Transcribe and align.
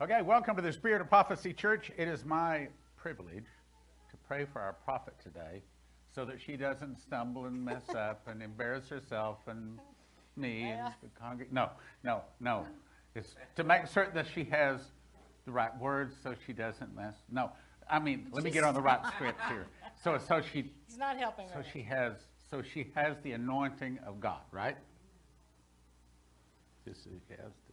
Okay, 0.00 0.22
welcome 0.22 0.54
to 0.54 0.62
the 0.62 0.72
Spirit 0.72 1.00
of 1.00 1.08
Prophecy 1.08 1.52
Church. 1.52 1.90
It 1.96 2.06
is 2.06 2.24
my 2.24 2.68
privilege 2.96 3.46
to 4.10 4.16
pray 4.28 4.44
for 4.44 4.60
our 4.60 4.74
prophet 4.74 5.14
today 5.20 5.60
so 6.14 6.24
that 6.24 6.40
she 6.40 6.56
doesn't 6.56 7.00
stumble 7.00 7.46
and 7.46 7.64
mess 7.64 7.82
up 7.96 8.28
and 8.28 8.40
embarrass 8.40 8.88
herself 8.88 9.38
and 9.48 9.80
me 10.36 10.62
and 10.70 10.94
the 11.02 11.08
congregation. 11.20 11.52
No, 11.52 11.70
no, 12.04 12.22
no. 12.38 12.64
It's 13.16 13.34
to 13.56 13.64
make 13.64 13.88
certain 13.88 14.14
that 14.14 14.28
she 14.32 14.44
has 14.44 14.78
the 15.46 15.50
right 15.50 15.76
words 15.80 16.14
so 16.22 16.32
she 16.46 16.52
doesn't 16.52 16.94
mess. 16.94 17.16
No, 17.28 17.50
I 17.90 17.98
mean, 17.98 18.28
let 18.30 18.44
me 18.44 18.52
get 18.52 18.62
on 18.62 18.74
the 18.74 18.80
right 18.80 19.04
script 19.16 19.40
here. 19.48 19.66
So, 20.04 20.16
so 20.28 20.40
she, 20.40 20.70
He's 20.86 20.96
not 20.96 21.16
helping 21.16 21.48
so 21.48 21.60
she 21.72 21.82
has, 21.82 22.12
so 22.48 22.62
she 22.62 22.92
has 22.94 23.16
the 23.24 23.32
anointing 23.32 23.98
of 24.06 24.20
God, 24.20 24.42
right? 24.52 24.76
This 26.86 26.98
is 26.98 27.20
yes, 27.28 27.40
this 27.40 27.48
is 27.48 27.48
no. 27.48 27.67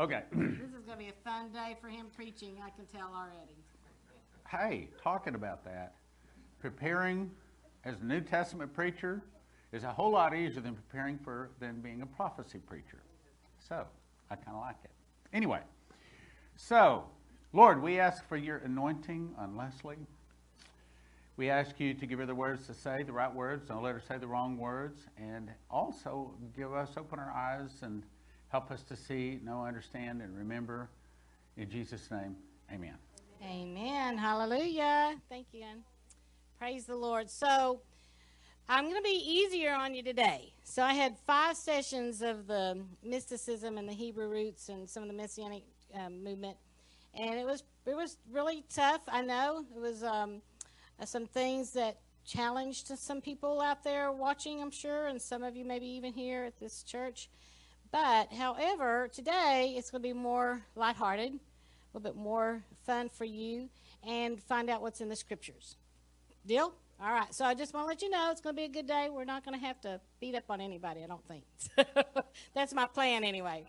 Okay. 0.00 0.22
This 0.32 0.70
is 0.70 0.86
going 0.86 0.96
to 0.98 1.04
be 1.04 1.10
a 1.10 1.28
fun 1.28 1.52
day 1.52 1.76
for 1.78 1.88
him 1.88 2.06
preaching, 2.16 2.56
I 2.64 2.70
can 2.70 2.86
tell 2.86 3.12
already. 3.14 3.52
hey, 4.48 4.88
talking 5.02 5.34
about 5.34 5.62
that, 5.66 5.96
preparing 6.58 7.30
as 7.84 8.00
a 8.00 8.04
New 8.04 8.22
Testament 8.22 8.72
preacher 8.72 9.22
is 9.72 9.84
a 9.84 9.92
whole 9.92 10.10
lot 10.10 10.34
easier 10.34 10.62
than 10.62 10.74
preparing 10.74 11.18
for 11.18 11.50
than 11.60 11.82
being 11.82 12.00
a 12.00 12.06
prophecy 12.06 12.60
preacher. 12.66 13.02
So 13.68 13.84
I 14.30 14.36
kind 14.36 14.56
of 14.56 14.62
like 14.62 14.76
it. 14.84 14.90
Anyway, 15.34 15.60
so 16.56 17.04
Lord, 17.52 17.82
we 17.82 18.00
ask 18.00 18.26
for 18.26 18.38
your 18.38 18.56
anointing 18.58 19.34
on 19.36 19.54
Leslie. 19.54 20.06
We 21.36 21.50
ask 21.50 21.78
you 21.78 21.92
to 21.92 22.06
give 22.06 22.20
her 22.20 22.26
the 22.26 22.34
words 22.34 22.66
to 22.68 22.74
say, 22.74 23.02
the 23.02 23.12
right 23.12 23.34
words, 23.34 23.66
don't 23.68 23.82
let 23.82 23.92
her 23.94 24.02
say 24.08 24.16
the 24.16 24.26
wrong 24.26 24.56
words, 24.56 25.02
and 25.18 25.50
also 25.70 26.32
give 26.56 26.72
us, 26.72 26.92
open 26.96 27.18
our 27.18 27.30
eyes 27.30 27.82
and 27.82 28.02
help 28.50 28.70
us 28.70 28.82
to 28.82 28.96
see, 28.96 29.40
know, 29.42 29.64
understand, 29.64 30.20
and 30.20 30.36
remember. 30.36 30.88
In 31.56 31.70
Jesus' 31.70 32.10
name, 32.10 32.36
amen. 32.72 32.94
Amen. 33.42 34.18
Hallelujah. 34.18 35.14
Thank 35.28 35.46
you. 35.52 35.62
Ann. 35.62 35.82
Praise 36.58 36.84
the 36.84 36.96
Lord. 36.96 37.30
So, 37.30 37.80
I'm 38.68 38.84
going 38.84 38.96
to 38.96 39.02
be 39.02 39.22
easier 39.24 39.72
on 39.72 39.94
you 39.94 40.02
today. 40.02 40.52
So, 40.64 40.82
I 40.82 40.92
had 40.92 41.16
five 41.26 41.56
sessions 41.56 42.22
of 42.22 42.46
the 42.46 42.78
mysticism 43.02 43.78
and 43.78 43.88
the 43.88 43.94
Hebrew 43.94 44.28
roots 44.28 44.68
and 44.68 44.88
some 44.88 45.02
of 45.02 45.08
the 45.08 45.14
messianic 45.14 45.62
um, 45.94 46.22
movement, 46.22 46.56
and 47.14 47.38
it 47.38 47.46
was 47.46 47.64
it 47.86 47.96
was 47.96 48.18
really 48.30 48.64
tough. 48.72 49.00
I 49.08 49.22
know 49.22 49.64
it 49.74 49.80
was 49.80 50.02
um, 50.02 50.42
uh, 51.00 51.06
some 51.06 51.26
things 51.26 51.70
that 51.72 51.98
challenged 52.26 52.86
some 52.98 53.20
people 53.20 53.60
out 53.60 53.82
there 53.82 54.12
watching. 54.12 54.60
I'm 54.60 54.70
sure, 54.70 55.06
and 55.06 55.20
some 55.20 55.42
of 55.42 55.56
you 55.56 55.64
maybe 55.64 55.86
even 55.86 56.12
here 56.12 56.44
at 56.44 56.58
this 56.60 56.82
church. 56.82 57.30
But, 57.92 58.32
however, 58.32 59.08
today 59.12 59.74
it's 59.76 59.90
going 59.90 60.02
to 60.02 60.08
be 60.08 60.12
more 60.12 60.62
lighthearted, 60.76 61.32
a 61.32 61.98
little 61.98 62.12
bit 62.12 62.16
more 62.16 62.62
fun 62.86 63.08
for 63.08 63.24
you, 63.24 63.68
and 64.06 64.40
find 64.40 64.70
out 64.70 64.80
what's 64.80 65.00
in 65.00 65.08
the 65.08 65.16
scriptures. 65.16 65.76
Deal? 66.46 66.72
All 67.02 67.12
right. 67.12 67.34
So 67.34 67.44
I 67.44 67.54
just 67.54 67.74
want 67.74 67.84
to 67.84 67.88
let 67.88 68.02
you 68.02 68.10
know 68.10 68.30
it's 68.30 68.40
going 68.40 68.54
to 68.54 68.60
be 68.60 68.66
a 68.66 68.68
good 68.68 68.86
day. 68.86 69.08
We're 69.10 69.24
not 69.24 69.44
going 69.44 69.58
to 69.58 69.66
have 69.66 69.80
to 69.82 70.00
beat 70.20 70.34
up 70.34 70.44
on 70.50 70.60
anybody, 70.60 71.02
I 71.02 71.06
don't 71.06 71.24
think. 71.26 71.44
That's 72.54 72.72
my 72.72 72.86
plan 72.86 73.24
anyway. 73.24 73.64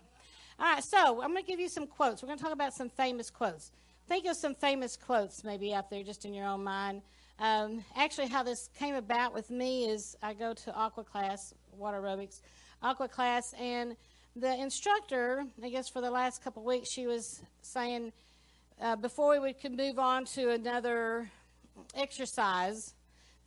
All 0.58 0.66
right. 0.66 0.84
So 0.84 1.20
I'm 1.22 1.32
going 1.32 1.42
to 1.42 1.50
give 1.50 1.58
you 1.58 1.68
some 1.68 1.86
quotes. 1.86 2.22
We're 2.22 2.28
going 2.28 2.38
to 2.38 2.44
talk 2.44 2.52
about 2.52 2.74
some 2.74 2.90
famous 2.90 3.30
quotes. 3.30 3.72
Think 4.08 4.26
of 4.26 4.36
some 4.36 4.54
famous 4.54 4.96
quotes 4.96 5.42
maybe 5.44 5.74
out 5.74 5.90
there 5.90 6.02
just 6.02 6.24
in 6.24 6.34
your 6.34 6.46
own 6.46 6.62
mind. 6.62 7.02
Um, 7.38 7.84
actually, 7.96 8.28
how 8.28 8.42
this 8.42 8.68
came 8.78 8.94
about 8.94 9.34
with 9.34 9.50
me 9.50 9.86
is 9.86 10.16
I 10.22 10.34
go 10.34 10.52
to 10.52 10.74
aqua 10.74 11.02
class, 11.02 11.54
water 11.76 12.00
aerobics, 12.00 12.40
aqua 12.82 13.08
class, 13.08 13.54
and 13.58 13.96
the 14.34 14.54
instructor, 14.54 15.44
I 15.62 15.68
guess 15.68 15.88
for 15.88 16.00
the 16.00 16.10
last 16.10 16.42
couple 16.42 16.64
weeks, 16.64 16.88
she 16.88 17.06
was 17.06 17.42
saying 17.60 18.12
uh, 18.80 18.96
before 18.96 19.40
we 19.40 19.52
could 19.52 19.76
move 19.76 19.98
on 19.98 20.24
to 20.26 20.50
another 20.50 21.30
exercise 21.94 22.94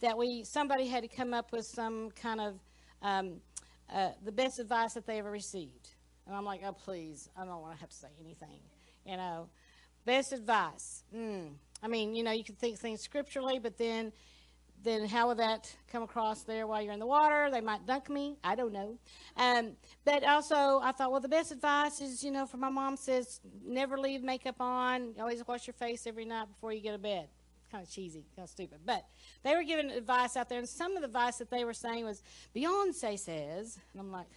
that 0.01 0.17
we 0.17 0.43
somebody 0.43 0.87
had 0.87 1.03
to 1.03 1.07
come 1.07 1.33
up 1.33 1.51
with 1.51 1.65
some 1.65 2.11
kind 2.11 2.39
of 2.39 2.59
um, 3.01 3.41
uh, 3.93 4.09
the 4.23 4.31
best 4.31 4.59
advice 4.59 4.93
that 4.93 5.05
they 5.05 5.19
ever 5.19 5.31
received. 5.31 5.89
And 6.27 6.35
I'm 6.35 6.45
like, 6.45 6.61
oh 6.63 6.73
please, 6.73 7.29
I 7.35 7.45
don't 7.45 7.61
want 7.61 7.73
to 7.73 7.79
have 7.79 7.89
to 7.89 7.95
say 7.95 8.09
anything, 8.19 8.59
you 9.05 9.17
know. 9.17 9.49
Best 10.05 10.33
advice. 10.33 11.03
Mm. 11.15 11.53
I 11.81 11.87
mean, 11.87 12.13
you 12.13 12.23
know, 12.23 12.31
you 12.31 12.43
can 12.43 12.55
think 12.55 12.77
things 12.77 13.01
scripturally, 13.01 13.57
but 13.57 13.77
then 13.77 14.11
then 14.85 15.07
how 15.07 15.27
would 15.27 15.37
that 15.37 15.75
come 15.91 16.03
across 16.03 16.43
there 16.43 16.67
while 16.67 16.81
you're 16.81 16.93
in 16.93 16.99
the 16.99 17.05
water? 17.05 17.49
They 17.51 17.59
might 17.59 17.85
dunk 17.85 18.09
me. 18.09 18.37
I 18.43 18.55
don't 18.55 18.71
know. 18.71 18.97
Um, 19.35 19.71
but 20.05 20.23
also, 20.23 20.79
I 20.81 20.91
thought, 20.91 21.11
well, 21.11 21.19
the 21.19 21.27
best 21.27 21.51
advice 21.51 21.99
is, 21.99 22.23
you 22.23 22.31
know, 22.31 22.45
for 22.45 22.57
my 22.57 22.69
mom 22.69 22.95
says, 22.95 23.41
never 23.65 23.97
leave 23.97 24.23
makeup 24.23 24.61
on. 24.61 25.15
Always 25.19 25.45
wash 25.47 25.67
your 25.67 25.73
face 25.73 26.05
every 26.07 26.23
night 26.23 26.47
before 26.47 26.71
you 26.71 26.83
go 26.83 26.91
to 26.91 26.97
bed. 26.99 27.27
Kind 27.71 27.83
of 27.83 27.91
cheesy, 27.91 28.25
kind 28.35 28.45
of 28.45 28.49
stupid. 28.49 28.79
But 28.85 29.03
they 29.43 29.55
were 29.55 29.63
giving 29.63 29.89
advice 29.89 30.37
out 30.37 30.47
there, 30.47 30.59
and 30.59 30.69
some 30.69 30.95
of 30.95 31.01
the 31.01 31.07
advice 31.07 31.37
that 31.37 31.49
they 31.49 31.65
were 31.65 31.73
saying 31.73 32.05
was, 32.05 32.21
Beyonce 32.55 33.17
says, 33.17 33.79
and 33.91 33.99
I'm 33.99 34.11
like, 34.11 34.27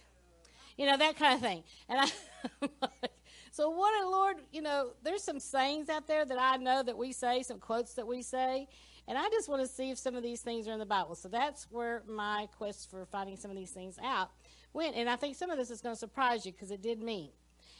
you 0.77 0.87
know, 0.87 0.97
that 0.97 1.15
kind 1.15 1.35
of 1.35 1.41
thing. 1.41 1.63
And 1.87 1.99
I, 1.99 2.67
so 3.51 3.69
what, 3.69 4.03
a 4.03 4.09
Lord, 4.09 4.37
you 4.51 4.61
know, 4.61 4.93
there's 5.03 5.23
some 5.23 5.39
sayings 5.39 5.89
out 5.89 6.07
there 6.07 6.25
that 6.25 6.39
I 6.39 6.57
know 6.57 6.81
that 6.81 6.97
we 6.97 7.11
say, 7.11 7.43
some 7.43 7.59
quotes 7.59 7.93
that 7.93 8.07
we 8.07 8.23
say, 8.23 8.67
and 9.09 9.17
I 9.17 9.27
just 9.29 9.49
want 9.49 9.63
to 9.63 9.67
see 9.67 9.89
if 9.89 9.97
some 9.97 10.15
of 10.15 10.21
these 10.21 10.41
things 10.41 10.67
are 10.67 10.71
in 10.71 10.77
the 10.77 10.85
Bible. 10.85 11.15
So 11.15 11.27
that's 11.29 11.65
where 11.71 12.03
my 12.07 12.47
quest 12.59 12.91
for 12.91 13.07
finding 13.07 13.37
some 13.37 13.49
of 13.49 13.57
these 13.57 13.71
things 13.71 13.97
out 14.03 14.29
went. 14.71 14.95
And 14.95 15.09
I 15.09 15.15
think 15.15 15.35
some 15.35 15.49
of 15.49 15.57
this 15.57 15.71
is 15.71 15.81
going 15.81 15.95
to 15.95 15.99
surprise 15.99 16.45
you 16.45 16.51
because 16.51 16.69
it 16.69 16.83
did 16.83 17.01
me. 17.01 17.33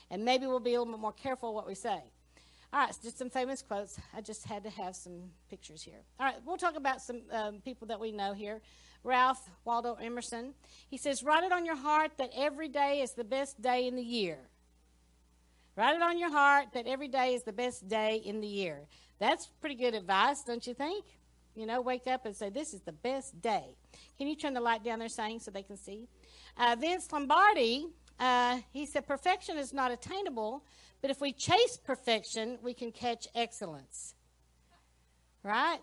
And 0.10 0.26
maybe 0.26 0.48
we'll 0.48 0.60
be 0.60 0.74
a 0.74 0.80
little 0.80 0.92
bit 0.92 1.00
more 1.00 1.14
careful 1.14 1.54
what 1.54 1.68
we 1.68 1.76
say. 1.76 2.02
All 2.74 2.80
right, 2.80 2.94
so 2.96 3.02
just 3.04 3.20
some 3.20 3.30
famous 3.30 3.62
quotes. 3.62 4.00
I 4.16 4.22
just 4.22 4.44
had 4.44 4.64
to 4.64 4.72
have 4.72 4.96
some 4.96 5.22
pictures 5.52 5.84
here. 5.84 6.02
All 6.20 6.26
right, 6.26 6.36
we'll 6.48 6.58
talk 6.58 6.76
about 6.76 7.00
some 7.00 7.22
um, 7.32 7.62
people 7.64 7.86
that 7.90 8.00
we 8.00 8.12
know 8.12 8.34
here. 8.34 8.60
Ralph 9.04 9.48
Waldo 9.66 9.98
Emerson. 10.02 10.56
He 10.90 10.98
says, 10.98 11.22
Write 11.22 11.44
it 11.44 11.52
on 11.52 11.64
your 11.64 11.76
heart 11.76 12.12
that 12.18 12.32
every 12.36 12.70
day 12.70 13.02
is 13.02 13.14
the 13.14 13.24
best 13.24 13.62
day 13.62 13.88
in 13.88 13.96
the 13.96 14.04
year. 14.04 14.40
Write 15.76 15.96
it 15.96 16.02
on 16.02 16.18
your 16.18 16.32
heart 16.32 16.74
that 16.74 16.88
every 16.88 17.08
day 17.08 17.36
is 17.36 17.44
the 17.44 17.54
best 17.54 17.88
day 17.88 18.20
in 18.26 18.42
the 18.42 18.48
year. 18.48 18.82
That's 19.20 19.48
pretty 19.60 19.76
good 19.76 19.94
advice, 19.94 20.44
don't 20.44 20.66
you 20.66 20.74
think? 20.74 21.06
You 21.60 21.66
know, 21.66 21.82
wake 21.82 22.08
up 22.08 22.26
and 22.26 22.34
say, 22.34 22.50
This 22.50 22.74
is 22.74 22.80
the 22.82 22.94
best 22.94 23.42
day. 23.42 23.76
Can 24.18 24.28
you 24.28 24.36
turn 24.38 24.54
the 24.54 24.62
light 24.62 24.82
down 24.82 25.00
there, 25.00 25.10
saying, 25.10 25.42
so 25.42 25.52
they 25.52 25.62
can 25.62 25.76
see? 25.76 26.08
Uh, 26.56 26.78
Vince 26.80 27.12
Lombardi, 27.12 27.88
uh, 28.18 28.60
he 28.72 28.86
said, 28.86 29.06
Perfection 29.06 29.58
is 29.58 29.74
not 29.74 29.92
attainable, 29.92 30.64
but 31.02 31.12
if 31.12 31.20
we 31.20 31.34
chase 31.34 31.78
perfection, 31.84 32.60
we 32.64 32.74
can 32.74 32.94
catch 32.94 33.28
excellence. 33.36 34.16
Right? 35.44 35.80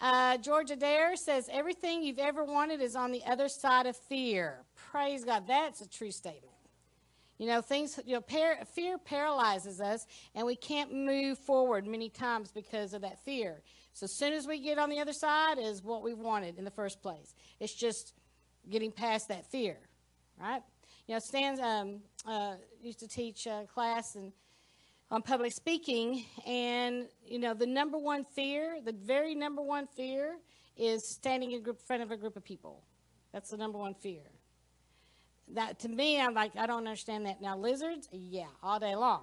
Uh, 0.00 0.38
George 0.38 0.72
Adair 0.72 1.14
says, 1.14 1.48
Everything 1.52 2.02
you've 2.02 2.18
ever 2.18 2.42
wanted 2.42 2.80
is 2.80 2.96
on 2.96 3.12
the 3.12 3.22
other 3.26 3.48
side 3.48 3.86
of 3.86 3.96
fear. 3.96 4.64
Praise 4.90 5.24
God. 5.24 5.44
That's 5.46 5.82
a 5.82 5.88
true 5.88 6.10
statement. 6.10 6.56
You 7.38 7.46
know, 7.46 7.60
things, 7.60 8.00
you 8.04 8.14
know, 8.14 8.20
par- 8.20 8.58
fear 8.74 8.98
paralyzes 8.98 9.80
us, 9.80 10.04
and 10.34 10.44
we 10.44 10.56
can't 10.56 10.92
move 10.92 11.38
forward 11.38 11.86
many 11.86 12.08
times 12.08 12.50
because 12.50 12.92
of 12.92 13.02
that 13.02 13.24
fear. 13.24 13.62
So, 13.98 14.04
as 14.04 14.12
soon 14.12 14.32
as 14.32 14.46
we 14.46 14.60
get 14.60 14.78
on 14.78 14.90
the 14.90 15.00
other 15.00 15.12
side, 15.12 15.58
is 15.58 15.82
what 15.82 16.04
we 16.04 16.14
wanted 16.14 16.56
in 16.56 16.64
the 16.64 16.70
first 16.70 17.02
place. 17.02 17.34
It's 17.58 17.74
just 17.74 18.14
getting 18.70 18.92
past 18.92 19.26
that 19.26 19.44
fear, 19.50 19.76
right? 20.40 20.62
You 21.08 21.16
know, 21.16 21.18
Stan 21.18 21.60
um, 21.60 22.00
uh, 22.24 22.54
used 22.80 23.00
to 23.00 23.08
teach 23.08 23.46
a 23.46 23.66
class 23.66 24.14
and 24.14 24.32
on 25.10 25.22
public 25.22 25.52
speaking, 25.52 26.24
and 26.46 27.08
you 27.26 27.40
know, 27.40 27.54
the 27.54 27.66
number 27.66 27.98
one 27.98 28.24
fear, 28.24 28.78
the 28.84 28.92
very 28.92 29.34
number 29.34 29.62
one 29.62 29.88
fear, 29.88 30.36
is 30.76 31.04
standing 31.04 31.50
in 31.50 31.62
group, 31.64 31.80
front 31.80 32.00
of 32.00 32.12
a 32.12 32.16
group 32.16 32.36
of 32.36 32.44
people. 32.44 32.84
That's 33.32 33.50
the 33.50 33.56
number 33.56 33.78
one 33.78 33.94
fear 33.94 34.22
that 35.54 35.78
to 35.80 35.88
me, 35.88 36.20
I'm 36.20 36.34
like, 36.34 36.52
I 36.56 36.66
don't 36.66 36.86
understand 36.86 37.26
that. 37.26 37.40
Now, 37.40 37.56
lizards, 37.56 38.08
yeah, 38.12 38.46
all 38.62 38.78
day 38.78 38.94
long. 38.94 39.22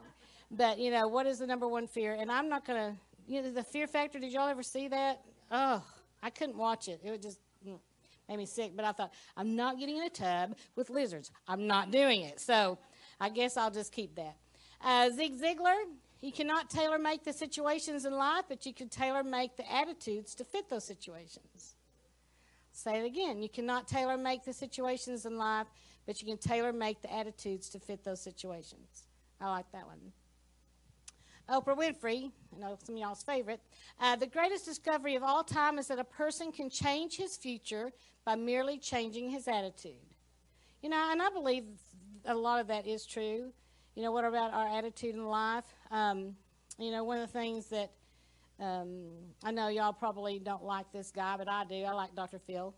But, 0.51 0.79
you 0.79 0.91
know, 0.91 1.07
what 1.07 1.25
is 1.25 1.39
the 1.39 1.47
number 1.47 1.67
one 1.67 1.87
fear? 1.87 2.13
And 2.13 2.31
I'm 2.31 2.49
not 2.49 2.65
to, 2.65 2.95
you 3.27 3.41
know, 3.41 3.51
the 3.51 3.63
fear 3.63 3.87
factor, 3.87 4.19
did 4.19 4.31
y'all 4.31 4.47
ever 4.47 4.63
see 4.63 4.87
that? 4.87 5.21
Oh, 5.51 5.83
I 6.21 6.29
couldn't 6.29 6.57
watch 6.57 6.87
it. 6.87 7.01
It 7.03 7.11
would 7.11 7.21
just 7.21 7.39
mm, 7.67 7.79
made 8.27 8.37
me 8.37 8.45
sick. 8.45 8.73
But 8.75 8.85
I 8.85 8.91
thought, 8.91 9.13
I'm 9.35 9.55
not 9.55 9.79
getting 9.79 9.97
in 9.97 10.03
a 10.03 10.09
tub 10.09 10.55
with 10.75 10.89
lizards. 10.89 11.31
I'm 11.47 11.67
not 11.67 11.91
doing 11.91 12.21
it. 12.21 12.39
So 12.39 12.77
I 13.19 13.29
guess 13.29 13.57
I'll 13.57 13.71
just 13.71 13.91
keep 13.91 14.15
that. 14.15 14.35
Uh, 14.83 15.09
Zig 15.09 15.39
Ziglar, 15.39 15.75
you 16.21 16.31
cannot 16.31 16.69
tailor 16.69 16.99
make 16.99 17.23
the 17.23 17.33
situations 17.33 18.05
in 18.05 18.13
life, 18.13 18.45
but 18.47 18.65
you 18.65 18.73
can 18.73 18.89
tailor 18.89 19.23
make 19.23 19.57
the 19.57 19.71
attitudes 19.71 20.35
to 20.35 20.43
fit 20.43 20.69
those 20.69 20.83
situations. 20.83 21.75
Say 22.71 22.99
it 22.99 23.05
again. 23.05 23.41
You 23.41 23.49
cannot 23.49 23.87
tailor 23.87 24.17
make 24.17 24.43
the 24.43 24.53
situations 24.53 25.25
in 25.25 25.37
life, 25.37 25.67
but 26.05 26.21
you 26.21 26.27
can 26.27 26.37
tailor 26.37 26.73
make 26.73 27.01
the 27.01 27.13
attitudes 27.13 27.69
to 27.69 27.79
fit 27.79 28.03
those 28.03 28.21
situations. 28.21 29.05
I 29.39 29.49
like 29.49 29.71
that 29.71 29.85
one. 29.85 30.11
Oprah 31.49 31.77
Winfrey, 31.77 32.31
I 32.55 32.59
know 32.59 32.77
some 32.83 32.95
of 32.95 33.01
y'all's 33.01 33.23
favorite. 33.23 33.59
Uh, 33.99 34.15
the 34.15 34.25
greatest 34.25 34.65
discovery 34.65 35.15
of 35.15 35.23
all 35.23 35.43
time 35.43 35.77
is 35.77 35.87
that 35.87 35.99
a 35.99 36.03
person 36.03 36.51
can 36.51 36.69
change 36.69 37.17
his 37.17 37.37
future 37.37 37.91
by 38.25 38.35
merely 38.35 38.79
changing 38.79 39.29
his 39.29 39.47
attitude. 39.47 39.93
You 40.81 40.89
know, 40.89 41.07
and 41.11 41.21
I 41.21 41.29
believe 41.29 41.65
a 42.25 42.33
lot 42.33 42.61
of 42.61 42.67
that 42.67 42.87
is 42.87 43.05
true. 43.05 43.51
you 43.95 44.03
know, 44.03 44.11
what 44.11 44.25
about 44.25 44.53
our 44.53 44.67
attitude 44.67 45.15
in 45.15 45.25
life? 45.25 45.65
Um, 45.91 46.35
you 46.79 46.91
know, 46.91 47.03
one 47.03 47.19
of 47.19 47.31
the 47.31 47.39
things 47.39 47.67
that 47.67 47.91
um, 48.59 49.07
I 49.43 49.51
know 49.51 49.67
y'all 49.67 49.93
probably 49.93 50.39
don't 50.39 50.63
like 50.63 50.91
this 50.91 51.11
guy, 51.11 51.35
but 51.37 51.47
I 51.47 51.65
do. 51.65 51.75
I 51.83 51.91
like 51.91 52.15
Dr. 52.15 52.39
Phil. 52.39 52.73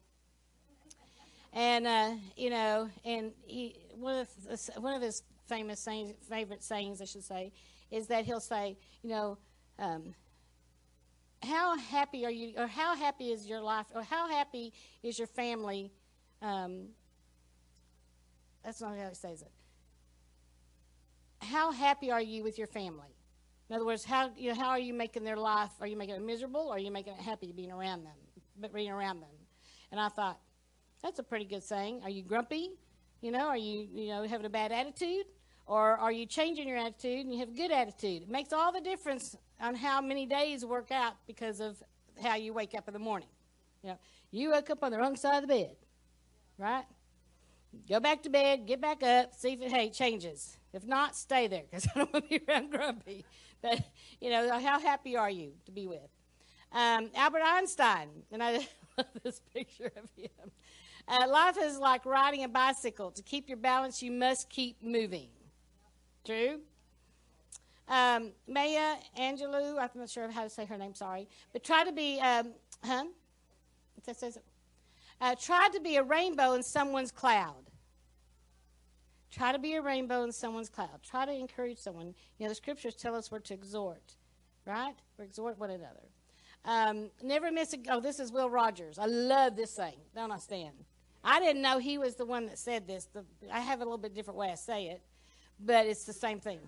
And 1.54 1.88
uh, 1.88 2.12
you 2.36 2.50
know, 2.50 2.90
and 3.06 3.32
he 3.46 3.76
one 3.96 4.16
of 4.16 4.28
the, 4.44 4.82
one 4.82 4.94
of 4.94 5.02
his 5.02 5.24
famous 5.48 5.80
sayings, 5.80 6.14
favorite 6.30 6.64
sayings, 6.64 7.02
I 7.02 7.06
should 7.06 7.24
say, 7.24 7.52
is 7.92 8.08
that 8.08 8.26
he'll 8.26 8.40
say, 8.40 8.78
you 9.02 9.10
know, 9.10 9.38
um, 9.80 10.14
how 11.44 11.78
happy 11.78 12.26
are 12.26 12.32
you, 12.32 12.54
or 12.58 12.68
how 12.68 12.96
happy 12.96 13.32
is 13.32 13.48
your 13.48 13.62
life, 13.62 13.86
or 13.94 14.02
how 14.02 14.28
happy 14.30 14.74
is 15.04 15.18
your 15.18 15.28
family? 15.28 15.92
Um, 16.42 16.88
that's 18.64 18.82
not 18.82 18.98
how 18.98 19.10
he 19.10 19.16
says 19.16 19.42
it. 19.42 19.52
How 21.40 21.72
happy 21.72 22.12
are 22.12 22.22
you 22.22 22.44
with 22.44 22.58
your 22.58 22.68
family? 22.68 23.16
In 23.70 23.76
other 23.76 23.86
words, 23.86 24.04
how 24.04 24.32
you 24.36 24.50
know, 24.50 24.56
how 24.60 24.70
are 24.70 24.80
you 24.80 24.94
making 24.94 25.24
their 25.24 25.38
life? 25.38 25.72
Are 25.80 25.88
you 25.88 25.98
making 25.98 26.16
it 26.16 26.22
miserable, 26.22 26.68
or 26.70 26.76
are 26.76 26.80
you 26.80 26.92
making 26.92 27.14
it 27.14 27.20
happy 27.20 27.52
being 27.52 27.72
around 27.72 28.04
them, 28.04 28.18
but 28.60 28.74
being 28.74 28.90
around 28.92 29.20
them? 29.22 29.30
And 29.92 30.02
I 30.02 30.10
thought, 30.10 30.40
that's 31.04 31.20
a 31.20 31.24
pretty 31.24 31.46
good 31.46 31.64
saying. 31.64 32.02
Are 32.04 32.10
you 32.10 32.24
grumpy? 32.24 32.72
You 33.22 33.32
know, 33.32 33.48
are 33.48 33.58
you 33.58 33.88
you 33.94 34.08
know 34.10 34.24
having 34.24 34.46
a 34.46 34.50
bad 34.50 34.72
attitude, 34.72 35.26
or 35.68 35.98
are 35.98 36.12
you 36.12 36.26
changing 36.26 36.68
your 36.68 36.78
attitude 36.78 37.26
and 37.26 37.34
you 37.34 37.40
have 37.40 37.50
a 37.50 37.54
good 37.54 37.72
attitude? 37.72 38.24
It 38.24 38.30
makes 38.30 38.54
all 38.54 38.72
the 38.72 38.82
difference 38.82 39.36
on 39.60 39.76
how 39.76 40.02
many 40.02 40.26
days 40.26 40.66
work 40.66 40.92
out 40.92 41.16
because 41.28 41.60
of 41.60 41.82
how 42.22 42.36
you 42.36 42.54
wake 42.54 42.74
up 42.74 42.88
in 42.88 42.94
the 42.94 43.00
morning. 43.00 43.28
You 43.84 43.90
know, 43.92 43.98
you 44.32 44.52
woke 44.52 44.70
up 44.70 44.84
on 44.84 44.92
the 44.92 44.98
wrong 44.98 45.16
side 45.16 45.36
of 45.36 45.42
the 45.42 45.54
bed, 45.54 45.76
right? 46.58 46.86
Go 47.88 48.00
back 48.00 48.24
to 48.24 48.30
bed, 48.30 48.66
get 48.66 48.82
back 48.82 49.04
up, 49.04 49.36
see 49.36 49.54
if 49.54 49.62
it 49.62 49.72
hey 49.72 49.90
changes. 49.90 50.58
If 50.74 50.86
not, 50.86 51.16
stay 51.16 51.48
there 51.48 51.64
because 51.70 51.88
I 51.96 52.00
don't 52.00 52.14
want 52.14 52.30
to 52.30 52.40
be 52.40 52.46
around 52.48 52.72
grumpy. 52.72 53.26
But 53.62 53.82
you 54.22 54.30
know, 54.30 54.58
how 54.60 54.80
happy 54.80 55.18
are 55.18 55.30
you 55.30 55.52
to 55.66 55.72
be 55.72 55.86
with? 55.86 56.00
Um, 56.72 57.10
Albert 57.16 57.42
Einstein, 57.44 58.08
and 58.32 58.42
I 58.42 58.68
love 58.98 59.08
this 59.24 59.42
picture 59.54 59.92
of 59.96 60.10
him. 60.16 60.52
Uh, 61.08 61.28
life 61.30 61.58
is 61.60 61.78
like 61.78 62.06
riding 62.06 62.44
a 62.44 62.50
bicycle. 62.50 63.12
To 63.12 63.22
keep 63.22 63.48
your 63.48 63.58
balance, 63.58 64.02
you 64.02 64.12
must 64.12 64.50
keep 64.50 64.82
moving. 64.82 65.30
True? 66.28 66.60
Um, 67.88 68.34
Maya 68.50 68.96
Angelou, 69.18 69.80
I'm 69.80 69.90
not 69.96 70.10
sure 70.10 70.30
how 70.30 70.44
to 70.44 70.50
say 70.50 70.66
her 70.66 70.78
name, 70.78 70.94
sorry. 70.94 71.30
But 71.54 71.64
try 71.64 71.86
to 71.86 71.94
be, 71.94 72.20
um, 72.20 72.52
huh? 72.84 73.06
That 74.06 74.18
says, 74.18 74.38
uh, 75.22 75.36
try 75.40 75.70
to 75.74 75.80
be 75.80 75.96
a 75.96 76.04
rainbow 76.04 76.52
in 76.52 76.64
someone's 76.64 77.12
cloud. 77.12 77.72
Try 79.32 79.54
to 79.54 79.60
be 79.60 79.76
a 79.76 79.82
rainbow 79.82 80.24
in 80.24 80.34
someone's 80.34 80.68
cloud. 80.68 81.02
Try 81.02 81.26
to 81.26 81.32
encourage 81.32 81.78
someone. 81.78 82.14
You 82.40 82.46
know, 82.46 82.50
the 82.50 82.56
scriptures 82.56 82.96
tell 82.96 83.16
us 83.16 83.32
we're 83.32 83.40
to 83.40 83.54
exhort, 83.54 84.16
right? 84.66 84.96
We 85.18 85.24
exhort 85.24 85.58
one 85.58 85.70
another. 85.70 86.04
Um, 86.66 87.10
never 87.24 87.54
miss 87.54 87.74
a. 87.74 87.78
Oh, 87.90 88.02
this 88.02 88.20
is 88.20 88.34
Will 88.34 88.50
Rogers. 88.50 89.00
I 89.00 89.06
love 89.06 89.56
this 89.56 89.72
saying. 89.72 90.00
Don't 90.14 90.32
I 90.32 90.40
stand? 90.40 90.76
I 91.24 91.40
didn't 91.40 91.62
know 91.62 91.78
he 91.78 91.98
was 91.98 92.16
the 92.16 92.26
one 92.26 92.48
that 92.48 92.60
said 92.60 92.86
this. 92.86 93.06
The, 93.14 93.24
I 93.52 93.62
have 93.62 93.80
a 93.80 93.84
little 93.84 93.98
bit 93.98 94.14
different 94.14 94.38
way 94.38 94.50
I 94.52 94.56
say 94.56 94.88
it, 94.88 95.02
but 95.60 95.86
it's 95.86 96.04
the 96.04 96.14
same 96.14 96.40
thing. 96.40 96.60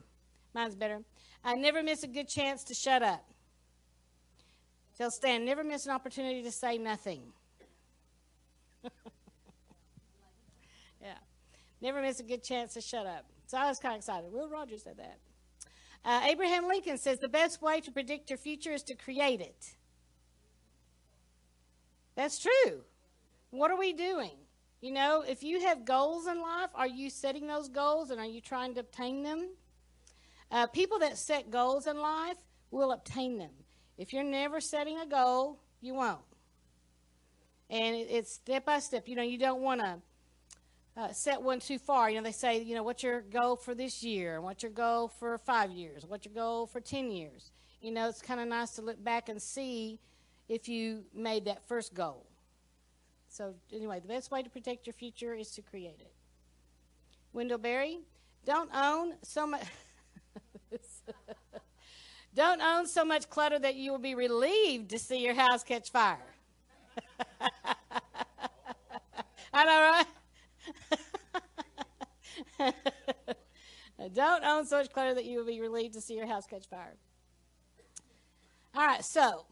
Mine's 0.54 0.76
better. 0.76 1.02
I 1.44 1.56
never 1.56 1.84
miss 1.84 2.04
a 2.04 2.08
good 2.08 2.28
chance 2.28 2.64
to 2.66 2.74
shut 2.74 3.02
up. 3.02 3.24
Tell 4.98 5.12
Stan, 5.12 5.46
never 5.46 5.64
miss 5.64 5.86
an 5.86 5.92
opportunity 5.94 6.44
to 6.44 6.52
say 6.52 6.78
nothing. 6.78 7.22
yeah. 11.02 11.14
Never 11.82 12.02
miss 12.02 12.20
a 12.20 12.24
good 12.24 12.44
chance 12.44 12.74
to 12.74 12.82
shut 12.82 13.06
up. 13.06 13.26
So 13.48 13.58
I 13.58 13.68
was 13.68 13.80
kind 13.80 13.94
of 13.94 14.00
excited. 14.00 14.32
Will 14.32 14.50
Rogers 14.50 14.84
said 14.84 14.98
that. 14.98 15.20
Uh, 16.04 16.22
Abraham 16.26 16.68
Lincoln 16.68 16.98
says 16.98 17.20
the 17.20 17.30
best 17.30 17.62
way 17.62 17.82
to 17.82 17.92
predict 17.92 18.30
your 18.30 18.38
future 18.38 18.72
is 18.72 18.84
to 18.84 18.96
create 18.96 19.42
it. 19.42 19.74
That's 22.16 22.40
true. 22.40 22.84
What 23.52 23.72
are 23.72 23.78
we 23.78 23.94
doing? 23.94 24.36
You 24.82 24.92
know, 24.92 25.24
if 25.28 25.44
you 25.44 25.60
have 25.62 25.84
goals 25.84 26.28
in 26.28 26.42
life, 26.42 26.70
are 26.74 26.88
you 26.88 27.10
setting 27.10 27.48
those 27.48 27.68
goals 27.68 28.12
and 28.12 28.20
are 28.20 28.26
you 28.26 28.40
trying 28.40 28.74
to 28.76 28.80
obtain 28.80 29.24
them? 29.24 29.50
Uh, 30.52 30.68
people 30.68 31.00
that 31.00 31.18
set 31.18 31.52
goals 31.52 31.86
in 31.86 32.00
life 32.00 32.38
will 32.72 32.92
obtain 32.92 33.38
them. 33.38 33.52
If 33.98 34.14
you're 34.14 34.24
never 34.24 34.62
setting 34.62 34.98
a 34.98 35.06
goal, 35.06 35.60
you 35.82 35.96
won't. 35.96 36.22
And 37.70 37.96
it, 37.96 38.08
it's 38.10 38.32
step 38.32 38.66
by 38.66 38.80
step. 38.80 39.08
You 39.08 39.16
know, 39.16 39.24
you 39.24 39.38
don't 39.38 39.62
want 39.62 39.82
to 39.82 39.98
uh, 40.96 41.12
set 41.12 41.42
one 41.42 41.60
too 41.60 41.78
far. 41.78 42.10
You 42.10 42.18
know, 42.18 42.24
they 42.24 42.32
say, 42.32 42.62
you 42.62 42.74
know, 42.74 42.84
what's 42.84 43.04
your 43.04 43.22
goal 43.22 43.58
for 43.58 43.76
this 43.76 44.02
year? 44.02 44.40
What's 44.40 44.64
your 44.64 44.72
goal 44.72 45.10
for 45.10 45.38
five 45.38 45.72
years? 45.72 46.06
What's 46.08 46.26
your 46.26 46.34
goal 46.34 46.66
for 46.68 46.80
10 46.80 47.12
years? 47.12 47.52
You 47.82 47.92
know, 47.92 48.08
it's 48.08 48.22
kind 48.22 48.40
of 48.40 48.48
nice 48.48 48.72
to 48.72 48.82
look 48.82 49.04
back 49.04 49.28
and 49.28 49.42
see 49.42 50.00
if 50.48 50.70
you 50.70 51.04
made 51.14 51.46
that 51.46 51.68
first 51.68 51.94
goal. 51.94 52.29
So, 53.30 53.54
anyway, 53.72 54.00
the 54.00 54.08
best 54.08 54.32
way 54.32 54.42
to 54.42 54.50
protect 54.50 54.88
your 54.88 54.94
future 54.94 55.36
is 55.36 55.52
to 55.52 55.62
create 55.62 56.00
it. 56.00 56.12
Wendell 57.32 57.60
Berry, 57.60 58.00
don't 58.44 58.72
own 58.74 59.14
so 59.22 59.46
much. 59.46 59.62
don't 62.36 62.60
own 62.60 62.88
so 62.88 63.06
much 63.06 63.30
clutter 63.30 63.60
that 63.60 63.76
you 63.76 63.92
will 63.92 64.00
be 64.00 64.16
relieved 64.16 64.90
to 64.90 64.98
see 64.98 65.24
your 65.24 65.36
house 65.36 65.64
catch 65.64 65.92
fire. 65.92 66.18
I 69.54 69.66
know, 69.66 70.04
right? 72.60 72.74
don't 74.14 74.44
own 74.44 74.66
so 74.66 74.78
much 74.80 74.92
clutter 74.92 75.14
that 75.14 75.26
you 75.26 75.38
will 75.38 75.46
be 75.46 75.62
relieved 75.62 75.94
to 75.94 76.02
see 76.02 76.16
your 76.16 76.28
house 76.28 76.48
catch 76.48 76.68
fire. 76.68 76.96
All 78.76 78.86
right, 78.86 79.04
so 79.04 79.46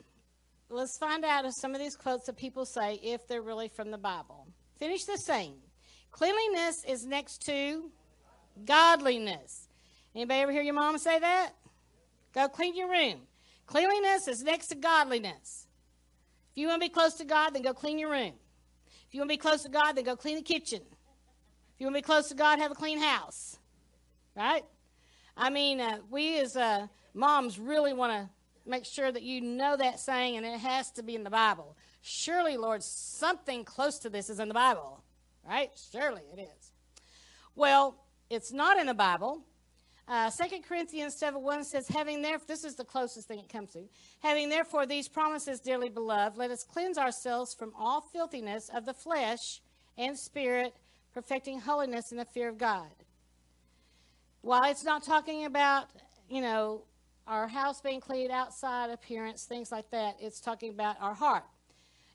let's 0.69 0.97
find 0.97 1.23
out 1.23 1.45
if 1.45 1.53
some 1.53 1.73
of 1.73 1.79
these 1.79 1.95
quotes 1.95 2.25
that 2.25 2.37
people 2.37 2.65
say 2.65 2.99
if 3.03 3.27
they're 3.27 3.41
really 3.41 3.69
from 3.69 3.91
the 3.91 3.97
Bible. 3.97 4.47
Finish 4.77 5.05
the 5.05 5.17
saying. 5.17 5.55
Cleanliness 6.11 6.83
is 6.87 7.05
next 7.05 7.45
to 7.45 7.91
godliness. 8.65 9.67
Anybody 10.15 10.39
ever 10.41 10.51
hear 10.51 10.63
your 10.63 10.73
mom 10.73 10.97
say 10.97 11.19
that? 11.19 11.51
Go 12.33 12.47
clean 12.47 12.75
your 12.75 12.89
room. 12.89 13.21
Cleanliness 13.65 14.27
is 14.27 14.41
next 14.41 14.67
to 14.67 14.75
godliness. 14.75 15.67
If 16.51 16.57
you 16.61 16.67
want 16.67 16.81
to 16.81 16.85
be 16.87 16.93
close 16.93 17.13
to 17.15 17.25
God, 17.25 17.51
then 17.51 17.61
go 17.61 17.73
clean 17.73 17.99
your 17.99 18.11
room. 18.11 18.33
If 19.07 19.13
you 19.13 19.19
want 19.19 19.29
to 19.29 19.33
be 19.33 19.37
close 19.37 19.63
to 19.63 19.69
God, 19.69 19.93
then 19.93 20.03
go 20.03 20.15
clean 20.15 20.37
the 20.37 20.41
kitchen. 20.41 20.81
If 20.81 21.79
you 21.79 21.85
want 21.85 21.95
to 21.95 22.01
be 22.01 22.05
close 22.05 22.29
to 22.29 22.35
God, 22.35 22.59
have 22.59 22.71
a 22.71 22.75
clean 22.75 22.99
house. 22.99 23.57
Right? 24.35 24.63
I 25.35 25.49
mean, 25.49 25.79
uh, 25.79 25.99
we 26.09 26.39
as 26.39 26.55
uh, 26.55 26.87
moms 27.13 27.59
really 27.59 27.93
want 27.93 28.13
to 28.13 28.29
make 28.67 28.85
sure 28.85 29.11
that 29.11 29.23
you 29.23 29.41
know 29.41 29.77
that 29.77 29.99
saying, 29.99 30.37
and 30.37 30.45
it 30.45 30.59
has 30.59 30.91
to 30.91 31.03
be 31.03 31.15
in 31.15 31.23
the 31.23 31.29
Bible. 31.29 31.75
Surely, 32.01 32.57
Lord, 32.57 32.83
something 32.83 33.63
close 33.63 33.99
to 33.99 34.09
this 34.09 34.29
is 34.29 34.39
in 34.39 34.47
the 34.47 34.53
Bible, 34.53 35.03
right? 35.47 35.71
Surely 35.91 36.21
it 36.31 36.39
is. 36.39 36.71
Well, 37.55 37.95
it's 38.29 38.51
not 38.51 38.77
in 38.77 38.87
the 38.87 38.93
Bible. 38.93 39.41
Uh, 40.07 40.31
2 40.31 40.61
Corinthians 40.67 41.15
7 41.15 41.41
1 41.41 41.63
says, 41.65 41.87
Having 41.89 42.21
therefore, 42.21 42.45
this 42.47 42.63
is 42.63 42.75
the 42.75 42.85
closest 42.85 43.27
thing 43.27 43.39
it 43.39 43.49
comes 43.49 43.71
to. 43.71 43.83
Having 44.21 44.49
therefore 44.49 44.85
these 44.85 45.09
promises, 45.09 45.59
dearly 45.59 45.89
beloved, 45.89 46.37
let 46.37 46.49
us 46.49 46.63
cleanse 46.63 46.97
ourselves 46.97 47.53
from 47.53 47.73
all 47.77 48.01
filthiness 48.01 48.69
of 48.73 48.85
the 48.85 48.93
flesh 48.93 49.61
and 49.97 50.17
spirit, 50.17 50.73
perfecting 51.13 51.59
holiness 51.59 52.11
in 52.11 52.17
the 52.17 52.25
fear 52.25 52.47
of 52.47 52.57
God. 52.57 52.87
While 54.41 54.69
it's 54.71 54.85
not 54.85 55.03
talking 55.03 55.43
about, 55.43 55.87
you 56.29 56.41
know, 56.41 56.83
our 57.27 57.47
house 57.47 57.81
being 57.81 57.99
cleaned, 57.99 58.31
outside 58.31 58.89
appearance, 58.89 59.43
things 59.43 59.71
like 59.71 59.89
that. 59.91 60.15
It's 60.19 60.39
talking 60.39 60.71
about 60.71 60.95
our 61.01 61.13
heart. 61.13 61.43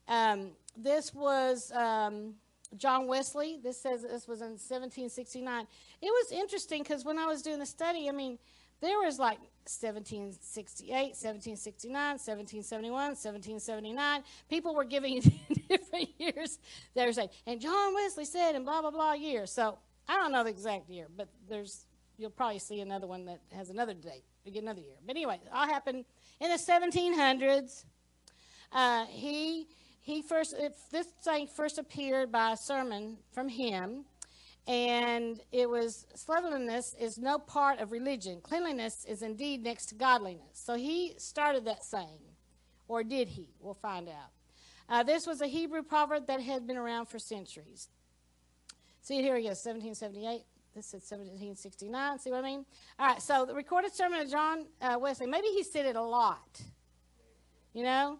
Um, 0.09 0.53
this 0.77 1.15
was 1.15 1.71
um, 1.73 2.35
John 2.77 3.07
Wesley. 3.07 3.59
This 3.63 3.81
says 3.81 4.03
this 4.03 4.27
was 4.27 4.41
in 4.41 4.53
1769. 4.53 5.67
It 6.01 6.07
was 6.07 6.33
interesting 6.33 6.83
because 6.83 7.05
when 7.05 7.19
I 7.19 7.27
was 7.27 7.43
doing 7.43 7.59
the 7.59 7.67
study, 7.67 8.09
I 8.09 8.13
mean, 8.13 8.39
there 8.81 8.99
was 8.99 9.19
like 9.19 9.39
1768, 9.65 10.93
1769, 10.93 11.93
1771, 11.93 12.93
1779. 12.93 14.23
People 14.49 14.75
were 14.75 14.85
giving 14.85 15.21
different 15.69 16.09
years. 16.19 16.59
They 16.95 17.07
were 17.07 17.13
saying, 17.13 17.29
and 17.47 17.61
John 17.61 17.95
Wesley 17.95 18.25
said, 18.25 18.57
and 18.57 18.65
blah, 18.65 18.81
blah, 18.81 18.91
blah 18.91 19.13
year. 19.13 19.47
So 19.47 19.79
I 20.09 20.17
don't 20.17 20.33
know 20.33 20.43
the 20.43 20.51
exact 20.51 20.91
year, 20.91 21.07
but 21.17 21.29
there's 21.49 21.87
you'll 22.23 22.31
probably 22.31 22.61
see 22.61 22.81
another 22.81 23.07
one 23.07 23.27
that 23.27 23.41
has 23.51 23.69
another 23.69 23.93
date 23.95 24.25
another 24.57 24.81
year. 24.81 24.97
But 25.07 25.17
anyway, 25.17 25.41
all 25.53 25.67
happened 25.67 26.05
in 26.41 26.51
the 26.51 26.57
1700s. 26.57 27.85
Uh, 28.73 29.05
he 29.07 29.67
he 30.01 30.23
first 30.23 30.55
this 30.91 31.07
thing 31.25 31.47
first 31.47 31.79
appeared 31.79 32.33
by 32.33 32.53
a 32.53 32.57
sermon 32.57 33.19
from 33.33 33.49
him, 33.49 34.05
and 34.67 35.41
it 35.53 35.69
was 35.69 36.07
slovenliness 36.15 36.95
is 36.99 37.19
no 37.19 37.39
part 37.39 37.81
of 37.81 37.93
religion. 37.93 38.41
Cleanliness 38.43 39.05
is 39.07 39.23
indeed 39.23 39.63
next 39.63 39.87
to 39.87 39.95
godliness. 39.95 40.55
So 40.55 40.75
he 40.75 41.15
started 41.19 41.65
that 41.67 41.85
saying, 41.85 42.21
or 42.89 43.05
did 43.05 43.29
he? 43.29 43.49
We'll 43.61 43.75
find 43.75 44.09
out. 44.09 44.31
Uh, 44.89 45.03
this 45.03 45.27
was 45.27 45.41
a 45.41 45.47
Hebrew 45.47 45.83
proverb 45.83 46.27
that 46.27 46.41
had 46.41 46.67
been 46.67 46.77
around 46.77 47.07
for 47.07 47.19
centuries. 47.19 47.89
See, 49.03 49.23
here 49.23 49.37
he 49.37 49.47
is, 49.47 49.65
1778. 49.65 50.43
This 50.75 50.87
said 50.87 51.03
1769. 51.03 52.19
See 52.19 52.31
what 52.31 52.39
I 52.39 52.43
mean? 52.43 52.65
All 52.99 53.07
right, 53.07 53.23
so 53.23 53.45
the 53.45 53.55
recorded 53.55 53.95
sermon 53.95 54.21
of 54.21 54.31
John 54.31 54.67
uh, 54.81 54.99
Wesley, 54.99 55.27
maybe 55.27 55.49
he 55.49 55.63
said 55.63 55.87
it 55.87 55.97
a 55.97 56.03
lot. 56.03 56.61
You 57.75 57.85
know? 57.85 58.19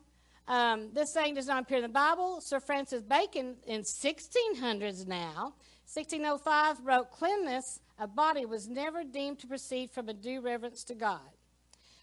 Um, 0.49 0.91
this 0.93 1.13
saying 1.13 1.35
does 1.35 1.47
not 1.47 1.63
appear 1.63 1.79
in 1.79 1.83
the 1.83 1.89
Bible. 1.89 2.41
Sir 2.41 2.61
Francis 2.61 3.03
Bacon 3.03 3.57
in 3.67 3.83
1600s 3.83 5.07
now, 5.07 5.55
1605, 5.87 6.85
wrote, 6.85 7.11
Cleanliness 7.11 7.81
of 7.99 8.15
body 8.15 8.45
was 8.45 8.69
never 8.69 9.05
deemed 9.05 9.39
to 9.41 9.47
proceed 9.47 9.91
from 9.91 10.09
a 10.09 10.15
due 10.15 10.41
reverence 10.41 10.85
to 10.85 10.95
God. 10.95 11.21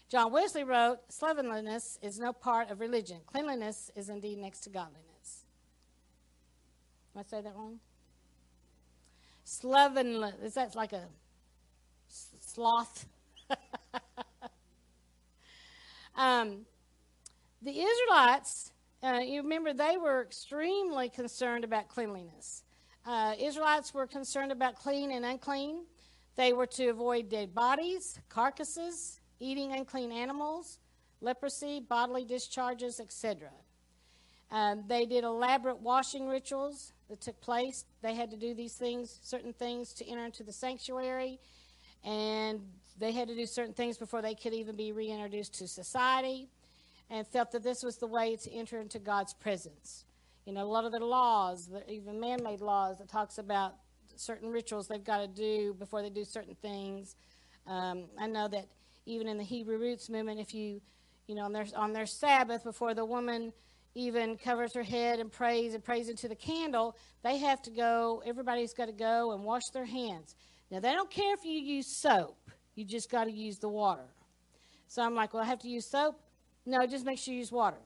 John 0.08 0.32
Wesley 0.32 0.64
wrote, 0.64 0.98
Slovenliness 1.08 1.98
is 2.02 2.18
no 2.18 2.32
part 2.32 2.70
of 2.70 2.80
religion. 2.80 3.18
Cleanliness 3.26 3.90
is 3.94 4.08
indeed 4.08 4.38
next 4.38 4.60
to 4.60 4.70
godliness. 4.70 5.44
Did 7.12 7.20
I 7.20 7.22
say 7.22 7.40
that 7.42 7.54
wrong? 7.54 7.78
Slovenliness, 9.50 10.56
is 10.56 10.76
like 10.76 10.92
a 10.92 11.08
sloth? 12.06 13.04
um, 16.16 16.60
the 17.60 17.72
Israelites, 17.72 18.70
uh, 19.02 19.18
you 19.26 19.42
remember, 19.42 19.72
they 19.72 19.96
were 19.96 20.22
extremely 20.22 21.08
concerned 21.08 21.64
about 21.64 21.88
cleanliness. 21.88 22.62
Uh, 23.04 23.34
Israelites 23.40 23.92
were 23.92 24.06
concerned 24.06 24.52
about 24.52 24.76
clean 24.76 25.10
and 25.10 25.24
unclean. 25.24 25.84
They 26.36 26.52
were 26.52 26.66
to 26.66 26.86
avoid 26.86 27.28
dead 27.28 27.52
bodies, 27.52 28.20
carcasses, 28.28 29.20
eating 29.40 29.72
unclean 29.72 30.12
animals, 30.12 30.78
leprosy, 31.20 31.80
bodily 31.80 32.24
discharges, 32.24 33.00
etc. 33.00 33.50
Um, 34.52 34.84
they 34.86 35.06
did 35.06 35.24
elaborate 35.24 35.80
washing 35.80 36.28
rituals 36.28 36.92
that 37.10 37.20
took 37.20 37.40
place. 37.40 37.84
They 38.02 38.14
had 38.14 38.30
to 38.30 38.36
do 38.36 38.54
these 38.54 38.74
things, 38.74 39.18
certain 39.22 39.52
things, 39.52 39.92
to 39.94 40.08
enter 40.08 40.24
into 40.24 40.42
the 40.42 40.52
sanctuary, 40.52 41.38
and 42.04 42.60
they 42.98 43.12
had 43.12 43.28
to 43.28 43.34
do 43.34 43.46
certain 43.46 43.74
things 43.74 43.98
before 43.98 44.22
they 44.22 44.34
could 44.34 44.54
even 44.54 44.76
be 44.76 44.92
reintroduced 44.92 45.54
to 45.58 45.68
society 45.68 46.48
and 47.10 47.26
felt 47.26 47.50
that 47.52 47.62
this 47.62 47.82
was 47.82 47.96
the 47.96 48.06
way 48.06 48.36
to 48.36 48.52
enter 48.52 48.80
into 48.80 48.98
God's 48.98 49.34
presence. 49.34 50.04
You 50.46 50.52
know, 50.52 50.64
a 50.64 50.68
lot 50.68 50.84
of 50.84 50.92
the 50.92 51.00
laws, 51.00 51.68
even 51.88 52.20
man 52.20 52.42
made 52.42 52.60
laws, 52.60 52.98
that 52.98 53.08
talks 53.08 53.38
about 53.38 53.74
certain 54.16 54.50
rituals 54.50 54.86
they've 54.88 55.04
got 55.04 55.18
to 55.18 55.28
do 55.28 55.74
before 55.78 56.02
they 56.02 56.10
do 56.10 56.24
certain 56.24 56.54
things. 56.62 57.16
Um, 57.66 58.04
I 58.18 58.26
know 58.26 58.48
that 58.48 58.66
even 59.06 59.26
in 59.26 59.38
the 59.38 59.44
Hebrew 59.44 59.78
roots 59.78 60.08
movement, 60.08 60.40
if 60.40 60.54
you, 60.54 60.80
you 61.26 61.34
know, 61.34 61.42
on 61.42 61.52
their, 61.52 61.66
on 61.76 61.92
their 61.92 62.06
Sabbath, 62.06 62.64
before 62.64 62.94
the 62.94 63.04
woman 63.04 63.52
even 63.94 64.36
covers 64.36 64.74
her 64.74 64.82
head 64.82 65.18
and 65.18 65.30
prays 65.30 65.74
and 65.74 65.82
prays 65.82 66.08
into 66.08 66.28
the 66.28 66.34
candle, 66.34 66.96
they 67.22 67.38
have 67.38 67.60
to 67.62 67.70
go, 67.70 68.22
everybody's 68.24 68.72
got 68.72 68.86
to 68.86 68.92
go 68.92 69.32
and 69.32 69.44
wash 69.44 69.68
their 69.72 69.84
hands. 69.84 70.34
Now, 70.70 70.80
they 70.80 70.92
don't 70.92 71.10
care 71.10 71.34
if 71.34 71.44
you 71.44 71.58
use 71.58 71.86
soap, 71.86 72.50
you 72.74 72.84
just 72.84 73.10
got 73.10 73.24
to 73.24 73.32
use 73.32 73.58
the 73.58 73.68
water. 73.68 74.06
So 74.86 75.02
I'm 75.02 75.14
like, 75.14 75.34
well, 75.34 75.42
I 75.42 75.46
have 75.46 75.58
to 75.60 75.68
use 75.68 75.86
soap? 75.86 76.20
No, 76.64 76.86
just 76.86 77.04
make 77.04 77.18
sure 77.18 77.34
you 77.34 77.40
use 77.40 77.52
water. 77.52 77.78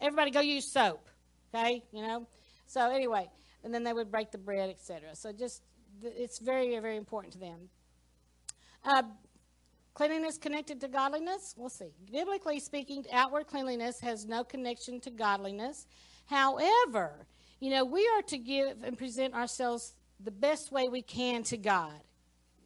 Everybody 0.00 0.30
go 0.30 0.40
use 0.40 0.70
soap, 0.70 1.08
okay? 1.52 1.82
You 1.92 2.02
know? 2.02 2.26
So 2.66 2.90
anyway, 2.90 3.28
and 3.64 3.74
then 3.74 3.82
they 3.82 3.92
would 3.92 4.10
break 4.10 4.30
the 4.30 4.38
bread, 4.38 4.70
etc. 4.70 5.14
So 5.16 5.32
just, 5.32 5.62
it's 6.02 6.38
very, 6.38 6.78
very 6.78 6.96
important 6.96 7.32
to 7.32 7.38
them. 7.38 7.68
Uh, 8.84 9.02
cleanliness 9.98 10.38
connected 10.38 10.80
to 10.80 10.86
godliness? 10.86 11.56
We'll 11.58 11.68
see. 11.68 11.90
Biblically 12.12 12.60
speaking, 12.60 13.04
outward 13.12 13.48
cleanliness 13.48 13.98
has 13.98 14.26
no 14.26 14.44
connection 14.44 15.00
to 15.00 15.10
godliness. 15.10 15.88
However, 16.26 17.26
you 17.58 17.70
know, 17.70 17.84
we 17.84 18.08
are 18.14 18.22
to 18.28 18.38
give 18.38 18.84
and 18.84 18.96
present 18.96 19.34
ourselves 19.34 19.94
the 20.22 20.30
best 20.30 20.70
way 20.70 20.86
we 20.88 21.02
can 21.02 21.42
to 21.42 21.56
God, 21.56 22.00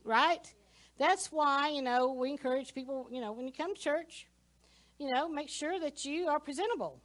right? 0.04 0.46
That's 0.98 1.32
why, 1.32 1.70
you 1.70 1.80
know, 1.80 2.12
we 2.12 2.28
encourage 2.28 2.74
people, 2.74 3.08
you 3.10 3.22
know, 3.22 3.32
when 3.32 3.46
you 3.46 3.52
come 3.54 3.74
to 3.74 3.80
church, 3.80 4.28
you 4.98 5.10
know, 5.10 5.26
make 5.26 5.48
sure 5.48 5.80
that 5.80 6.04
you 6.04 6.28
are 6.28 6.38
presentable. 6.38 7.00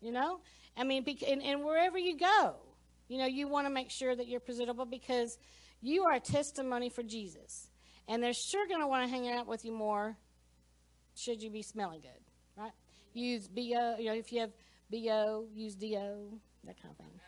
You 0.00 0.12
know, 0.12 0.40
I 0.74 0.84
mean, 0.84 1.04
and, 1.28 1.42
and 1.42 1.62
wherever 1.62 1.98
you 1.98 2.16
go, 2.16 2.56
you 3.08 3.18
know, 3.18 3.26
you 3.26 3.46
want 3.46 3.66
to 3.66 3.70
make 3.70 3.90
sure 3.90 4.16
that 4.16 4.26
you're 4.26 4.40
presentable 4.40 4.86
because 4.86 5.36
you 5.82 6.04
are 6.04 6.14
a 6.14 6.20
testimony 6.20 6.88
for 6.88 7.02
Jesus. 7.02 7.68
And 8.08 8.22
they're 8.22 8.32
sure 8.32 8.66
going 8.66 8.80
to 8.80 8.86
want 8.86 9.04
to 9.04 9.10
hang 9.10 9.30
out 9.30 9.46
with 9.46 9.64
you 9.64 9.72
more 9.72 10.16
should 11.14 11.42
you 11.42 11.50
be 11.50 11.62
smelling 11.62 12.00
good, 12.00 12.20
right? 12.56 12.72
Use 13.14 13.48
BO, 13.48 13.96
you 13.98 14.04
know, 14.06 14.14
if 14.14 14.32
you 14.32 14.40
have 14.40 14.52
BO, 14.90 15.46
use 15.54 15.74
DO, 15.74 16.38
that 16.64 16.80
kind 16.80 16.92
of 16.92 16.96
thing. 16.96 17.20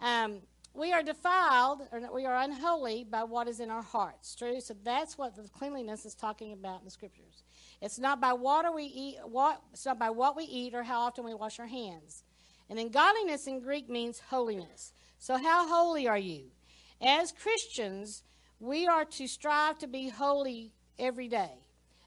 Um, 0.00 0.40
we 0.74 0.92
are 0.92 1.02
defiled, 1.02 1.82
or 1.90 2.00
we 2.14 2.24
are 2.24 2.36
unholy 2.36 3.04
by 3.04 3.24
what 3.24 3.48
is 3.48 3.60
in 3.60 3.70
our 3.70 3.82
hearts. 3.82 4.34
True? 4.34 4.60
So 4.60 4.74
that's 4.84 5.18
what 5.18 5.34
the 5.34 5.48
cleanliness 5.48 6.06
is 6.06 6.14
talking 6.14 6.52
about 6.52 6.80
in 6.80 6.84
the 6.84 6.90
scriptures. 6.90 7.42
It's 7.82 7.98
not 7.98 8.20
by 8.20 8.32
water 8.32 8.70
we 8.72 8.84
eat, 8.84 9.16
what, 9.24 9.60
it's 9.72 9.86
not 9.86 9.98
by 9.98 10.10
what 10.10 10.36
we 10.36 10.44
eat 10.44 10.74
or 10.74 10.82
how 10.82 11.00
often 11.00 11.24
we 11.24 11.34
wash 11.34 11.58
our 11.58 11.66
hands. 11.66 12.22
And 12.70 12.78
then 12.78 12.90
godliness 12.90 13.46
in 13.46 13.60
Greek 13.60 13.88
means 13.88 14.20
holiness. 14.30 14.92
So 15.18 15.36
how 15.36 15.68
holy 15.68 16.06
are 16.06 16.18
you? 16.18 16.44
As 17.00 17.32
Christians, 17.32 18.22
we 18.60 18.86
are 18.86 19.04
to 19.04 19.26
strive 19.26 19.78
to 19.78 19.86
be 19.86 20.08
holy 20.08 20.72
every 20.98 21.28
day. 21.28 21.52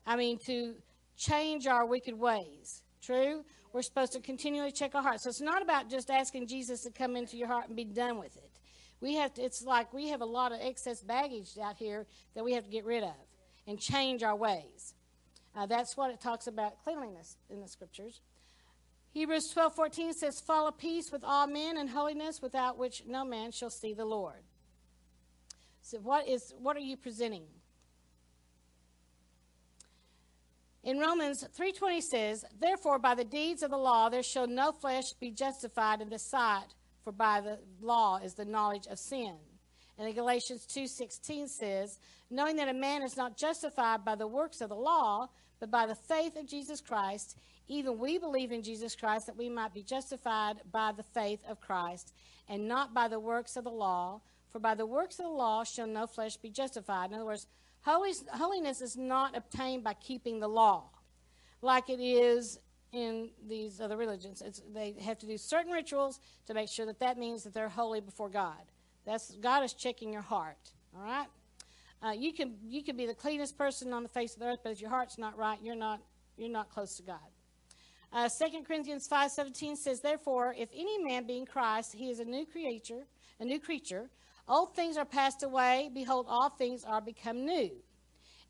I 0.05 0.15
mean, 0.15 0.37
to 0.45 0.75
change 1.17 1.67
our 1.67 1.85
wicked 1.85 2.17
ways. 2.17 2.81
True? 3.01 3.43
We're 3.73 3.81
supposed 3.81 4.13
to 4.13 4.19
continually 4.19 4.71
check 4.71 4.95
our 4.95 5.01
hearts. 5.01 5.23
So 5.23 5.29
it's 5.29 5.41
not 5.41 5.61
about 5.61 5.89
just 5.89 6.09
asking 6.09 6.47
Jesus 6.47 6.81
to 6.83 6.91
come 6.91 7.15
into 7.15 7.37
your 7.37 7.47
heart 7.47 7.67
and 7.67 7.75
be 7.75 7.85
done 7.85 8.19
with 8.19 8.35
it. 8.35 8.49
We 8.99 9.15
have 9.15 9.33
to, 9.35 9.41
it's 9.41 9.63
like 9.63 9.93
we 9.93 10.09
have 10.09 10.21
a 10.21 10.25
lot 10.25 10.51
of 10.51 10.59
excess 10.61 11.01
baggage 11.01 11.57
out 11.61 11.77
here 11.77 12.05
that 12.35 12.43
we 12.43 12.53
have 12.53 12.65
to 12.65 12.69
get 12.69 12.85
rid 12.85 13.03
of 13.03 13.15
and 13.65 13.79
change 13.79 14.21
our 14.21 14.35
ways. 14.35 14.93
Uh, 15.55 15.65
that's 15.65 15.97
what 15.97 16.11
it 16.11 16.21
talks 16.21 16.47
about 16.47 16.83
cleanliness 16.83 17.37
in 17.49 17.61
the 17.61 17.67
scriptures. 17.67 18.21
Hebrews 19.11 19.49
12 19.49 19.75
14 19.75 20.13
says, 20.13 20.39
Follow 20.39 20.71
peace 20.71 21.11
with 21.11 21.23
all 21.23 21.47
men 21.47 21.77
and 21.77 21.89
holiness, 21.89 22.41
without 22.41 22.77
which 22.77 23.03
no 23.05 23.25
man 23.25 23.51
shall 23.51 23.69
see 23.69 23.93
the 23.93 24.05
Lord. 24.05 24.43
So, 25.81 25.97
what, 25.99 26.27
is, 26.27 26.53
what 26.57 26.77
are 26.77 26.81
you 26.81 26.97
presenting? 26.97 27.45
In 30.83 30.97
Romans 30.97 31.43
3:20 31.55 32.01
says, 32.01 32.43
"Therefore 32.57 32.97
by 32.97 33.13
the 33.13 33.23
deeds 33.23 33.61
of 33.61 33.69
the 33.69 33.77
law 33.77 34.09
there 34.09 34.23
shall 34.23 34.47
no 34.47 34.71
flesh 34.71 35.13
be 35.13 35.29
justified 35.29 36.01
in 36.01 36.09
the 36.09 36.17
sight, 36.17 36.73
for 37.03 37.11
by 37.11 37.39
the 37.39 37.59
law 37.81 38.17
is 38.17 38.33
the 38.33 38.45
knowledge 38.45 38.87
of 38.87 38.97
sin." 38.97 39.37
And 39.99 40.07
in 40.07 40.15
Galatians 40.15 40.65
2:16 40.65 41.47
says, 41.47 41.99
"Knowing 42.31 42.55
that 42.55 42.67
a 42.67 42.73
man 42.73 43.03
is 43.03 43.15
not 43.15 43.37
justified 43.37 44.03
by 44.03 44.15
the 44.15 44.25
works 44.25 44.59
of 44.59 44.69
the 44.69 44.75
law, 44.75 45.29
but 45.59 45.69
by 45.69 45.85
the 45.85 45.93
faith 45.93 46.35
of 46.35 46.47
Jesus 46.47 46.81
Christ, 46.81 47.37
even 47.67 47.99
we 47.99 48.17
believe 48.17 48.51
in 48.51 48.63
Jesus 48.63 48.95
Christ 48.95 49.27
that 49.27 49.37
we 49.37 49.49
might 49.49 49.75
be 49.75 49.83
justified 49.83 50.61
by 50.71 50.91
the 50.93 51.03
faith 51.03 51.45
of 51.45 51.61
Christ, 51.61 52.11
and 52.47 52.67
not 52.67 52.91
by 52.91 53.07
the 53.07 53.19
works 53.19 53.55
of 53.55 53.65
the 53.65 53.69
law. 53.69 54.21
For 54.51 54.59
by 54.59 54.75
the 54.75 54.85
works 54.85 55.19
of 55.19 55.25
the 55.25 55.31
law 55.31 55.63
shall 55.63 55.87
no 55.87 56.07
flesh 56.07 56.37
be 56.37 56.49
justified. 56.49 57.11
In 57.11 57.15
other 57.15 57.25
words, 57.25 57.47
holiness 57.83 58.81
is 58.81 58.97
not 58.97 59.35
obtained 59.35 59.83
by 59.83 59.93
keeping 59.93 60.39
the 60.39 60.47
law, 60.47 60.83
like 61.61 61.89
it 61.89 62.01
is 62.01 62.59
in 62.91 63.29
these 63.47 63.79
other 63.79 63.95
religions. 63.95 64.41
It's, 64.41 64.61
they 64.73 64.95
have 65.01 65.17
to 65.19 65.25
do 65.25 65.37
certain 65.37 65.71
rituals 65.71 66.19
to 66.47 66.53
make 66.53 66.69
sure 66.69 66.85
that 66.85 66.99
that 66.99 67.17
means 67.17 67.43
that 67.43 67.53
they're 67.53 67.69
holy 67.69 68.01
before 68.01 68.29
God. 68.29 68.61
That's 69.05 69.31
God 69.35 69.63
is 69.63 69.73
checking 69.73 70.11
your 70.11 70.21
heart. 70.21 70.71
All 70.95 71.03
right. 71.03 71.27
Uh, 72.03 72.11
you 72.11 72.33
can 72.33 72.55
you 72.63 72.83
can 72.83 72.97
be 72.97 73.05
the 73.05 73.13
cleanest 73.13 73.57
person 73.57 73.93
on 73.93 74.03
the 74.03 74.09
face 74.09 74.33
of 74.33 74.39
the 74.39 74.47
earth, 74.47 74.59
but 74.63 74.71
if 74.71 74.81
your 74.81 74.89
heart's 74.89 75.17
not 75.17 75.37
right, 75.37 75.59
you're 75.61 75.75
not 75.75 76.01
you're 76.37 76.49
not 76.49 76.69
close 76.69 76.97
to 76.97 77.03
God. 77.03 77.19
Uh, 78.13 78.27
2 78.27 78.63
Corinthians 78.63 79.07
5:17 79.07 79.77
says, 79.77 80.01
"Therefore, 80.01 80.53
if 80.57 80.69
any 80.73 80.97
man 80.97 81.25
be 81.25 81.37
in 81.37 81.45
Christ, 81.45 81.93
he 81.93 82.09
is 82.09 82.19
a 82.19 82.25
new 82.25 82.45
creature, 82.45 83.05
a 83.39 83.45
new 83.45 83.59
creature. 83.59 84.09
Old 84.47 84.75
things 84.75 84.97
are 84.97 85.05
passed 85.05 85.43
away; 85.43 85.89
behold, 85.93 86.25
all 86.29 86.49
things 86.49 86.83
are 86.83 87.01
become 87.01 87.45
new." 87.45 87.71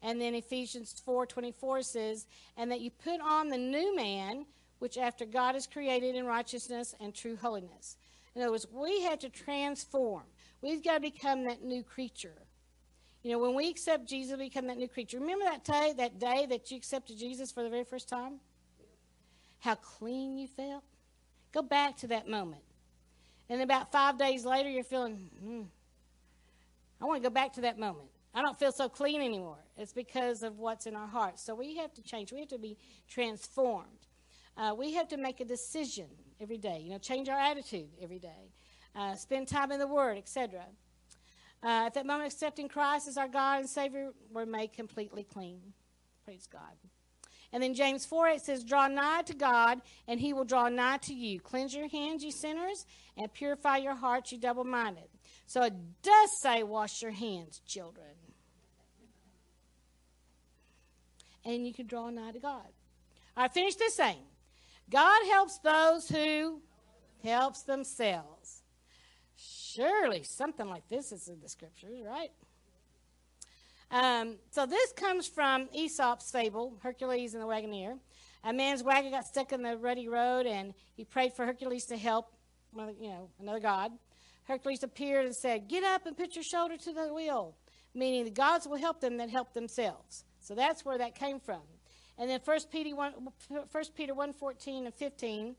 And 0.02 0.20
then 0.20 0.34
Ephesians 0.34 1.00
4:24 1.06 1.84
says, 1.84 2.26
"And 2.58 2.72
that 2.72 2.82
you 2.82 2.92
put 2.92 3.22
on 3.22 3.50
the 3.50 3.58
new 3.58 3.96
man, 3.96 4.46
which 4.80 4.98
after 4.98 5.26
God 5.26 5.56
is 5.56 5.68
created 5.68 6.16
in 6.16 6.26
righteousness 6.26 6.96
and 7.00 7.14
true 7.14 7.36
holiness." 7.36 7.98
In 8.34 8.42
other 8.42 8.52
words, 8.52 8.68
we 8.72 9.02
have 9.02 9.20
to 9.20 9.30
transform. 9.30 10.24
We've 10.62 10.84
got 10.84 10.96
to 10.96 11.00
become 11.00 11.44
that 11.44 11.64
new 11.64 11.84
creature. 11.84 12.48
You 13.24 13.32
know, 13.32 13.40
when 13.40 13.54
we 13.54 13.70
accept 13.70 14.06
Jesus, 14.06 14.38
we 14.38 14.46
become 14.46 14.68
that 14.68 14.78
new 14.78 14.88
creature. 14.88 15.20
Remember 15.20 15.46
that 15.46 15.64
day, 15.64 15.94
that 15.98 16.18
day 16.18 16.46
that 16.48 16.72
you 16.72 16.78
accepted 16.78 17.18
Jesus 17.18 17.52
for 17.52 17.62
the 17.62 17.70
very 17.70 17.84
first 17.84 18.10
time? 18.10 18.40
How 19.60 19.76
clean 19.76 20.38
you 20.38 20.48
felt? 20.48 20.84
Go 21.52 21.62
back 21.62 21.98
to 21.98 22.08
that 22.08 22.28
moment. 22.28 22.64
And 23.48 23.62
about 23.62 23.92
five 23.92 24.18
days 24.18 24.46
later, 24.46 24.70
you're 24.70 24.84
feeling, 24.84 25.30
hmm, 25.40 25.62
I 27.02 27.06
want 27.06 27.22
to 27.22 27.28
go 27.28 27.34
back 27.34 27.54
to 27.54 27.62
that 27.62 27.80
moment. 27.80 28.10
I 28.34 28.42
don't 28.42 28.58
feel 28.58 28.72
so 28.72 28.88
clean 28.88 29.22
anymore. 29.22 29.58
It's 29.78 29.92
because 29.92 30.44
of 30.44 30.60
what's 30.60 30.86
in 30.86 30.96
our 30.96 31.08
hearts. 31.08 31.44
So 31.44 31.56
we 31.56 31.76
have 31.78 31.94
to 31.96 32.02
change. 32.02 32.32
We 32.32 32.40
have 32.40 32.50
to 32.50 32.60
be 32.60 32.78
transformed. 33.08 34.08
Uh, 34.56 34.74
we 34.78 34.94
have 34.94 35.08
to 35.10 35.18
make 35.18 35.40
a 35.40 35.46
decision 35.46 36.08
every 36.40 36.58
day. 36.58 36.82
You 36.84 36.92
know, 36.92 36.98
change 36.98 37.28
our 37.28 37.40
attitude 37.40 37.90
every 38.02 38.20
day. 38.20 38.52
Uh, 38.96 39.16
spend 39.16 39.48
time 39.48 39.72
in 39.72 39.80
the 39.80 39.88
Word, 39.88 40.18
etc. 40.18 40.62
Uh, 41.64 41.86
at 41.86 41.94
that 41.94 42.06
moment, 42.06 42.32
accepting 42.32 42.68
Christ 42.68 43.08
as 43.08 43.18
our 43.18 43.28
God 43.28 43.62
and 43.62 43.70
Savior, 43.70 44.12
we're 44.32 44.46
made 44.46 44.74
completely 44.74 45.24
clean. 45.24 45.62
Praise 46.24 46.48
God. 46.52 46.76
And 47.54 47.62
then 47.62 47.74
James 47.74 48.06
4 48.06 48.28
8 48.30 48.42
says, 48.42 48.64
Draw 48.64 48.88
nigh 48.88 49.24
to 49.24 49.34
God, 49.34 49.82
and 50.08 50.20
he 50.20 50.34
will 50.34 50.46
draw 50.46 50.70
nigh 50.70 50.98
to 50.98 51.14
you. 51.14 51.40
Cleanse 51.40 51.74
your 51.74 51.90
hands, 51.90 52.24
you 52.24 52.32
sinners, 52.32 52.86
and 53.18 53.32
purify 53.34 53.78
your 53.78 53.96
hearts, 53.96 54.32
you 54.32 54.38
double 54.38 54.64
minded. 54.64 55.11
So 55.52 55.64
it 55.64 55.74
does 56.02 56.30
say, 56.40 56.64
Wash 56.64 57.02
your 57.02 57.12
hands, 57.12 57.62
children. 57.68 58.08
And 61.44 61.68
you 61.68 61.74
can 61.74 61.88
draw 61.88 62.10
nigh 62.10 62.32
to 62.32 62.40
God. 62.40 62.70
I 63.36 63.50
finished 63.50 63.78
this 63.78 63.96
saying, 63.96 64.24
God 64.90 65.28
helps 65.30 65.58
those 65.58 66.08
who 66.08 66.62
helps 67.22 67.64
themselves. 67.64 68.62
Surely 69.36 70.24
something 70.24 70.70
like 70.70 70.88
this 70.88 71.12
is 71.12 71.28
in 71.28 71.42
the 71.42 71.50
scriptures, 71.50 72.00
right? 72.06 72.32
Um, 73.92 74.38
so 74.52 74.66
this 74.66 74.94
comes 74.94 75.28
from 75.28 75.68
Aesop's 75.74 76.32
fable, 76.32 76.78
Hercules 76.82 77.34
and 77.34 77.44
the 77.44 77.48
Wagoneer. 77.48 77.98
A 78.46 78.54
man's 78.54 78.84
wagon 78.84 79.12
got 79.12 79.28
stuck 79.28 79.52
in 79.52 79.64
the 79.64 79.76
rutty 79.76 80.08
road, 80.08 80.46
and 80.46 80.74
he 80.94 81.04
prayed 81.04 81.34
for 81.34 81.46
Hercules 81.46 81.88
to 81.88 81.98
help, 81.98 82.32
you 82.74 83.10
know, 83.10 83.30
another 83.42 83.60
god. 83.60 83.92
Hercules 84.46 84.84
appeared 84.84 85.26
and 85.26 85.36
said, 85.36 85.68
"Get 85.68 85.84
up 85.84 86.06
and 86.06 86.18
put 86.18 86.36
your 86.36 86.44
shoulder 86.44 86.78
to 86.78 86.94
the 86.94 87.14
wheel," 87.14 87.56
meaning 87.94 88.24
the 88.26 88.32
gods 88.32 88.68
will 88.68 88.78
help 88.78 89.00
them 89.00 89.18
that 89.18 89.30
help 89.30 89.54
themselves. 89.54 90.24
So 90.40 90.56
that's 90.56 90.84
where 90.84 90.98
that 90.98 91.16
came 91.16 91.40
from. 91.40 91.62
And 92.18 92.30
then 92.30 92.40
1 92.44 92.60
Peter 92.72 92.96
1, 92.96 93.14
1 93.48 93.86
Peter 93.96 94.14
1 94.14 94.34
14 94.34 94.86
and 94.86 94.94
15, 94.94 95.56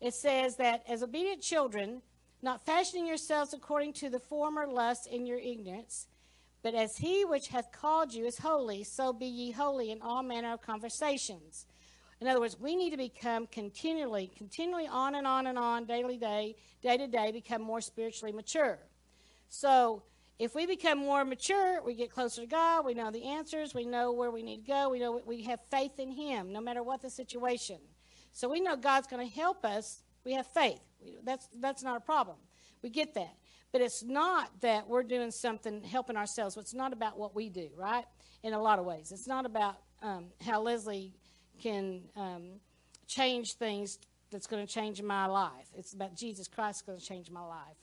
it 0.00 0.14
says 0.14 0.56
that 0.56 0.82
as 0.88 1.02
obedient 1.02 1.42
children, 1.42 2.02
not 2.42 2.64
fashioning 2.64 3.06
yourselves 3.06 3.52
according 3.52 3.94
to 3.94 4.10
the 4.10 4.20
former 4.20 4.66
lust 4.66 5.06
in 5.06 5.26
your 5.26 5.38
ignorance, 5.38 6.06
but 6.62 6.74
as 6.74 6.98
he 6.98 7.24
which 7.24 7.48
hath 7.48 7.72
called 7.72 8.12
you 8.12 8.26
is 8.26 8.38
holy, 8.38 8.84
so 8.84 9.12
be 9.12 9.26
ye 9.26 9.50
holy 9.52 9.90
in 9.90 10.02
all 10.02 10.22
manner 10.22 10.52
of 10.52 10.60
conversations. 10.60 11.66
In 12.20 12.28
other 12.28 12.40
words, 12.40 12.58
we 12.58 12.76
need 12.76 12.90
to 12.90 12.96
become 12.96 13.46
continually, 13.46 14.30
continually 14.36 14.86
on 14.86 15.14
and 15.16 15.26
on 15.26 15.46
and 15.46 15.58
on, 15.58 15.84
daily 15.84 16.16
day, 16.16 16.56
day 16.82 16.96
to 16.96 17.06
day, 17.06 17.30
become 17.30 17.60
more 17.60 17.80
spiritually 17.80 18.32
mature. 18.32 18.78
So 19.48 20.02
if 20.38 20.54
we 20.54 20.66
become 20.66 20.98
more 20.98 21.24
mature, 21.24 21.82
we 21.82 21.94
get 21.94 22.10
closer 22.10 22.42
to 22.42 22.46
God, 22.46 22.84
we 22.84 22.94
know 22.94 23.10
the 23.10 23.24
answers, 23.24 23.74
we 23.74 23.84
know 23.84 24.12
where 24.12 24.30
we 24.30 24.42
need 24.42 24.64
to 24.64 24.66
go, 24.66 24.88
we 24.88 24.98
know 24.98 25.20
we 25.26 25.42
have 25.42 25.60
faith 25.70 25.98
in 25.98 26.10
Him, 26.10 26.52
no 26.52 26.60
matter 26.60 26.82
what 26.82 27.02
the 27.02 27.10
situation. 27.10 27.78
So 28.32 28.48
we 28.48 28.60
know 28.60 28.76
God's 28.76 29.06
going 29.06 29.26
to 29.26 29.34
help 29.34 29.64
us. 29.64 30.02
We 30.24 30.34
have 30.34 30.46
faith. 30.46 30.80
That's 31.24 31.48
that's 31.58 31.82
not 31.82 31.96
a 31.96 32.00
problem. 32.00 32.36
We 32.82 32.90
get 32.90 33.14
that. 33.14 33.34
But 33.72 33.80
it's 33.80 34.02
not 34.02 34.50
that 34.60 34.86
we're 34.88 35.02
doing 35.02 35.30
something 35.30 35.82
helping 35.82 36.16
ourselves. 36.16 36.56
It's 36.56 36.74
not 36.74 36.92
about 36.92 37.18
what 37.18 37.34
we 37.34 37.48
do, 37.48 37.68
right? 37.76 38.04
In 38.42 38.52
a 38.52 38.60
lot 38.60 38.78
of 38.78 38.84
ways. 38.84 39.12
It's 39.12 39.26
not 39.26 39.46
about 39.46 39.76
um, 40.02 40.26
how 40.40 40.60
Leslie 40.60 41.14
can 41.60 42.02
um, 42.16 42.60
change 43.06 43.54
things 43.58 43.98
that's 44.30 44.46
going 44.46 44.66
to 44.66 44.72
change 44.72 45.02
my 45.02 45.26
life. 45.26 45.68
It's 45.76 45.94
about 45.94 46.16
Jesus 46.16 46.48
Christ 46.48 46.86
going 46.86 46.98
to 46.98 47.04
change 47.04 47.30
my 47.30 47.42
life. 47.44 47.76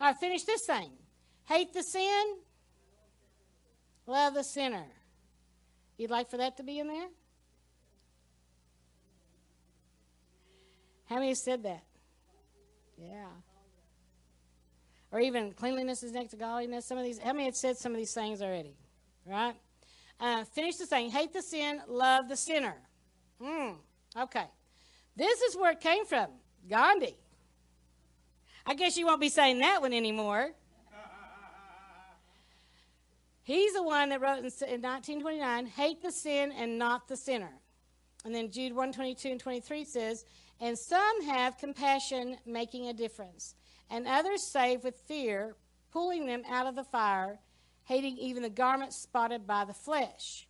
All 0.00 0.08
right, 0.08 0.16
finish 0.18 0.44
this 0.44 0.62
thing. 0.66 0.90
Hate 1.48 1.72
the 1.72 1.82
sin, 1.82 2.36
love 4.06 4.34
the 4.34 4.44
sinner. 4.44 4.86
You'd 5.98 6.10
like 6.10 6.30
for 6.30 6.38
that 6.38 6.56
to 6.56 6.62
be 6.62 6.78
in 6.78 6.88
there? 6.88 7.08
How 11.06 11.16
many 11.16 11.34
said 11.34 11.62
that? 11.64 11.82
Yeah 12.96 13.26
or 15.12 15.20
even 15.20 15.52
cleanliness 15.52 16.02
is 16.02 16.12
next 16.12 16.30
to 16.30 16.36
godliness. 16.36 16.86
Some 16.86 16.98
of 16.98 17.04
these, 17.04 17.18
how 17.18 17.34
many 17.34 17.44
had 17.44 17.54
said 17.54 17.76
some 17.76 17.92
of 17.92 17.98
these 17.98 18.14
things 18.14 18.40
already? 18.40 18.74
Right? 19.26 19.54
Uh, 20.22 20.44
finish 20.44 20.76
the 20.76 20.86
saying, 20.86 21.10
hate 21.10 21.32
the 21.32 21.42
sin, 21.42 21.82
love 21.88 22.28
the 22.28 22.36
sinner. 22.36 22.76
Hmm. 23.42 23.72
Okay. 24.16 24.44
This 25.16 25.40
is 25.40 25.56
where 25.56 25.72
it 25.72 25.80
came 25.80 26.06
from. 26.06 26.28
Gandhi. 26.70 27.16
I 28.64 28.74
guess 28.74 28.96
you 28.96 29.04
won't 29.04 29.20
be 29.20 29.28
saying 29.28 29.58
that 29.58 29.82
one 29.82 29.92
anymore. 29.92 30.52
He's 33.42 33.72
the 33.72 33.82
one 33.82 34.10
that 34.10 34.20
wrote 34.20 34.38
in, 34.38 34.44
in 34.44 34.80
1929, 34.80 35.66
hate 35.66 36.00
the 36.00 36.12
sin 36.12 36.52
and 36.52 36.78
not 36.78 37.08
the 37.08 37.16
sinner. 37.16 37.54
And 38.24 38.32
then 38.32 38.52
Jude 38.52 38.72
122 38.72 39.28
and 39.28 39.40
23 39.40 39.84
says, 39.84 40.24
and 40.60 40.78
some 40.78 41.24
have 41.24 41.58
compassion 41.58 42.36
making 42.46 42.86
a 42.86 42.92
difference 42.92 43.56
and 43.90 44.06
others 44.06 44.44
save 44.44 44.84
with 44.84 44.96
fear, 45.08 45.56
pulling 45.90 46.26
them 46.26 46.44
out 46.48 46.68
of 46.68 46.76
the 46.76 46.84
fire, 46.84 47.40
hating 47.84 48.18
even 48.18 48.42
the 48.42 48.50
garment 48.50 48.92
spotted 48.92 49.46
by 49.46 49.64
the 49.64 49.74
flesh. 49.74 50.46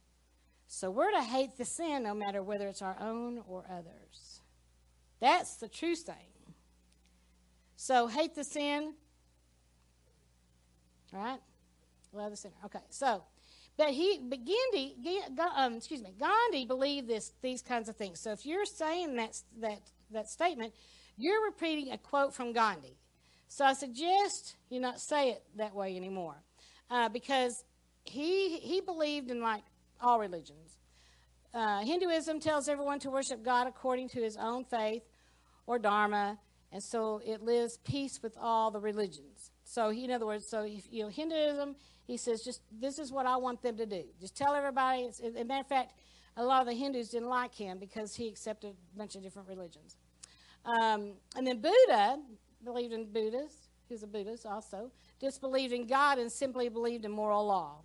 So 0.67 0.91
we're 0.91 1.11
to 1.11 1.23
hate 1.23 1.57
the 1.59 1.65
sin 1.65 2.03
no 2.03 2.15
matter 2.15 2.43
whether 2.43 2.67
it's 2.69 2.83
our 2.83 2.97
own 3.01 3.43
or 3.47 3.65
others. 3.71 4.41
That's 5.21 5.57
the 5.57 5.69
true 5.69 5.95
thing. 5.95 6.15
So 7.77 8.07
hate 8.07 8.35
the 8.35 8.45
sin, 8.45 8.95
right? 11.13 11.41
Love 12.13 12.31
the 12.31 12.37
sinner. 12.37 12.55
Okay, 12.65 12.79
so, 12.91 13.25
but 13.77 13.91
he, 13.91 14.21
but 14.23 14.39
Gandhi, 14.45 14.97
um, 15.57 15.75
excuse 15.75 16.03
me, 16.03 16.15
Gandhi 16.19 16.65
believed 16.65 17.09
this, 17.09 17.33
these 17.43 17.63
kinds 17.63 17.89
of 17.89 17.97
things. 17.97 18.21
So 18.21 18.33
if 18.33 18.47
you're 18.47 18.67
saying 18.67 19.17
that, 19.17 19.41
that, 19.61 19.81
that 20.11 20.29
statement, 20.29 20.75
you're 21.17 21.45
repeating 21.45 21.93
a 21.93 21.99
quote 21.99 22.35
from 22.35 22.53
Gandhi. 22.53 22.97
So 23.49 23.65
I 23.65 23.75
suggest 23.75 24.57
you 24.71 24.81
not 24.81 25.01
say 25.01 25.31
it 25.31 25.43
that 25.57 25.75
way 25.75 25.97
anymore, 25.97 26.37
uh, 26.91 27.09
because 27.09 27.65
he 28.05 28.59
he 28.59 28.81
believed 28.81 29.31
in 29.31 29.41
like 29.41 29.63
all 30.01 30.19
religions. 30.19 30.79
Uh, 31.55 31.81
Hinduism 31.81 32.41
tells 32.41 32.69
everyone 32.69 32.99
to 33.01 33.11
worship 33.11 33.45
God 33.45 33.67
according 33.67 34.09
to 34.11 34.23
his 34.23 34.37
own 34.37 34.65
faith 34.65 35.03
or 35.67 35.79
dharma, 35.79 36.39
and 36.73 36.83
so 36.83 37.21
it 37.25 37.43
lives 37.43 37.79
peace 37.85 38.21
with 38.23 38.37
all 38.41 38.71
the 38.71 38.81
religions. 38.81 39.51
So 39.65 39.91
he, 39.91 40.05
in 40.05 40.11
other 40.11 40.27
words, 40.27 40.47
so 40.47 40.63
if, 40.63 40.87
you 40.91 41.03
know 41.03 41.09
Hinduism, 41.09 41.77
he 42.07 42.17
says 42.17 42.43
just 42.43 42.63
this 42.71 42.99
is 42.99 43.13
what 43.13 43.27
I 43.27 43.37
want 43.37 43.63
them 43.63 43.77
to 43.77 43.87
do. 43.87 44.05
Just 44.21 44.37
tell 44.37 44.55
everybody. 44.55 45.07
As 45.07 45.21
a 45.21 45.45
matter 45.45 45.61
of 45.61 45.69
fact, 45.69 45.93
a 46.37 46.45
lot 46.45 46.63
of 46.63 46.67
the 46.67 46.75
Hindus 46.75 47.11
didn't 47.11 47.29
like 47.29 47.55
him 47.55 47.79
because 47.79 48.15
he 48.17 48.29
accepted 48.29 48.75
a 48.95 48.99
bunch 48.99 49.15
of 49.15 49.23
different 49.23 49.49
religions. 49.49 49.97
Um, 50.65 51.13
and 51.37 51.47
then 51.47 51.61
Buddha, 51.61 52.19
believed 52.65 52.93
in 52.93 53.13
Buddhists. 53.13 53.62
Was 53.93 54.03
a 54.03 54.07
Buddhist 54.07 54.47
also. 54.47 54.91
Disbelieved 55.21 55.73
in 55.73 55.87
God 55.87 56.19
and 56.19 56.33
simply 56.33 56.69
believed 56.69 57.05
in 57.05 57.11
moral 57.11 57.47
law. 57.47 57.77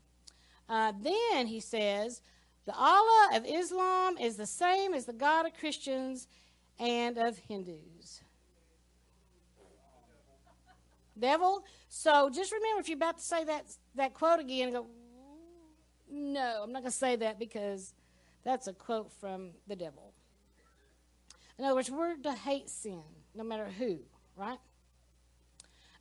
Uh, 0.70 0.93
then 1.02 1.48
he 1.48 1.60
says, 1.60 2.22
the 2.65 2.74
Allah 2.74 3.30
of 3.34 3.46
Islam 3.46 4.17
is 4.17 4.36
the 4.36 4.46
same 4.46 4.93
as 4.93 5.06
the 5.06 5.13
God 5.13 5.46
of 5.46 5.54
Christians 5.54 6.28
and 6.80 7.17
of 7.17 7.38
Hindus. 7.38 8.22
Devil. 11.20 11.63
So 11.89 12.30
just 12.30 12.52
remember 12.52 12.82
if 12.82 12.89
you're 12.89 12.98
about 12.98 13.17
to 13.17 13.24
say 13.24 13.43
that, 13.46 13.65
that 13.96 14.13
quote 14.13 14.39
again, 14.39 14.72
go, 14.72 14.86
no, 16.10 16.62
I'm 16.63 16.72
not 16.72 16.84
going 16.84 16.91
to 16.91 16.98
say 16.98 17.15
that 17.17 17.39
because 17.39 17.93
that's 18.43 18.67
a 18.67 18.74
quote 18.74 19.12
from 19.12 19.52
the 19.67 19.76
devil. 19.76 20.13
In 21.58 21.65
other 21.65 21.76
words, 21.76 21.89
we're 21.89 22.15
to 22.17 22.34
hate 22.34 22.70
sin, 22.70 23.02
no 23.34 23.43
matter 23.43 23.67
who, 23.78 24.00
right? 24.36 24.60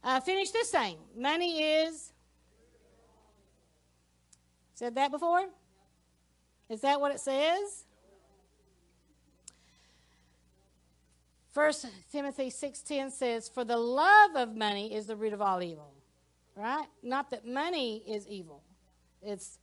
Uh, 0.07 0.21
finish 0.21 0.53
this 0.53 0.71
saying. 0.71 0.99
Money 1.17 1.65
is. 1.65 2.13
Said 4.75 4.95
that 4.95 5.11
before? 5.11 5.47
Is 6.69 6.81
that 6.83 7.01
what 7.01 7.11
it 7.11 7.19
says? 7.19 7.87
First 11.51 11.87
Timothy 12.13 12.51
6:10 12.51 13.11
says, 13.11 13.49
"For 13.49 13.65
the 13.65 13.79
love 13.79 14.37
of 14.37 14.55
money 14.55 14.95
is 14.95 15.09
the 15.09 15.17
root 15.17 15.33
of 15.33 15.43
all 15.43 15.61
evil." 15.61 15.93
Right? 16.55 16.87
Not 17.03 17.31
that 17.31 17.45
money 17.45 18.05
is 18.09 18.29
evil. 18.29 18.63
It's 19.23 19.59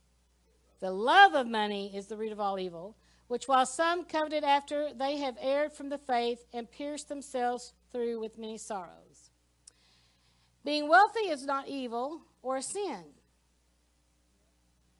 the 0.80 0.90
love 0.92 1.32
of 1.32 1.46
money 1.46 1.96
is 1.96 2.08
the 2.08 2.18
root 2.18 2.32
of 2.32 2.40
all 2.40 2.58
evil, 2.58 2.96
which 3.28 3.48
while 3.48 3.64
some 3.64 4.04
coveted 4.04 4.44
after, 4.44 4.92
they 4.92 5.16
have 5.16 5.38
erred 5.40 5.72
from 5.72 5.88
the 5.88 5.96
faith 5.98 6.44
and 6.52 6.70
pierced 6.70 7.08
themselves 7.08 7.72
through 7.92 8.20
with 8.20 8.36
many 8.36 8.58
sorrows. 8.58 9.03
Being 10.64 10.88
wealthy 10.88 11.28
is 11.28 11.44
not 11.44 11.68
evil 11.68 12.22
or 12.42 12.56
a 12.56 12.62
sin. 12.62 13.04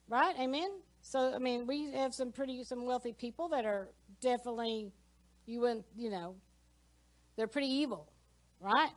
Right? 0.09 0.35
Amen? 0.38 0.70
So, 1.00 1.35
I 1.35 1.38
mean, 1.38 1.66
we 1.66 1.92
have 1.92 2.14
some 2.14 2.33
pretty, 2.33 2.64
some 2.64 2.87
wealthy 2.87 3.12
people 3.12 3.48
that 3.48 3.64
are 3.64 3.88
definitely, 4.20 4.90
you 5.46 5.61
wouldn't, 5.61 5.85
you 5.96 6.11
know, 6.11 6.35
they're 7.37 7.46
pretty 7.46 7.68
evil, 7.68 8.09
right? 8.61 8.90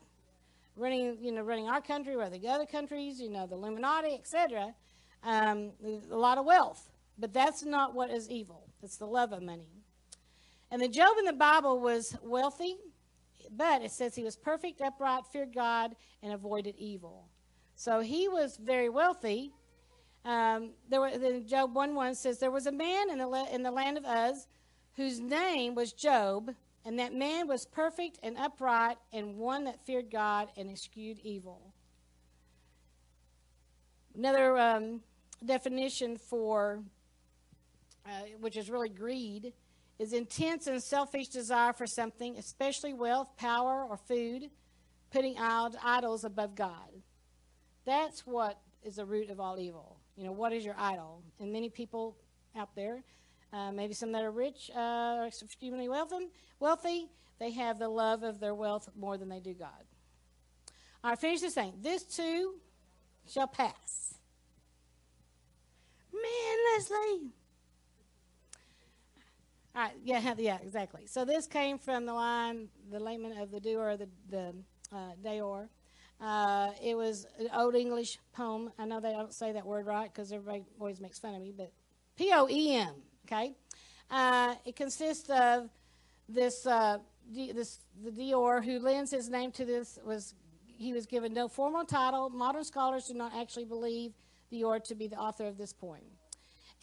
Running, 0.75 1.17
you 1.21 1.31
know, 1.31 1.41
running 1.41 1.67
our 1.67 1.81
country, 1.81 2.15
or 2.15 2.29
the 2.29 2.47
other 2.47 2.65
countries, 2.65 3.19
you 3.19 3.29
know, 3.29 3.47
the 3.47 3.55
Illuminati, 3.55 4.13
etc. 4.13 4.73
Um, 5.23 5.71
a 6.11 6.15
lot 6.15 6.37
of 6.37 6.45
wealth, 6.45 6.89
but 7.17 7.33
that's 7.33 7.63
not 7.63 7.93
what 7.95 8.09
is 8.09 8.29
evil. 8.29 8.63
It's 8.83 8.97
the 8.97 9.07
love 9.07 9.33
of 9.33 9.41
money. 9.41 9.67
And 10.71 10.81
the 10.81 10.87
Job 10.87 11.17
in 11.17 11.25
the 11.25 11.33
Bible 11.33 11.79
was 11.79 12.15
wealthy, 12.21 12.77
but 13.55 13.81
it 13.81 13.91
says 13.91 14.15
he 14.15 14.23
was 14.23 14.35
perfect, 14.35 14.81
upright, 14.81 15.25
feared 15.25 15.53
God, 15.53 15.95
and 16.21 16.33
avoided 16.33 16.75
evil. 16.77 17.27
So 17.75 17.99
he 17.99 18.27
was 18.27 18.57
very 18.57 18.89
wealthy. 18.89 19.53
Um, 20.25 20.71
there 20.89 20.99
were, 20.99 21.39
Job 21.45 21.75
1 21.75 21.95
1 21.95 22.15
says, 22.15 22.39
There 22.39 22.51
was 22.51 22.67
a 22.67 22.71
man 22.71 23.09
in 23.09 23.19
the, 23.19 23.47
in 23.51 23.63
the 23.63 23.71
land 23.71 23.97
of 23.97 24.05
Uz 24.05 24.47
whose 24.95 25.19
name 25.19 25.75
was 25.75 25.93
Job, 25.93 26.53
and 26.83 26.97
that 26.97 27.13
man 27.13 27.47
was 27.47 27.65
perfect 27.65 28.19
and 28.23 28.35
upright 28.37 28.97
and 29.13 29.37
one 29.37 29.63
that 29.65 29.85
feared 29.85 30.09
God 30.09 30.49
and 30.57 30.69
eschewed 30.71 31.19
evil. 31.19 31.73
Another 34.15 34.57
um, 34.57 35.01
definition 35.45 36.17
for, 36.17 36.79
uh, 38.07 38.09
which 38.41 38.57
is 38.57 38.71
really 38.71 38.89
greed, 38.89 39.53
is 39.99 40.13
intense 40.13 40.67
and 40.67 40.81
selfish 40.81 41.27
desire 41.27 41.73
for 41.73 41.87
something, 41.87 42.37
especially 42.37 42.93
wealth, 42.93 43.35
power, 43.37 43.85
or 43.89 43.97
food, 43.97 44.49
putting 45.11 45.37
idols 45.37 46.23
above 46.23 46.55
God. 46.55 46.89
That's 47.85 48.25
what 48.25 48.59
is 48.83 48.97
the 48.97 49.05
root 49.05 49.29
of 49.29 49.39
all 49.39 49.59
evil. 49.59 49.97
You 50.15 50.25
know, 50.25 50.31
what 50.31 50.53
is 50.53 50.63
your 50.65 50.75
idol? 50.77 51.23
And 51.39 51.51
many 51.51 51.69
people 51.69 52.15
out 52.55 52.75
there, 52.75 53.03
uh, 53.53 53.71
maybe 53.71 53.93
some 53.93 54.11
that 54.11 54.23
are 54.23 54.31
rich, 54.31 54.69
uh, 54.75 55.25
extremely 55.27 55.89
wealthy, 55.89 56.29
wealthy, 56.59 57.07
they 57.39 57.51
have 57.51 57.79
the 57.79 57.89
love 57.89 58.23
of 58.23 58.39
their 58.39 58.55
wealth 58.55 58.89
more 58.95 59.17
than 59.17 59.29
they 59.29 59.39
do 59.39 59.53
God. 59.53 59.69
All 61.03 61.11
right, 61.11 61.19
finish 61.19 61.41
this 61.41 61.53
thing. 61.53 61.73
This 61.81 62.03
too 62.03 62.55
shall 63.27 63.47
pass. 63.47 64.15
Man, 66.11 66.57
Leslie. 66.75 67.31
Right, 69.77 69.91
yeah, 70.03 70.33
yeah, 70.39 70.57
exactly. 70.63 71.05
So 71.05 71.23
this 71.23 71.45
came 71.45 71.77
from 71.77 72.07
the 72.07 72.13
line, 72.13 72.67
the 72.91 72.99
layman 72.99 73.37
of 73.37 73.51
the 73.51 73.59
doer, 73.59 73.95
the, 73.95 74.09
the 74.27 74.55
uh, 74.91 75.11
Deor. 75.23 75.69
Uh, 76.19 76.69
it 76.83 76.97
was 76.97 77.27
an 77.37 77.49
Old 77.53 77.75
English 77.75 78.17
poem. 78.33 78.71
I 78.79 78.85
know 78.85 78.99
they 78.99 79.11
don't 79.11 79.31
say 79.31 79.51
that 79.51 79.63
word 79.63 79.85
right 79.85 80.11
because 80.11 80.31
everybody 80.31 80.63
always 80.79 80.99
makes 80.99 81.19
fun 81.19 81.35
of 81.35 81.41
me, 81.43 81.53
but 81.55 81.71
P 82.17 82.31
O 82.33 82.47
E 82.49 82.73
M, 82.73 82.95
okay? 83.25 83.53
Uh, 84.09 84.55
it 84.65 84.75
consists 84.75 85.29
of 85.29 85.69
this, 86.27 86.65
uh, 86.65 86.97
this, 87.31 87.81
the 88.03 88.09
Deor 88.09 88.65
who 88.65 88.79
lends 88.79 89.11
his 89.11 89.29
name 89.29 89.51
to 89.51 89.63
this 89.63 89.99
was, 90.03 90.33
he 90.65 90.91
was 90.91 91.05
given 91.05 91.35
no 91.35 91.47
formal 91.47 91.85
title. 91.85 92.31
Modern 92.31 92.63
scholars 92.63 93.09
do 93.09 93.13
not 93.13 93.31
actually 93.35 93.65
believe 93.65 94.13
Deor 94.51 94.83
to 94.85 94.95
be 94.95 95.07
the 95.07 95.17
author 95.17 95.45
of 95.45 95.59
this 95.59 95.71
poem. 95.71 96.01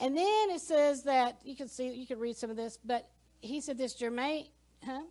And 0.01 0.17
then 0.17 0.51
it 0.51 0.61
says 0.61 1.05
that, 1.05 1.39
you 1.45 1.55
can 1.55 1.69
see, 1.69 1.91
you 1.91 2.07
can 2.07 2.19
read 2.19 2.37
some 2.37 2.51
of 2.51 2.57
this, 2.57 2.79
but 2.85 3.09
he 3.41 3.61
said 3.61 3.79
this 3.79 3.95
Germanic, 3.95 4.47
huh? 4.85 5.03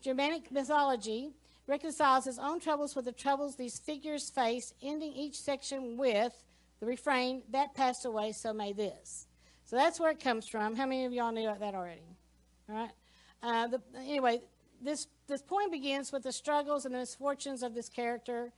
Germanic 0.00 0.50
mythology 0.50 1.30
reconciles 1.66 2.24
his 2.24 2.38
own 2.38 2.60
troubles 2.60 2.96
with 2.96 3.04
the 3.04 3.12
troubles 3.12 3.56
these 3.56 3.78
figures 3.78 4.30
face, 4.30 4.74
ending 4.82 5.12
each 5.12 5.40
section 5.40 5.96
with 5.96 6.32
the 6.80 6.86
refrain, 6.86 7.42
That 7.50 7.74
passed 7.74 8.04
away, 8.04 8.32
so 8.32 8.52
may 8.52 8.72
this. 8.72 9.26
So 9.64 9.76
that's 9.76 10.00
where 10.00 10.10
it 10.10 10.20
comes 10.20 10.48
from. 10.48 10.76
How 10.76 10.86
many 10.86 11.04
of 11.04 11.12
y'all 11.12 11.32
knew 11.32 11.52
that 11.60 11.74
already? 11.74 12.16
All 12.68 12.74
right. 12.74 12.90
Uh, 13.42 13.66
the, 13.66 13.80
anyway, 13.98 14.40
this, 14.80 15.08
this 15.26 15.42
poem 15.42 15.70
begins 15.70 16.12
with 16.12 16.22
the 16.22 16.32
struggles 16.32 16.84
and 16.84 16.94
the 16.94 16.98
misfortunes 16.98 17.62
of 17.62 17.74
this 17.74 17.88
character, 17.88 18.52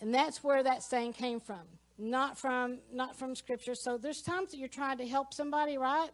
and 0.00 0.14
that's 0.14 0.42
where 0.42 0.62
that 0.62 0.82
saying 0.82 1.12
came 1.12 1.40
from, 1.40 1.60
not 1.98 2.38
from 2.38 2.78
not 2.92 3.16
from 3.16 3.34
Scripture. 3.34 3.74
So 3.74 3.98
there's 3.98 4.22
times 4.22 4.52
that 4.52 4.58
you're 4.58 4.68
trying 4.68 4.98
to 4.98 5.06
help 5.06 5.34
somebody, 5.34 5.76
right? 5.76 6.10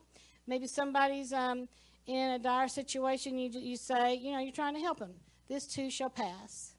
Maybe 0.47 0.66
somebody's 0.66 1.33
um, 1.33 1.68
in 2.07 2.31
a 2.31 2.38
dire 2.38 2.68
situation. 2.68 3.38
You 3.38 3.51
you 3.51 3.77
say, 3.77 4.14
you 4.14 4.33
know, 4.33 4.38
you're 4.38 4.53
trying 4.53 4.75
to 4.75 4.81
help 4.81 4.99
them 4.99 5.14
this 5.49 5.66
too 5.66 5.90
shall 5.90 6.11
pass. 6.11 6.73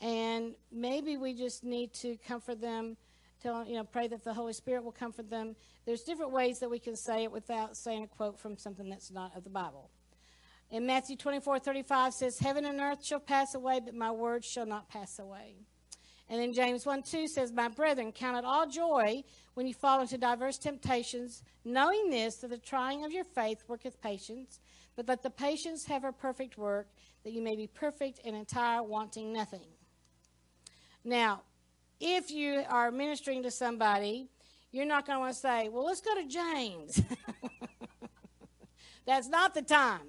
And 0.00 0.54
maybe 0.70 1.16
we 1.16 1.34
just 1.34 1.62
need 1.62 1.92
to 1.94 2.16
comfort 2.26 2.60
them, 2.60 2.96
tell 3.40 3.64
you 3.66 3.74
know, 3.74 3.84
pray 3.84 4.08
that 4.08 4.24
the 4.24 4.34
Holy 4.34 4.52
Spirit 4.52 4.82
will 4.82 4.92
comfort 4.92 5.30
them. 5.30 5.54
There's 5.84 6.02
different 6.02 6.32
ways 6.32 6.58
that 6.60 6.70
we 6.70 6.78
can 6.78 6.96
say 6.96 7.24
it 7.24 7.32
without 7.32 7.76
saying 7.76 8.04
a 8.04 8.06
quote 8.06 8.38
from 8.38 8.56
something 8.56 8.88
that's 8.88 9.10
not 9.10 9.36
of 9.36 9.44
the 9.44 9.50
Bible. 9.50 9.90
In 10.70 10.86
Matthew 10.86 11.16
24, 11.16 11.58
35 11.58 12.14
says, 12.14 12.38
Heaven 12.38 12.64
and 12.64 12.80
earth 12.80 13.04
shall 13.04 13.20
pass 13.20 13.54
away, 13.54 13.80
but 13.84 13.94
my 13.94 14.10
words 14.10 14.46
shall 14.46 14.66
not 14.66 14.88
pass 14.88 15.18
away. 15.18 15.56
And 16.28 16.40
then 16.40 16.52
James 16.52 16.86
1 16.86 17.02
2 17.02 17.28
says, 17.28 17.52
My 17.52 17.68
brethren, 17.68 18.12
count 18.12 18.38
it 18.38 18.44
all 18.44 18.66
joy 18.66 19.24
when 19.54 19.66
you 19.66 19.74
fall 19.74 20.00
into 20.00 20.16
diverse 20.16 20.58
temptations, 20.58 21.42
knowing 21.64 22.10
this, 22.10 22.36
that 22.36 22.48
the 22.48 22.58
trying 22.58 23.04
of 23.04 23.12
your 23.12 23.24
faith 23.24 23.64
worketh 23.68 24.00
patience, 24.00 24.60
but 24.96 25.08
let 25.08 25.22
the 25.22 25.30
patience 25.30 25.84
have 25.86 26.02
her 26.02 26.12
perfect 26.12 26.56
work, 26.56 26.88
that 27.24 27.32
you 27.32 27.42
may 27.42 27.56
be 27.56 27.66
perfect 27.66 28.20
and 28.24 28.34
entire, 28.34 28.82
wanting 28.82 29.32
nothing. 29.32 29.66
Now, 31.04 31.42
if 32.00 32.30
you 32.30 32.64
are 32.68 32.90
ministering 32.90 33.42
to 33.42 33.50
somebody, 33.50 34.28
you're 34.70 34.86
not 34.86 35.06
going 35.06 35.16
to 35.16 35.20
want 35.20 35.34
to 35.34 35.40
say, 35.40 35.68
Well, 35.68 35.84
let's 35.84 36.00
go 36.00 36.14
to 36.14 36.26
James. 36.26 37.02
That's 39.06 39.28
not 39.28 39.54
the 39.54 39.62
time. 39.62 40.08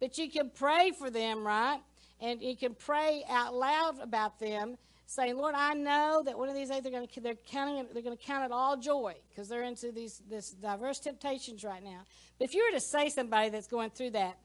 But 0.00 0.18
you 0.18 0.30
can 0.30 0.50
pray 0.50 0.90
for 0.90 1.10
them, 1.10 1.46
right? 1.46 1.80
And 2.20 2.42
you 2.42 2.56
can 2.56 2.74
pray 2.74 3.24
out 3.28 3.54
loud 3.54 4.00
about 4.00 4.38
them, 4.38 4.76
saying, 5.06 5.36
"Lord, 5.36 5.54
I 5.54 5.74
know 5.74 6.22
that 6.24 6.38
one 6.38 6.48
of 6.48 6.54
these 6.54 6.70
days 6.70 6.82
they're 6.82 6.92
going 6.92 7.06
to 7.06 7.20
they're 7.20 7.34
counting 7.34 7.86
they're 7.92 8.02
going 8.02 8.16
to 8.16 8.22
count 8.22 8.44
it 8.44 8.52
all 8.52 8.76
joy 8.76 9.14
because 9.28 9.48
they're 9.48 9.62
into 9.62 9.92
these 9.92 10.22
this 10.28 10.50
diverse 10.50 10.98
temptations 10.98 11.64
right 11.64 11.82
now." 11.82 12.00
But 12.38 12.48
if 12.48 12.54
you 12.54 12.64
were 12.64 12.78
to 12.78 12.84
say 12.84 13.08
somebody 13.08 13.50
that's 13.50 13.66
going 13.66 13.90
through 13.90 14.10
that, 14.10 14.38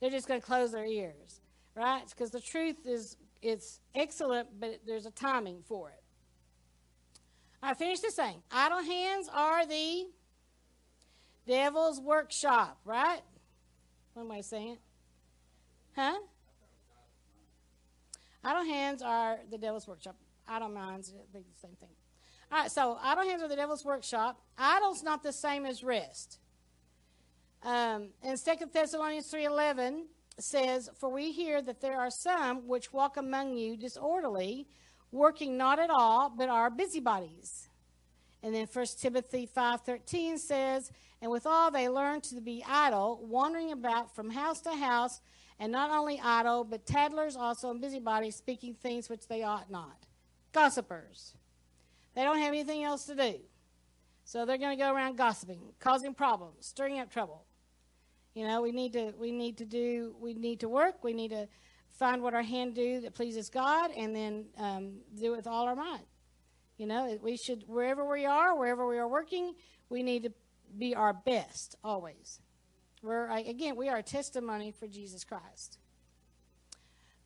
they're 0.00 0.10
just 0.10 0.28
going 0.28 0.40
to 0.40 0.46
close 0.46 0.72
their 0.72 0.86
ears, 0.86 1.40
right? 1.74 2.02
Because 2.08 2.30
the 2.30 2.40
truth 2.40 2.86
is 2.86 3.16
it's 3.42 3.80
excellent, 3.94 4.48
but 4.60 4.80
there's 4.86 5.06
a 5.06 5.10
timing 5.10 5.62
for 5.66 5.90
it. 5.90 6.02
I 7.62 7.74
finished 7.74 8.02
the 8.02 8.10
saying. 8.10 8.42
Idle 8.50 8.82
hands 8.82 9.28
are 9.32 9.66
the 9.66 10.06
devil's 11.46 12.00
workshop, 12.00 12.78
right? 12.84 13.20
What 14.14 14.24
am 14.24 14.32
I 14.32 14.40
saying? 14.40 14.72
it, 14.72 14.78
Huh? 15.96 16.18
Idle 18.44 18.64
hands 18.64 19.02
are 19.02 19.38
the 19.50 19.58
devil's 19.58 19.86
workshop. 19.86 20.16
Idle 20.46 20.68
minds, 20.68 21.12
think 21.32 21.44
the 21.52 21.60
same 21.60 21.76
thing. 21.80 21.90
All 22.50 22.58
right, 22.58 22.70
so 22.70 22.98
idle 23.02 23.24
hands 23.24 23.42
are 23.42 23.48
the 23.48 23.56
devil's 23.56 23.84
workshop. 23.84 24.40
Idle's 24.56 25.02
not 25.02 25.22
the 25.22 25.32
same 25.32 25.66
as 25.66 25.84
rest. 25.84 26.38
Um, 27.62 28.08
in 28.22 28.36
2 28.36 28.66
Thessalonians 28.72 29.30
3.11 29.30 30.04
says, 30.38 30.88
For 30.98 31.10
we 31.10 31.32
hear 31.32 31.60
that 31.62 31.80
there 31.80 32.00
are 32.00 32.10
some 32.10 32.66
which 32.66 32.92
walk 32.92 33.16
among 33.16 33.56
you 33.56 33.76
disorderly, 33.76 34.66
working 35.10 35.56
not 35.56 35.78
at 35.78 35.90
all, 35.90 36.30
but 36.30 36.48
are 36.48 36.70
busybodies. 36.70 37.68
And 38.42 38.54
then 38.54 38.68
1 38.72 38.86
Timothy 39.00 39.48
5.13 39.54 40.38
says, 40.38 40.92
And 41.20 41.30
withal 41.30 41.70
they 41.70 41.88
learn 41.88 42.20
to 42.22 42.40
be 42.40 42.64
idle, 42.66 43.20
wandering 43.22 43.72
about 43.72 44.14
from 44.14 44.30
house 44.30 44.60
to 44.62 44.70
house, 44.70 45.20
and 45.58 45.72
not 45.72 45.90
only 45.90 46.20
idle, 46.22 46.64
but 46.64 46.86
tattlers 46.86 47.36
also 47.36 47.70
and 47.70 47.80
busybodies, 47.80 48.36
speaking 48.36 48.74
things 48.74 49.08
which 49.08 49.26
they 49.26 49.42
ought 49.42 49.70
not. 49.70 50.06
Gossipers. 50.52 51.34
They 52.14 52.22
don't 52.22 52.38
have 52.38 52.48
anything 52.48 52.84
else 52.84 53.04
to 53.06 53.14
do. 53.14 53.34
So 54.24 54.44
they're 54.44 54.58
going 54.58 54.76
to 54.76 54.82
go 54.82 54.92
around 54.92 55.16
gossiping, 55.16 55.60
causing 55.78 56.14
problems, 56.14 56.66
stirring 56.66 56.98
up 57.00 57.10
trouble. 57.10 57.44
You 58.34 58.46
know, 58.46 58.62
we 58.62 58.72
need 58.72 58.92
to 58.92 59.12
we 59.18 59.32
need 59.32 59.56
to 59.58 59.64
do 59.64 60.14
we 60.20 60.34
need 60.34 60.60
to 60.60 60.68
work. 60.68 61.02
We 61.02 61.12
need 61.12 61.30
to 61.30 61.48
find 61.90 62.22
what 62.22 62.34
our 62.34 62.42
hand 62.42 62.74
do 62.74 63.00
that 63.00 63.14
pleases 63.14 63.50
God, 63.50 63.90
and 63.96 64.14
then 64.14 64.44
um, 64.58 64.98
do 65.18 65.32
it 65.32 65.36
with 65.36 65.46
all 65.46 65.66
our 65.66 65.74
might. 65.74 66.06
You 66.76 66.86
know, 66.86 67.18
we 67.20 67.36
should 67.36 67.64
wherever 67.66 68.08
we 68.08 68.26
are, 68.26 68.56
wherever 68.56 68.86
we 68.86 68.98
are 68.98 69.08
working, 69.08 69.54
we 69.88 70.02
need 70.02 70.22
to 70.22 70.32
be 70.76 70.94
our 70.94 71.12
best 71.12 71.74
always. 71.82 72.40
We're 73.08 73.26
again, 73.30 73.74
we 73.74 73.88
are 73.88 73.96
a 73.96 74.02
testimony 74.02 74.70
for 74.70 74.86
Jesus 74.86 75.24
Christ. 75.24 75.78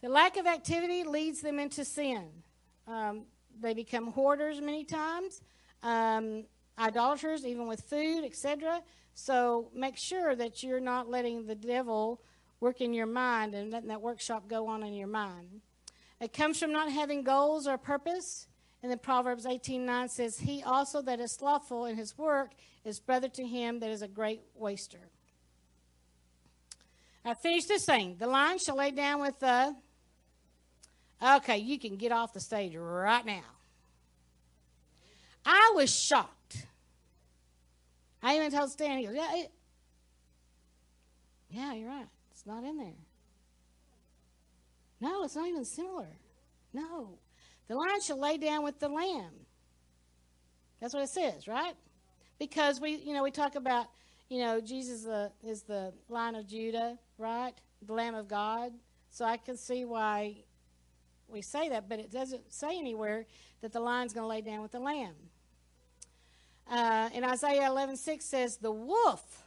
The 0.00 0.08
lack 0.08 0.36
of 0.36 0.46
activity 0.46 1.02
leads 1.02 1.40
them 1.40 1.58
into 1.58 1.84
sin. 1.84 2.28
Um, 2.86 3.24
they 3.60 3.74
become 3.74 4.12
hoarders 4.12 4.60
many 4.60 4.84
times, 4.84 5.40
um, 5.82 6.44
idolaters, 6.78 7.44
even 7.44 7.66
with 7.66 7.80
food, 7.80 8.24
etc. 8.24 8.80
So 9.14 9.70
make 9.74 9.96
sure 9.96 10.36
that 10.36 10.62
you're 10.62 10.78
not 10.78 11.10
letting 11.10 11.46
the 11.46 11.56
devil 11.56 12.22
work 12.60 12.80
in 12.80 12.94
your 12.94 13.06
mind 13.06 13.56
and 13.56 13.72
letting 13.72 13.88
that 13.88 14.02
workshop 14.02 14.46
go 14.46 14.68
on 14.68 14.84
in 14.84 14.94
your 14.94 15.08
mind. 15.08 15.62
It 16.20 16.32
comes 16.32 16.60
from 16.60 16.70
not 16.70 16.92
having 16.92 17.24
goals 17.24 17.66
or 17.66 17.76
purpose. 17.76 18.46
And 18.84 18.90
then 18.92 19.00
Proverbs 19.00 19.46
18:9 19.46 20.08
says, 20.08 20.38
"He 20.38 20.62
also 20.62 21.02
that 21.02 21.18
is 21.18 21.32
slothful 21.32 21.86
in 21.86 21.96
his 21.96 22.16
work 22.16 22.52
is 22.84 23.00
brother 23.00 23.28
to 23.30 23.44
him 23.44 23.80
that 23.80 23.90
is 23.90 24.02
a 24.02 24.08
great 24.08 24.42
waster." 24.54 25.10
I 27.24 27.34
finished 27.34 27.68
this 27.68 27.84
saying, 27.84 28.16
the 28.18 28.26
line 28.26 28.58
shall 28.58 28.76
lay 28.76 28.90
down 28.90 29.20
with 29.20 29.38
the. 29.38 29.74
Okay, 31.22 31.58
you 31.58 31.78
can 31.78 31.96
get 31.96 32.10
off 32.10 32.32
the 32.32 32.40
stage 32.40 32.74
right 32.74 33.24
now. 33.24 33.44
I 35.46 35.72
was 35.76 35.94
shocked 35.94 36.66
I 38.22 38.36
even 38.36 38.52
told 38.52 38.70
Stan, 38.70 38.98
he 38.98 39.06
goes, 39.06 39.16
yeah, 39.16 39.34
it, 39.34 39.50
yeah, 41.50 41.74
you're 41.74 41.88
right. 41.88 42.06
It's 42.30 42.46
not 42.46 42.62
in 42.62 42.78
there. 42.78 42.94
No, 45.00 45.24
it's 45.24 45.34
not 45.34 45.48
even 45.48 45.64
similar. 45.64 46.06
No. 46.72 47.18
The 47.66 47.74
lion 47.74 48.00
shall 48.00 48.20
lay 48.20 48.38
down 48.38 48.62
with 48.62 48.78
the 48.78 48.88
lamb. 48.88 49.32
That's 50.80 50.94
what 50.94 51.02
it 51.02 51.08
says, 51.08 51.48
right? 51.48 51.74
Because 52.38 52.80
we, 52.80 52.96
you 52.96 53.12
know, 53.12 53.22
we 53.22 53.30
talk 53.32 53.56
about, 53.56 53.86
you 54.28 54.38
know, 54.38 54.60
Jesus 54.60 55.06
uh, 55.06 55.28
is 55.44 55.62
the 55.62 55.92
Lion 56.08 56.36
of 56.36 56.46
Judah, 56.46 56.98
right? 57.22 57.54
The 57.86 57.92
Lamb 57.94 58.14
of 58.14 58.28
God. 58.28 58.72
So 59.10 59.24
I 59.24 59.36
can 59.36 59.56
see 59.56 59.84
why 59.84 60.42
we 61.28 61.40
say 61.40 61.68
that, 61.68 61.88
but 61.88 61.98
it 61.98 62.10
doesn't 62.10 62.52
say 62.52 62.76
anywhere 62.76 63.26
that 63.62 63.72
the 63.72 63.80
lion's 63.80 64.12
going 64.12 64.24
to 64.24 64.28
lay 64.28 64.40
down 64.40 64.60
with 64.60 64.72
the 64.72 64.80
lamb. 64.80 65.14
Uh, 66.70 67.08
in 67.14 67.24
Isaiah 67.24 67.66
11 67.68 67.96
6 67.96 68.24
says, 68.24 68.56
The 68.56 68.72
wolf, 68.72 69.42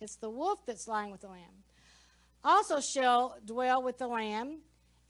it's 0.00 0.16
the 0.16 0.30
wolf 0.30 0.64
that's 0.66 0.88
lying 0.88 1.10
with 1.10 1.20
the 1.20 1.28
lamb, 1.28 1.64
also 2.44 2.80
shall 2.80 3.36
dwell 3.44 3.82
with 3.82 3.98
the 3.98 4.08
lamb, 4.08 4.58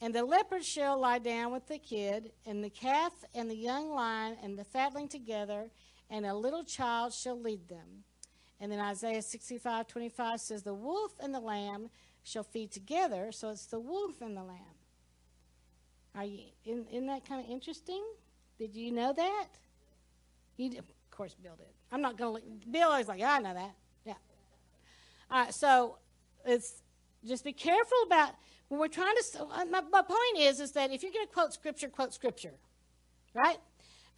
and 0.00 0.14
the 0.14 0.24
leopard 0.24 0.64
shall 0.64 0.98
lie 0.98 1.18
down 1.18 1.52
with 1.52 1.66
the 1.66 1.78
kid, 1.78 2.32
and 2.46 2.62
the 2.62 2.70
calf 2.70 3.12
and 3.34 3.50
the 3.50 3.56
young 3.56 3.90
lion 3.90 4.36
and 4.42 4.58
the 4.58 4.64
fatling 4.64 5.08
together, 5.08 5.70
and 6.10 6.26
a 6.26 6.34
little 6.34 6.64
child 6.64 7.12
shall 7.12 7.40
lead 7.40 7.68
them. 7.68 8.04
And 8.62 8.70
then 8.70 8.78
Isaiah 8.78 9.20
65 9.20 9.88
25 9.88 10.40
says, 10.40 10.62
The 10.62 10.72
wolf 10.72 11.12
and 11.18 11.34
the 11.34 11.40
lamb 11.40 11.90
shall 12.22 12.44
feed 12.44 12.70
together. 12.70 13.32
So 13.32 13.50
it's 13.50 13.66
the 13.66 13.80
wolf 13.80 14.22
and 14.22 14.36
the 14.36 14.44
lamb. 14.44 14.76
Are 16.14 16.24
you, 16.24 16.44
isn't, 16.64 16.88
isn't 16.92 17.06
that 17.08 17.28
kind 17.28 17.44
of 17.44 17.50
interesting? 17.50 18.04
Did 18.60 18.76
you 18.76 18.92
know 18.92 19.12
that? 19.14 19.48
You, 20.56 20.78
of 20.78 20.84
course, 21.10 21.34
Bill 21.34 21.56
did. 21.56 21.66
I'm 21.90 22.00
not 22.00 22.16
going 22.16 22.40
to. 22.40 22.68
Bill 22.68 22.90
always 22.90 23.08
like, 23.08 23.18
yeah, 23.18 23.32
I 23.32 23.38
know 23.40 23.52
that. 23.52 23.74
Yeah. 24.04 24.14
All 25.28 25.42
right. 25.42 25.52
So 25.52 25.98
it's 26.46 26.82
just 27.26 27.42
be 27.42 27.52
careful 27.52 27.98
about 28.06 28.30
when 28.68 28.78
we're 28.78 28.86
trying 28.86 29.16
to. 29.16 29.42
Uh, 29.42 29.64
my, 29.64 29.80
my 29.90 30.02
point 30.02 30.38
is, 30.38 30.60
is 30.60 30.70
that 30.72 30.92
if 30.92 31.02
you're 31.02 31.10
going 31.10 31.26
to 31.26 31.32
quote 31.32 31.52
scripture, 31.52 31.88
quote 31.88 32.14
scripture, 32.14 32.54
right? 33.34 33.58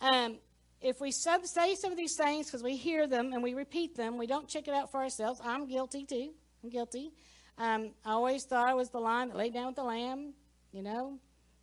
Um, 0.03 0.37
if 0.85 1.01
we 1.01 1.11
sub, 1.11 1.47
say 1.47 1.75
some 1.75 1.91
of 1.91 1.97
these 1.97 2.15
things 2.15 2.47
because 2.47 2.63
we 2.63 2.77
hear 2.77 3.07
them 3.07 3.33
and 3.33 3.43
we 3.43 3.55
repeat 3.55 3.97
them, 3.97 4.19
we 4.19 4.27
don't 4.27 4.47
check 4.47 4.69
it 4.69 4.75
out 4.75 4.93
for 4.93 5.01
ourselves. 5.01 5.41
I'm 5.43 5.67
guilty 5.67 6.05
too. 6.05 6.31
I'm 6.63 6.69
guilty. 6.69 7.13
Um, 7.59 7.93
I 8.05 8.13
always 8.13 8.45
thought 8.45 8.69
I 8.69 8.75
was 8.75 8.91
the 8.91 9.01
lion 9.01 9.29
that 9.29 9.37
laid 9.37 9.55
down 9.55 9.67
with 9.67 9.77
the 9.77 9.85
lamb. 9.85 10.35
You 10.73 10.83
know, 10.83 11.19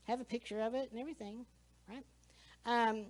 have 0.08 0.20
a 0.22 0.26
picture 0.26 0.62
of 0.62 0.74
it 0.74 0.90
and 0.92 1.00
everything, 1.00 1.46
right? 1.88 2.04
Um, 2.66 3.06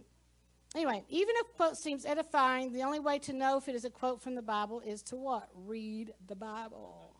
Anyway, 0.73 1.03
even 1.09 1.35
if 1.37 1.47
a 1.49 1.57
quote 1.57 1.75
seems 1.77 2.05
edifying, 2.05 2.71
the 2.71 2.83
only 2.83 2.99
way 2.99 3.19
to 3.19 3.33
know 3.33 3.57
if 3.57 3.67
it 3.67 3.75
is 3.75 3.83
a 3.83 3.89
quote 3.89 4.21
from 4.21 4.35
the 4.35 4.41
Bible 4.41 4.79
is 4.79 5.01
to 5.03 5.17
what? 5.17 5.49
Read 5.53 6.13
the 6.27 6.35
Bible. 6.35 7.13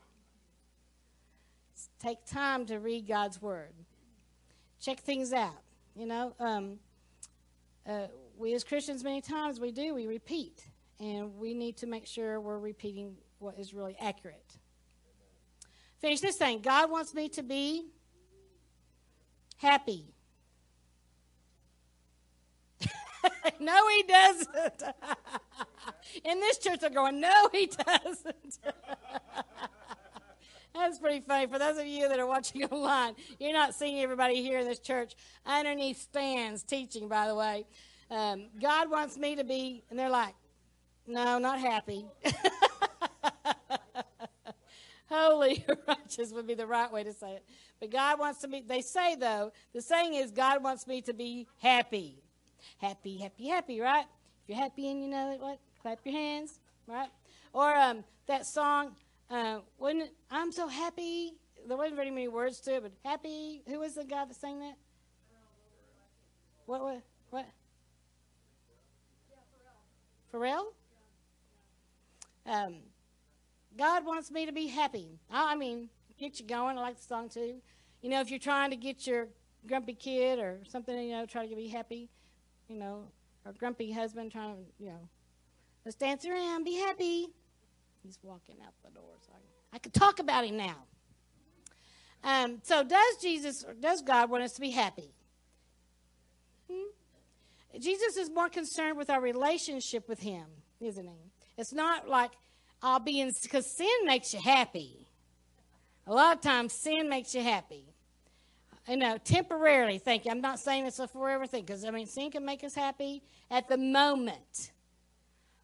Take 1.99 2.25
time 2.25 2.65
to 2.67 2.79
read 2.79 3.07
God's 3.07 3.41
Word. 3.41 3.73
Check 4.79 5.01
things 5.01 5.33
out. 5.33 5.61
You 5.97 6.05
know, 6.05 6.33
um, 6.39 6.79
uh, 7.85 8.07
we 8.41 8.53
as 8.55 8.63
Christians, 8.63 9.03
many 9.03 9.21
times 9.21 9.59
we 9.59 9.71
do, 9.71 9.93
we 9.93 10.07
repeat. 10.07 10.65
And 10.99 11.37
we 11.37 11.53
need 11.53 11.77
to 11.77 11.87
make 11.87 12.05
sure 12.07 12.41
we're 12.41 12.59
repeating 12.59 13.15
what 13.39 13.57
is 13.57 13.73
really 13.73 13.95
accurate. 13.99 14.57
Finish 15.99 16.19
this 16.19 16.35
thing. 16.35 16.61
God 16.61 16.89
wants 16.91 17.13
me 17.13 17.29
to 17.29 17.43
be 17.43 17.85
happy. 19.57 20.13
no, 23.59 23.87
he 23.87 24.03
doesn't. 24.03 24.83
In 26.23 26.39
this 26.39 26.57
church, 26.57 26.79
they're 26.79 26.89
going, 26.89 27.21
no, 27.21 27.49
he 27.51 27.67
doesn't. 27.67 28.59
That's 30.73 30.99
pretty 30.99 31.19
funny. 31.19 31.47
For 31.47 31.59
those 31.59 31.77
of 31.77 31.85
you 31.85 32.09
that 32.09 32.17
are 32.17 32.25
watching 32.25 32.63
online, 32.65 33.15
you're 33.39 33.53
not 33.53 33.75
seeing 33.75 34.01
everybody 34.01 34.41
here 34.41 34.59
in 34.59 34.67
this 34.67 34.79
church 34.79 35.15
underneath 35.45 36.01
Stan's 36.01 36.63
teaching, 36.63 37.07
by 37.07 37.27
the 37.27 37.35
way. 37.35 37.65
Um, 38.11 38.49
God 38.61 38.91
wants 38.91 39.17
me 39.17 39.35
to 39.37 39.43
be, 39.43 39.83
and 39.89 39.97
they're 39.97 40.09
like, 40.09 40.35
no, 41.07 41.39
not 41.39 41.59
happy. 41.59 42.05
Holy 45.09 45.65
righteous 45.87 46.31
would 46.31 46.45
be 46.45 46.53
the 46.53 46.67
right 46.67 46.91
way 46.91 47.03
to 47.03 47.13
say 47.13 47.31
it. 47.31 47.43
But 47.79 47.89
God 47.89 48.19
wants 48.19 48.41
to 48.41 48.47
be, 48.47 48.61
they 48.61 48.81
say 48.81 49.15
though, 49.15 49.51
the 49.73 49.81
saying 49.81 50.13
is, 50.13 50.31
God 50.31 50.63
wants 50.63 50.85
me 50.85 51.01
to 51.01 51.13
be 51.13 51.47
happy 51.57 52.21
happy, 52.77 53.17
happy, 53.17 53.47
happy, 53.47 53.79
right? 53.79 54.05
If 54.43 54.49
you're 54.49 54.57
happy 54.57 54.89
and 54.89 55.01
you 55.01 55.09
know 55.09 55.31
it, 55.31 55.39
what? 55.39 55.59
Clap 55.81 55.99
your 56.03 56.13
hands, 56.13 56.59
right? 56.87 57.09
Or 57.53 57.75
um, 57.75 58.03
that 58.27 58.45
song, 58.45 58.95
uh, 59.29 59.59
when 59.77 60.09
I'm 60.29 60.51
so 60.51 60.67
happy. 60.67 61.33
There 61.67 61.77
wasn't 61.77 61.95
very 61.95 62.09
many 62.09 62.27
words 62.27 62.59
to 62.61 62.77
it, 62.77 62.81
but 62.81 62.91
happy. 63.05 63.61
Who 63.67 63.81
was 63.81 63.93
the 63.93 64.03
guy 64.03 64.25
that 64.25 64.35
sang 64.35 64.61
that? 64.61 64.77
What? 66.65 66.81
What? 66.81 67.01
What? 70.31 70.41
Pharrell. 70.41 70.63
Um, 72.45 72.75
God 73.77 74.05
wants 74.05 74.31
me 74.31 74.45
to 74.45 74.51
be 74.51 74.67
happy. 74.67 75.19
I 75.29 75.55
mean, 75.55 75.89
get 76.17 76.39
you 76.39 76.45
going. 76.45 76.77
I 76.77 76.81
like 76.81 76.97
the 76.97 77.03
song 77.03 77.29
too. 77.29 77.61
You 78.01 78.09
know, 78.09 78.19
if 78.19 78.29
you're 78.29 78.39
trying 78.39 78.71
to 78.71 78.75
get 78.75 79.05
your 79.05 79.27
grumpy 79.67 79.93
kid 79.93 80.39
or 80.39 80.59
something, 80.67 80.97
you 80.97 81.11
know, 81.11 81.25
try 81.25 81.45
to 81.45 81.55
be 81.55 81.67
happy 81.67 82.09
you 82.71 82.79
know, 82.79 83.03
or 83.45 83.53
grumpy 83.53 83.91
husband 83.91 84.31
trying 84.31 84.55
to, 84.55 84.61
you 84.79 84.89
know, 84.89 85.09
let's 85.85 85.97
dance 85.97 86.25
around, 86.25 86.63
be 86.63 86.75
happy. 86.75 87.27
He's 88.01 88.17
walking 88.23 88.55
out 88.65 88.73
the 88.83 88.91
door, 88.91 89.13
so 89.25 89.33
I, 89.33 89.75
I 89.75 89.79
could 89.79 89.93
talk 89.93 90.19
about 90.19 90.45
him 90.45 90.57
now. 90.57 90.77
Um, 92.23 92.59
so, 92.63 92.83
does 92.83 93.17
Jesus 93.21 93.63
or 93.63 93.73
does 93.73 94.01
God 94.01 94.29
want 94.29 94.43
us 94.43 94.53
to 94.53 94.61
be 94.61 94.71
happy? 94.71 95.11
Jesus 97.79 98.17
is 98.17 98.29
more 98.29 98.49
concerned 98.49 98.97
with 98.97 99.09
our 99.09 99.21
relationship 99.21 100.07
with 100.07 100.19
Him, 100.19 100.45
isn't 100.79 101.07
He? 101.07 101.31
It's 101.57 101.73
not 101.73 102.07
like 102.07 102.31
I'll 102.81 102.99
be 102.99 103.21
in 103.21 103.31
because 103.41 103.65
sin 103.65 104.05
makes 104.05 104.33
you 104.33 104.41
happy. 104.41 105.07
A 106.07 106.13
lot 106.13 106.35
of 106.35 106.41
times, 106.41 106.73
sin 106.73 107.07
makes 107.07 107.35
you 107.35 107.41
happy 107.41 107.91
you 108.87 108.97
know, 108.97 109.17
temporarily 109.23 109.97
thank 109.97 110.25
you. 110.25 110.31
I'm 110.31 110.41
not 110.41 110.59
saying 110.59 110.85
it's 110.85 110.99
a 110.99 111.07
forever 111.07 111.45
thing 111.45 111.63
because, 111.63 111.85
I 111.85 111.91
mean, 111.91 112.07
sin 112.07 112.31
can 112.31 112.43
make 112.45 112.63
us 112.63 112.75
happy 112.75 113.21
at 113.49 113.67
the 113.67 113.77
moment. 113.77 114.71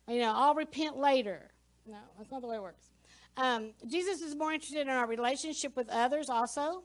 You 0.07 0.19
know, 0.19 0.33
I'll 0.35 0.55
repent 0.55 0.97
later. 0.97 1.49
No, 1.85 1.97
that's 2.17 2.31
not 2.31 2.41
the 2.41 2.47
way 2.47 2.57
it 2.57 2.61
works. 2.61 2.89
Um, 3.35 3.71
Jesus 3.87 4.21
is 4.21 4.35
more 4.35 4.53
interested 4.53 4.81
in 4.81 4.89
our 4.89 5.07
relationship 5.07 5.75
with 5.75 5.89
others 5.89 6.29
also. 6.29 6.83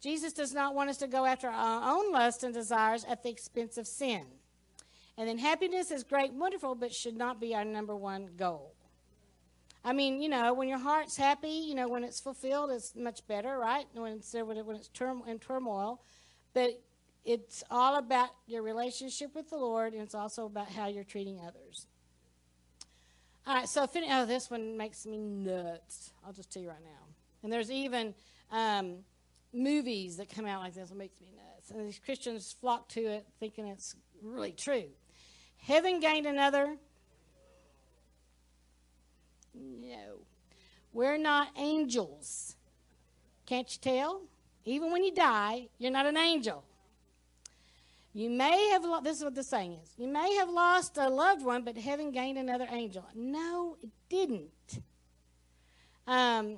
Jesus 0.00 0.32
does 0.32 0.54
not 0.54 0.74
want 0.74 0.90
us 0.90 0.96
to 0.98 1.08
go 1.08 1.24
after 1.24 1.48
our 1.48 1.96
own 1.96 2.12
lusts 2.12 2.44
and 2.44 2.54
desires 2.54 3.04
at 3.08 3.22
the 3.22 3.30
expense 3.30 3.78
of 3.78 3.86
sin. 3.86 4.24
And 5.18 5.28
then 5.28 5.36
happiness 5.36 5.90
is 5.90 6.04
great, 6.04 6.32
wonderful, 6.32 6.76
but 6.76 6.94
should 6.94 7.16
not 7.16 7.40
be 7.40 7.52
our 7.52 7.64
number 7.64 7.96
one 7.96 8.30
goal. 8.36 8.72
I 9.84 9.92
mean, 9.92 10.22
you 10.22 10.28
know, 10.28 10.54
when 10.54 10.68
your 10.68 10.78
heart's 10.78 11.16
happy, 11.16 11.48
you 11.48 11.74
know, 11.74 11.88
when 11.88 12.04
it's 12.04 12.20
fulfilled, 12.20 12.70
it's 12.70 12.94
much 12.94 13.26
better, 13.26 13.58
right? 13.58 13.86
When 13.94 14.12
it's 14.12 14.32
when 14.32 14.76
it's 14.76 14.90
in 15.26 15.38
turmoil, 15.40 16.00
but 16.54 16.80
it's 17.24 17.64
all 17.68 17.96
about 17.96 18.30
your 18.46 18.62
relationship 18.62 19.34
with 19.34 19.50
the 19.50 19.56
Lord, 19.56 19.92
and 19.92 20.02
it's 20.02 20.14
also 20.14 20.46
about 20.46 20.68
how 20.68 20.86
you're 20.86 21.04
treating 21.04 21.40
others. 21.40 21.88
All 23.44 23.54
right, 23.54 23.68
so 23.68 23.88
fin- 23.88 24.04
oh, 24.08 24.24
this 24.24 24.50
one 24.50 24.76
makes 24.76 25.04
me 25.04 25.18
nuts. 25.18 26.12
I'll 26.24 26.32
just 26.32 26.52
tell 26.52 26.62
you 26.62 26.68
right 26.68 26.84
now. 26.84 27.06
And 27.42 27.52
there's 27.52 27.70
even 27.72 28.14
um, 28.52 28.98
movies 29.52 30.16
that 30.18 30.32
come 30.32 30.46
out 30.46 30.60
like 30.60 30.74
this. 30.74 30.90
It 30.90 30.96
makes 30.96 31.20
me 31.20 31.28
nuts. 31.34 31.70
And 31.70 31.84
these 31.84 31.98
Christians 31.98 32.54
flock 32.60 32.88
to 32.90 33.00
it, 33.00 33.26
thinking 33.40 33.66
it's 33.66 33.96
really 34.22 34.52
true. 34.52 34.84
Heaven 35.58 36.00
gained 36.00 36.26
another 36.26 36.76
no. 39.54 40.20
We're 40.92 41.18
not 41.18 41.48
angels. 41.56 42.56
Can't 43.46 43.70
you 43.72 43.78
tell? 43.80 44.22
Even 44.64 44.92
when 44.92 45.04
you 45.04 45.14
die, 45.14 45.68
you're 45.78 45.90
not 45.90 46.06
an 46.06 46.16
angel. 46.16 46.64
You 48.12 48.30
may 48.30 48.70
have, 48.70 48.84
lo- 48.84 49.00
this 49.00 49.18
is 49.18 49.24
what 49.24 49.34
the 49.34 49.44
saying 49.44 49.78
is, 49.82 49.92
you 49.96 50.08
may 50.08 50.34
have 50.36 50.48
lost 50.48 50.96
a 50.96 51.08
loved 51.08 51.44
one, 51.44 51.62
but 51.62 51.76
heaven 51.76 52.10
gained 52.10 52.38
another 52.38 52.66
angel. 52.70 53.04
No, 53.14 53.76
it 53.82 53.90
didn't. 54.08 54.50
Um, 56.06 56.56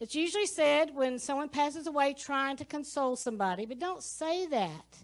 it's 0.00 0.14
usually 0.14 0.46
said 0.46 0.94
when 0.94 1.18
someone 1.18 1.48
passes 1.48 1.86
away 1.86 2.14
trying 2.14 2.56
to 2.56 2.64
console 2.64 3.16
somebody, 3.16 3.66
but 3.66 3.78
don't 3.78 4.02
say 4.02 4.46
that 4.46 4.98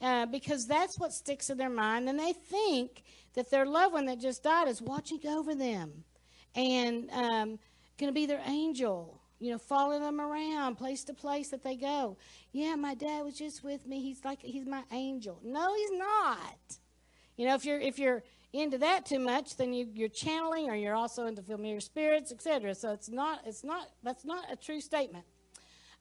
uh, 0.00 0.26
because 0.26 0.66
that's 0.66 0.98
what 0.98 1.12
sticks 1.12 1.50
in 1.50 1.58
their 1.58 1.70
mind. 1.70 2.08
And 2.08 2.18
they 2.18 2.32
think 2.32 3.02
that 3.34 3.50
their 3.50 3.66
loved 3.66 3.94
one 3.94 4.06
that 4.06 4.20
just 4.20 4.42
died 4.42 4.68
is 4.68 4.80
watching 4.80 5.20
over 5.26 5.54
them 5.54 6.04
and 6.54 7.10
um, 7.10 7.58
going 7.98 8.08
to 8.08 8.12
be 8.12 8.26
their 8.26 8.42
angel. 8.46 9.20
You 9.40 9.52
know, 9.52 9.58
following 9.58 10.02
them 10.02 10.20
around 10.20 10.76
place 10.76 11.04
to 11.04 11.14
place 11.14 11.50
that 11.50 11.62
they 11.62 11.76
go. 11.76 12.16
Yeah, 12.50 12.74
my 12.74 12.96
dad 12.96 13.24
was 13.24 13.38
just 13.38 13.62
with 13.62 13.86
me. 13.86 14.02
He's 14.02 14.24
like 14.24 14.42
he's 14.42 14.66
my 14.66 14.82
angel. 14.90 15.38
No, 15.44 15.76
he's 15.76 15.92
not. 15.92 16.78
You 17.36 17.46
know, 17.46 17.54
if 17.54 17.64
you're 17.64 17.78
if 17.78 18.00
you're 18.00 18.24
into 18.52 18.78
that 18.78 19.06
too 19.06 19.20
much, 19.20 19.56
then 19.56 19.72
you, 19.72 19.88
you're 19.94 20.08
channeling, 20.08 20.68
or 20.68 20.74
you're 20.74 20.96
also 20.96 21.26
into 21.26 21.42
familiar 21.42 21.78
spirits, 21.78 22.32
etc. 22.32 22.74
So 22.74 22.92
it's 22.92 23.08
not 23.08 23.42
it's 23.46 23.62
not 23.62 23.88
that's 24.02 24.24
not 24.24 24.44
a 24.50 24.56
true 24.56 24.80
statement. 24.80 25.24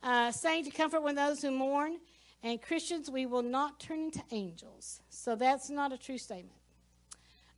Uh, 0.01 0.31
saying 0.31 0.63
to 0.65 0.71
comfort 0.71 1.01
when 1.01 1.13
those 1.13 1.41
who 1.41 1.51
mourn, 1.51 1.97
And 2.43 2.61
Christians, 2.61 3.09
we 3.09 3.25
will 3.25 3.41
not 3.41 3.79
turn 3.79 3.99
into 3.99 4.21
angels. 4.31 5.01
So 5.09 5.35
that's 5.35 5.69
not 5.69 5.91
a 5.91 5.97
true 5.97 6.17
statement. 6.17 6.53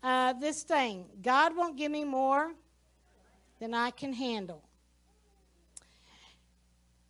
Uh, 0.01 0.33
this 0.33 0.63
thing, 0.63 1.05
God 1.21 1.55
won't 1.55 1.77
give 1.77 1.91
me 1.91 2.05
more 2.05 2.53
than 3.59 3.73
I 3.73 3.91
can 3.91 4.13
handle. 4.13 4.63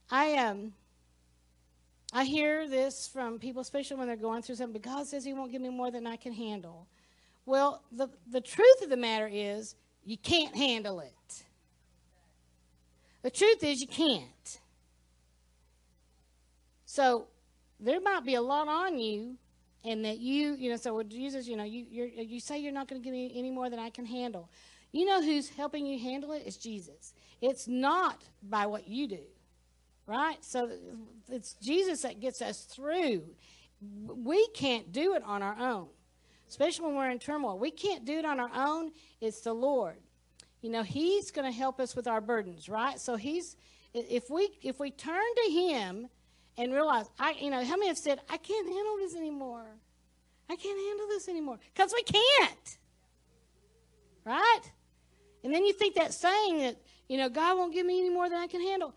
I 0.10 0.38
um 0.38 0.74
I 2.12 2.24
hear 2.24 2.68
this 2.68 3.08
from 3.08 3.38
people, 3.38 3.62
especially 3.62 3.98
when 3.98 4.08
they're 4.08 4.16
going 4.16 4.42
through 4.42 4.56
something. 4.56 4.74
But 4.74 4.82
God 4.82 5.06
says 5.06 5.24
He 5.24 5.34
won't 5.34 5.52
give 5.52 5.62
me 5.62 5.70
more 5.70 5.92
than 5.92 6.08
I 6.08 6.16
can 6.16 6.34
handle. 6.34 6.88
Well, 7.46 7.84
the 7.92 8.10
the 8.32 8.42
truth 8.42 8.82
of 8.82 8.90
the 8.90 8.98
matter 8.98 9.30
is, 9.32 9.76
you 10.04 10.18
can't 10.18 10.56
handle 10.56 11.00
it. 11.00 11.44
The 13.22 13.30
truth 13.30 13.64
is, 13.64 13.82
you 13.82 13.88
can't. 13.88 14.60
So 16.86 17.28
there 17.80 18.02
might 18.02 18.26
be 18.26 18.36
a 18.36 18.42
lot 18.42 18.68
on 18.68 19.00
you, 19.00 19.36
and 19.86 20.04
that 20.04 20.20
you, 20.20 20.56
you 20.56 20.70
know, 20.70 20.76
so 20.76 20.96
with 20.96 21.10
Jesus, 21.10 21.48
you 21.48 21.56
know, 21.56 21.64
you 21.64 21.86
you 21.90 22.40
say 22.40 22.60
you're 22.60 22.74
not 22.74 22.88
going 22.88 23.02
to 23.02 23.04
give 23.04 23.14
me 23.14 23.32
any 23.36 23.52
more 23.52 23.70
than 23.70 23.80
I 23.80 23.90
can 23.90 24.06
handle. 24.06 24.50
You 24.92 25.06
know 25.06 25.22
who's 25.22 25.50
helping 25.50 25.86
you 25.86 26.00
handle 26.00 26.34
it? 26.34 26.44
It's 26.46 26.58
Jesus. 26.58 27.14
It's 27.42 27.68
not 27.68 28.24
by 28.44 28.66
what 28.66 28.88
you 28.88 29.08
do, 29.08 29.22
right? 30.08 30.44
So 30.44 30.70
it's 31.30 31.54
Jesus 31.54 32.02
that 32.02 32.20
gets 32.20 32.42
us 32.42 32.64
through. 32.64 33.24
We 33.82 34.48
can't 34.50 34.92
do 34.92 35.14
it 35.14 35.24
on 35.24 35.42
our 35.42 35.58
own, 35.58 35.88
especially 36.50 36.88
when 36.88 36.96
we're 36.96 37.12
in 37.12 37.20
turmoil. 37.20 37.58
We 37.58 37.72
can't 37.72 38.04
do 38.04 38.18
it 38.18 38.26
on 38.26 38.40
our 38.40 38.52
own. 38.54 38.92
It's 39.22 39.42
the 39.42 39.54
Lord. 39.54 39.98
You 40.62 40.70
know, 40.70 40.84
He's 40.84 41.32
going 41.32 41.50
to 41.50 41.58
help 41.58 41.80
us 41.80 41.96
with 41.96 42.08
our 42.08 42.20
burdens, 42.20 42.68
right? 42.68 43.00
So 43.00 43.16
He's 43.16 43.56
if 43.94 44.30
we 44.30 44.50
if 44.62 44.80
we 44.80 44.92
turn 44.92 45.24
to 45.46 45.52
Him 45.52 46.10
and 46.60 46.74
realize, 46.74 47.06
I 47.18 47.36
you 47.40 47.50
know, 47.50 47.64
how 47.64 47.78
many 47.78 47.88
have 47.88 47.98
said, 47.98 48.20
I 48.30 48.38
can't 48.38 48.68
handle 48.68 48.98
this 48.98 49.16
anymore. 49.16 49.66
I 50.50 50.56
can't 50.56 50.80
handle 50.80 51.08
this 51.08 51.30
anymore 51.30 51.58
because 51.74 51.94
we 51.96 52.04
can't, 52.04 52.78
right? 54.26 54.62
And 55.44 55.54
then 55.54 55.66
you 55.66 55.74
think 55.74 55.96
that 55.96 56.14
saying 56.14 56.60
that, 56.60 56.76
you 57.08 57.18
know, 57.18 57.30
God 57.30 57.58
won't 57.58 57.74
give 57.74 57.86
me 57.86 58.00
any 58.00 58.10
more 58.10 58.30
than 58.30 58.40
I 58.40 58.48
can 58.48 58.62
handle. 58.62 58.94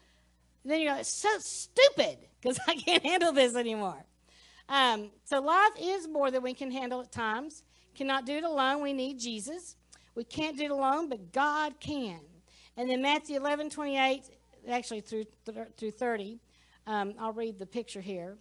And 0.64 0.72
then 0.72 0.80
you're 0.80 0.92
like, 0.92 1.04
so 1.04 1.28
stupid 1.38 2.18
because 2.40 2.58
I 2.66 2.74
can't 2.74 3.04
handle 3.04 3.32
this 3.32 3.54
anymore. 3.54 4.04
Um, 4.68 5.10
so 5.24 5.40
life 5.40 5.72
is 5.80 6.08
more 6.08 6.30
than 6.30 6.42
we 6.42 6.54
can 6.54 6.70
handle 6.70 7.00
at 7.00 7.12
times. 7.12 7.62
Cannot 7.94 8.26
do 8.26 8.38
it 8.38 8.44
alone. 8.44 8.82
We 8.82 8.92
need 8.92 9.20
Jesus. 9.20 9.76
We 10.14 10.24
can't 10.24 10.58
do 10.58 10.64
it 10.64 10.70
alone, 10.70 11.08
but 11.08 11.32
God 11.32 11.78
can. 11.78 12.20
And 12.76 12.88
then 12.88 13.02
Matthew 13.02 13.36
11, 13.36 13.70
28, 13.70 14.22
actually 14.68 15.00
through, 15.02 15.26
through 15.76 15.90
30, 15.90 16.40
um, 16.86 17.14
I'll 17.18 17.32
read 17.32 17.58
the 17.58 17.66
picture 17.66 18.00
here. 18.00 18.36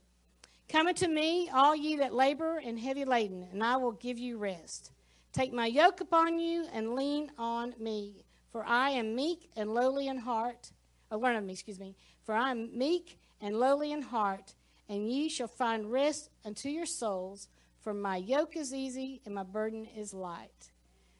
Come 0.70 0.88
unto 0.88 1.08
me, 1.08 1.50
all 1.54 1.76
ye 1.76 1.98
that 1.98 2.14
labor 2.14 2.62
and 2.64 2.80
heavy 2.80 3.06
laden, 3.06 3.48
and 3.52 3.64
I 3.64 3.78
will 3.78 3.92
give 3.92 4.18
you 4.18 4.38
rest. 4.38 4.92
Take 5.34 5.54
my 5.54 5.66
yoke 5.66 6.02
upon 6.02 6.40
you 6.40 6.66
and 6.74 6.96
lean 6.96 7.32
on 7.38 7.74
me, 7.80 8.24
for 8.52 8.66
I 8.66 8.92
am 8.92 9.16
meek 9.16 9.50
and 9.56 9.74
lowly 9.74 10.08
in 10.08 10.18
heart. 10.18 10.72
Or 11.10 11.18
learn 11.18 11.36
of 11.36 11.44
me, 11.44 11.54
excuse 11.54 11.80
me. 11.80 11.96
For 12.24 12.36
I 12.36 12.52
am 12.52 12.78
meek 12.78 13.18
and 13.42 13.60
lowly 13.60 13.92
in 13.92 14.02
heart, 14.02 14.54
and 14.88 15.10
ye 15.10 15.30
shall 15.30 15.48
find 15.48 15.92
rest 15.92 16.30
unto 16.46 16.70
your 16.70 16.86
souls. 16.86 17.48
For 17.80 17.94
my 17.94 18.18
yoke 18.18 18.56
is 18.56 18.74
easy 18.74 19.22
and 19.26 19.34
my 19.34 19.44
burden 19.44 19.88
is 19.98 20.14
light. 20.14 20.72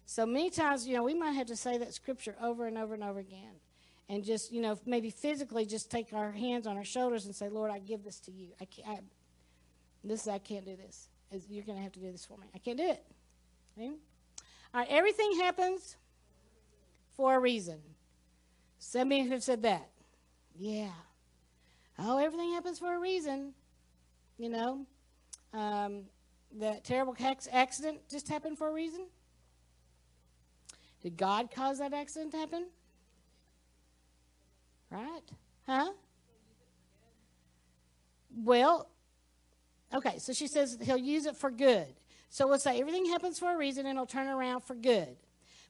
So 0.06 0.26
many 0.26 0.50
times, 0.50 0.86
you 0.86 0.96
know, 0.96 1.04
we 1.04 1.14
might 1.14 1.32
have 1.32 1.48
to 1.48 1.56
say 1.56 1.78
that 1.78 1.94
scripture 1.94 2.36
over 2.42 2.68
and 2.68 2.78
over 2.78 2.94
and 2.94 3.04
over 3.04 3.20
again. 3.20 3.61
And 4.12 4.26
just, 4.26 4.52
you 4.52 4.62
know, 4.62 4.78
maybe 4.86 5.10
physically 5.10 5.66
just 5.66 5.90
take 5.90 6.12
our 6.12 6.34
hands 6.34 6.68
on 6.68 6.76
our 6.76 6.84
shoulders 6.84 7.26
and 7.28 7.34
say, 7.34 7.48
Lord, 7.48 7.72
I 7.72 7.80
give 7.80 8.04
this 8.04 8.20
to 8.20 8.32
you. 8.32 8.50
I 8.60 8.66
can't, 8.66 8.86
I, 8.86 9.00
this, 10.04 10.28
I 10.28 10.38
can't 10.38 10.66
do 10.66 10.76
this. 10.76 11.08
You're 11.50 11.64
going 11.64 11.78
to 11.78 11.84
have 11.84 11.94
to 11.94 12.02
do 12.02 12.12
this 12.12 12.26
for 12.26 12.38
me. 12.38 12.48
I 12.54 12.58
can't 12.58 12.78
do 12.78 12.90
it. 12.90 13.02
Okay? 13.78 13.88
All 14.74 14.82
right, 14.82 14.88
everything 14.90 15.40
happens 15.40 15.96
for 17.16 17.36
a 17.36 17.40
reason. 17.40 17.80
Somebody 18.80 19.30
have 19.30 19.44
said 19.44 19.64
that. 19.64 19.88
Yeah. 20.60 20.92
Oh, 21.98 22.18
everything 22.18 22.52
happens 22.52 22.80
for 22.80 22.94
a 22.94 23.00
reason. 23.00 23.54
You 24.38 24.50
know, 24.50 24.86
um, 25.54 26.02
that 26.60 26.84
terrible 26.84 27.16
accident 27.54 28.00
just 28.10 28.28
happened 28.28 28.58
for 28.58 28.68
a 28.68 28.74
reason. 28.74 29.06
Did 31.02 31.16
God 31.16 31.50
cause 31.50 31.80
that 31.80 31.94
accident 31.94 32.34
to 32.34 32.40
happen? 32.40 32.66
Right? 34.92 35.22
Huh? 35.66 35.92
Well, 38.36 38.90
okay, 39.94 40.20
so 40.20 40.34
she 40.34 40.48
says 40.48 40.78
he'll 40.82 40.98
use 40.98 41.26
it 41.26 41.36
for 41.36 41.50
good. 41.50 41.88
So 42.30 42.48
we'll 42.48 42.60
say 42.60 42.80
everything 42.80 43.06
happens 43.06 43.40
for 43.40 43.54
a 43.54 43.58
reason 43.58 43.86
and 43.86 43.98
it'll 43.98 44.06
turn 44.06 44.28
around 44.28 44.62
for 44.62 44.76
good. 44.76 45.16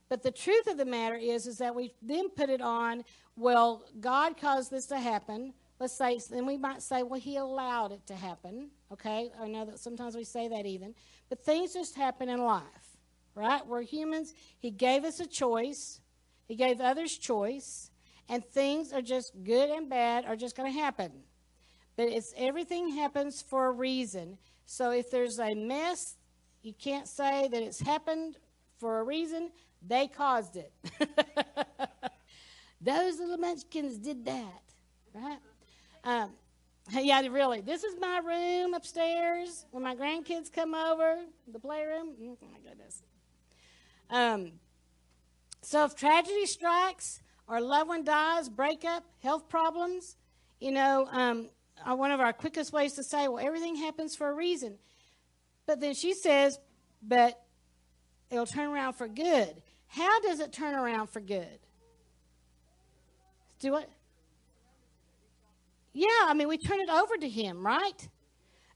But 0.10 0.24
the 0.24 0.32
truth 0.32 0.68
of 0.68 0.78
the 0.78 0.86
matter 0.86 1.16
is, 1.16 1.48
is 1.48 1.60
that 1.60 1.74
we 1.74 1.94
then 2.02 2.30
put 2.30 2.50
it 2.50 2.62
on, 2.62 3.04
well, 3.36 3.86
God 4.00 4.38
caused 4.38 4.70
this 4.70 4.88
to 4.88 5.00
happen. 5.00 5.54
Let's 5.80 5.94
say, 5.94 6.20
then 6.30 6.46
we 6.46 6.58
might 6.58 6.82
say, 6.82 7.02
well, 7.02 7.20
He 7.20 7.38
allowed 7.38 7.92
it 7.94 8.06
to 8.08 8.16
happen. 8.16 8.72
Okay? 8.92 9.30
I 9.40 9.48
know 9.48 9.66
that 9.66 9.80
sometimes 9.80 10.16
we 10.16 10.24
say 10.24 10.48
that 10.50 10.66
even. 10.66 10.94
But 11.30 11.46
things 11.46 11.74
just 11.74 11.96
happen 11.96 12.28
in 12.28 12.44
life, 12.44 12.98
right? 13.36 13.66
We're 13.66 13.84
humans. 13.84 14.34
He 14.60 14.70
gave 14.70 15.06
us 15.06 15.20
a 15.20 15.28
choice, 15.28 16.02
He 16.48 16.56
gave 16.56 16.82
others 16.82 17.18
choice, 17.18 17.91
and 18.32 18.44
things 18.44 18.91
are 18.91 19.02
just 19.04 19.32
good 19.44 19.70
and 19.70 19.88
bad 19.88 20.26
are 20.26 20.36
just 20.36 20.58
going 20.58 20.74
to 20.74 20.80
happen. 20.80 21.12
But 21.96 22.08
it's 22.08 22.34
everything 22.36 22.96
happens 22.96 23.44
for 23.44 23.67
a 23.67 23.72
reason. 23.72 24.39
So 24.65 24.89
if 24.89 25.12
there's 25.12 25.38
a 25.38 25.54
mess 25.54 26.15
you 26.63 26.74
can't 26.74 27.08
say 27.08 27.48
that 27.48 27.63
it's 27.63 27.80
happened 27.80 28.38
for 28.78 29.00
a 29.00 29.04
reason. 29.04 29.52
They 29.88 30.08
caused 30.08 30.58
it. 30.58 30.72
Those 32.82 33.20
little 33.20 33.38
munchkins 33.38 33.98
did 33.98 34.26
that, 34.26 34.62
right? 35.13 35.39
Um, 36.04 36.32
yeah, 36.91 37.22
really. 37.28 37.62
This 37.62 37.84
is 37.84 37.96
my 38.00 38.20
room 38.20 38.74
upstairs. 38.74 39.65
When 39.72 39.84
my 39.84 39.96
grandkids 39.96 40.52
come 40.52 40.74
over, 40.74 41.17
the 41.52 41.60
playroom. 41.60 42.10
Oh 42.24 42.38
my 42.41 42.60
goodness. 42.67 43.02
Um, 44.10 44.54
so 45.62 45.86
if 45.86 45.96
tragedy 45.96 46.46
strikes, 46.46 47.22
a 47.48 47.60
loved 47.60 47.90
one 47.90 48.04
dies, 48.04 48.50
breakup, 48.50 49.04
health 49.22 49.50
problems, 49.50 50.16
you 50.60 50.72
know, 50.72 51.08
um, 51.12 51.50
one 51.86 52.12
of 52.12 52.20
our 52.20 52.34
quickest 52.34 52.72
ways 52.72 52.94
to 52.94 53.04
say, 53.04 53.28
well, 53.28 53.46
everything 53.46 53.76
happens 53.76 54.16
for 54.16 54.30
a 54.30 54.34
reason. 54.34 54.78
But 55.66 55.80
then 55.80 55.94
she 55.94 56.14
says, 56.14 56.60
but 57.02 57.42
it'll 58.30 58.46
turn 58.46 58.70
around 58.70 58.94
for 58.94 59.08
good. 59.08 59.62
How 59.88 60.22
does 60.22 60.40
it 60.40 60.54
turn 60.54 60.76
around 60.76 61.08
for 61.08 61.20
good? 61.20 61.60
Do 63.60 63.76
it? 63.78 63.90
Yeah, 65.94 66.08
I 66.28 66.34
mean, 66.34 66.48
we 66.48 66.58
turn 66.58 66.80
it 66.80 66.90
over 66.90 67.18
to 67.18 67.28
Him, 67.28 67.66
right? 67.66 68.08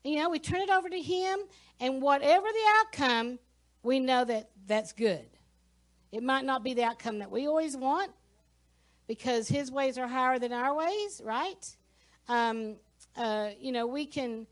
You 0.04 0.17
know, 0.17 0.30
we 0.30 0.39
turn 0.39 0.62
it 0.62 0.69
over 0.69 0.89
to 0.89 1.01
Him, 1.01 1.39
and 1.80 2.01
whatever 2.01 2.45
the 2.45 2.69
outcome, 2.80 3.39
we 3.84 3.99
know 3.99 4.25
that 4.25 4.49
that's 4.67 4.91
good. 4.91 5.25
It 6.12 6.23
might 6.23 6.45
not 6.45 6.63
be 6.63 6.73
the 6.73 6.84
outcome 6.84 7.19
that 7.19 7.32
we 7.32 7.47
always 7.47 7.78
want 7.78 8.12
because 9.07 9.47
His 9.47 9.71
ways 9.71 9.97
are 9.97 10.07
higher 10.07 10.39
than 10.39 10.51
our 10.51 10.75
ways, 10.75 11.21
right? 11.23 11.75
Um, 12.27 12.75
uh, 13.15 13.49
you 13.59 13.71
know, 13.71 13.87
we 13.87 14.05
can 14.05 14.47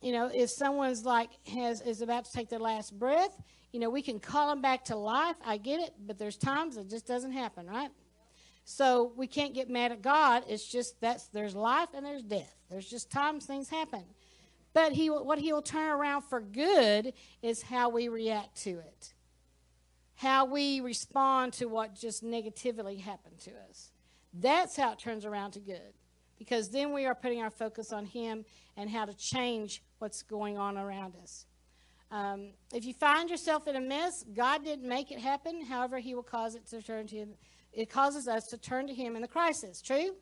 you 0.00 0.12
know, 0.12 0.30
if 0.32 0.50
someone's 0.50 1.04
like 1.04 1.30
has 1.48 1.82
is 1.82 2.00
about 2.00 2.24
to 2.24 2.32
take 2.32 2.48
their 2.48 2.58
last 2.58 2.98
breath, 2.98 3.36
you 3.72 3.80
know, 3.80 3.90
we 3.90 4.02
can 4.02 4.18
call 4.18 4.48
them 4.48 4.62
back 4.62 4.84
to 4.86 4.96
life. 4.96 5.36
I 5.44 5.58
get 5.58 5.80
it, 5.80 5.92
but 6.06 6.18
there's 6.18 6.36
times 6.36 6.76
it 6.76 6.88
just 6.88 7.06
doesn't 7.06 7.32
happen, 7.32 7.66
right? 7.66 7.90
So 8.64 9.12
we 9.16 9.26
can't 9.26 9.54
get 9.54 9.68
mad 9.68 9.92
at 9.92 10.00
God. 10.00 10.44
It's 10.48 10.64
just 10.64 11.00
that's 11.00 11.26
there's 11.28 11.54
life 11.54 11.88
and 11.94 12.04
there's 12.04 12.22
death. 12.22 12.54
There's 12.70 12.88
just 12.88 13.10
times 13.10 13.44
things 13.44 13.68
happen. 13.68 14.04
But 14.72 14.92
he 14.92 15.10
what 15.10 15.38
he 15.38 15.52
will 15.52 15.62
turn 15.62 15.90
around 15.90 16.22
for 16.22 16.40
good 16.40 17.12
is 17.42 17.62
how 17.62 17.88
we 17.90 18.08
react 18.08 18.62
to 18.62 18.70
it. 18.70 19.12
How 20.20 20.44
we 20.44 20.80
respond 20.80 21.54
to 21.54 21.64
what 21.64 21.94
just 21.94 22.22
negatively 22.22 22.98
happened 22.98 23.38
to 23.40 23.52
us. 23.70 23.90
That's 24.34 24.76
how 24.76 24.92
it 24.92 24.98
turns 24.98 25.24
around 25.24 25.52
to 25.52 25.60
good. 25.60 25.94
Because 26.38 26.68
then 26.68 26.92
we 26.92 27.06
are 27.06 27.14
putting 27.14 27.40
our 27.40 27.48
focus 27.48 27.90
on 27.90 28.04
him 28.04 28.44
and 28.76 28.90
how 28.90 29.06
to 29.06 29.14
change 29.14 29.82
what's 29.98 30.22
going 30.22 30.58
on 30.58 30.76
around 30.76 31.14
us. 31.22 31.46
Um, 32.10 32.50
if 32.74 32.84
you 32.84 32.92
find 32.92 33.30
yourself 33.30 33.66
in 33.66 33.76
a 33.76 33.80
mess, 33.80 34.22
God 34.34 34.62
didn't 34.62 34.86
make 34.86 35.10
it 35.10 35.20
happen. 35.20 35.64
However, 35.64 35.98
He 35.98 36.14
will 36.14 36.22
cause 36.22 36.54
it 36.54 36.66
to 36.66 36.82
turn 36.82 37.06
to 37.06 37.16
Him. 37.16 37.30
It 37.72 37.88
causes 37.88 38.28
us 38.28 38.46
to 38.48 38.58
turn 38.58 38.88
to 38.88 38.94
Him 38.94 39.16
in 39.16 39.22
the 39.22 39.28
crisis. 39.28 39.80
True? 39.80 40.16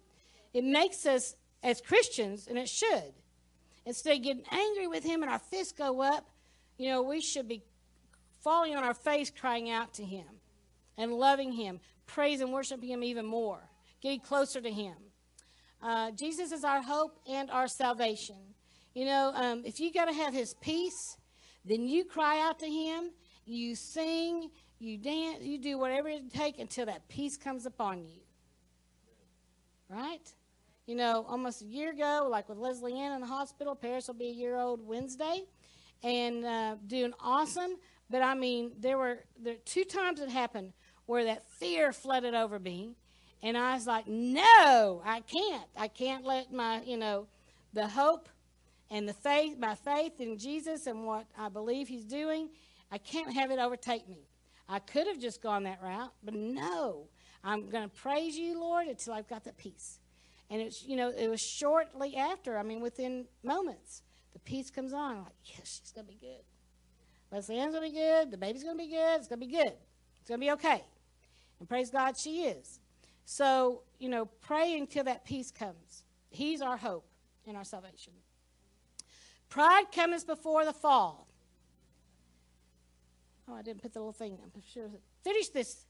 It 0.54 0.62
makes 0.62 1.06
us, 1.06 1.34
as 1.64 1.80
Christians, 1.80 2.46
and 2.46 2.56
it 2.56 2.68
should, 2.68 3.14
instead 3.84 4.18
of 4.18 4.22
getting 4.22 4.44
angry 4.52 4.86
with 4.86 5.02
Him 5.02 5.22
and 5.22 5.30
our 5.30 5.40
fists 5.40 5.72
go 5.72 6.02
up, 6.02 6.28
you 6.76 6.88
know, 6.88 7.02
we 7.02 7.20
should 7.20 7.48
be 7.48 7.64
falling 8.42 8.74
on 8.76 8.84
our 8.84 8.94
face, 8.94 9.30
crying 9.30 9.70
out 9.70 9.94
to 9.94 10.04
Him 10.04 10.26
and 10.96 11.12
loving 11.12 11.52
Him, 11.52 11.80
praising 12.06 12.46
and 12.46 12.52
worshiping 12.52 12.88
Him 12.88 13.02
even 13.02 13.26
more, 13.26 13.60
getting 14.00 14.20
closer 14.20 14.60
to 14.60 14.70
Him. 14.70 14.94
Uh, 15.82 16.10
Jesus 16.10 16.52
is 16.52 16.64
our 16.64 16.82
hope 16.82 17.18
and 17.28 17.50
our 17.50 17.68
salvation. 17.68 18.36
You 18.94 19.04
know, 19.04 19.32
um, 19.34 19.62
if 19.64 19.78
you 19.78 19.92
got 19.92 20.06
to 20.06 20.12
have 20.12 20.34
His 20.34 20.54
peace, 20.54 21.16
then 21.64 21.86
you 21.86 22.04
cry 22.04 22.40
out 22.40 22.58
to 22.60 22.66
Him, 22.66 23.10
you 23.44 23.74
sing, 23.74 24.50
you 24.78 24.96
dance, 24.96 25.42
you 25.42 25.58
do 25.58 25.78
whatever 25.78 26.08
it 26.08 26.32
takes 26.32 26.58
until 26.58 26.86
that 26.86 27.08
peace 27.08 27.36
comes 27.36 27.66
upon 27.66 28.04
you. 28.04 28.20
Right? 29.88 30.32
You 30.86 30.94
know, 30.94 31.26
almost 31.28 31.62
a 31.62 31.64
year 31.64 31.90
ago, 31.90 32.28
like 32.30 32.48
with 32.48 32.58
Leslie 32.58 32.98
Ann 32.98 33.12
in 33.12 33.20
the 33.20 33.26
hospital, 33.26 33.74
Paris 33.74 34.08
will 34.08 34.14
be 34.14 34.28
a 34.28 34.32
year 34.32 34.56
old 34.56 34.86
Wednesday, 34.86 35.44
and 36.02 36.44
uh, 36.44 36.76
doing 36.86 37.12
awesome. 37.20 37.76
But 38.10 38.22
I 38.22 38.34
mean, 38.34 38.72
there 38.78 38.98
were 38.98 39.20
there 39.42 39.56
two 39.64 39.84
times 39.84 40.20
it 40.20 40.30
happened 40.30 40.72
where 41.06 41.24
that 41.24 41.48
fear 41.50 41.92
flooded 41.92 42.34
over 42.34 42.58
me, 42.58 42.96
and 43.42 43.56
I 43.56 43.74
was 43.74 43.86
like, 43.86 44.06
"No, 44.06 45.02
I 45.04 45.20
can't. 45.20 45.68
I 45.76 45.88
can't 45.88 46.24
let 46.24 46.52
my 46.52 46.82
you 46.82 46.96
know, 46.96 47.26
the 47.72 47.86
hope 47.86 48.28
and 48.90 49.08
the 49.08 49.12
faith, 49.12 49.58
my 49.58 49.74
faith 49.74 50.20
in 50.20 50.38
Jesus 50.38 50.86
and 50.86 51.06
what 51.06 51.26
I 51.36 51.48
believe 51.48 51.88
He's 51.88 52.04
doing. 52.04 52.48
I 52.90 52.98
can't 52.98 53.32
have 53.34 53.50
it 53.50 53.58
overtake 53.58 54.08
me. 54.08 54.28
I 54.68 54.78
could 54.78 55.06
have 55.06 55.18
just 55.18 55.42
gone 55.42 55.64
that 55.64 55.80
route, 55.82 56.12
but 56.22 56.34
no, 56.34 57.08
I'm 57.44 57.68
going 57.68 57.84
to 57.88 57.94
praise 57.94 58.36
you, 58.36 58.58
Lord, 58.58 58.86
until 58.86 59.14
I've 59.14 59.28
got 59.28 59.44
that 59.44 59.56
peace. 59.56 59.98
And 60.50 60.62
it's 60.62 60.82
you 60.84 60.96
know, 60.96 61.10
it 61.10 61.28
was 61.28 61.40
shortly 61.40 62.16
after. 62.16 62.56
I 62.56 62.62
mean, 62.62 62.80
within 62.80 63.26
moments, 63.42 64.02
the 64.32 64.38
peace 64.38 64.70
comes 64.70 64.92
on. 64.92 65.16
I'm 65.16 65.24
like, 65.24 65.32
yes, 65.44 65.80
she's 65.80 65.92
to 65.92 66.02
be 66.02 66.16
good. 66.20 66.47
Leslie 67.30 67.58
Ann's 67.58 67.74
to 67.74 67.80
be 67.80 67.90
good. 67.90 68.30
The 68.30 68.38
baby's 68.38 68.64
to 68.64 68.74
be 68.74 68.88
good. 68.88 69.16
It's 69.18 69.28
to 69.28 69.36
be 69.36 69.46
good. 69.46 69.72
It's 70.20 70.28
to 70.28 70.38
be 70.38 70.50
okay. 70.52 70.82
And 71.60 71.68
praise 71.68 71.90
God, 71.90 72.16
she 72.16 72.44
is. 72.44 72.80
So, 73.24 73.82
you 73.98 74.08
know, 74.08 74.26
pray 74.26 74.76
until 74.78 75.04
that 75.04 75.24
peace 75.24 75.50
comes. 75.50 76.04
He's 76.30 76.62
our 76.62 76.76
hope 76.76 77.04
and 77.46 77.56
our 77.56 77.64
salvation. 77.64 78.12
Pride 79.48 79.84
cometh 79.94 80.26
before 80.26 80.64
the 80.64 80.72
fall. 80.72 81.28
Oh, 83.48 83.54
I 83.54 83.62
didn't 83.62 83.82
put 83.82 83.92
the 83.92 83.98
little 83.98 84.12
thing. 84.12 84.38
I'm 84.42 84.62
sure. 84.72 84.88
Finish 85.24 85.48
this. 85.48 85.84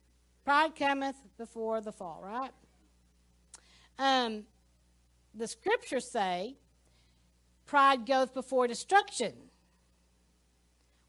Pride 0.45 0.75
cometh 0.75 1.17
before 1.37 1.81
the 1.81 1.91
fall, 1.91 2.21
right? 2.23 2.51
Um, 3.97 4.43
the 5.35 5.47
scriptures 5.47 6.09
say, 6.09 6.55
pride 7.65 8.05
goeth 8.05 8.33
before 8.33 8.67
destruction. 8.67 9.33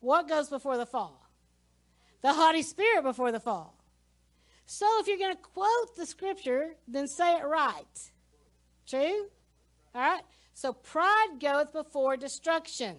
What 0.00 0.28
goes 0.28 0.48
before 0.48 0.76
the 0.76 0.86
fall? 0.86 1.30
The 2.22 2.32
haughty 2.32 2.62
spirit 2.62 3.02
before 3.02 3.32
the 3.32 3.40
fall. 3.40 3.76
So 4.66 4.86
if 5.00 5.08
you're 5.08 5.18
going 5.18 5.34
to 5.34 5.42
quote 5.42 5.96
the 5.96 6.06
scripture, 6.06 6.76
then 6.86 7.06
say 7.06 7.36
it 7.38 7.44
right. 7.44 8.10
True? 8.86 9.26
All 9.94 10.00
right? 10.00 10.22
So 10.54 10.72
pride 10.72 11.38
goeth 11.40 11.72
before 11.72 12.16
destruction. 12.16 12.96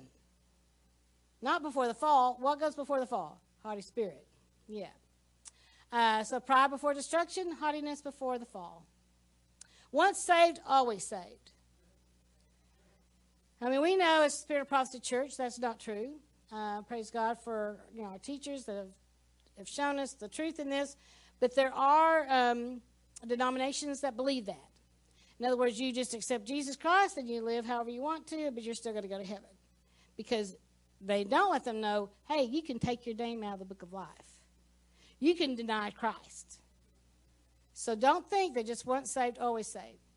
Not 1.41 1.61
before 1.61 1.87
the 1.87 1.93
fall. 1.93 2.37
What 2.39 2.59
goes 2.59 2.75
before 2.75 2.99
the 2.99 3.05
fall? 3.05 3.41
Haughty 3.63 3.81
spirit. 3.81 4.25
Yeah. 4.67 4.87
Uh, 5.91 6.23
so 6.23 6.39
pride 6.39 6.69
before 6.69 6.93
destruction, 6.93 7.51
haughtiness 7.59 8.01
before 8.01 8.37
the 8.39 8.45
fall. 8.45 8.85
Once 9.91 10.23
saved, 10.25 10.59
always 10.67 11.07
saved. 11.07 11.51
I 13.61 13.69
mean, 13.69 13.81
we 13.81 13.95
know 13.95 14.23
as 14.23 14.33
Spirit 14.33 14.61
of 14.61 14.69
Prophecy 14.69 14.99
Church 14.99 15.37
that's 15.37 15.59
not 15.59 15.79
true. 15.79 16.15
Uh, 16.51 16.81
praise 16.81 17.09
God 17.09 17.37
for 17.41 17.77
you 17.93 18.03
know 18.03 18.09
our 18.09 18.17
teachers 18.17 18.65
that 18.65 18.75
have, 18.75 18.89
have 19.57 19.67
shown 19.67 19.99
us 19.99 20.13
the 20.13 20.27
truth 20.27 20.59
in 20.59 20.69
this. 20.69 20.97
But 21.39 21.55
there 21.55 21.73
are 21.73 22.27
um, 22.29 22.81
denominations 23.25 24.01
that 24.01 24.15
believe 24.15 24.45
that. 24.47 24.69
In 25.39 25.45
other 25.45 25.57
words, 25.57 25.79
you 25.79 25.91
just 25.91 26.13
accept 26.13 26.45
Jesus 26.45 26.75
Christ 26.75 27.17
and 27.17 27.27
you 27.27 27.41
live 27.43 27.65
however 27.65 27.89
you 27.89 28.01
want 28.01 28.27
to, 28.27 28.51
but 28.51 28.63
you're 28.63 28.75
still 28.75 28.91
going 28.91 29.03
to 29.03 29.09
go 29.09 29.17
to 29.17 29.25
heaven. 29.25 29.49
Because 30.17 30.55
they 30.99 31.23
don't 31.23 31.49
let 31.49 31.65
them 31.65 31.81
know, 31.81 32.09
hey, 32.27 32.43
you 32.43 32.61
can 32.61 32.77
take 32.77 33.07
your 33.07 33.15
name 33.15 33.43
out 33.43 33.53
of 33.53 33.59
the 33.59 33.65
book 33.65 33.81
of 33.81 33.91
life. 33.91 34.07
You 35.19 35.33
can 35.33 35.55
deny 35.55 35.89
Christ. 35.89 36.59
So 37.73 37.95
don't 37.95 38.29
think 38.29 38.53
that 38.53 38.67
just 38.67 38.85
once 38.85 39.09
saved, 39.09 39.39
always 39.39 39.65
saved. 39.65 40.10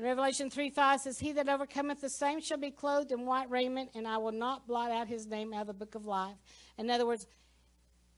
In 0.00 0.06
Revelation 0.06 0.48
3 0.48 0.70
5 0.70 1.00
says, 1.02 1.18
He 1.18 1.32
that 1.32 1.46
overcometh 1.46 2.00
the 2.00 2.08
same 2.08 2.40
shall 2.40 2.56
be 2.56 2.70
clothed 2.70 3.12
in 3.12 3.26
white 3.26 3.50
raiment, 3.50 3.90
and 3.94 4.08
I 4.08 4.16
will 4.16 4.32
not 4.32 4.66
blot 4.66 4.90
out 4.90 5.08
his 5.08 5.26
name 5.26 5.52
out 5.52 5.60
of 5.60 5.66
the 5.66 5.74
book 5.74 5.94
of 5.94 6.06
life. 6.06 6.38
In 6.78 6.88
other 6.88 7.04
words, 7.04 7.26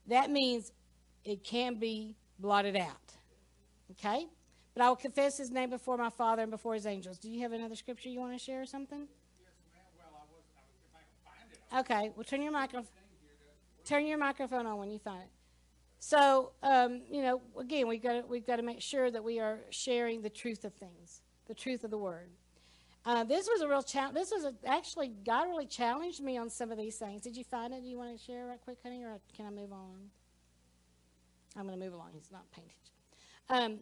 that 0.07 0.31
means 0.31 0.71
it 1.25 1.43
can 1.43 1.75
be 1.75 2.15
blotted 2.39 2.77
out. 2.77 3.11
Okay? 3.91 4.27
But 4.73 4.83
I 4.85 4.87
will 4.87 4.95
confess 4.95 5.37
his 5.37 5.51
name 5.51 5.71
before 5.71 5.97
my 5.97 6.09
Father 6.09 6.43
and 6.43 6.51
before 6.51 6.73
his 6.73 6.85
angels. 6.85 7.17
Do 7.17 7.29
you 7.29 7.41
have 7.41 7.51
another 7.51 7.75
scripture 7.75 8.07
you 8.07 8.21
want 8.21 8.31
to 8.31 8.39
share 8.39 8.61
or 8.61 8.65
something? 8.65 9.05
Okay, 11.77 12.11
well, 12.15 12.23
turn 12.23 12.43
your 12.43 12.53
microphone. 12.53 12.87
Turn 13.83 14.07
your 14.07 14.19
microphone 14.19 14.65
on 14.65 14.77
when 14.77 14.89
you 14.89 14.99
find 14.99 15.23
it. 15.23 15.29
So, 15.99 16.53
um, 16.63 17.01
you 17.11 17.23
know, 17.23 17.41
again, 17.59 17.89
we've 17.89 18.01
got 18.01 18.29
we've 18.29 18.47
got 18.47 18.55
to 18.55 18.63
make 18.63 18.81
sure 18.81 19.11
that 19.11 19.21
we 19.21 19.41
are 19.41 19.59
sharing 19.69 20.21
the 20.21 20.29
truth 20.29 20.63
of 20.63 20.73
things, 20.75 21.22
the 21.47 21.53
truth 21.53 21.83
of 21.83 21.91
the 21.91 21.97
word. 21.97 22.29
Uh, 23.05 23.23
this 23.25 23.47
was 23.51 23.61
a 23.61 23.67
real 23.67 23.83
challenge. 23.83 24.15
This 24.15 24.31
was 24.31 24.45
a, 24.45 24.53
actually 24.65 25.11
God 25.25 25.49
really 25.49 25.65
challenged 25.65 26.21
me 26.21 26.37
on 26.37 26.49
some 26.49 26.71
of 26.71 26.77
these 26.77 26.95
things. 26.95 27.21
Did 27.21 27.35
you 27.35 27.43
find 27.43 27.73
it? 27.73 27.81
Do 27.81 27.87
you 27.87 27.97
want 27.97 28.17
to 28.17 28.23
share 28.23 28.47
right 28.47 28.59
quick, 28.63 28.77
honey, 28.81 29.03
or 29.03 29.19
can 29.35 29.45
I 29.45 29.49
move 29.49 29.73
on? 29.73 30.09
I'm 31.57 31.67
going 31.67 31.77
to 31.77 31.83
move 31.83 31.93
along. 31.93 32.11
He's 32.13 32.31
not 32.31 32.45
attention. 32.51 32.79
Um, 33.49 33.79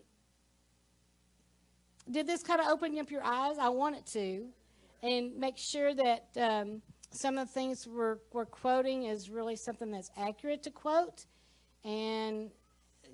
did 2.10 2.26
this 2.26 2.42
kind 2.42 2.60
of 2.60 2.68
open 2.68 2.98
up 2.98 3.12
your 3.12 3.24
eyes? 3.24 3.58
I 3.60 3.70
want 3.70 3.96
it 3.96 4.06
to, 4.08 4.48
and 5.04 5.38
make 5.38 5.58
sure 5.58 5.94
that 5.94 6.26
um, 6.38 6.82
some 7.12 7.38
of 7.38 7.48
the 7.48 7.54
things 7.54 7.88
we're, 7.88 8.18
we're 8.34 8.46
quoting 8.46 9.04
is 9.04 9.30
really 9.30 9.56
something 9.56 9.92
that's 9.92 10.10
accurate 10.18 10.64
to 10.64 10.72
quote, 10.72 11.26
and 11.86 12.50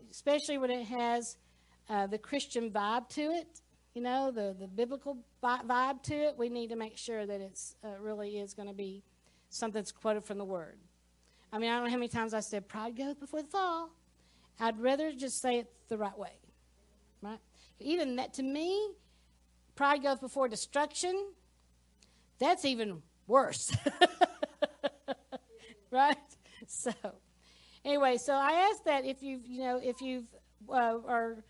especially 0.10 0.58
when 0.58 0.72
it 0.72 0.86
has 0.86 1.38
uh, 1.90 2.08
the 2.08 2.18
Christian 2.18 2.72
vibe 2.72 3.10
to 3.10 3.22
it, 3.22 3.62
you 3.98 4.04
know, 4.04 4.30
the, 4.30 4.56
the 4.60 4.68
biblical 4.68 5.18
vibe 5.44 6.04
to 6.04 6.14
it, 6.14 6.36
we 6.38 6.50
need 6.50 6.70
to 6.70 6.76
make 6.76 6.96
sure 7.00 7.26
that 7.26 7.42
it's 7.42 7.76
uh, 7.84 8.00
really 8.00 8.38
is 8.38 8.54
going 8.54 8.68
to 8.68 8.74
be 8.76 9.02
something 9.50 9.80
that's 9.80 9.92
quoted 9.92 10.24
from 10.24 10.38
the 10.38 10.46
Word. 10.46 10.78
I 11.52 11.58
mean, 11.58 11.72
I 11.72 11.78
don't 11.78 11.86
know 11.86 11.90
how 11.90 11.96
many 11.96 12.08
times 12.08 12.36
I 12.36 12.42
said, 12.42 12.68
pride 12.68 12.96
goes 12.96 13.16
before 13.16 13.42
the 13.42 13.48
fall. 13.48 13.90
I'd 14.60 14.80
rather 14.80 15.12
just 15.14 15.42
say 15.42 15.58
it 15.58 15.72
the 15.90 15.98
right 15.98 16.16
way, 16.16 16.34
right? 17.24 17.40
Even 17.80 18.18
that, 18.18 18.36
to 18.36 18.44
me, 18.44 18.88
pride 19.74 20.04
goes 20.04 20.20
before 20.20 20.48
destruction. 20.48 21.30
That's 22.38 22.66
even 22.66 23.02
worse, 23.26 23.76
right? 25.92 26.18
So, 26.68 26.92
anyway, 27.84 28.18
so 28.18 28.34
I 28.34 28.70
ask 28.70 28.84
that 28.84 29.06
if 29.06 29.24
you've, 29.24 29.48
you 29.48 29.62
know, 29.64 29.80
if 29.82 30.02
you've 30.02 30.28
uh, 30.70 31.00
are 31.08 31.44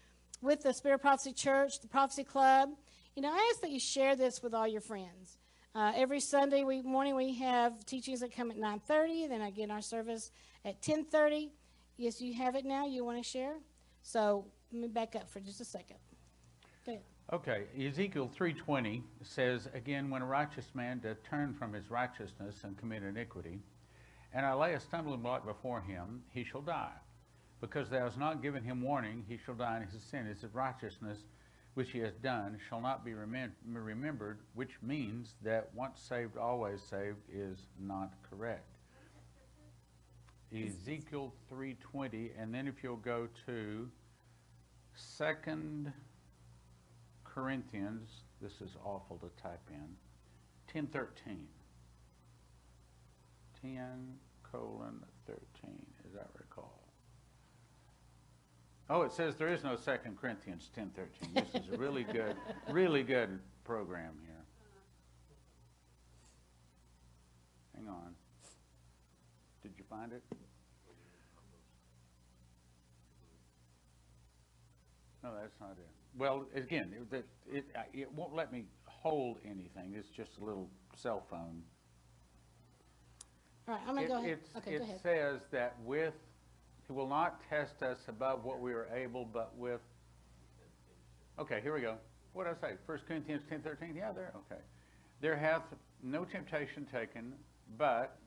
with 0.47 0.63
the 0.63 0.73
Spirit 0.73 0.99
Prophecy 0.99 1.33
Church, 1.33 1.81
the 1.81 1.89
Prophecy 1.89 2.23
Club, 2.23 2.69
you 3.17 3.21
know, 3.21 3.29
I 3.29 3.51
ask 3.51 3.59
that 3.61 3.69
you 3.69 3.81
share 3.81 4.15
this 4.15 4.41
with 4.41 4.53
all 4.53 4.65
your 4.65 4.79
friends. 4.79 5.37
Uh, 5.75 5.91
every 5.93 6.21
Sunday 6.21 6.63
we, 6.63 6.81
morning 6.81 7.15
we 7.15 7.33
have 7.33 7.85
teachings 7.85 8.21
that 8.21 8.33
come 8.33 8.49
at 8.49 8.57
9:30. 8.57 9.27
Then 9.27 9.41
again, 9.41 9.69
our 9.69 9.81
service 9.81 10.31
at 10.63 10.81
10:30. 10.81 11.51
Yes, 11.97 12.21
you 12.21 12.33
have 12.35 12.55
it 12.55 12.63
now. 12.63 12.85
You 12.85 13.03
want 13.03 13.17
to 13.17 13.29
share? 13.29 13.57
So 14.03 14.45
let 14.71 14.81
me 14.81 14.87
back 14.87 15.17
up 15.17 15.29
for 15.29 15.41
just 15.41 15.59
a 15.59 15.65
second. 15.65 15.97
Okay, 17.33 17.65
Ezekiel 17.77 18.29
3:20 18.29 19.03
says, 19.23 19.67
"Again, 19.73 20.09
when 20.09 20.21
a 20.21 20.25
righteous 20.25 20.73
man 20.73 20.99
doth 20.99 21.21
turn 21.23 21.53
from 21.55 21.73
his 21.73 21.91
righteousness 21.91 22.63
and 22.63 22.77
commit 22.77 23.03
iniquity, 23.03 23.59
and 24.31 24.45
I 24.45 24.53
lay 24.53 24.75
a 24.75 24.79
stumbling 24.79 25.21
block 25.21 25.45
before 25.45 25.81
him, 25.81 26.23
he 26.31 26.45
shall 26.45 26.61
die. 26.61 26.95
Because 27.59 27.89
thou 27.89 28.03
hast 28.03 28.17
not 28.17 28.41
given 28.41 28.63
him 28.63 28.81
warning, 28.81 29.23
he 29.27 29.37
shall 29.37 29.55
die 29.55 29.77
in 29.77 29.87
his 29.87 30.03
sin. 30.03 30.25
His 30.25 30.43
righteousness 30.53 31.17
which 31.73 31.91
he 31.91 31.99
has 31.99 32.13
done 32.15 32.57
shall 32.67 32.81
not 32.81 33.05
be 33.05 33.11
remem- 33.11 33.51
remembered, 33.63 34.39
which 34.55 34.81
means 34.81 35.35
that 35.43 35.69
once 35.75 35.99
saved, 35.99 36.35
always 36.35 36.81
saved 36.81 37.19
is 37.31 37.67
not 37.79 38.11
correct. 38.27 38.65
Ezekiel 40.51 41.33
3:20, 41.51 42.31
and 42.35 42.53
then 42.53 42.67
if 42.67 42.81
you'll 42.81 42.95
go 42.95 43.27
to 43.45 43.91
Second 44.95 45.93
Corinthians, 47.23 48.23
this 48.41 48.59
is 48.61 48.75
awful 48.83 49.17
to 49.17 49.29
type 49.41 49.69
in, 49.69 49.95
1013. 50.73 51.47
10 53.61 54.19
colon 54.43 55.05
13, 55.27 55.85
is 56.07 56.13
that 56.13 56.29
recall. 56.33 56.46
Oh, 58.89 59.01
it 59.01 59.11
says 59.11 59.35
there 59.35 59.49
is 59.49 59.63
no 59.63 59.75
Second 59.75 60.17
Corinthians 60.19 60.69
1013. 60.73 61.33
This 61.33 61.61
is 61.61 61.73
a 61.73 61.77
really 61.77 62.03
good, 62.03 62.35
really 62.69 63.03
good 63.03 63.39
program 63.65 64.13
here. 64.23 64.33
Hang 67.75 67.89
on. 67.89 68.15
Did 69.61 69.73
you 69.77 69.83
find 69.89 70.13
it? 70.13 70.23
No, 75.21 75.31
that's 75.41 75.59
not 75.59 75.71
it. 75.71 75.89
Well, 76.17 76.45
again, 76.55 76.93
it, 77.11 77.15
it, 77.15 77.25
it, 77.51 77.65
it 77.93 78.13
won't 78.13 78.33
let 78.33 78.53
me 78.53 78.65
hold 78.85 79.39
anything. 79.43 79.93
It's 79.95 80.09
just 80.09 80.37
a 80.41 80.45
little 80.45 80.69
cell 80.95 81.25
phone. 81.29 81.61
All 83.67 83.75
right, 83.75 83.83
I'm 83.85 83.95
gonna 83.95 84.07
go 84.07 84.17
ahead. 84.17 84.39
Okay, 84.55 84.77
go 84.77 84.83
ahead. 84.83 84.95
It 84.95 85.01
says 85.01 85.41
that 85.51 85.75
with, 85.83 86.13
he 86.87 86.93
will 86.93 87.07
not 87.07 87.41
test 87.49 87.83
us 87.83 87.99
above 88.07 88.45
what 88.45 88.59
we 88.59 88.73
are 88.73 88.87
able, 88.95 89.25
but 89.25 89.55
with, 89.57 89.81
okay, 91.37 91.59
here 91.61 91.73
we 91.73 91.81
go. 91.81 91.95
What 92.33 92.45
did 92.45 92.55
I 92.63 92.69
say? 92.69 92.75
First 92.85 93.05
Corinthians 93.07 93.43
ten 93.49 93.61
thirteen? 93.61 93.95
Yeah, 93.95 94.11
there, 94.11 94.33
okay. 94.35 94.61
There 95.21 95.35
hath 95.35 95.63
no 96.03 96.23
temptation 96.23 96.85
taken, 96.91 97.33
but 97.77 98.17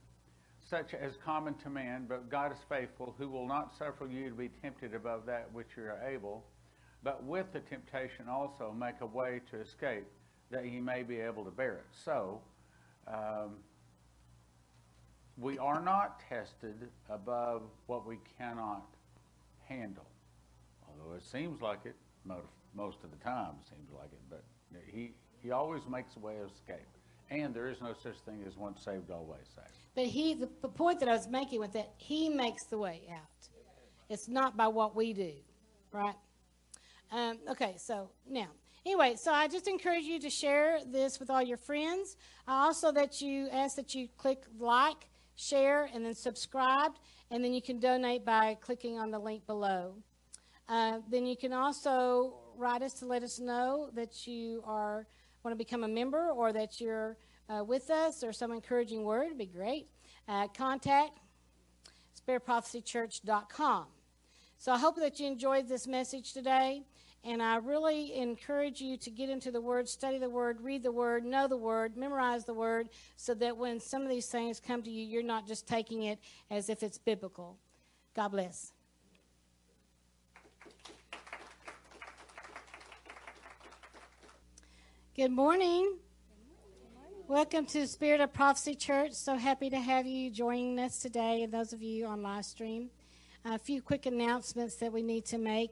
such 0.68 0.92
as 0.94 1.14
common 1.24 1.54
to 1.54 1.70
man, 1.70 2.04
but 2.08 2.28
God 2.28 2.52
is 2.52 2.58
faithful, 2.68 3.14
who 3.16 3.28
will 3.28 3.46
not 3.46 3.72
suffer 3.78 4.06
you 4.06 4.28
to 4.28 4.34
be 4.34 4.50
tempted 4.62 4.94
above 4.94 5.26
that 5.26 5.48
which 5.52 5.68
you 5.76 5.84
are 5.84 6.00
able, 6.06 6.44
but 7.02 7.24
with 7.24 7.52
the 7.52 7.61
temptation 7.61 8.28
also 8.28 8.74
make 8.76 9.00
a 9.00 9.06
way 9.06 9.40
to 9.50 9.61
escape, 9.61 10.06
that 10.50 10.66
ye 10.66 10.80
may 10.80 11.02
be 11.02 11.18
able 11.18 11.44
to 11.44 11.50
bear 11.50 11.74
it. 11.76 11.86
So, 12.04 12.40
um, 13.08 13.56
we 15.41 15.59
are 15.59 15.80
not 15.80 16.20
tested 16.28 16.76
above 17.09 17.62
what 17.86 18.07
we 18.07 18.18
cannot 18.38 18.86
handle. 19.68 20.07
Although 20.86 21.16
it 21.16 21.24
seems 21.24 21.62
like 21.62 21.80
it, 21.84 21.97
most, 22.24 22.99
of 23.03 23.11
the 23.11 23.24
time 23.24 23.55
it 23.62 23.68
seems 23.68 23.91
like 23.97 24.11
it, 24.12 24.20
but 24.28 24.45
he, 24.86 25.12
he 25.43 25.51
always 25.51 25.82
makes 25.91 26.16
a 26.16 26.18
way 26.18 26.36
of 26.38 26.51
escape. 26.51 26.86
And 27.30 27.55
there 27.55 27.68
is 27.68 27.80
no 27.80 27.95
such 28.03 28.16
thing 28.26 28.43
as 28.47 28.57
once 28.57 28.84
saved, 28.84 29.11
always 29.11 29.47
saved. 29.55 29.68
But 29.95 30.07
he, 30.07 30.34
the, 30.34 30.49
the 30.62 30.68
point 30.68 31.01
that 31.01 31.09
I 31.09 31.12
was 31.12 31.28
making 31.28 31.61
with 31.61 31.72
that, 31.72 31.91
he 31.97 32.28
makes 32.28 32.64
the 32.66 32.78
way 32.78 33.03
out. 33.12 33.49
It's 34.09 34.28
not 34.28 34.57
by 34.57 34.66
what 34.66 34.97
we 34.97 35.12
do, 35.12 35.32
right? 35.93 36.16
Um, 37.12 37.38
okay, 37.49 37.76
so 37.78 38.11
now, 38.28 38.49
anyway, 38.84 39.14
so 39.16 39.32
I 39.32 39.47
just 39.47 39.68
encourage 39.68 40.05
you 40.05 40.18
to 40.20 40.30
share 40.30 40.80
this 40.84 41.20
with 41.20 41.30
all 41.30 41.43
your 41.43 41.57
friends. 41.57 42.16
I 42.47 42.64
also 42.64 42.91
that 42.93 43.20
you 43.20 43.49
ask 43.51 43.76
that 43.76 43.95
you 43.95 44.09
click 44.16 44.43
like, 44.59 45.09
share, 45.36 45.88
and 45.92 46.04
then 46.04 46.14
subscribe, 46.14 46.92
and 47.30 47.42
then 47.42 47.52
you 47.52 47.62
can 47.62 47.78
donate 47.78 48.24
by 48.24 48.56
clicking 48.60 48.98
on 48.98 49.10
the 49.10 49.18
link 49.18 49.46
below. 49.46 49.94
Uh, 50.68 50.98
then 51.10 51.26
you 51.26 51.36
can 51.36 51.52
also 51.52 52.34
write 52.56 52.82
us 52.82 52.94
to 52.94 53.06
let 53.06 53.22
us 53.22 53.38
know 53.40 53.90
that 53.94 54.26
you 54.26 54.62
are 54.66 55.06
want 55.42 55.52
to 55.52 55.56
become 55.56 55.84
a 55.84 55.88
member 55.88 56.30
or 56.30 56.52
that 56.52 56.80
you're 56.80 57.16
uh, 57.48 57.64
with 57.64 57.90
us 57.90 58.22
or 58.22 58.32
some 58.32 58.52
encouraging 58.52 59.04
word 59.04 59.28
would 59.28 59.38
be 59.38 59.46
great. 59.46 59.88
Uh, 60.28 60.46
contact 60.48 61.18
spiritprophecychurch.com. 62.20 63.86
So 64.58 64.72
I 64.72 64.78
hope 64.78 64.96
that 64.96 65.18
you 65.18 65.26
enjoyed 65.26 65.68
this 65.68 65.86
message 65.86 66.32
today. 66.34 66.82
And 67.22 67.42
I 67.42 67.56
really 67.56 68.14
encourage 68.16 68.80
you 68.80 68.96
to 68.96 69.10
get 69.10 69.28
into 69.28 69.50
the 69.50 69.60
Word, 69.60 69.88
study 69.88 70.16
the 70.16 70.30
Word, 70.30 70.62
read 70.62 70.82
the 70.82 70.90
Word, 70.90 71.24
know 71.24 71.46
the 71.46 71.56
Word, 71.56 71.96
memorize 71.96 72.46
the 72.46 72.54
Word, 72.54 72.88
so 73.16 73.34
that 73.34 73.58
when 73.58 73.78
some 73.78 74.02
of 74.02 74.08
these 74.08 74.26
things 74.26 74.58
come 74.58 74.82
to 74.82 74.90
you, 74.90 75.04
you're 75.04 75.22
not 75.22 75.46
just 75.46 75.66
taking 75.68 76.04
it 76.04 76.18
as 76.50 76.70
if 76.70 76.82
it's 76.82 76.96
biblical. 76.96 77.58
God 78.16 78.28
bless. 78.28 78.72
Good 85.14 85.30
morning. 85.30 85.98
Welcome 87.28 87.66
to 87.66 87.86
Spirit 87.86 88.22
of 88.22 88.32
Prophecy 88.32 88.74
Church. 88.74 89.12
So 89.12 89.36
happy 89.36 89.68
to 89.68 89.78
have 89.78 90.06
you 90.06 90.30
joining 90.30 90.78
us 90.78 90.98
today, 90.98 91.42
and 91.42 91.52
those 91.52 91.74
of 91.74 91.82
you 91.82 92.06
on 92.06 92.22
live 92.22 92.46
stream. 92.46 92.88
A 93.44 93.58
few 93.58 93.82
quick 93.82 94.06
announcements 94.06 94.76
that 94.76 94.92
we 94.92 95.02
need 95.02 95.26
to 95.26 95.38
make. 95.38 95.70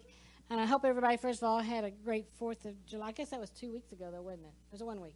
And 0.51 0.61
I 0.61 0.65
hope 0.65 0.85
everybody, 0.85 1.17
first 1.19 1.43
of 1.43 1.49
all, 1.49 1.59
had 1.59 1.85
a 1.85 1.91
great 1.91 2.27
4th 2.41 2.65
of 2.65 2.87
July. 2.87 3.09
I 3.09 3.13
guess 3.13 3.31
that 3.31 3.41
was 3.41 3.51
two 3.51 3.71
weeks 3.71 3.93
ago, 3.93 4.09
though, 4.11 4.23
wasn't 4.23 4.45
it? 4.45 4.53
It 4.71 4.73
was 4.73 4.83
one 4.83 5.01
week. 5.01 5.15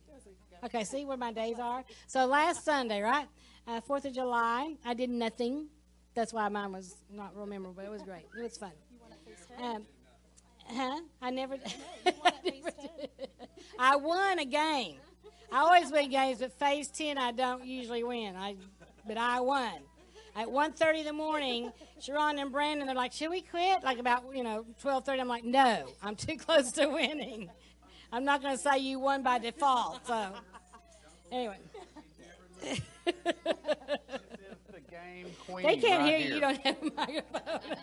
Okay, 0.64 0.84
see 0.84 1.04
where 1.06 1.16
my 1.16 1.32
days 1.32 1.58
are? 1.58 1.84
So 2.06 2.26
last 2.26 2.64
Sunday, 2.64 3.00
right? 3.00 3.26
Uh, 3.66 3.80
4th 3.80 4.04
of 4.04 4.12
July, 4.12 4.74
I 4.84 4.92
did 4.92 5.08
nothing. 5.08 5.68
That's 6.14 6.34
why 6.34 6.48
mine 6.50 6.72
was 6.72 6.96
not 7.10 7.34
real 7.34 7.46
memorable, 7.46 7.72
but 7.74 7.86
it 7.86 7.90
was 7.90 8.02
great. 8.02 8.26
It 8.38 8.42
was 8.42 8.58
fun. 8.58 8.72
Um, 9.58 9.86
huh? 10.66 11.00
I 11.22 11.30
never, 11.30 11.54
I 12.06 12.12
never 12.44 12.70
did. 12.70 13.10
I 13.78 13.96
won 13.96 14.38
a 14.38 14.44
game. 14.44 14.98
I 15.50 15.60
always 15.60 15.90
win 15.90 16.10
games, 16.10 16.40
but 16.40 16.52
phase 16.52 16.88
10 16.88 17.16
I 17.16 17.32
don't 17.32 17.64
usually 17.64 18.04
win. 18.04 18.36
I, 18.36 18.56
but 19.06 19.16
I 19.16 19.40
won. 19.40 19.72
At 20.34 20.48
1.30 20.48 21.00
in 21.00 21.04
the 21.04 21.12
morning, 21.12 21.72
Sharon 22.00 22.38
and 22.38 22.50
Brandon, 22.50 22.86
they're 22.86 22.96
like, 22.96 23.12
should 23.12 23.30
we 23.30 23.42
quit? 23.42 23.84
Like 23.84 23.98
about, 23.98 24.24
you 24.34 24.42
know, 24.42 24.64
12.30. 24.82 25.20
I'm 25.20 25.28
like, 25.28 25.44
no, 25.44 25.86
I'm 26.02 26.16
too 26.16 26.36
close 26.38 26.72
to 26.72 26.86
winning. 26.86 27.50
I'm 28.10 28.24
not 28.24 28.40
going 28.40 28.56
to 28.56 28.62
say 28.62 28.78
you 28.78 28.98
won 28.98 29.22
by 29.22 29.38
default. 29.38 30.06
So, 30.06 30.32
anyway. 31.30 31.58
The 32.60 32.82
They 35.62 35.76
can't 35.76 36.02
right 36.02 36.08
hear 36.08 36.18
you. 36.18 36.34
You 36.34 36.40
don't 36.40 36.60
have 36.66 36.76
a 36.82 36.84
microphone. 36.84 37.76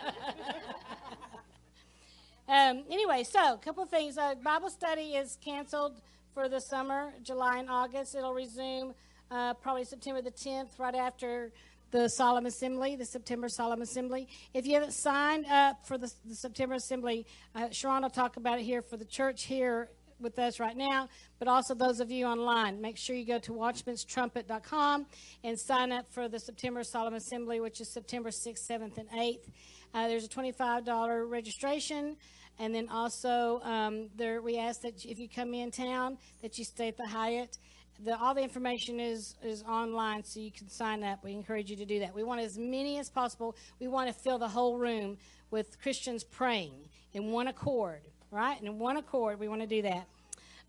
um, 2.48 2.84
anyway, 2.90 3.24
so 3.24 3.54
a 3.54 3.58
couple 3.58 3.84
of 3.84 3.90
things. 3.90 4.18
Uh, 4.18 4.36
Bible 4.44 4.70
study 4.70 5.16
is 5.16 5.38
canceled 5.44 6.02
for 6.34 6.50
the 6.50 6.60
summer, 6.60 7.12
July 7.22 7.60
and 7.60 7.70
August. 7.70 8.16
It'll 8.16 8.34
resume 8.34 8.94
uh, 9.30 9.54
probably 9.56 9.84
September 9.84 10.22
the 10.22 10.32
10th, 10.32 10.80
right 10.80 10.96
after 10.96 11.52
the 11.92 12.08
Solemn 12.08 12.46
Assembly, 12.46 12.96
the 12.96 13.06
September 13.06 13.50
Solemn 13.50 13.82
Assembly. 13.82 14.28
If 14.54 14.66
you 14.68 14.74
haven't 14.74 14.94
signed 14.94 15.46
up 15.48 15.86
for 15.86 15.98
the, 15.98 16.12
the 16.26 16.36
September 16.36 16.76
Assembly, 16.76 17.26
uh, 17.56 17.70
Sharon 17.72 18.04
will 18.04 18.10
talk 18.10 18.38
about 18.38 18.60
it 18.60 18.64
here 18.64 18.82
for 18.82 18.98
the 18.98 19.06
church 19.06 19.44
here 19.44 19.90
with 20.20 20.38
us 20.38 20.60
right 20.60 20.76
now, 20.76 21.08
but 21.40 21.48
also 21.48 21.74
those 21.74 22.00
of 22.00 22.12
you 22.12 22.26
online. 22.26 22.82
Make 22.82 22.98
sure 22.98 23.16
you 23.16 23.26
go 23.26 23.40
to 23.40 23.54
watchmanstrumpet.com 23.54 25.06
and 25.44 25.60
sign 25.60 25.92
up 25.92 26.12
for 26.12 26.28
the 26.28 26.40
September 26.40 26.84
Solemn 26.84 27.14
Assembly, 27.14 27.60
which 27.60 27.82
is 27.82 27.90
September 27.90 28.30
6th, 28.30 28.68
7th, 28.70 28.98
and 28.98 29.10
8th. 29.10 29.50
Uh, 29.94 30.08
there's 30.08 30.26
a 30.26 30.30
$25 30.30 31.30
registration. 31.30 32.18
And 32.60 32.76
then 32.76 32.90
also, 32.90 33.62
um, 33.64 34.10
there 34.18 34.42
we 34.42 34.58
ask 34.58 34.82
that 34.82 35.06
if 35.06 35.18
you 35.18 35.30
come 35.30 35.54
in 35.54 35.72
town, 35.72 36.18
that 36.42 36.60
you 36.60 36.66
stay 36.66 36.90
at 36.90 36.98
the 36.98 37.08
Hyatt. 37.08 37.58
The, 38.06 38.18
all 38.18 38.34
the 38.34 38.42
information 38.42 39.00
is 39.00 39.36
is 39.44 39.64
online, 39.64 40.24
so 40.24 40.40
you 40.40 40.52
can 40.52 40.70
sign 40.70 41.04
up. 41.04 41.24
We 41.24 41.34
encourage 41.34 41.70
you 41.70 41.76
to 41.76 41.86
do 41.86 42.00
that. 42.00 42.16
We 42.16 42.24
want 42.24 42.40
as 42.40 42.58
many 42.58 42.98
as 42.98 43.10
possible. 43.10 43.56
We 43.80 43.88
want 43.88 44.08
to 44.08 44.14
fill 44.14 44.38
the 44.38 44.48
whole 44.48 44.78
room 44.78 45.18
with 45.52 45.82
Christians 45.82 46.24
praying 46.24 46.74
in 47.14 47.32
one 47.32 47.48
accord, 47.48 48.02
right? 48.32 48.58
And 48.58 48.68
in 48.68 48.80
one 48.80 48.98
accord, 48.98 49.40
we 49.40 49.48
want 49.50 49.62
to 49.62 49.68
do 49.68 49.82
that. 49.82 50.08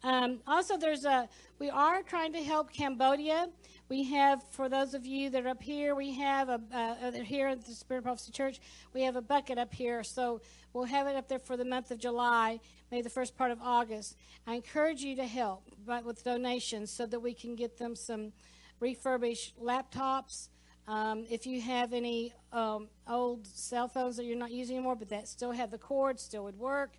Um, 0.03 0.41
also, 0.47 0.76
there's 0.76 1.05
a 1.05 1.28
we 1.59 1.70
are 1.70 2.03
trying 2.03 2.33
to 2.33 2.43
help 2.43 2.72
Cambodia. 2.72 3.49
We 3.89 4.05
have, 4.05 4.43
for 4.51 4.68
those 4.68 4.95
of 4.95 5.05
you 5.05 5.31
that 5.31 5.45
are 5.45 5.51
up 5.51 5.62
here, 5.62 5.95
we 5.95 6.14
have 6.14 6.49
a 6.49 6.61
uh, 6.72 7.12
here 7.12 7.49
at 7.49 7.64
the 7.64 7.72
Spirit 7.72 8.05
Prophecy 8.05 8.33
Church, 8.33 8.61
we 8.95 9.03
have 9.03 9.16
a 9.16 9.22
bucket 9.22 9.59
up 9.59 9.72
here. 9.74 10.03
So 10.03 10.41
we'll 10.73 10.85
have 10.85 11.07
it 11.07 11.16
up 11.16 11.29
there 11.29 11.39
for 11.39 11.57
the 11.57 11.64
month 11.64 11.91
of 11.91 11.99
July, 11.99 12.61
maybe 12.91 13.03
the 13.03 13.11
first 13.11 13.37
part 13.37 13.51
of 13.51 13.61
August. 13.62 14.16
I 14.47 14.55
encourage 14.55 15.01
you 15.03 15.16
to 15.16 15.27
help, 15.27 15.64
but 15.87 16.05
with 16.05 16.25
donations, 16.25 16.91
so 16.91 17.07
that 17.07 17.21
we 17.21 17.35
can 17.35 17.57
get 17.57 17.79
them 17.79 17.95
some 17.97 18.33
refurbished 18.81 19.61
laptops. 19.62 20.49
Um, 20.89 21.27
if 21.31 21.47
you 21.47 21.61
have 21.61 21.93
any 21.93 22.33
um, 22.53 22.89
old 23.09 23.47
cell 23.47 23.89
phones 23.89 24.16
that 24.16 24.25
you're 24.25 24.37
not 24.37 24.51
using 24.51 24.77
anymore, 24.77 24.97
but 24.97 25.09
that 25.11 25.29
still 25.29 25.53
have 25.53 25.71
the 25.71 25.79
cord, 25.79 26.18
still 26.18 26.45
would 26.45 26.59
work, 26.59 26.95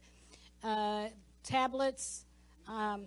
uh, 0.64 1.08
tablets. 1.44 2.26
Um, 2.68 3.06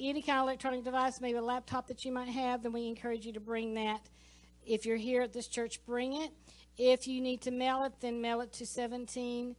any 0.00 0.22
kind 0.22 0.38
of 0.38 0.44
electronic 0.44 0.82
device, 0.84 1.20
maybe 1.20 1.38
a 1.38 1.42
laptop 1.42 1.86
that 1.88 2.04
you 2.04 2.12
might 2.12 2.28
have, 2.28 2.62
then 2.62 2.72
we 2.72 2.88
encourage 2.88 3.26
you 3.26 3.32
to 3.32 3.40
bring 3.40 3.74
that. 3.74 4.00
If 4.66 4.86
you're 4.86 4.96
here 4.96 5.22
at 5.22 5.32
this 5.32 5.46
church, 5.46 5.84
bring 5.84 6.14
it. 6.14 6.30
If 6.78 7.06
you 7.06 7.20
need 7.20 7.42
to 7.42 7.50
mail 7.50 7.84
it, 7.84 7.92
then 8.00 8.20
mail 8.20 8.40
it 8.40 8.52
to 8.54 8.66
17, 8.66 9.54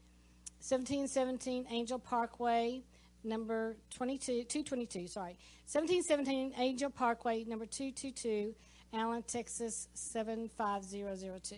1717 0.62 1.66
Angel 1.72 1.98
Parkway, 1.98 2.84
number 3.24 3.76
22, 3.96 4.44
222, 4.44 5.08
sorry. 5.08 5.36
1717 5.66 6.54
Angel 6.56 6.92
Parkway, 6.92 7.44
number 7.46 7.66
222, 7.66 8.54
Allen, 8.94 9.24
Texas 9.24 9.88
75002. 9.96 11.56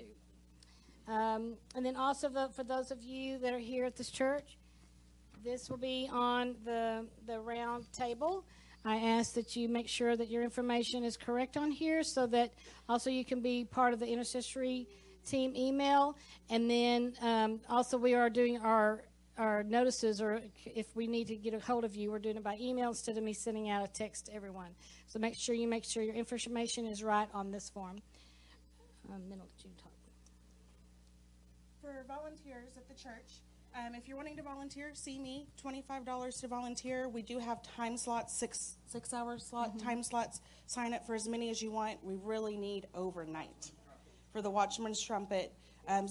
Um, 1.12 1.56
and 1.76 1.86
then 1.86 1.98
also 1.98 2.30
the, 2.30 2.48
for 2.56 2.64
those 2.64 2.92
of 2.92 3.04
you 3.04 3.40
that 3.40 3.54
are 3.54 3.60
here 3.60 3.84
at 3.84 3.98
this 3.98 4.10
church, 4.10 4.58
this 5.44 5.70
will 5.70 5.78
be 5.78 6.10
on 6.10 6.56
the, 6.64 7.06
the 7.28 7.42
round 7.42 7.92
table. 7.92 8.46
I 8.86 8.96
ask 8.96 9.34
that 9.34 9.58
you 9.58 9.68
make 9.68 9.90
sure 9.90 10.16
that 10.16 10.30
your 10.30 10.44
information 10.44 11.04
is 11.04 11.18
correct 11.18 11.58
on 11.58 11.72
here 11.72 12.04
so 12.04 12.26
that 12.28 12.54
also 12.88 13.10
you 13.10 13.26
can 13.26 13.42
be 13.42 13.66
part 13.66 13.92
of 13.94 14.00
the 14.00 14.08
intercessory 14.08 14.88
team 15.26 15.56
email. 15.56 16.16
And 16.50 16.70
then 16.70 17.14
um, 17.22 17.62
also 17.70 17.98
we 17.98 18.14
are 18.14 18.30
doing 18.30 18.60
our 18.60 19.04
our 19.38 19.64
notices, 19.64 20.22
or 20.22 20.42
if 20.64 20.96
we 20.96 21.08
need 21.08 21.28
to 21.28 21.36
get 21.36 21.56
a 21.56 21.60
hold 21.60 21.84
of 21.84 21.96
you, 21.96 22.12
we're 22.12 22.20
doing 22.20 22.38
it 22.38 22.44
by 22.44 22.56
email 22.62 22.90
instead 22.90 23.18
of 23.18 23.24
me 23.24 23.34
sending 23.34 23.68
out 23.70 23.84
a 23.84 23.88
text 23.88 24.28
to 24.28 24.36
everyone. 24.36 24.76
So 25.08 25.18
make 25.18 25.36
sure 25.36 25.56
you 25.56 25.68
make 25.68 25.86
sure 25.86 26.04
your 26.04 26.14
information 26.14 26.86
is 26.86 27.02
right 27.02 27.28
on 27.34 27.52
this 27.52 27.70
form. 27.70 27.98
Um, 29.10 29.22
then 29.30 29.40
I'll 29.40 29.48
let 29.56 29.66
you 29.66 29.72
talk. 29.82 29.92
For 31.82 32.06
volunteers 32.08 32.72
at 32.78 32.88
the 32.88 32.94
church, 32.94 33.42
Um, 33.76 33.96
if 33.96 34.08
you're 34.08 34.18
wanting 34.18 34.38
to 34.38 34.44
volunteer, 34.44 34.92
see 34.94 35.18
me. 35.18 35.48
Twenty-five 35.58 36.06
dollars 36.06 36.36
to 36.42 36.48
volunteer. 36.48 37.10
We 37.10 37.24
do 37.24 37.40
have 37.40 37.64
time 37.64 37.98
slots, 37.98 38.38
six 38.38 38.78
six-hour 38.86 39.40
slot 39.40 39.80
time 39.80 40.04
slots. 40.04 40.42
Sign 40.68 40.94
up 40.94 41.08
for 41.08 41.16
as 41.16 41.28
many 41.28 41.50
as 41.50 41.60
you 41.60 41.72
want. 41.72 42.04
We 42.04 42.16
really 42.22 42.56
need 42.56 42.86
overnight 42.94 43.72
for 44.34 44.42
the 44.42 44.50
Watchman's 44.50 45.00
Trumpet. 45.00 45.54
Um, 45.88 46.08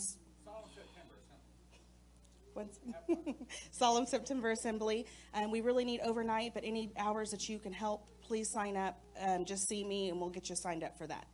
Solemn 3.70 4.06
September 4.06 4.50
Assembly. 4.50 5.06
Um, 5.34 5.50
we 5.50 5.60
really 5.60 5.84
need 5.84 6.00
overnight, 6.00 6.54
but 6.54 6.64
any 6.64 6.90
hours 6.96 7.30
that 7.32 7.48
you 7.48 7.58
can 7.58 7.72
help, 7.72 8.06
please 8.22 8.48
sign 8.48 8.76
up. 8.76 9.00
Um, 9.20 9.44
just 9.44 9.68
see 9.68 9.84
me, 9.84 10.08
and 10.10 10.20
we'll 10.20 10.30
get 10.30 10.48
you 10.48 10.56
signed 10.56 10.84
up 10.84 10.96
for 10.96 11.06
that. 11.06 11.26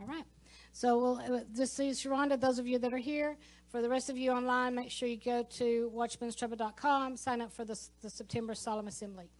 All 0.00 0.06
right. 0.06 0.24
So 0.72 0.98
we'll 0.98 1.36
uh, 1.36 1.40
just 1.54 1.76
see 1.76 1.90
Sharonda. 1.90 2.40
Those 2.40 2.58
of 2.58 2.66
you 2.66 2.78
that 2.78 2.92
are 2.92 2.98
here, 2.98 3.36
for 3.68 3.82
the 3.82 3.88
rest 3.88 4.10
of 4.10 4.16
you 4.16 4.32
online, 4.32 4.74
make 4.74 4.90
sure 4.90 5.08
you 5.08 5.16
go 5.16 5.44
to 5.58 5.92
watchmanstrumpet.com, 5.94 7.16
sign 7.16 7.40
up 7.40 7.52
for 7.52 7.64
the, 7.64 7.78
the 8.02 8.10
September 8.10 8.54
Solemn 8.54 8.88
Assembly. 8.88 9.30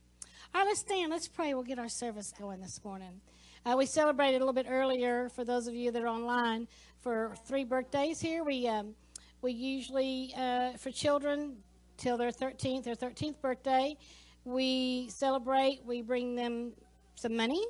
All 0.54 0.60
right, 0.60 0.68
let's 0.68 0.80
stand. 0.80 1.10
Let's 1.10 1.28
pray. 1.28 1.54
We'll 1.54 1.62
get 1.62 1.78
our 1.78 1.88
service 1.88 2.32
going 2.38 2.60
this 2.60 2.80
morning. 2.84 3.20
Uh, 3.64 3.76
we 3.76 3.86
celebrated 3.86 4.38
a 4.38 4.38
little 4.40 4.52
bit 4.52 4.66
earlier 4.68 5.28
for 5.28 5.44
those 5.44 5.68
of 5.68 5.74
you 5.74 5.92
that 5.92 6.02
are 6.02 6.08
online 6.08 6.66
for 7.00 7.32
three 7.46 7.62
birthdays 7.62 8.20
here. 8.20 8.42
We 8.42 8.66
um, 8.66 8.96
we 9.40 9.52
usually 9.52 10.34
uh, 10.36 10.72
for 10.72 10.90
children 10.90 11.58
till 11.96 12.16
their 12.16 12.32
13th 12.32 12.88
or 12.88 12.96
13th 12.96 13.40
birthday, 13.40 13.96
we 14.44 15.08
celebrate. 15.10 15.80
We 15.84 16.02
bring 16.02 16.34
them 16.34 16.72
some 17.14 17.36
money 17.36 17.64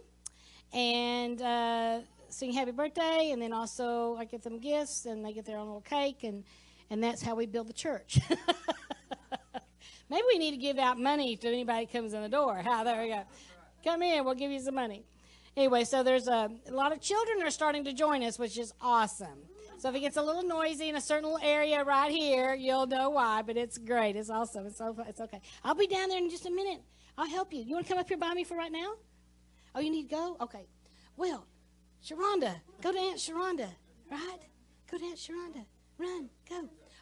and 0.73 1.43
uh, 1.43 2.01
sing 2.31 2.55
happy 2.55 2.71
birthday, 2.71 3.33
and 3.33 3.43
then 3.43 3.53
also 3.53 4.17
I 4.19 4.25
get 4.25 4.43
them 4.43 4.61
gifts, 4.61 5.05
and 5.05 5.23
they 5.23 5.35
get 5.35 5.45
their 5.45 5.59
own 5.59 5.67
little 5.67 5.83
cake, 5.83 6.25
and 6.25 6.43
and 6.89 7.05
that's 7.05 7.21
how 7.21 7.35
we 7.35 7.45
build 7.45 7.69
the 7.69 7.75
church. 7.75 8.19
Maybe 10.09 10.25
we 10.27 10.39
need 10.39 10.53
to 10.53 10.57
give 10.57 10.79
out 10.79 10.99
money 10.99 11.37
to 11.37 11.49
anybody 11.49 11.85
that 11.85 11.93
comes 11.93 12.15
in 12.15 12.23
the 12.23 12.31
door. 12.31 12.63
How 12.65 12.83
there 12.83 13.03
we 13.03 13.09
go. 13.09 13.25
Come 13.85 14.03
in, 14.03 14.25
we'll 14.25 14.35
give 14.35 14.51
you 14.51 14.61
some 14.61 14.77
money. 14.77 15.05
Anyway, 15.57 15.85
so 15.85 16.03
there's 16.03 16.29
a, 16.29 16.51
a 16.67 16.73
lot 16.73 16.93
of 16.93 17.01
children 17.01 17.43
are 17.43 17.51
starting 17.51 17.85
to 17.85 17.93
join 17.93 18.23
us, 18.23 18.39
which 18.39 18.59
is 18.59 18.73
awesome. 18.81 19.47
So 19.79 19.89
if 19.89 19.97
it 19.97 20.01
gets 20.01 20.17
a 20.17 20.23
little 20.23 20.45
noisy 20.45 20.89
in 20.89 20.97
a 20.97 21.01
certain 21.01 21.25
little 21.25 21.47
area 21.47 21.83
right 21.85 22.11
here, 22.11 22.55
you'll 22.55 22.87
know 22.87 23.11
why. 23.11 23.43
But 23.43 23.57
it's 23.57 23.79
great. 23.79 24.17
It's 24.17 24.31
awesome. 24.31 24.67
It's 24.67 24.79
so 24.79 24.95
fun. 24.95 25.07
it's 25.09 25.21
okay. 25.21 25.41
I'll 25.65 25.75
be 25.75 25.87
down 25.87 26.09
there 26.09 26.19
in 26.19 26.31
just 26.31 26.47
a 26.47 26.51
minute. 26.51 26.81
I'll 27.19 27.29
help 27.29 27.53
you. 27.53 27.63
You 27.63 27.75
want 27.75 27.87
to 27.87 27.93
come 27.93 27.99
up 27.99 28.09
here 28.09 28.17
by 28.17 28.33
me 28.33 28.45
for 28.45 28.57
right 28.57 28.73
now? 28.73 28.95
Oh, 29.75 29.81
you 29.81 29.91
need 29.91 30.09
to 30.09 30.15
go? 30.15 30.37
Okay. 30.41 30.67
Well, 31.17 31.47
Sharonda, 32.05 32.55
go 32.81 32.93
to 32.93 32.99
Aunt 32.99 33.19
Sharonda, 33.19 33.69
right? 34.11 34.39
Go 34.91 34.99
to 34.99 35.05
Aunt 35.05 35.19
Sharonda. 35.19 35.65
Run, 35.99 36.31
go. 36.49 36.57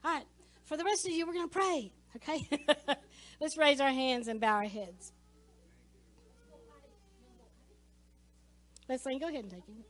All 0.05 0.14
right. 0.14 0.24
For 0.64 0.76
the 0.76 0.84
rest 0.84 1.07
of 1.07 1.12
you, 1.12 1.26
we're 1.26 1.32
going 1.32 1.48
to 1.48 1.59
pray, 1.59 1.92
okay? 2.16 2.48
Let's 3.40 3.57
raise 3.57 3.80
our 3.80 3.90
hands 3.90 4.28
and 4.28 4.40
bow 4.40 4.55
our 4.55 4.64
heads. 4.64 5.12
Leslie, 8.91 9.20
go 9.20 9.28
ahead 9.28 9.45
and 9.45 9.51
take 9.53 9.68
it. 9.68 9.86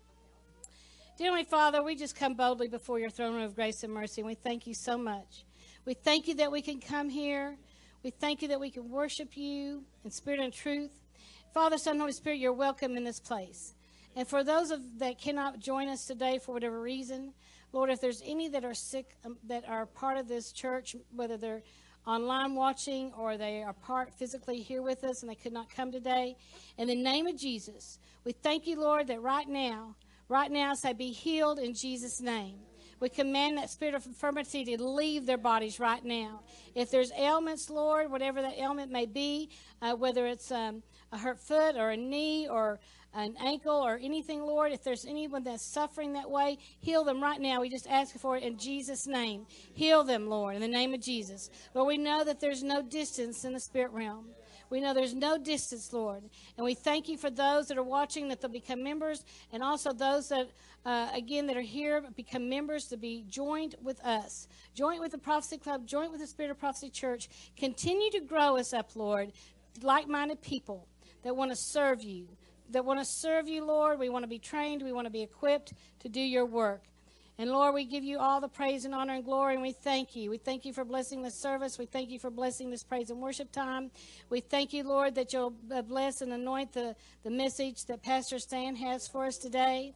Dear 1.17 1.43
Father, 1.45 1.83
we 1.83 1.97
just 1.97 2.15
come 2.15 2.35
boldly 2.35 2.69
before 2.69 2.99
your 2.99 3.09
throne 3.09 3.33
room 3.33 3.45
of 3.45 3.55
grace 3.55 3.83
and 3.83 3.95
mercy, 3.95 4.21
and 4.21 4.29
we 4.29 4.35
thank 4.35 4.67
you 4.67 4.75
so 4.75 4.99
much. 4.99 5.47
We 5.87 5.95
thank 5.95 6.29
you 6.29 6.35
that 6.35 6.53
we 6.53 6.61
can 6.61 6.81
come 6.81 7.09
here. 7.09 7.57
We 8.03 8.11
thank 8.11 8.43
you 8.43 8.49
that 8.49 8.61
we 8.61 8.71
can 8.71 8.91
worship 8.91 9.39
you 9.39 9.85
in 10.05 10.11
spirit 10.11 10.39
and 10.39 10.53
truth. 10.53 10.91
Father, 11.55 11.79
Son, 11.79 11.99
Holy 11.99 12.13
Spirit, 12.13 12.41
you're 12.41 12.53
welcome 12.53 12.95
in 12.99 13.05
this 13.05 13.21
place. 13.21 13.73
And 14.17 14.29
for 14.29 14.45
those 14.45 14.71
of, 14.71 14.83
that 14.99 15.19
cannot 15.19 15.61
join 15.61 15.89
us 15.89 16.05
today 16.05 16.39
for 16.39 16.53
whatever 16.53 16.79
reason, 16.79 17.33
Lord, 17.73 17.89
if 17.89 18.03
there's 18.03 18.21
any 18.27 18.49
that 18.49 18.67
are 18.67 18.75
sick 18.75 19.17
um, 19.25 19.39
that 19.45 19.67
are 19.67 19.87
part 19.87 20.19
of 20.19 20.29
this 20.29 20.53
church, 20.53 20.95
whether 21.11 21.39
they're 21.39 21.63
online 22.11 22.55
watching 22.55 23.13
or 23.17 23.37
they 23.37 23.63
are 23.63 23.73
part 23.73 24.13
physically 24.13 24.61
here 24.61 24.83
with 24.83 25.05
us 25.05 25.23
and 25.23 25.31
they 25.31 25.37
could 25.37 25.53
not 25.53 25.71
come 25.71 25.93
today, 25.93 26.37
in 26.77 26.89
the 26.89 26.95
name 26.95 27.27
of 27.27 27.37
Jesus, 27.37 27.99
we 28.25 28.33
thank 28.33 28.67
you, 28.67 28.81
Lord, 28.81 29.07
that 29.07 29.23
right 29.23 29.49
now, 29.49 29.95
right 30.29 30.51
now, 30.51 30.75
say, 30.75 30.93
be 30.93 31.13
healed 31.13 31.59
in 31.59 31.73
Jesus' 31.73 32.21
name. 32.21 32.57
We 32.99 33.09
command 33.09 33.57
that 33.57 33.71
spirit 33.71 33.95
of 33.95 34.05
infirmity 34.05 34.65
to 34.65 34.83
leave 34.83 35.25
their 35.25 35.39
bodies 35.39 35.81
right 35.81 36.05
now. 36.05 36.41
If 36.75 36.91
there's 36.91 37.13
ailments, 37.13 37.71
Lord, 37.71 38.11
whatever 38.11 38.43
that 38.43 38.59
ailment 38.59 38.93
may 38.93 39.07
be, 39.07 39.49
uh, 39.81 39.95
whether 39.95 40.27
it's 40.27 40.53
um, 40.53 40.83
a 41.13 41.19
hurt 41.19 41.41
foot 41.41 41.77
or 41.77 41.91
a 41.91 41.97
knee 41.97 42.49
or 42.49 42.79
an 43.15 43.35
ankle 43.41 43.75
or 43.75 43.99
anything, 44.01 44.43
Lord, 44.43 44.73
if 44.73 44.85
there's 44.85 45.05
anyone 45.05 45.43
that's 45.43 45.65
suffering 45.65 46.13
that 46.13 46.31
way, 46.31 46.59
heal 46.81 47.03
them 47.03 47.23
right 47.23 47.41
now. 47.41 47.61
We 47.61 47.69
just 47.69 47.89
ask 47.89 48.17
for 48.17 48.37
it 48.37 48.45
in 48.45 48.57
Jesus' 48.57 49.07
name. 49.07 49.47
Heal 49.75 50.05
them, 50.05 50.29
Lord, 50.29 50.55
in 50.55 50.61
the 50.61 50.69
name 50.69 50.95
of 50.95 51.01
Jesus. 51.01 51.51
Lord, 51.75 51.89
we 51.89 51.99
know 51.99 52.23
that 52.23 52.41
there's 52.41 52.63
no 52.63 52.83
distance 52.83 53.45
in 53.45 53.53
the 53.53 53.61
spirit 53.61 53.93
realm. 53.93 54.27
We 54.71 54.81
know 54.81 54.95
there's 54.95 55.15
no 55.15 55.37
distance, 55.37 55.93
Lord. 55.93 56.23
And 56.57 56.65
we 56.65 56.75
thank 56.75 57.09
you 57.09 57.19
for 57.19 57.29
those 57.29 57.67
that 57.67 57.77
are 57.77 57.83
watching 57.83 58.29
that 58.29 58.41
they'll 58.41 58.51
become 58.51 58.85
members, 58.85 59.25
and 59.53 59.65
also 59.65 59.93
those 59.93 60.29
that, 60.29 60.49
uh, 60.87 61.09
again, 61.13 61.49
that 61.49 61.57
are 61.57 61.61
here 61.61 62.05
become 62.15 62.49
members 62.49 62.87
to 62.87 62.97
be 62.97 63.25
joined 63.29 63.75
with 63.83 64.01
us. 64.05 64.47
Joint 64.75 65.01
with 65.01 65.11
the 65.11 65.19
Prophecy 65.19 65.59
Club, 65.59 65.87
joint 65.87 66.13
with 66.13 66.21
the 66.21 66.27
Spirit 66.29 66.53
of 66.53 66.61
Prophecy 66.61 66.91
Church. 66.91 67.29
Continue 67.57 68.13
to 68.13 68.21
grow 68.21 68.57
us 68.57 68.73
up, 68.73 68.95
Lord, 68.95 69.33
like 69.83 70.07
minded 70.07 70.41
people 70.41 70.87
that 71.23 71.37
want 71.37 71.51
to 71.51 71.57
serve 71.57 72.03
you, 72.03 72.29
that 72.71 72.85
want 72.85 73.01
to 73.01 73.05
serve 73.05 73.49
you, 73.49 73.65
Lord. 73.65 73.99
We 73.99 74.09
want 74.09 74.25
to 74.25 74.29
be 74.29 74.39
trained, 74.39 74.83
we 74.83 74.93
want 74.93 75.07
to 75.07 75.11
be 75.11 75.23
equipped 75.23 75.73
to 76.01 76.09
do 76.09 76.21
your 76.21 76.47
work. 76.47 76.83
And 77.41 77.51
Lord, 77.51 77.73
we 77.75 77.87
give 77.87 78.05
you 78.05 78.19
all 78.19 78.43
the 78.43 78.49
praise 78.49 78.85
and 78.85 78.95
honor 78.95 79.15
and 79.15 79.25
glory, 79.25 79.55
and 79.55 79.63
we 79.63 79.73
thank 79.73 80.15
you. 80.15 80.29
We 80.29 80.37
thank 80.37 80.67
you 80.67 80.75
for 80.75 80.85
blessing 80.85 81.23
this 81.23 81.41
service. 81.41 81.79
We 81.79 81.87
thank 81.87 82.11
you 82.11 82.19
for 82.19 82.29
blessing 82.31 82.71
this 82.71 82.83
praise 82.83 83.09
and 83.09 83.19
worship 83.19 83.51
time. 83.51 83.91
We 84.29 84.41
thank 84.41 84.75
you, 84.75 84.85
Lord, 84.85 85.15
that 85.15 85.33
you'll 85.33 85.55
uh, 85.75 85.81
bless 85.81 86.21
and 86.21 86.35
anoint 86.35 86.75
the, 86.75 86.95
the 87.23 87.31
message 87.31 87.87
that 87.87 88.03
Pastor 88.03 88.39
Stan 88.39 88.77
has 88.77 89.09
for 89.09 89.25
us 89.25 89.39
today. 89.39 89.95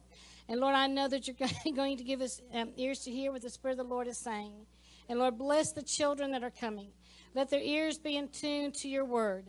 And 0.49 0.59
Lord, 0.59 0.73
I 0.73 0.87
know 0.87 1.07
that 1.07 1.27
you're 1.27 1.35
going 1.75 1.97
to 1.97 2.03
give 2.03 2.21
us 2.21 2.41
um, 2.51 2.71
ears 2.77 3.01
to 3.01 3.11
hear 3.11 3.31
what 3.31 3.43
the 3.43 3.49
Spirit 3.51 3.79
of 3.79 3.87
the 3.87 3.93
Lord 3.93 4.07
is 4.07 4.17
saying. 4.17 4.65
And 5.07 5.19
Lord, 5.19 5.37
bless 5.37 5.71
the 5.71 5.83
children 5.83 6.31
that 6.31 6.43
are 6.43 6.49
coming. 6.49 6.89
Let 7.35 7.51
their 7.51 7.61
ears 7.61 7.99
be 7.99 8.17
in 8.17 8.29
tune 8.29 8.71
to 8.71 8.87
your 8.87 9.05
word. 9.05 9.45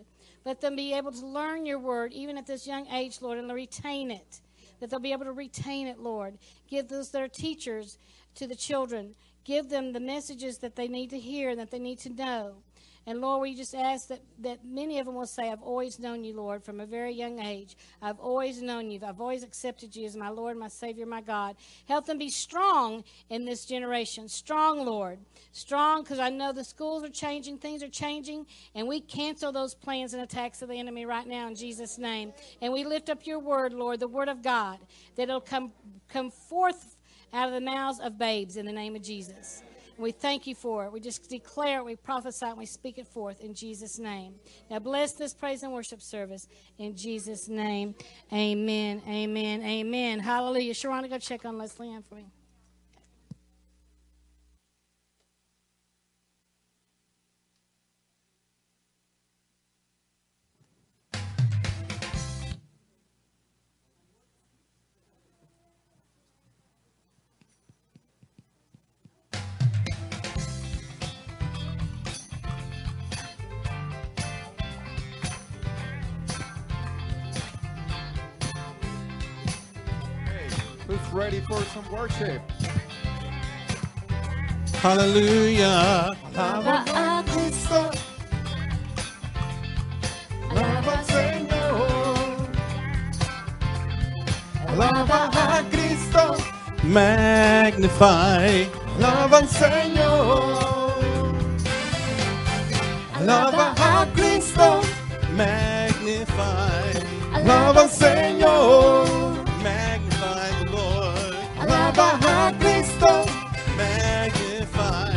Let 0.47 0.61
them 0.61 0.77
be 0.77 0.95
able 0.95 1.11
to 1.11 1.27
learn 1.27 1.67
your 1.67 1.81
word, 1.81 2.13
even 2.13 2.39
at 2.39 2.47
this 2.47 2.69
young 2.69 2.87
age, 2.87 3.21
Lord, 3.21 3.37
and 3.39 3.53
retain 3.53 4.13
it 4.13 4.41
that 4.79 4.91
they'll 4.91 5.01
be 5.01 5.13
able 5.13 5.25
to 5.25 5.33
retain 5.33 5.87
it, 5.87 5.99
Lord. 5.99 6.39
Give 6.69 6.87
those 6.87 7.11
that 7.11 7.23
are 7.23 7.29
teachers 7.29 7.99
to 8.37 8.47
the 8.47 8.55
children. 8.55 9.15
Give 9.45 9.69
them 9.69 9.93
the 9.93 10.01
messages 10.01 10.59
that 10.59 10.77
they 10.77 10.87
need 10.87 11.11
to 11.11 11.19
hear 11.19 11.51
and 11.51 11.59
that 11.59 11.71
they 11.71 11.79
need 11.79 11.99
to 12.01 12.11
know. 12.11 12.57
And 13.09 13.21
Lord, 13.21 13.43
we 13.43 13.55
just 13.55 13.73
ask 13.73 14.09
that, 14.09 14.21
that 14.41 14.65
many 14.65 14.99
of 14.99 15.07
them 15.07 15.15
will 15.15 15.27
say, 15.27 15.49
I've 15.49 15.63
always 15.63 16.01
known 16.01 16.25
you, 16.25 16.35
Lord, 16.35 16.65
from 16.65 16.81
a 16.81 16.87
very 16.87 17.13
young 17.13 17.39
age. 17.39 17.77
I've 18.03 18.19
always 18.19 18.61
known 18.61 18.91
you. 18.91 18.99
I've 19.07 19.21
always 19.21 19.45
accepted 19.45 19.95
you 19.95 20.07
as 20.07 20.17
my 20.17 20.29
Lord, 20.29 20.57
my 20.57 20.67
Savior, 20.67 21.07
my 21.07 21.21
God. 21.21 21.55
Help 21.87 22.07
them 22.07 22.19
be 22.19 22.29
strong 22.29 23.05
in 23.31 23.45
this 23.45 23.65
generation. 23.65 24.29
Strong, 24.29 24.85
Lord. 24.85 25.21
Strong 25.53 26.03
because 26.03 26.19
I 26.19 26.31
know 26.31 26.53
the 26.53 26.65
schools 26.65 27.05
are 27.05 27.09
changing, 27.09 27.59
things 27.59 27.81
are 27.85 27.89
changing, 27.89 28.45
and 28.75 28.89
we 28.89 29.01
cancel 29.01 29.53
those 29.53 29.73
plans 29.73 30.13
and 30.13 30.23
attacks 30.23 30.61
of 30.61 30.69
the 30.69 30.79
enemy 30.79 31.07
right 31.07 31.29
now 31.29 31.47
in 31.47 31.55
Jesus' 31.55 31.99
name. 31.99 32.33
And 32.61 32.73
we 32.73 32.85
lift 32.85 33.09
up 33.09 33.25
your 33.25 33.39
word, 33.39 33.73
Lord, 33.73 34.01
the 34.01 34.09
word 34.09 34.29
of 34.29 34.43
God, 34.43 34.79
that 35.15 35.23
it'll 35.23 35.41
come, 35.41 35.73
come 36.09 36.33
forth 36.33 36.97
out 37.33 37.47
of 37.47 37.55
the 37.55 37.61
mouths 37.61 38.01
of 38.01 38.19
babes 38.19 38.57
in 38.57 38.67
the 38.67 38.73
name 38.73 38.97
of 38.97 39.03
Jesus. 39.03 39.63
We 39.99 40.13
thank 40.13 40.47
you 40.47 40.55
for 40.55 40.85
it. 40.85 40.93
We 40.93 41.01
just 41.01 41.29
declare 41.31 41.79
it, 41.79 41.85
we 41.85 41.97
prophesy 41.97 42.47
it, 42.47 42.51
and 42.51 42.59
we 42.59 42.67
speak 42.67 42.99
it 42.99 43.07
forth 43.07 43.41
in 43.41 43.55
Jesus' 43.55 43.99
name. 43.99 44.35
Now 44.71 44.79
bless 44.79 45.13
this 45.13 45.33
praise 45.33 45.63
and 45.63 45.73
worship 45.73 46.03
service 46.03 46.49
in 46.79 46.97
Jesus' 46.97 47.49
name. 47.49 47.95
Amen, 48.33 49.03
amen, 49.09 49.63
amen. 49.63 50.21
Hallelujah. 50.21 50.75
Sharonda, 50.75 51.09
go 51.09 51.19
check 51.19 51.45
on 51.45 51.57
Leslie 51.57 51.91
Ann 51.91 52.03
for 52.03 52.17
me. 52.17 52.27
Hallelujah. 84.83 86.13
Alaba 86.35 86.85
a 86.95 87.23
Cristo. 87.25 87.91
Alaba 90.51 90.93
al 90.99 91.05
Señor. 91.05 92.49
Alaba 94.69 95.31
a 95.33 95.63
Cristo. 95.71 96.37
Magnify. 96.85 98.69
Alaba 98.99 99.39
al 99.39 99.49
Señor. 99.49 100.67
Alaba 103.27 103.75
a 103.77 104.07
Cristo, 104.15 104.81
Magnify, 105.35 106.93
alaba 107.33 107.81
al 107.83 107.91
barra 111.97 112.53
Cristo. 112.59 113.25
Magnify. 113.77 115.17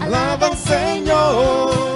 Alaba 0.00 0.56
Senhor. 0.56 1.95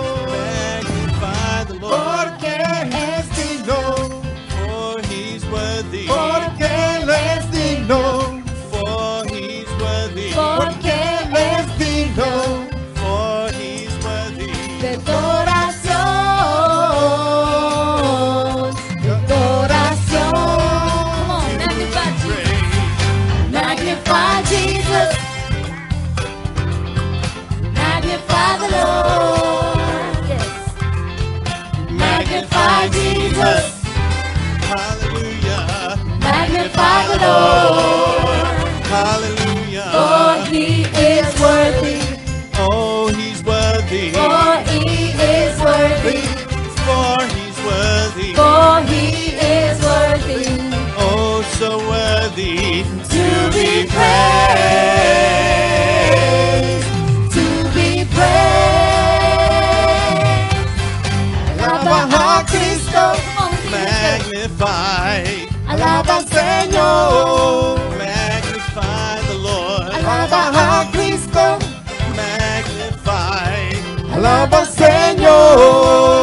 Señor. 75.50 76.19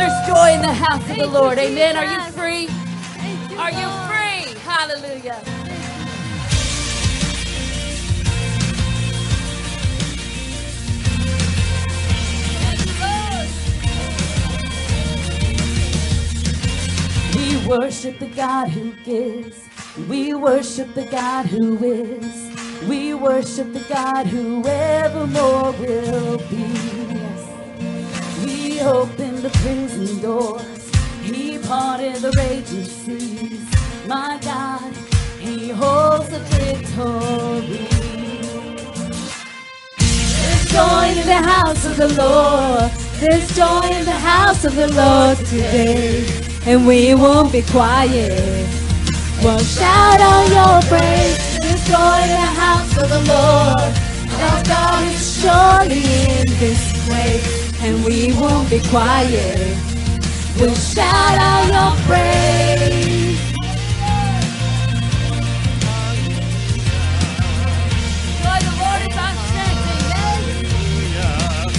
There's 0.00 0.26
joy 0.26 0.54
in 0.54 0.62
the 0.62 0.72
house 0.72 1.10
of 1.10 1.16
the 1.18 1.26
Lord. 1.26 1.58
Amen. 1.58 1.94
Are 1.94 2.06
you 2.06 2.32
free? 2.32 2.68
Are 3.58 3.70
you 3.70 3.86
free? 4.08 4.58
Hallelujah. 4.64 5.38
We 17.36 17.66
worship 17.68 18.18
the 18.20 18.32
God 18.34 18.68
who 18.68 18.92
gives. 19.04 19.68
We 20.08 20.32
worship 20.32 20.94
the 20.94 21.04
God 21.04 21.44
who 21.44 21.76
is. 21.84 22.88
We 22.88 23.12
worship 23.12 23.74
the 23.74 23.84
God 23.86 24.28
who 24.28 24.66
evermore 24.66 25.72
will 25.72 26.38
be. 26.48 26.89
Yes. 28.80 28.86
We 28.86 28.92
open 28.92 29.42
the 29.42 29.50
prison 29.50 30.22
doors. 30.22 30.90
He 31.22 31.58
parted 31.58 32.16
the 32.16 32.32
raging 32.38 32.84
seas. 32.84 33.60
My 34.06 34.38
God, 34.42 34.94
He 35.38 35.68
holds 35.68 36.30
the 36.30 36.38
victory. 36.56 37.86
There's 39.98 40.72
joy 40.72 41.08
in 41.20 41.26
the 41.26 41.42
house 41.52 41.84
of 41.84 41.96
the 41.98 42.08
Lord. 42.08 42.90
There's 43.20 43.54
joy 43.54 43.86
in 43.98 44.04
the 44.06 44.20
house 44.32 44.64
of 44.64 44.74
the 44.74 44.88
Lord 44.88 45.36
today. 45.38 46.26
And 46.64 46.86
we 46.86 47.14
won't 47.14 47.52
be 47.52 47.62
quiet. 47.62 48.66
We'll 49.42 49.58
shout 49.58 50.20
out 50.20 50.48
your 50.48 50.80
praise. 50.88 51.58
There's 51.60 51.86
joy 51.86 52.18
in 52.24 52.30
the 52.30 52.50
house 52.64 52.96
of 52.96 53.08
the 53.10 53.22
Lord. 53.28 53.92
Our 54.40 54.64
God 54.64 55.04
is 55.12 55.42
surely 55.42 56.02
in 56.40 56.46
this 56.58 57.06
place. 57.06 57.59
And 57.82 58.04
we 58.04 58.34
won't 58.34 58.68
be 58.68 58.78
quiet. 58.90 59.58
We'll 60.58 60.74
shout 60.74 61.38
out 61.38 61.66
your 61.72 61.96
praise. 62.04 63.40
Joy 68.42 68.58
the 68.66 68.72
Lord 68.80 69.00
is 69.08 69.16
our 69.16 69.34
strength. 69.46 69.86
Amen. 70.92 71.70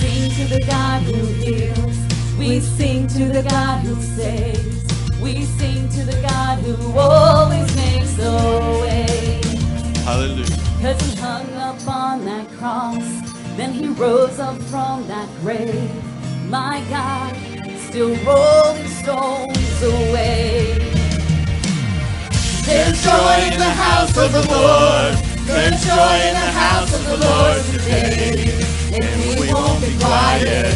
sing 0.00 0.30
to 0.30 0.44
the 0.54 0.60
God 0.66 1.02
who 1.02 1.26
heals. 1.44 1.96
We 2.38 2.60
sing 2.60 3.08
to 3.08 3.24
the 3.28 3.42
God 3.42 3.80
who 3.84 4.00
saves. 4.00 5.20
We 5.20 5.42
sing 5.44 5.90
to 5.90 6.04
the 6.06 6.18
God 6.26 6.58
who 6.60 6.98
always 6.98 7.76
makes 7.76 8.18
a 8.18 8.80
way. 8.80 9.42
Hallelujah. 10.04 10.46
Cause 10.80 11.00
he 11.02 11.16
hung 11.20 11.52
up 11.54 11.86
on 11.86 12.24
that 12.24 12.48
cross. 12.58 13.31
Then 13.56 13.72
he 13.72 13.88
rose 13.88 14.38
up 14.38 14.56
from 14.62 15.06
that 15.08 15.28
grave. 15.42 15.90
My 16.48 16.82
God, 16.88 17.36
still 17.78 18.16
rolling 18.24 18.88
stones 18.88 19.82
away. 19.82 20.78
There's 22.64 23.02
joy 23.04 23.36
in 23.52 23.58
the 23.58 23.74
house 23.76 24.16
of 24.16 24.32
the 24.32 24.46
Lord. 24.48 25.14
There's 25.44 25.84
joy 25.84 26.16
in 26.28 26.34
the 26.34 26.52
house 26.56 26.94
of 26.94 27.04
the 27.04 27.16
Lord 27.18 27.62
today. 27.66 28.54
And 28.94 29.40
we 29.40 29.52
won't 29.52 29.80
be 29.82 29.98
quiet. 29.98 30.74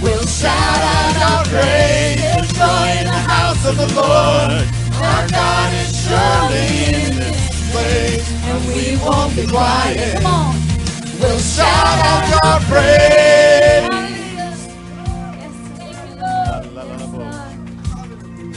We'll 0.00 0.26
shout 0.26 0.54
out 0.54 1.16
our 1.30 1.44
praise. 1.46 2.20
There's 2.20 2.52
joy 2.52 2.90
in 3.00 3.06
the 3.06 3.22
house 3.26 3.64
of 3.66 3.76
the 3.76 3.88
Lord. 3.94 4.66
Our 5.02 5.28
God 5.28 5.72
is 5.74 5.90
surely 6.06 6.94
in 6.94 7.16
this 7.16 7.72
place. 7.72 8.30
And 8.44 8.66
we 8.68 8.96
won't 9.04 9.34
be 9.34 9.46
quiet. 9.48 10.22
Come 10.22 10.26
on. 10.26 10.71
We'll 11.22 11.38
shout 11.38 11.66
out 11.68 12.44
our 12.44 12.60
praise. 12.62 13.88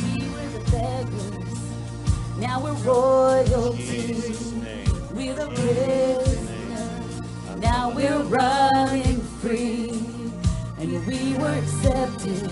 We 0.01 0.29
were 0.29 0.49
the 0.49 0.61
beggars. 0.71 1.59
Now 2.39 2.59
we're 2.63 2.73
royalty. 2.83 4.15
We're 5.13 5.35
the 5.35 5.47
prisoners. 5.53 7.21
Now 7.59 7.91
we're 7.95 8.23
running 8.23 9.21
free. 9.41 9.91
And 10.79 11.05
we 11.05 11.37
were 11.37 11.53
accepted. 11.53 12.51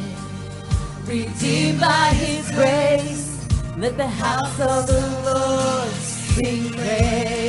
Redeemed 1.07 1.79
by 1.81 2.09
his 2.13 2.51
grace. 2.51 3.47
Let 3.77 3.97
the 3.97 4.07
house 4.07 4.59
of 4.59 4.85
the 4.85 5.01
Lord 5.25 5.89
sing 5.89 6.71
praise. 6.73 7.42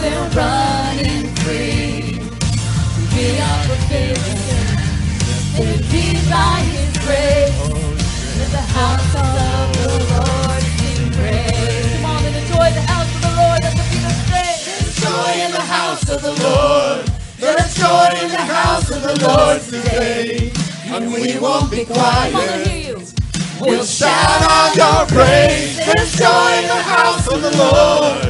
We're 0.00 0.28
running 0.36 1.26
free. 1.36 2.20
We 3.14 3.26
are 3.38 3.62
forgiven, 3.68 4.38
redeemed 5.58 6.26
by 6.30 6.60
His 6.72 6.92
grace. 7.04 7.58
Let 8.38 8.50
the 8.50 8.66
house 8.78 9.12
of 9.14 9.28
the 9.76 9.92
Lord 10.14 10.62
sing 10.78 11.12
praise. 11.12 11.92
Come 11.96 12.04
on 12.06 12.24
and 12.24 12.36
enjoy 12.36 12.68
the 12.72 12.84
house 12.92 13.10
of 13.14 13.20
the 13.22 13.32
Lord. 13.40 13.60
Let 13.62 13.76
the 13.76 13.84
people 13.92 14.14
There's 14.32 14.96
joy 14.96 15.32
in 15.44 15.52
the 15.52 15.66
house 15.76 16.08
of 16.08 16.22
the 16.22 16.34
Lord. 16.44 17.06
There's 17.38 17.74
joy 17.74 18.08
in 18.22 18.30
the 18.30 18.46
house 18.56 18.90
of 18.90 19.02
the 19.02 19.16
Lord 19.28 19.60
today. 19.62 20.52
and 20.86 21.12
we 21.12 21.38
won't 21.38 21.70
be 21.70 21.84
quiet. 21.84 23.12
We'll 23.60 23.84
shout 23.84 24.42
out 24.42 24.74
your 24.74 25.06
praise. 25.08 25.76
There's 25.76 26.12
joy 26.16 26.50
in 26.62 26.68
the 26.68 26.82
house 26.82 27.26
of 27.28 27.42
the 27.42 27.54
Lord. 27.58 28.29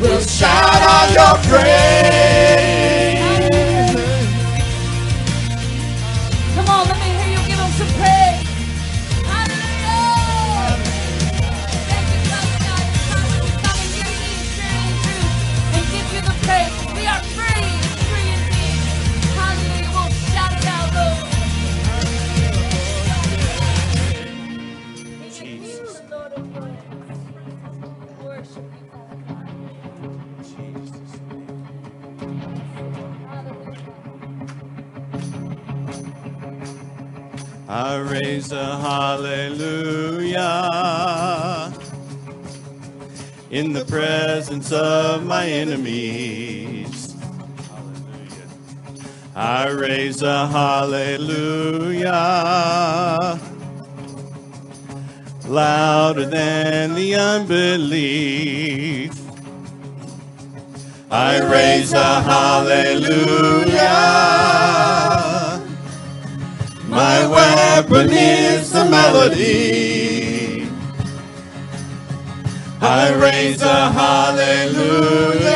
We'll 0.00 0.20
shout 0.20 0.82
out 0.82 1.10
your 1.14 1.50
praise. 1.50 3.05
I 37.68 37.96
raise 37.96 38.52
a 38.52 38.78
hallelujah 38.78 40.38
in 43.50 43.72
the 43.72 43.84
presence 43.86 44.70
of 44.70 45.24
my 45.26 45.48
enemies. 45.48 47.16
I 49.34 49.68
raise 49.68 50.22
a 50.22 50.46
hallelujah 50.46 52.10
louder 55.48 56.26
than 56.26 56.94
the 56.94 57.16
unbelief. 57.16 59.12
I 61.10 61.40
raise 61.40 61.92
a 61.92 62.22
hallelujah. 62.22 63.76
My 66.96 67.26
weapon 67.26 68.08
is 68.10 68.72
the 68.72 68.86
melody. 68.86 70.66
I 72.80 73.12
raise 73.12 73.60
a 73.60 73.90
hallelujah. 73.92 75.52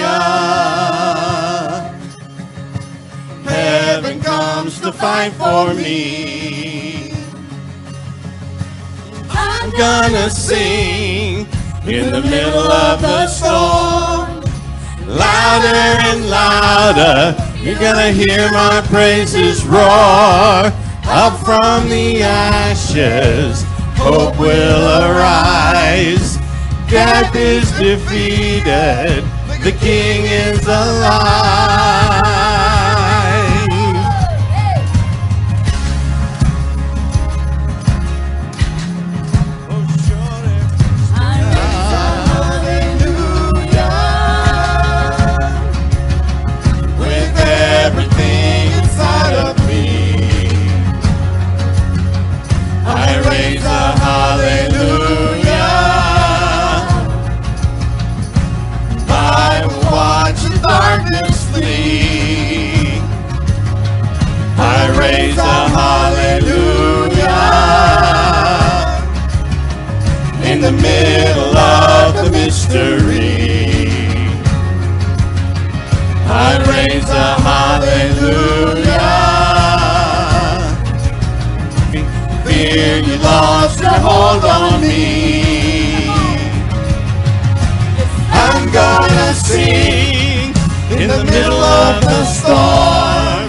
Heaven 3.45 4.21
comes 4.21 4.81
to 4.83 4.93
fight 4.93 5.33
for 5.33 5.73
me. 5.73 7.15
I'm 9.31 9.71
gonna 9.71 10.29
sing 10.29 11.49
in 11.87 12.13
the 12.13 12.21
middle 12.21 12.71
of 12.71 13.01
the 13.01 13.27
storm. 13.29 14.45
Louder 15.07 15.81
and 16.05 16.29
louder, 16.29 17.35
you're 17.63 17.79
gonna 17.79 18.13
hear 18.13 18.53
my 18.53 18.83
praises 18.91 19.65
roar. 19.65 20.71
Up 21.13 21.37
from 21.41 21.89
the 21.89 22.23
ashes, 22.23 23.65
hope 23.97 24.39
will 24.39 25.03
arise. 25.03 26.37
Death 26.89 27.35
is 27.35 27.69
defeated, 27.73 29.25
the 29.65 29.73
King 29.81 30.25
is 30.27 30.65
alive. 30.67 32.20
The 70.71 70.83
middle 70.83 71.57
of 71.57 72.15
the 72.15 72.31
mystery. 72.31 73.89
I 76.27 76.59
raise 76.71 77.11
a 77.11 77.35
hallelujah. 77.47 79.01
Fear 82.45 82.99
you 82.99 83.17
lost 83.19 83.81
your 83.81 83.99
hold 84.07 84.45
on 84.45 84.81
me. 84.81 86.07
I'm 88.31 88.71
gonna 88.73 89.35
sing 89.35 90.55
in 91.01 91.09
the 91.09 91.25
middle 91.25 91.65
of 91.83 92.01
the 92.03 92.25
storm. 92.27 93.47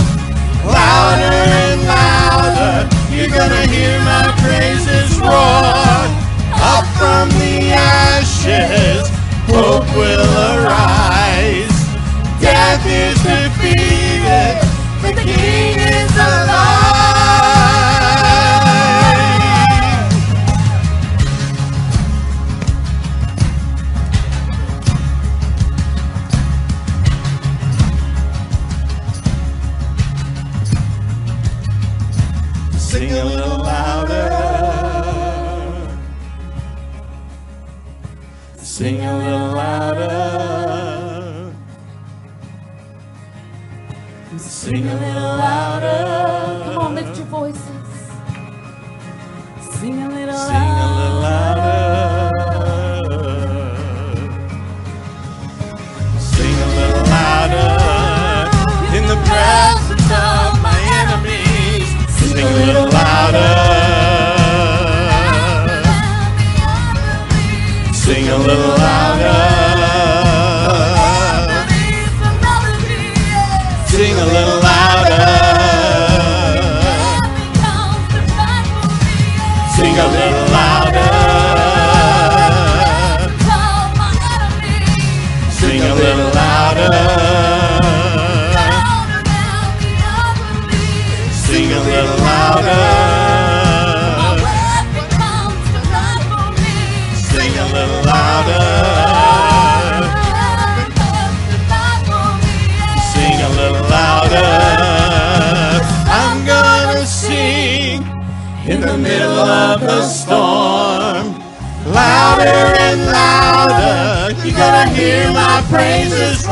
Louder 0.65 1.37
and 1.65 1.81
louder, 1.85 2.89
you're 3.13 3.29
gonna 3.29 3.67
hear 3.67 3.99
my 3.99 4.33
praises 4.41 5.19
roar. 5.19 6.20
The 7.61 7.73
ashes, 7.73 9.07
hope 9.45 9.85
will 9.95 10.33
arise. 10.57 11.77
Death 12.41 12.83
is 12.87 13.21
defeated, 13.21 14.57
the 15.03 15.13
King 15.21 15.77
is 15.77 16.11
alive. 16.17 16.40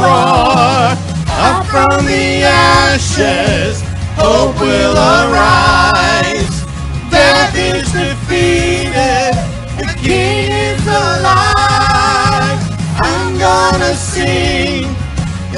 Up 0.01 1.65
from 1.65 2.05
the 2.05 2.43
ashes, 2.43 3.81
hope 4.15 4.59
will 4.61 4.95
arise. 4.95 6.63
Death 7.11 7.55
is 7.55 7.91
defeated, 7.91 9.35
the 9.77 9.87
King 9.99 10.51
is 10.51 10.87
alive. 10.87 12.59
I'm 12.95 13.37
gonna 13.37 13.93
sing 13.95 14.85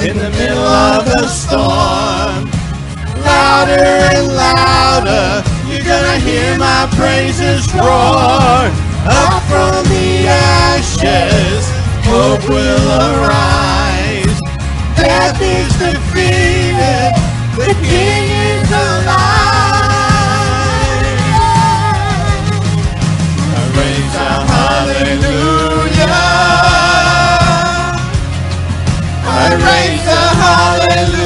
in 0.00 0.18
the 0.18 0.30
middle 0.30 0.58
of 0.58 1.04
the 1.04 1.28
storm. 1.28 2.50
Louder 3.22 3.72
and 4.16 4.26
louder, 4.34 5.44
you're 5.68 5.84
gonna 5.84 6.18
hear 6.18 6.58
my 6.58 6.88
praises 6.96 7.72
roar. 7.74 8.70
Up 9.04 9.42
from 9.44 9.84
the 9.88 10.26
ashes, 10.26 11.70
hope 12.04 12.48
will 12.48 12.88
arise 12.90 13.91
death 15.02 15.40
is 15.42 15.72
defeated. 15.78 17.12
The 17.58 17.74
King 17.82 18.24
is 18.50 18.70
alive. 18.70 19.18
I 23.44 23.62
raise 23.78 24.16
a 24.26 24.30
hallelujah. 24.52 26.20
I 29.26 29.48
raise 29.66 30.08
a 30.08 30.22
hallelujah. 30.42 31.21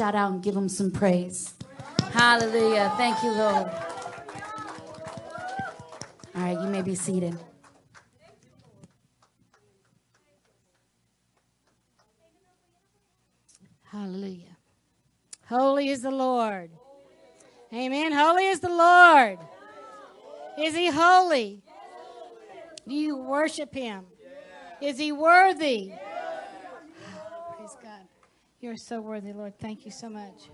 Shout 0.00 0.14
out 0.14 0.32
and 0.32 0.42
give 0.42 0.56
him 0.56 0.66
some 0.66 0.90
praise. 0.90 1.52
Hallelujah. 2.12 2.90
Thank 2.96 3.22
you, 3.22 3.32
Lord. 3.32 3.66
All 6.34 6.42
right, 6.42 6.58
you 6.58 6.68
may 6.68 6.80
be 6.80 6.94
seated. 6.94 7.36
Hallelujah. 13.82 14.56
Holy 15.46 15.90
is 15.90 16.00
the 16.00 16.10
Lord. 16.10 16.70
Amen. 17.70 18.12
Holy 18.12 18.46
is 18.46 18.60
the 18.60 18.70
Lord. 18.70 19.38
Is 20.58 20.74
he 20.74 20.88
holy? 20.90 21.60
Do 22.88 22.94
you 22.94 23.18
worship 23.18 23.74
him? 23.74 24.06
Is 24.80 24.96
he 24.96 25.12
worthy? 25.12 25.92
You're 28.60 28.76
so 28.76 29.00
worthy, 29.00 29.32
Lord. 29.32 29.58
Thank 29.58 29.86
you 29.86 29.90
so 29.90 30.10
much. 30.10 30.50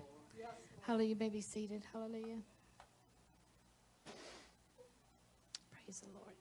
Hallelujah. 0.82 1.08
You 1.08 1.16
may 1.16 1.28
be 1.28 1.40
seated. 1.40 1.82
Hallelujah. 1.92 2.38
Praise 5.72 5.98
the 5.98 6.06
Lord. 6.14 6.36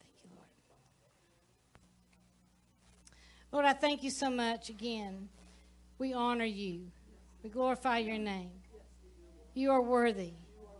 Thank 0.00 0.14
you, 0.24 0.30
Lord. 0.34 0.48
Lord, 3.52 3.64
I 3.64 3.72
thank 3.72 4.02
you 4.02 4.10
so 4.10 4.30
much 4.30 4.68
again. 4.68 5.28
We 5.98 6.12
honor 6.12 6.44
you. 6.44 6.90
We 7.44 7.50
glorify 7.50 7.98
your 7.98 8.18
name. 8.18 8.50
You 9.54 9.70
are 9.70 9.82
worthy. 9.82 10.32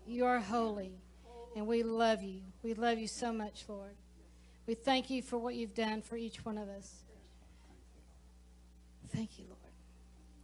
You 0.09 0.26
are 0.26 0.40
holy. 0.40 0.98
And 1.55 1.68
we 1.68 1.85
love 1.85 2.24
you. 2.24 2.40
We 2.69 2.74
love 2.74 2.99
you 2.99 3.09
so 3.09 3.32
much, 3.32 3.65
Lord. 3.66 3.95
We 4.66 4.74
thank 4.74 5.09
you 5.09 5.23
for 5.23 5.39
what 5.39 5.55
you've 5.55 5.73
done 5.73 6.03
for 6.03 6.19
each 6.19 6.45
one 6.45 6.59
of 6.59 6.69
us. 6.69 6.97
Thank 9.09 9.39
you, 9.39 9.47
Lord. 9.47 9.73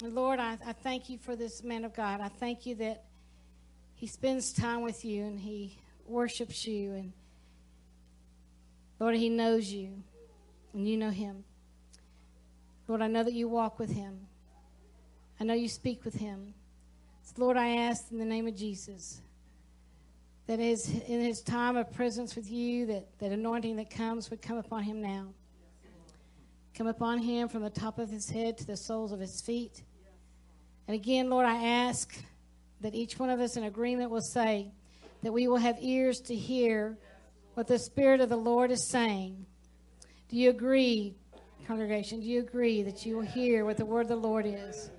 And 0.03 0.15
Lord, 0.15 0.39
I, 0.39 0.57
I 0.67 0.73
thank 0.73 1.11
you 1.11 1.19
for 1.19 1.37
this 1.37 1.63
man 1.63 1.85
of 1.85 1.95
God. 1.95 2.23
I 2.23 2.29
thank 2.29 2.65
you 2.65 2.77
that 2.77 3.05
he 3.95 4.07
spends 4.07 4.55
time 4.55 4.81
with 4.81 5.05
you 5.05 5.27
and 5.27 5.39
he 5.39 5.77
worships 6.07 6.67
you. 6.67 6.95
And 6.95 7.13
Lord, 8.99 9.17
he 9.17 9.29
knows 9.29 9.71
you 9.71 9.91
and 10.73 10.89
you 10.89 10.97
know 10.97 11.11
him. 11.11 11.45
Lord, 12.89 13.03
I 13.03 13.07
know 13.07 13.23
that 13.23 13.35
you 13.35 13.49
walk 13.49 13.79
with 13.79 13.91
him. 13.91 14.21
I 15.39 15.45
know 15.45 15.53
you 15.53 15.69
speak 15.69 16.07
with 16.07 16.15
him. 16.15 16.55
So 17.23 17.35
Lord, 17.37 17.59
I 17.59 17.69
ask 17.77 18.11
in 18.11 18.19
the 18.19 18.25
name 18.25 18.49
of 18.49 18.57
Jesus 18.57 19.21
that 20.47 20.59
his, 20.59 20.89
in 20.89 21.21
his 21.21 21.41
time 21.41 21.77
of 21.77 21.93
presence 21.93 22.37
with 22.37 22.51
you, 22.51 22.87
that, 22.87 23.19
that 23.19 23.33
anointing 23.33 23.77
that 23.77 23.91
comes 23.91 24.31
would 24.31 24.43
come 24.43 24.59
upon 24.59 24.83
him 24.83 25.01
now. 25.01 25.29
Come 26.75 26.87
upon 26.87 27.19
him 27.19 27.49
from 27.49 27.63
the 27.63 27.71
top 27.71 27.99
of 27.99 28.11
his 28.11 28.29
head 28.29 28.59
to 28.59 28.67
the 28.67 28.77
soles 28.77 29.13
of 29.13 29.21
his 29.21 29.41
feet. 29.41 29.83
And 30.87 30.95
again, 30.95 31.31
Lord, 31.31 31.47
I 31.47 31.57
ask 31.57 32.15
that 32.81 32.95
each 32.95 33.19
one 33.19 33.31
of 33.31 33.41
us 33.41 33.57
in 33.57 33.65
agreement 33.65 34.11
will 34.11 34.21
say 34.21 34.71
that 35.23 35.33
we 35.33 35.49
will 35.49 35.57
have 35.57 35.77
ears 35.81 36.21
to 36.27 36.35
hear 36.35 36.99
what 37.55 37.67
the 37.67 37.79
Spirit 37.79 38.21
of 38.21 38.29
the 38.29 38.37
Lord 38.37 38.71
is 38.71 38.91
saying. 38.91 39.47
Do 40.29 40.37
you 40.37 40.51
agree, 40.51 41.15
congregation? 41.67 42.21
Do 42.21 42.27
you 42.27 42.41
agree 42.41 42.83
that 42.83 43.07
you 43.07 43.17
will 43.17 43.23
hear 43.23 43.65
what 43.65 43.77
the 43.77 43.87
word 43.87 44.03
of 44.03 44.09
the 44.09 44.17
Lord 44.17 44.45
is? 44.45 44.91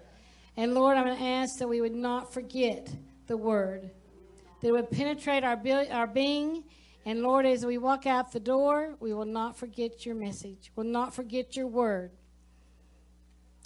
And 0.58 0.74
Lord, 0.74 0.98
I'm 0.98 1.06
going 1.06 1.18
to 1.18 1.24
ask 1.24 1.60
that 1.60 1.68
we 1.68 1.82
would 1.82 1.94
not 1.94 2.34
forget 2.34 2.90
the 3.28 3.38
word, 3.38 3.92
that 4.66 4.70
it 4.70 4.72
would 4.72 4.90
penetrate 4.90 5.44
our, 5.44 5.56
be- 5.56 5.92
our 5.92 6.08
being. 6.08 6.64
And 7.06 7.22
Lord, 7.22 7.46
as 7.46 7.64
we 7.64 7.78
walk 7.78 8.08
out 8.08 8.32
the 8.32 8.40
door, 8.40 8.96
we 9.00 9.14
will 9.14 9.24
not 9.24 9.56
forget 9.56 10.08
your 10.08 10.16
message, 10.16 10.72
will 10.76 10.86
not 10.86 11.14
forget 11.14 11.56
your 11.56 11.68
word. 11.68 12.10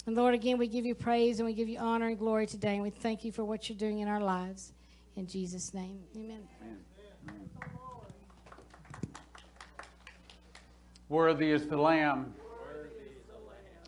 And 0.04 0.14
Lord, 0.14 0.34
again, 0.34 0.58
we 0.58 0.68
give 0.68 0.84
you 0.84 0.94
praise 0.94 1.38
and 1.38 1.46
we 1.46 1.54
give 1.54 1.70
you 1.70 1.78
honor 1.78 2.08
and 2.08 2.18
glory 2.18 2.46
today. 2.46 2.74
And 2.74 2.82
we 2.82 2.90
thank 2.90 3.24
you 3.24 3.32
for 3.32 3.46
what 3.46 3.66
you're 3.66 3.78
doing 3.78 4.00
in 4.00 4.08
our 4.08 4.20
lives. 4.20 4.74
In 5.16 5.26
Jesus' 5.26 5.72
name, 5.72 6.00
amen. 6.14 6.42
Worthy 11.08 11.50
is 11.50 11.66
the 11.66 11.78
Lamb. 11.78 12.34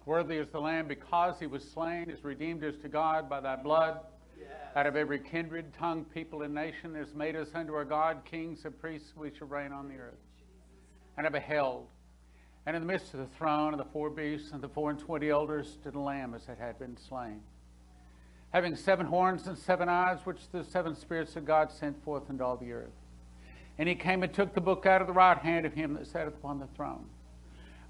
Worthy 0.07 0.37
is 0.39 0.49
the 0.49 0.61
Lamb 0.61 0.89
because 0.89 1.39
he 1.39 1.47
was 1.47 1.63
slain, 1.63 2.09
has 2.09 2.25
redeemed 2.25 2.65
us 2.65 2.77
to 2.81 2.89
God 2.89 3.29
by 3.29 3.41
thy 3.41 3.57
blood. 3.57 4.01
Out 4.75 4.87
of 4.87 4.97
every 4.97 5.19
kindred, 5.19 5.75
tongue, 5.75 6.05
people, 6.05 6.43
and 6.43 6.55
nation, 6.55 6.95
has 6.95 7.15
made 7.15 7.37
us 7.37 7.49
unto 7.55 7.75
our 7.75 7.85
God 7.85 8.23
kings 8.25 8.65
and 8.65 8.79
priests, 8.81 9.13
we 9.17 9.31
shall 9.37 9.49
reign 9.49 9.73
on 9.73 9.89
the 9.89 9.97
earth. 9.97 10.15
And 11.17 11.27
I 11.27 11.31
beheld, 11.31 11.89
and 12.65 12.75
in 12.75 12.81
the 12.81 12.91
midst 12.91 13.13
of 13.13 13.21
the 13.21 13.27
throne 13.37 13.75
of 13.75 13.79
the 13.79 13.85
four 13.93 14.09
beasts 14.09 14.53
and 14.53 14.63
the 14.63 14.69
four 14.69 14.91
and 14.91 14.99
twenty 14.99 15.29
elders 15.29 15.71
stood 15.71 15.95
a 15.95 16.01
lamb 16.01 16.33
as 16.35 16.49
it 16.49 16.59
had 16.59 16.79
been 16.79 16.97
slain, 16.97 17.43
having 18.51 18.77
seven 18.77 19.07
horns 19.07 19.47
and 19.47 19.59
seven 19.59 19.89
eyes, 19.89 20.21
which 20.25 20.49
the 20.53 20.65
seven 20.65 20.97
spirits 20.97 21.37
of 21.37 21.45
God 21.45 21.71
sent 21.71 22.03
forth 22.03 22.31
into 22.31 22.43
all 22.45 22.57
the 22.57 22.73
earth. 22.73 22.95
And 23.79 23.89
he 23.89 23.95
came 23.95 24.23
and 24.23 24.33
took 24.33 24.55
the 24.55 24.61
book 24.61 24.87
out 24.87 25.01
of 25.01 25.07
the 25.07 25.13
right 25.13 25.39
hand 25.39 25.67
of 25.67 25.75
him 25.75 25.95
that 25.95 26.07
sat 26.07 26.29
upon 26.29 26.61
the 26.61 26.67
throne. 26.69 27.07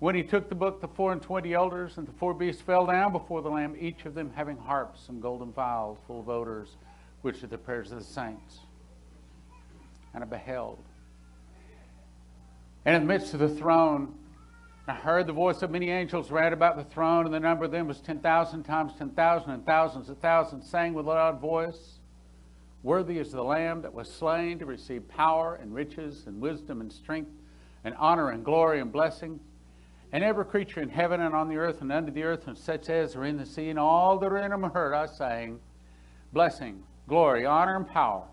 When 0.03 0.17
he 0.17 0.25
took 0.25 0.49
the 0.49 0.57
book, 0.57 0.81
the 0.81 0.89
four 0.89 1.13
and 1.13 1.23
twenty 1.23 1.55
elders 1.55 1.97
and 1.97 2.09
the 2.09 2.13
four 2.15 2.35
beasts 2.35 2.61
fell 2.61 2.87
down 2.87 3.13
before 3.13 3.41
the 3.41 3.49
Lamb, 3.49 3.77
each 3.79 4.05
of 4.05 4.15
them 4.15 4.33
having 4.35 4.57
harps 4.57 5.09
and 5.09 5.23
golden 5.23 5.53
vials 5.53 5.97
full 6.09 6.19
of 6.19 6.29
odors, 6.29 6.77
which 7.21 7.45
are 7.45 7.47
the 7.47 7.57
prayers 7.57 7.93
of 7.93 8.01
the 8.01 8.05
saints. 8.05 8.59
And 10.13 10.25
I 10.25 10.27
beheld. 10.27 10.83
And 12.85 12.97
in 12.97 13.03
the 13.03 13.07
midst 13.07 13.33
of 13.33 13.39
the 13.39 13.49
throne, 13.49 14.17
I 14.89 14.95
heard 14.95 15.29
the 15.29 15.33
voice 15.33 15.63
of 15.63 15.71
many 15.71 15.91
angels 15.91 16.33
round 16.33 16.53
about 16.53 16.77
the 16.77 16.83
throne, 16.83 17.25
and 17.25 17.33
the 17.33 17.39
number 17.39 17.65
of 17.65 17.71
them 17.71 17.87
was 17.87 18.01
10,000 18.01 18.65
times 18.65 18.95
10,000, 18.99 19.51
and 19.53 19.65
thousands 19.65 20.09
of 20.09 20.19
thousands 20.19 20.69
sang 20.69 20.95
with 20.95 21.07
a 21.07 21.11
loud 21.11 21.41
voice 21.41 22.01
Worthy 22.83 23.19
is 23.19 23.31
the 23.31 23.45
Lamb 23.45 23.83
that 23.83 23.95
was 23.95 24.13
slain 24.13 24.59
to 24.59 24.67
receive 24.67 25.07
power 25.07 25.61
and 25.63 25.73
riches 25.73 26.25
and 26.27 26.41
wisdom 26.41 26.81
and 26.81 26.93
strength 26.93 27.31
and 27.85 27.95
honor 28.01 28.31
and 28.31 28.45
glory 28.45 28.81
and 28.81 28.91
blessing. 28.91 29.39
And 30.13 30.23
every 30.23 30.45
creature 30.45 30.81
in 30.81 30.91
heaven 30.91 31.21
and 31.23 31.35
on 31.35 31.49
the 31.49 31.57
earth 31.57 31.81
and 31.81 31.91
under 31.91 32.11
the 32.11 32.23
earth 32.23 32.47
and 32.47 32.57
such 32.57 32.91
as 32.91 33.17
are 33.17 33.25
in 33.25 33.39
the 33.39 33.47
sea 33.47 33.71
and 33.71 33.79
all 33.79 34.19
that 34.19 34.27
are 34.27 34.39
in 34.39 34.51
them 34.51 34.63
heard 34.65 34.93
I 34.93 35.07
saying, 35.07 35.59
Blessing, 36.33 36.83
glory, 37.09 37.47
honor, 37.47 37.77
and 37.77 37.89
power 37.89 38.25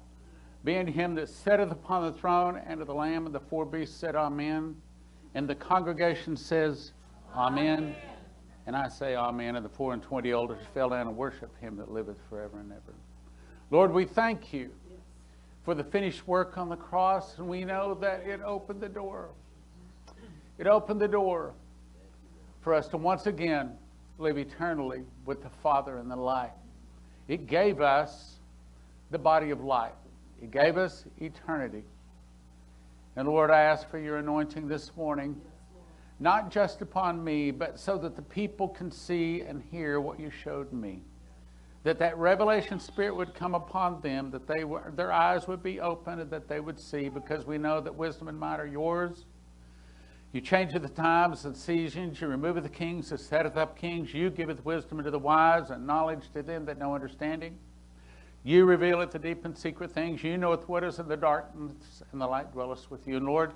be 0.64 0.78
unto 0.78 0.92
him 0.92 1.16
that 1.16 1.30
sitteth 1.30 1.72
upon 1.72 2.06
the 2.06 2.20
throne 2.20 2.62
and 2.66 2.80
to 2.80 2.86
the 2.86 2.94
Lamb 2.94 3.26
and 3.26 3.34
the 3.34 3.40
four 3.40 3.66
beasts 3.66 3.96
said, 3.96 4.16
Amen. 4.16 4.76
And 5.36 5.48
the 5.48 5.56
congregation 5.56 6.36
says, 6.36 6.92
Amen. 7.34 7.96
And 8.68 8.76
I 8.76 8.90
say, 8.90 9.16
Amen. 9.16 9.56
And 9.56 9.66
the 9.66 9.70
four 9.70 9.94
and 9.94 10.04
twenty 10.04 10.32
elders 10.32 10.60
fell 10.74 10.90
down 10.90 11.08
and 11.08 11.16
worshiped 11.16 11.60
him 11.62 11.78
that 11.78 11.92
liveth 11.92 12.18
forever 12.30 12.60
and 12.60 12.72
ever. 12.72 12.94
Lord, 13.72 13.94
we 13.94 14.04
thank 14.04 14.52
you 14.52 14.70
for 15.64 15.76
the 15.76 15.84
finished 15.84 16.28
work 16.28 16.58
on 16.58 16.68
the 16.68 16.76
cross, 16.76 17.38
and 17.38 17.48
we 17.48 17.64
know 17.64 17.94
that 18.02 18.26
it 18.26 18.42
opened 18.42 18.82
the 18.82 18.90
door. 18.90 19.30
It 20.58 20.68
opened 20.68 21.00
the 21.00 21.08
door 21.08 21.54
for 22.62 22.74
us 22.74 22.88
to 22.90 22.98
once 22.98 23.26
again 23.26 23.72
live 24.18 24.38
eternally 24.38 25.04
with 25.26 25.42
the 25.44 25.50
Father 25.64 25.98
in 25.98 26.10
the 26.10 26.16
light. 26.16 26.52
It 27.28 27.48
gave 27.48 27.82
us 27.82 28.40
the 29.12 29.20
body 29.20 29.50
of 29.50 29.64
life, 29.64 29.94
it 30.42 30.52
gave 30.52 30.78
us 30.78 31.06
eternity. 31.20 31.84
And 33.16 33.28
Lord, 33.28 33.52
I 33.52 33.62
ask 33.62 33.90
for 33.90 34.00
your 34.00 34.18
anointing 34.18 34.68
this 34.68 34.96
morning, 34.96 35.40
not 36.20 36.52
just 36.52 36.82
upon 36.82 37.24
me, 37.24 37.52
but 37.52 37.80
so 37.80 37.98
that 37.98 38.16
the 38.16 38.22
people 38.22 38.68
can 38.68 38.92
see 38.92 39.42
and 39.42 39.62
hear 39.72 40.00
what 40.00 40.20
you 40.20 40.30
showed 40.30 40.72
me 40.72 41.02
that 41.84 42.00
that 42.00 42.18
revelation 42.18 42.80
spirit 42.80 43.16
would 43.16 43.34
come 43.34 43.56
upon 43.56 44.02
them, 44.02 44.32
that 44.32 44.48
they 44.48 44.64
were, 44.64 44.92
their 44.96 45.12
eyes 45.12 45.48
would 45.48 45.64
be 45.64 45.80
opened, 45.80 46.20
and 46.22 46.30
that 46.30 46.48
they 46.48 46.60
would 46.60 46.80
see, 46.80 47.10
because 47.10 47.46
we 47.46 47.58
know 47.58 47.80
that 47.80 47.96
wisdom 47.96 48.28
and 48.28 48.38
might 48.38 48.60
are 48.60 48.68
yours. 48.68 49.26
You 50.32 50.42
change 50.42 50.74
the 50.74 50.88
times 50.88 51.46
and 51.46 51.58
seasons, 51.58 52.22
you 52.22 52.28
remove 52.28 52.62
the 52.62 52.70
kings 52.70 53.10
that 53.10 53.20
setteth 53.20 53.58
up 53.58 53.76
kings, 53.78 54.14
you 54.14 54.30
giveth 54.30 54.64
wisdom 54.64 55.00
unto 55.00 55.10
the 55.10 55.18
wise 55.18 55.72
and 55.72 55.88
knowledge 55.88 56.30
to 56.34 56.44
them 56.44 56.66
that 56.66 56.78
know 56.78 56.94
understanding. 56.94 57.58
You 58.44 58.66
revealeth 58.66 59.12
the 59.12 59.20
deep 59.20 59.44
and 59.44 59.58
secret 59.58 59.92
things, 59.92 60.24
you 60.24 60.38
knoweth 60.38 60.70
what 60.70 60.84
is 60.84 61.00
in 61.00 61.08
the 61.08 61.18
darkness, 61.18 62.04
and 62.12 62.22
the 62.22 62.28
light 62.28 62.52
dwelleth 62.54 62.90
with 62.92 63.08
you. 63.08 63.18
And 63.18 63.26
Lord, 63.26 63.54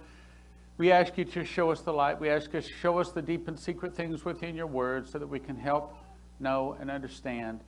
we 0.78 0.91
ask 0.91 1.16
you 1.18 1.26
to 1.26 1.45
show 1.45 1.70
us 1.70 1.82
the 1.82 1.94
light. 1.94 2.20
We 2.20 2.30
ask 2.30 2.52
you 2.52 2.62
to 2.62 2.68
show 2.68 2.98
us 2.98 3.12
the 3.12 3.22
deep 3.22 3.48
and 3.48 3.58
secret 3.58 3.95
things 3.95 4.26
within 4.26 4.56
your 4.56 4.66
word 4.66 5.08
so 5.08 5.20
that 5.20 5.28
we 5.28 5.40
can 5.40 5.56
help, 5.56 5.95
know, 6.40 6.76
and 6.80 6.90
understand 6.90 7.60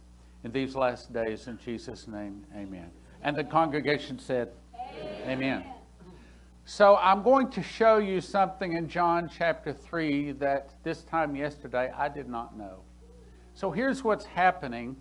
in 0.44 0.52
these 0.52 0.76
last 0.76 1.14
days. 1.14 1.48
In 1.48 1.60
Jesus' 1.64 2.08
name, 2.08 2.44
amen. 2.56 2.90
And 3.22 3.36
the 3.36 3.44
congregation 3.44 4.18
said, 4.18 4.50
Amen. 4.76 5.30
amen. 5.30 5.75
So 6.68 6.98
I'm 6.98 7.22
going 7.22 7.52
to 7.52 7.62
show 7.62 8.00
you 8.00 8.20
something 8.20 8.74
in 8.74 8.90
John 8.90 9.30
chapter 9.30 9.72
3 9.72 10.32
that 10.34 10.72
this 10.82 11.04
time 11.04 11.36
yesterday 11.36 11.92
I 11.96 12.10
did 12.10 12.28
not 12.28 12.58
know. 12.58 12.80
So 13.54 13.70
here's 13.70 14.04
what's 14.04 14.26
happening. 14.26 14.96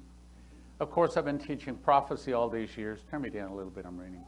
Of 0.78 0.90
course, 0.90 1.16
I've 1.16 1.24
been 1.24 1.38
teaching 1.38 1.76
prophecy 1.76 2.34
all 2.34 2.50
these 2.50 2.76
years. 2.76 3.00
Turn 3.10 3.22
me 3.22 3.30
down 3.30 3.50
a 3.50 3.54
little 3.54 3.70
bit, 3.70 3.86
I'm 3.86 3.96
reading. 3.96 4.26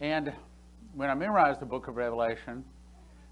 And 0.00 0.32
when 0.94 1.10
I 1.10 1.14
memorized 1.14 1.58
the 1.58 1.66
book 1.66 1.88
of 1.88 1.96
Revelation, 1.96 2.64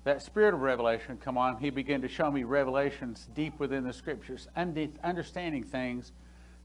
that 0.02 0.20
spirit 0.20 0.52
of 0.52 0.62
revelation 0.62 1.16
come 1.16 1.38
on, 1.38 1.58
he 1.58 1.70
began 1.70 2.02
to 2.02 2.08
show 2.08 2.28
me 2.28 2.42
revelations 2.42 3.28
deep 3.36 3.56
within 3.60 3.84
the 3.84 3.92
scriptures, 3.92 4.48
understanding 4.56 5.62
things 5.62 6.10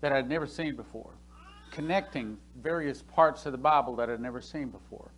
that 0.01 0.11
I'd 0.11 0.27
never 0.27 0.47
seen 0.47 0.75
before, 0.75 1.11
connecting 1.69 2.37
various 2.59 3.03
parts 3.03 3.45
of 3.45 3.51
the 3.51 3.59
Bible 3.59 3.95
that 3.97 4.09
I'd 4.09 4.19
never 4.19 4.41
seen 4.41 4.69
before. 4.69 5.11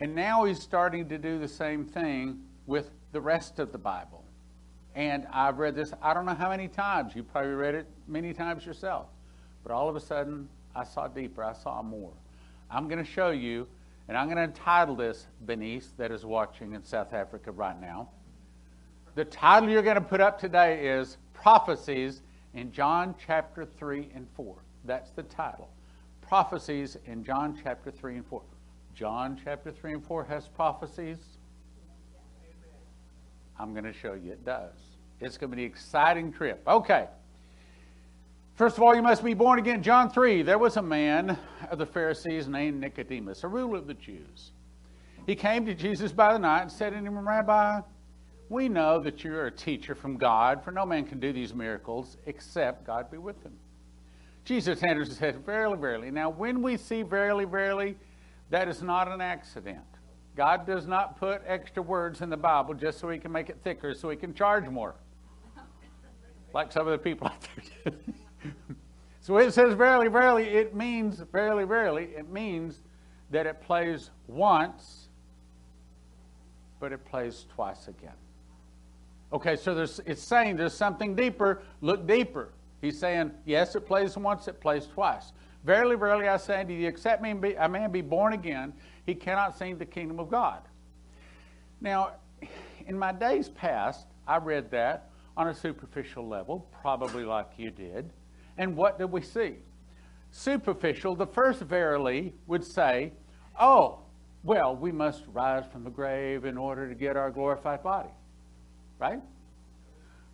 And 0.00 0.14
now 0.14 0.44
he's 0.44 0.60
starting 0.60 1.08
to 1.08 1.18
do 1.18 1.38
the 1.38 1.48
same 1.48 1.84
thing 1.84 2.40
with 2.66 2.90
the 3.12 3.20
rest 3.20 3.58
of 3.58 3.72
the 3.72 3.78
Bible. 3.78 4.24
And 4.94 5.26
I've 5.32 5.58
read 5.58 5.74
this, 5.74 5.92
I 6.02 6.14
don't 6.14 6.26
know 6.26 6.34
how 6.34 6.50
many 6.50 6.68
times. 6.68 7.14
You 7.14 7.22
probably 7.22 7.52
read 7.52 7.74
it 7.74 7.86
many 8.06 8.32
times 8.32 8.64
yourself. 8.66 9.06
But 9.62 9.72
all 9.72 9.88
of 9.88 9.96
a 9.96 10.00
sudden, 10.00 10.48
I 10.74 10.84
saw 10.84 11.08
deeper, 11.08 11.42
I 11.42 11.52
saw 11.52 11.82
more. 11.82 12.12
I'm 12.70 12.88
going 12.88 13.04
to 13.04 13.10
show 13.10 13.30
you 13.30 13.66
and 14.08 14.16
I'm 14.16 14.26
going 14.26 14.38
to 14.38 14.44
entitle 14.44 14.96
this, 14.96 15.26
Benice, 15.44 15.92
that 15.98 16.10
is 16.10 16.24
watching 16.24 16.72
in 16.72 16.82
South 16.82 17.12
Africa 17.12 17.52
right 17.52 17.78
now. 17.78 18.08
The 19.14 19.24
title 19.26 19.68
you're 19.68 19.82
going 19.82 19.96
to 19.96 20.00
put 20.00 20.20
up 20.20 20.40
today 20.40 20.86
is 20.86 21.18
Prophecies 21.34 22.22
in 22.54 22.72
John 22.72 23.14
chapter 23.26 23.66
3 23.66 24.08
and 24.14 24.26
4. 24.34 24.56
That's 24.84 25.10
the 25.10 25.24
title. 25.24 25.68
Prophecies 26.22 26.96
in 27.04 27.22
John 27.22 27.58
chapter 27.62 27.90
3 27.90 28.16
and 28.16 28.26
4. 28.26 28.42
John 28.98 29.40
chapter 29.44 29.70
3 29.70 29.92
and 29.92 30.04
4 30.04 30.24
has 30.24 30.48
prophecies. 30.48 31.18
I'm 33.56 33.72
going 33.72 33.84
to 33.84 33.92
show 33.92 34.14
you 34.14 34.32
it 34.32 34.44
does. 34.44 34.74
It's 35.20 35.38
going 35.38 35.52
to 35.52 35.56
be 35.56 35.66
an 35.66 35.70
exciting 35.70 36.32
trip. 36.32 36.60
Okay. 36.66 37.06
First 38.56 38.76
of 38.76 38.82
all, 38.82 38.96
you 38.96 39.02
must 39.02 39.22
be 39.22 39.34
born 39.34 39.60
again. 39.60 39.84
John 39.84 40.10
3, 40.10 40.42
there 40.42 40.58
was 40.58 40.78
a 40.78 40.82
man 40.82 41.38
of 41.70 41.78
the 41.78 41.86
Pharisees 41.86 42.48
named 42.48 42.80
Nicodemus, 42.80 43.44
a 43.44 43.46
ruler 43.46 43.78
of 43.78 43.86
the 43.86 43.94
Jews. 43.94 44.50
He 45.26 45.36
came 45.36 45.64
to 45.66 45.74
Jesus 45.74 46.10
by 46.10 46.32
the 46.32 46.40
night 46.40 46.62
and 46.62 46.72
said 46.72 46.90
to 46.90 46.96
him, 46.96 47.16
Rabbi, 47.16 47.82
we 48.48 48.68
know 48.68 48.98
that 48.98 49.22
you're 49.22 49.46
a 49.46 49.52
teacher 49.52 49.94
from 49.94 50.16
God, 50.16 50.64
for 50.64 50.72
no 50.72 50.84
man 50.84 51.04
can 51.04 51.20
do 51.20 51.32
these 51.32 51.54
miracles 51.54 52.16
except 52.26 52.84
God 52.84 53.12
be 53.12 53.18
with 53.18 53.40
him. 53.44 53.52
Jesus 54.44 54.82
answered 54.82 55.06
and 55.06 55.16
said, 55.16 55.46
Verily, 55.46 55.78
verily. 55.78 56.10
Now, 56.10 56.30
when 56.30 56.62
we 56.62 56.76
see 56.76 57.02
verily, 57.02 57.44
verily, 57.44 57.96
that 58.50 58.68
is 58.68 58.82
not 58.82 59.08
an 59.08 59.20
accident. 59.20 59.84
God 60.36 60.66
does 60.66 60.86
not 60.86 61.18
put 61.18 61.42
extra 61.46 61.82
words 61.82 62.20
in 62.20 62.30
the 62.30 62.36
Bible 62.36 62.74
just 62.74 62.98
so 62.98 63.08
he 63.10 63.18
can 63.18 63.32
make 63.32 63.50
it 63.50 63.58
thicker, 63.64 63.92
so 63.94 64.08
he 64.08 64.16
can 64.16 64.34
charge 64.34 64.68
more. 64.68 64.94
Like 66.54 66.72
some 66.72 66.86
of 66.86 66.92
the 66.92 66.98
people 66.98 67.26
out 67.26 67.48
there 67.84 67.92
so 69.20 69.36
it 69.36 69.52
says 69.52 69.74
verily, 69.74 70.08
verily, 70.08 70.44
it 70.44 70.74
means, 70.74 71.22
verily, 71.32 71.64
verily, 71.64 72.10
it 72.16 72.30
means 72.30 72.80
that 73.30 73.46
it 73.46 73.60
plays 73.60 74.10
once, 74.26 75.08
but 76.80 76.92
it 76.92 77.04
plays 77.04 77.46
twice 77.54 77.88
again. 77.88 78.14
Okay, 79.32 79.56
so 79.56 79.74
there's, 79.74 80.00
it's 80.06 80.22
saying 80.22 80.56
there's 80.56 80.72
something 80.72 81.14
deeper. 81.14 81.62
Look 81.82 82.06
deeper. 82.06 82.50
He's 82.80 82.98
saying, 82.98 83.32
yes, 83.44 83.74
it 83.74 83.86
plays 83.86 84.16
once, 84.16 84.48
it 84.48 84.60
plays 84.60 84.86
twice. 84.86 85.32
Verily, 85.64 85.96
verily, 85.96 86.28
I 86.28 86.36
say 86.36 86.60
unto 86.60 86.72
you, 86.72 86.88
except 86.88 87.24
a 87.24 87.68
man 87.68 87.90
be 87.90 88.00
born 88.00 88.32
again, 88.32 88.72
he 89.04 89.14
cannot 89.14 89.58
see 89.58 89.72
the 89.72 89.84
kingdom 89.84 90.18
of 90.18 90.30
God. 90.30 90.62
Now, 91.80 92.12
in 92.86 92.98
my 92.98 93.12
days 93.12 93.48
past, 93.48 94.06
I 94.26 94.38
read 94.38 94.70
that 94.70 95.10
on 95.36 95.48
a 95.48 95.54
superficial 95.54 96.26
level, 96.26 96.68
probably 96.80 97.24
like 97.24 97.50
you 97.56 97.70
did. 97.70 98.10
And 98.56 98.76
what 98.76 98.98
did 98.98 99.12
we 99.12 99.22
see? 99.22 99.56
Superficial, 100.30 101.14
the 101.14 101.26
first 101.26 101.60
verily 101.60 102.34
would 102.46 102.64
say, 102.64 103.12
oh, 103.58 104.00
well, 104.42 104.74
we 104.76 104.92
must 104.92 105.24
rise 105.32 105.64
from 105.70 105.84
the 105.84 105.90
grave 105.90 106.44
in 106.44 106.56
order 106.56 106.88
to 106.88 106.94
get 106.94 107.16
our 107.16 107.30
glorified 107.30 107.82
body. 107.82 108.10
Right? 108.98 109.20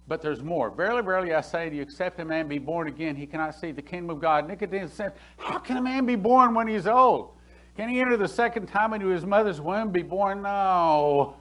But 0.06 0.20
there's 0.20 0.43
more. 0.43 0.70
Verily, 0.70 1.02
verily, 1.02 1.32
I 1.32 1.40
say 1.40 1.70
to 1.70 1.76
you, 1.76 1.82
except 1.82 2.20
a 2.20 2.24
man 2.24 2.47
be 2.47 2.59
born 2.59 2.89
again, 2.89 3.16
he 3.16 3.26
cannot 3.26 3.55
see 3.55 3.72
the 3.72 3.82
kingdom 3.82 4.10
of 4.10 4.20
God. 4.20 4.47
Nicodemus 4.47 4.93
said, 4.93 5.14
How 5.39 5.59
can 5.59 5.78
a 5.78 5.82
man 5.82 6.05
be 6.05 6.16
born 6.16 6.55
when 6.55 6.68
he's 6.68 6.86
old? 6.86 7.31
Can 7.76 7.89
he 7.89 8.01
enter 8.01 8.16
the 8.16 8.28
second 8.28 8.66
time 8.66 8.93
into 8.93 9.06
his 9.06 9.24
mother's 9.24 9.60
womb, 9.60 9.90
be 9.90 10.02
born? 10.02 10.43
No. 10.43 11.36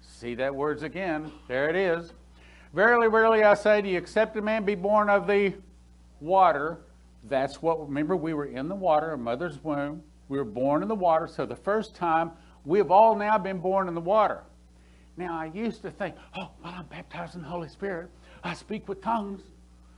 See 0.00 0.34
that 0.34 0.54
words 0.54 0.82
again. 0.82 1.30
There 1.48 1.70
it 1.70 1.76
is. 1.76 2.12
Verily, 2.74 3.08
verily, 3.08 3.44
I 3.44 3.54
say 3.54 3.80
to 3.80 3.88
you, 3.88 3.96
except 3.96 4.36
a 4.36 4.42
man 4.42 4.64
be 4.64 4.74
born 4.74 5.08
of 5.08 5.28
the 5.28 5.54
water, 6.20 6.78
that's 7.28 7.62
what, 7.62 7.80
remember, 7.88 8.16
we 8.16 8.34
were 8.34 8.46
in 8.46 8.68
the 8.68 8.74
water, 8.74 9.12
a 9.12 9.18
mother's 9.18 9.62
womb. 9.62 10.02
We 10.28 10.38
were 10.38 10.44
born 10.44 10.82
in 10.82 10.88
the 10.88 10.94
water. 10.94 11.28
So 11.28 11.46
the 11.46 11.56
first 11.56 11.94
time, 11.94 12.32
we 12.64 12.78
have 12.78 12.90
all 12.90 13.14
now 13.14 13.38
been 13.38 13.58
born 13.58 13.88
in 13.88 13.94
the 13.94 14.00
water. 14.00 14.42
Now, 15.16 15.38
I 15.38 15.46
used 15.46 15.82
to 15.82 15.90
think, 15.90 16.16
oh, 16.36 16.50
well, 16.62 16.74
I'm 16.76 16.86
baptized 16.86 17.36
in 17.36 17.42
the 17.42 17.48
Holy 17.48 17.68
Spirit. 17.68 18.10
I 18.42 18.54
speak 18.54 18.88
with 18.88 19.00
tongues. 19.00 19.42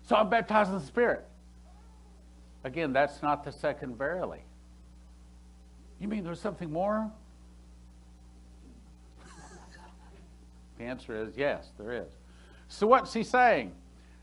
So 0.03 0.15
I'm 0.15 0.29
baptized 0.29 0.71
in 0.71 0.79
the 0.79 0.85
Spirit. 0.85 1.27
Again, 2.65 2.93
that's 2.93 3.23
not 3.23 3.45
the 3.45 3.53
second 3.53 3.97
verily. 3.97 4.43
You 6.01 6.09
mean 6.09 6.25
there's 6.25 6.41
something 6.41 6.71
more? 6.71 7.11
the 10.79 10.85
answer 10.85 11.17
is 11.17 11.35
yes, 11.37 11.69
there 11.79 11.93
is. 11.93 12.13
So 12.69 12.87
what's 12.87 13.13
he 13.15 13.23
saying? 13.23 13.73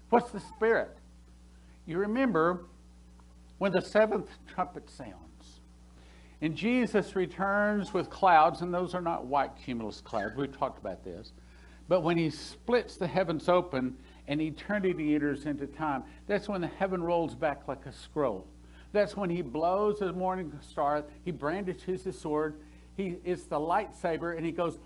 What's 0.10 0.32
the 0.32 0.40
Spirit? 0.40 0.96
You 1.88 1.98
remember 1.98 2.66
when 3.58 3.72
the 3.72 3.82
seventh 3.82 4.30
trumpet 4.48 4.90
sounds 4.90 5.33
and 6.44 6.58
Jesus 6.58 7.16
returns 7.16 7.94
with 7.94 8.10
clouds, 8.10 8.60
and 8.60 8.74
those 8.74 8.94
are 8.94 9.02
not 9.02 9.26
white 9.26 9.52
cumulus 9.64 10.02
clouds. 10.02 10.36
We've 10.36 10.52
talked 10.52 10.78
about 10.78 11.02
this. 11.02 11.32
But 11.88 12.02
when 12.02 12.18
he 12.18 12.30
splits 12.30 12.98
the 12.98 13.08
heavens 13.08 13.48
open 13.48 13.96
and 14.28 14.42
eternity 14.42 15.16
enters 15.16 15.46
into 15.46 15.68
time, 15.68 16.04
that's 16.28 16.50
when 16.50 16.60
the 16.60 16.68
heaven 16.68 17.02
rolls 17.02 17.34
back 17.34 17.66
like 17.70 17.86
a 17.86 17.94
scroll. 17.94 18.46
That's 18.92 19.16
when 19.16 19.30
he 19.30 19.42
blows 19.42 20.00
his 20.00 20.12
morning 20.12 20.52
star, 20.60 21.06
he 21.24 21.32
brandishes 21.32 22.04
his 22.04 22.20
sword, 22.20 22.56
he, 22.98 23.16
it's 23.24 23.46
the 23.46 23.58
lightsaber, 23.58 24.36
and 24.36 24.46
he 24.46 24.52
goes, 24.52 24.80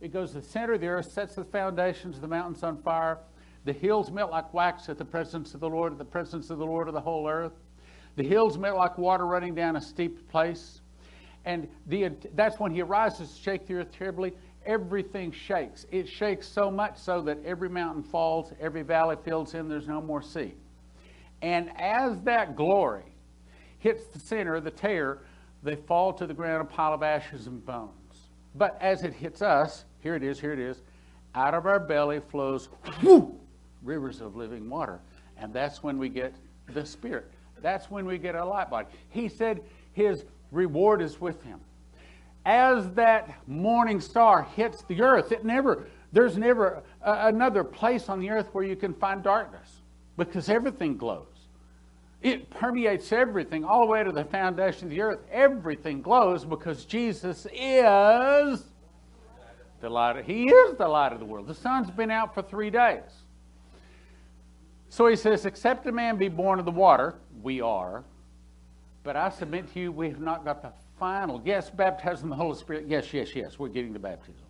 it 0.00 0.12
goes 0.12 0.32
to 0.32 0.40
the 0.40 0.42
center 0.42 0.72
of 0.72 0.80
the 0.80 0.88
earth, 0.88 1.12
sets 1.12 1.36
the 1.36 1.44
foundations 1.44 2.16
of 2.16 2.22
the 2.22 2.28
mountains 2.28 2.64
on 2.64 2.82
fire. 2.82 3.20
The 3.66 3.72
hills 3.72 4.10
melt 4.10 4.32
like 4.32 4.52
wax 4.52 4.88
at 4.88 4.98
the 4.98 5.04
presence 5.04 5.54
of 5.54 5.60
the 5.60 5.68
Lord, 5.68 5.92
at 5.92 5.98
the 5.98 6.04
presence 6.04 6.50
of 6.50 6.58
the 6.58 6.66
Lord 6.66 6.88
of 6.88 6.94
the 6.94 7.00
whole 7.00 7.28
earth. 7.28 7.52
The 8.16 8.22
hills 8.22 8.58
melt 8.58 8.76
like 8.76 8.96
water 8.98 9.26
running 9.26 9.54
down 9.54 9.76
a 9.76 9.80
steep 9.80 10.28
place. 10.28 10.80
And 11.44 11.68
the, 11.86 12.10
that's 12.34 12.58
when 12.58 12.72
he 12.72 12.80
arises 12.80 13.34
to 13.34 13.42
shake 13.42 13.66
the 13.66 13.74
earth 13.74 13.92
terribly. 13.92 14.32
Everything 14.64 15.30
shakes. 15.30 15.84
It 15.90 16.08
shakes 16.08 16.48
so 16.48 16.70
much 16.70 16.98
so 16.98 17.20
that 17.22 17.44
every 17.44 17.68
mountain 17.68 18.02
falls, 18.02 18.52
every 18.60 18.82
valley 18.82 19.16
fills 19.24 19.54
in, 19.54 19.68
there's 19.68 19.88
no 19.88 20.00
more 20.00 20.22
sea. 20.22 20.54
And 21.42 21.70
as 21.76 22.20
that 22.22 22.56
glory 22.56 23.04
hits 23.78 24.06
the 24.06 24.18
center, 24.18 24.60
the 24.60 24.70
tear, 24.70 25.18
they 25.62 25.76
fall 25.76 26.12
to 26.14 26.26
the 26.26 26.32
ground 26.32 26.62
a 26.62 26.64
pile 26.64 26.94
of 26.94 27.02
ashes 27.02 27.46
and 27.46 27.64
bones. 27.66 27.90
But 28.54 28.78
as 28.80 29.02
it 29.02 29.12
hits 29.12 29.42
us, 29.42 29.84
here 30.00 30.14
it 30.14 30.22
is, 30.22 30.40
here 30.40 30.52
it 30.52 30.58
is, 30.58 30.82
out 31.34 31.52
of 31.52 31.66
our 31.66 31.80
belly 31.80 32.20
flows 32.20 32.70
whoo, 33.02 33.38
rivers 33.82 34.20
of 34.22 34.36
living 34.36 34.70
water. 34.70 35.00
And 35.36 35.52
that's 35.52 35.82
when 35.82 35.98
we 35.98 36.08
get 36.08 36.34
the 36.72 36.86
Spirit. 36.86 37.30
That's 37.64 37.90
when 37.90 38.04
we 38.04 38.18
get 38.18 38.34
a 38.34 38.44
light 38.44 38.68
body. 38.68 38.88
He 39.08 39.26
said 39.26 39.62
his 39.94 40.26
reward 40.52 41.00
is 41.00 41.18
with 41.18 41.42
him. 41.42 41.58
As 42.44 42.90
that 42.90 43.34
morning 43.48 44.02
star 44.02 44.42
hits 44.54 44.82
the 44.82 45.00
earth, 45.00 45.32
it 45.32 45.46
never, 45.46 45.86
there's 46.12 46.36
never 46.36 46.82
a, 47.00 47.28
another 47.28 47.64
place 47.64 48.10
on 48.10 48.20
the 48.20 48.28
earth 48.28 48.48
where 48.52 48.64
you 48.64 48.76
can 48.76 48.92
find 48.92 49.22
darkness 49.22 49.80
because 50.18 50.50
everything 50.50 50.98
glows. 50.98 51.24
It 52.20 52.50
permeates 52.50 53.10
everything 53.12 53.64
all 53.64 53.86
the 53.86 53.90
way 53.90 54.04
to 54.04 54.12
the 54.12 54.26
foundation 54.26 54.84
of 54.84 54.90
the 54.90 55.00
earth. 55.00 55.20
Everything 55.32 56.02
glows 56.02 56.44
because 56.44 56.84
Jesus 56.84 57.46
is 57.50 58.62
the 59.80 59.88
light. 59.88 60.18
Of, 60.18 60.26
he 60.26 60.44
is 60.50 60.76
the 60.76 60.86
light 60.88 61.14
of 61.14 61.18
the 61.18 61.24
world. 61.24 61.46
The 61.46 61.54
sun's 61.54 61.90
been 61.90 62.10
out 62.10 62.34
for 62.34 62.42
three 62.42 62.68
days. 62.68 63.23
So 64.94 65.08
he 65.08 65.16
says, 65.16 65.44
Except 65.44 65.84
a 65.88 65.92
man 65.92 66.18
be 66.18 66.28
born 66.28 66.60
of 66.60 66.64
the 66.64 66.70
water, 66.70 67.16
we 67.42 67.60
are. 67.60 68.04
But 69.02 69.16
I 69.16 69.28
submit 69.28 69.72
to 69.72 69.80
you, 69.80 69.90
we 69.90 70.08
have 70.08 70.20
not 70.20 70.44
got 70.44 70.62
the 70.62 70.70
final. 71.00 71.42
Yes, 71.44 71.68
baptism 71.68 72.28
the 72.28 72.36
Holy 72.36 72.56
Spirit. 72.56 72.84
Yes, 72.86 73.12
yes, 73.12 73.34
yes, 73.34 73.58
we're 73.58 73.70
getting 73.70 73.92
the 73.92 73.98
baptism. 73.98 74.44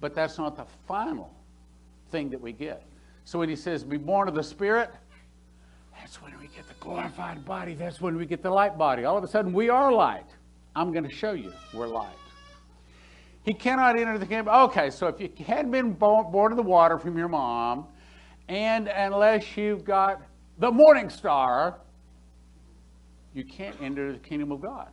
But 0.00 0.14
that's 0.14 0.36
not 0.36 0.54
the 0.54 0.66
final 0.86 1.34
thing 2.10 2.28
that 2.28 2.40
we 2.42 2.52
get. 2.52 2.82
So 3.24 3.38
when 3.38 3.48
he 3.48 3.56
says, 3.56 3.82
Be 3.84 3.96
born 3.96 4.28
of 4.28 4.34
the 4.34 4.42
Spirit, 4.42 4.90
that's 5.98 6.20
when 6.20 6.38
we 6.38 6.48
get 6.48 6.68
the 6.68 6.74
glorified 6.78 7.42
body. 7.46 7.72
That's 7.72 8.02
when 8.02 8.18
we 8.18 8.26
get 8.26 8.42
the 8.42 8.50
light 8.50 8.76
body. 8.76 9.06
All 9.06 9.16
of 9.16 9.24
a 9.24 9.28
sudden, 9.28 9.54
we 9.54 9.70
are 9.70 9.90
light. 9.90 10.28
I'm 10.76 10.92
going 10.92 11.04
to 11.04 11.14
show 11.14 11.32
you 11.32 11.54
we're 11.72 11.86
light. 11.86 12.12
He 13.44 13.54
cannot 13.54 13.98
enter 13.98 14.18
the 14.18 14.26
kingdom. 14.26 14.54
Okay, 14.54 14.90
so 14.90 15.06
if 15.06 15.18
you 15.18 15.30
had 15.46 15.70
been 15.70 15.94
born 15.94 16.52
of 16.52 16.56
the 16.56 16.62
water 16.62 16.98
from 16.98 17.16
your 17.16 17.28
mom, 17.28 17.86
and 18.48 18.88
unless 18.88 19.56
you've 19.56 19.84
got 19.84 20.22
the 20.58 20.70
morning 20.70 21.08
star, 21.08 21.78
you 23.32 23.44
can't 23.44 23.76
enter 23.80 24.12
the 24.12 24.18
kingdom 24.18 24.52
of 24.52 24.60
God. 24.60 24.88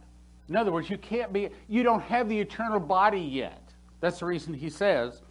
In 0.50 0.56
other 0.56 0.72
words, 0.72 0.90
you 0.90 0.98
can't 0.98 1.32
be, 1.32 1.50
you 1.68 1.84
don't 1.84 2.02
have 2.02 2.28
the 2.28 2.40
eternal 2.40 2.80
body 2.80 3.22
yet. 3.22 3.62
That's 4.00 4.20
the 4.20 4.26
reason 4.26 4.54
he 4.54 4.70
says 4.70 5.22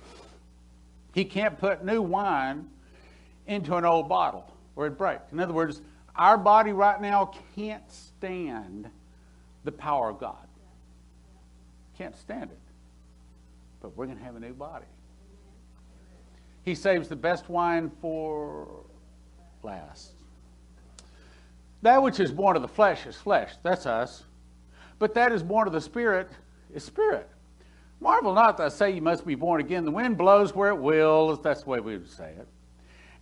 he 1.12 1.24
can't 1.24 1.58
put 1.58 1.84
new 1.84 2.00
wine 2.00 2.68
into 3.46 3.74
an 3.74 3.84
old 3.84 4.08
bottle 4.08 4.54
or 4.76 4.86
it 4.86 4.96
breaks. 4.96 5.32
In 5.32 5.40
other 5.40 5.52
words, 5.52 5.82
our 6.16 6.38
body 6.38 6.72
right 6.72 7.00
now 7.00 7.32
can't 7.56 7.90
stand 7.90 8.88
the 9.64 9.72
power 9.72 10.08
of 10.08 10.18
God. 10.18 10.46
Can't 11.98 12.16
stand 12.16 12.50
it. 12.50 12.58
But 13.80 13.96
we're 13.96 14.06
going 14.06 14.18
to 14.18 14.24
have 14.24 14.36
a 14.36 14.40
new 14.40 14.54
body. 14.54 14.86
He 16.64 16.74
saves 16.74 17.08
the 17.08 17.16
best 17.16 17.48
wine 17.48 17.90
for 18.00 18.84
last. 19.62 20.12
That 21.82 22.02
which 22.02 22.20
is 22.20 22.30
born 22.30 22.56
of 22.56 22.62
the 22.62 22.68
flesh 22.68 23.06
is 23.06 23.16
flesh. 23.16 23.52
That's 23.62 23.86
us. 23.86 24.24
But 24.98 25.14
that 25.14 25.32
is 25.32 25.42
born 25.42 25.66
of 25.66 25.72
the 25.72 25.80
Spirit 25.80 26.30
is 26.72 26.84
spirit. 26.84 27.28
Marvel 28.00 28.34
not 28.34 28.56
that 28.56 28.64
I 28.64 28.68
say 28.68 28.90
you 28.90 29.02
must 29.02 29.26
be 29.26 29.34
born 29.34 29.60
again. 29.60 29.84
The 29.84 29.90
wind 29.90 30.16
blows 30.16 30.54
where 30.54 30.70
it 30.70 30.80
will. 30.80 31.36
That's 31.36 31.62
the 31.62 31.70
way 31.70 31.80
we 31.80 31.98
would 31.98 32.10
say 32.10 32.34
it. 32.38 32.46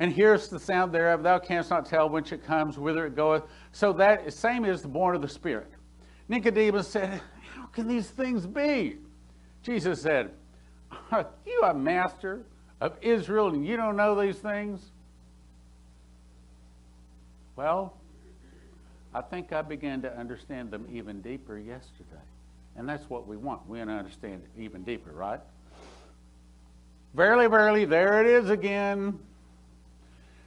And 0.00 0.12
here's 0.12 0.48
the 0.48 0.60
sound 0.60 0.92
thereof. 0.92 1.22
Thou 1.22 1.38
canst 1.38 1.70
not 1.70 1.86
tell 1.86 2.08
whence 2.08 2.30
it 2.30 2.44
comes, 2.44 2.78
whither 2.78 3.06
it 3.06 3.16
goeth. 3.16 3.44
So 3.72 3.92
that 3.94 4.32
same 4.32 4.64
is 4.64 4.82
the 4.82 4.88
born 4.88 5.16
of 5.16 5.22
the 5.22 5.28
Spirit. 5.28 5.70
Nicodemus 6.28 6.86
said, 6.86 7.20
How 7.54 7.66
can 7.66 7.88
these 7.88 8.08
things 8.08 8.46
be? 8.46 8.98
Jesus 9.62 10.00
said, 10.00 10.30
Are 11.10 11.26
you 11.44 11.62
a 11.64 11.74
master 11.74 12.44
of 12.80 12.96
Israel 13.02 13.48
and 13.48 13.66
you 13.66 13.76
don't 13.76 13.96
know 13.96 14.20
these 14.20 14.36
things? 14.36 14.80
Well, 17.56 17.94
I 19.14 19.20
think 19.20 19.52
I 19.52 19.62
began 19.62 20.02
to 20.02 20.16
understand 20.16 20.70
them 20.70 20.86
even 20.92 21.20
deeper 21.20 21.58
yesterday. 21.58 22.22
And 22.76 22.88
that's 22.88 23.10
what 23.10 23.26
we 23.26 23.36
want. 23.36 23.68
We 23.68 23.78
want 23.78 23.90
to 23.90 23.94
understand 23.94 24.42
it 24.44 24.62
even 24.62 24.84
deeper, 24.84 25.10
right? 25.10 25.40
Verily, 27.14 27.48
verily, 27.48 27.84
there 27.84 28.20
it 28.20 28.26
is 28.28 28.50
again. 28.50 29.18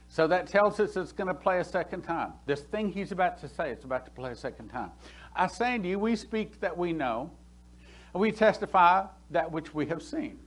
So 0.08 0.26
that 0.28 0.46
tells 0.46 0.80
us 0.80 0.96
it's 0.96 1.12
going 1.12 1.28
to 1.28 1.34
play 1.34 1.58
a 1.58 1.64
second 1.64 2.02
time. 2.02 2.32
This 2.46 2.60
thing 2.60 2.92
he's 2.92 3.12
about 3.12 3.38
to 3.40 3.48
say, 3.48 3.70
it's 3.70 3.84
about 3.84 4.06
to 4.06 4.10
play 4.10 4.30
a 4.30 4.36
second 4.36 4.68
time. 4.68 4.90
I 5.34 5.48
say 5.48 5.76
to 5.76 5.88
you, 5.88 5.98
we 5.98 6.16
speak 6.16 6.60
that 6.60 6.76
we 6.76 6.92
know, 6.92 7.30
and 8.14 8.20
we 8.20 8.30
testify 8.32 9.06
that 9.30 9.50
which 9.50 9.74
we 9.74 9.86
have 9.86 10.02
seen 10.02 10.38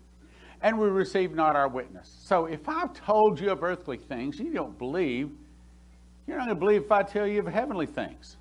and 0.62 0.80
we 0.80 0.88
receive 0.88 1.34
not 1.34 1.56
our 1.56 1.68
witness. 1.68 2.16
So 2.24 2.46
if 2.46 2.68
I've 2.68 2.94
told 2.94 3.40
you 3.40 3.52
of 3.52 3.64
earthly 3.64 3.98
things, 3.98 4.40
you 4.40 4.52
don't 4.52 4.78
believe, 4.78 5.30
you're 6.28 6.38
not 6.38 6.48
going 6.48 6.56
to 6.56 6.60
believe 6.60 6.84
if 6.84 6.92
I 6.92 7.04
tell 7.04 7.28
you 7.28 7.40
of 7.40 7.48
heavenly 7.48 7.86
things. 7.86 8.38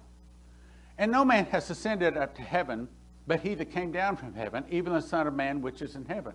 And 0.97 1.11
no 1.11 1.25
man 1.25 1.47
has 1.47 1.69
ascended 1.71 2.17
up 2.17 2.35
to 2.37 2.43
heaven, 2.43 2.89
but 3.27 3.41
he 3.41 3.55
that 3.55 3.73
came 3.73 3.93
down 3.93 4.17
from 4.17 4.35
heaven, 4.35 4.65
even 4.71 4.93
the 4.93 5.01
Son 5.01 5.27
of 5.27 5.35
Man 5.35 5.61
which 5.61 5.83
is 5.83 5.97
in 5.97 6.05
heaven. 6.05 6.35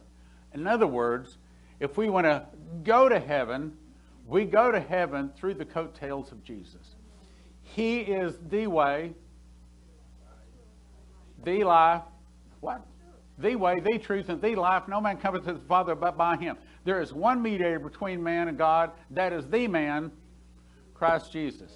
In 0.54 0.68
other 0.68 0.88
words, 0.88 1.38
if 1.80 1.98
we 1.98 2.10
want 2.10 2.26
to 2.26 2.46
go 2.84 3.08
to 3.08 3.20
heaven, 3.20 3.78
We 4.30 4.46
go 4.46 4.72
to 4.72 4.80
heaven 4.80 5.32
through 5.36 5.56
the 5.56 5.66
coattails 5.66 6.32
of 6.32 6.44
Jesus. 6.44 6.96
He 7.64 8.02
is 8.02 8.38
the 8.50 8.68
way, 8.68 9.14
the 11.44 11.64
life, 11.64 12.04
what? 12.60 12.86
The 13.40 13.56
way, 13.56 13.80
the 13.80 13.98
truth, 13.98 14.30
and 14.30 14.42
the 14.42 14.56
life. 14.56 14.88
No 14.88 15.00
man 15.00 15.18
cometh 15.18 15.46
to 15.46 15.54
the 15.54 15.60
Father 15.60 15.96
but 15.96 16.18
by 16.18 16.36
him. 16.36 16.58
There 16.84 17.02
is 17.02 17.14
one 17.14 17.42
mediator 17.42 17.80
between 17.80 18.22
man 18.22 18.50
and 18.50 18.58
God. 18.58 18.92
That 19.12 19.32
is 19.32 19.48
the 19.48 19.68
man, 19.68 20.12
Christ 20.94 21.32
Jesus. 21.32 21.72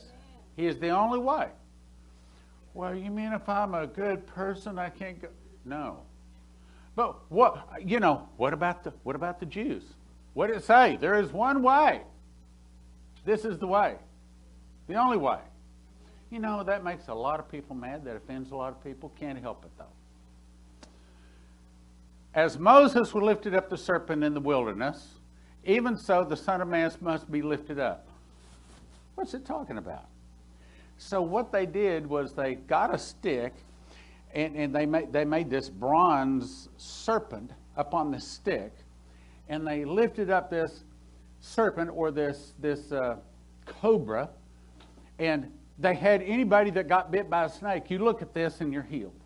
He 0.55 0.67
is 0.67 0.77
the 0.77 0.89
only 0.89 1.19
way. 1.19 1.47
Well, 2.73 2.95
you 2.95 3.11
mean 3.11 3.33
if 3.33 3.47
I'm 3.47 3.75
a 3.75 3.87
good 3.87 4.25
person, 4.27 4.77
I 4.77 4.89
can't 4.89 5.21
go? 5.21 5.29
No. 5.63 5.99
But 6.95 7.31
what 7.31 7.67
you 7.83 7.99
know? 7.99 8.27
What 8.37 8.53
about 8.53 8.83
the 8.83 8.93
what 9.03 9.15
about 9.15 9.39
the 9.39 9.45
Jews? 9.45 9.83
What 10.33 10.47
did 10.47 10.57
it 10.57 10.63
say? 10.63 10.97
There 10.99 11.19
is 11.19 11.31
one 11.31 11.63
way. 11.63 12.01
This 13.25 13.45
is 13.45 13.57
the 13.57 13.67
way, 13.67 13.95
the 14.87 14.95
only 14.95 15.17
way. 15.17 15.39
You 16.29 16.39
know 16.39 16.63
that 16.63 16.83
makes 16.83 17.07
a 17.07 17.13
lot 17.13 17.39
of 17.39 17.49
people 17.49 17.75
mad. 17.75 18.03
That 18.05 18.15
offends 18.15 18.51
a 18.51 18.55
lot 18.55 18.69
of 18.69 18.83
people. 18.83 19.11
Can't 19.19 19.39
help 19.39 19.63
it 19.65 19.71
though. 19.77 19.85
As 22.35 22.57
Moses 22.57 23.13
lifted 23.13 23.53
up 23.53 23.69
the 23.69 23.77
serpent 23.77 24.23
in 24.23 24.33
the 24.33 24.39
wilderness, 24.39 25.19
even 25.65 25.95
so 25.95 26.23
the 26.23 26.35
Son 26.35 26.61
of 26.61 26.67
Man 26.67 26.91
must 26.99 27.31
be 27.31 27.41
lifted 27.41 27.79
up. 27.79 28.07
What's 29.15 29.35
it 29.35 29.45
talking 29.45 29.77
about? 29.77 30.07
So 30.97 31.21
what 31.21 31.51
they 31.51 31.65
did 31.65 32.07
was 32.07 32.33
they 32.33 32.55
got 32.55 32.93
a 32.93 32.97
stick 32.97 33.53
and, 34.33 34.55
and 34.55 34.75
they, 34.75 34.85
made, 34.85 35.13
they 35.13 35.25
made 35.25 35.49
this 35.49 35.69
bronze 35.69 36.69
serpent 36.77 37.51
up 37.77 37.93
on 37.93 38.09
the 38.09 38.19
stick 38.19 38.71
and 39.47 39.67
they 39.67 39.85
lifted 39.85 40.31
up 40.31 40.49
this 40.49 40.85
serpent 41.39 41.91
or 41.93 42.09
this, 42.09 42.53
this 42.59 42.91
uh, 42.91 43.17
cobra 43.65 44.29
and 45.19 45.51
they 45.77 45.93
had 45.93 46.21
anybody 46.23 46.71
that 46.71 46.87
got 46.87 47.11
bit 47.11 47.29
by 47.29 47.45
a 47.45 47.49
snake, 47.49 47.91
you 47.91 47.99
look 47.99 48.21
at 48.21 48.33
this 48.33 48.61
and 48.61 48.73
you're 48.73 48.81
healed. 48.81 49.19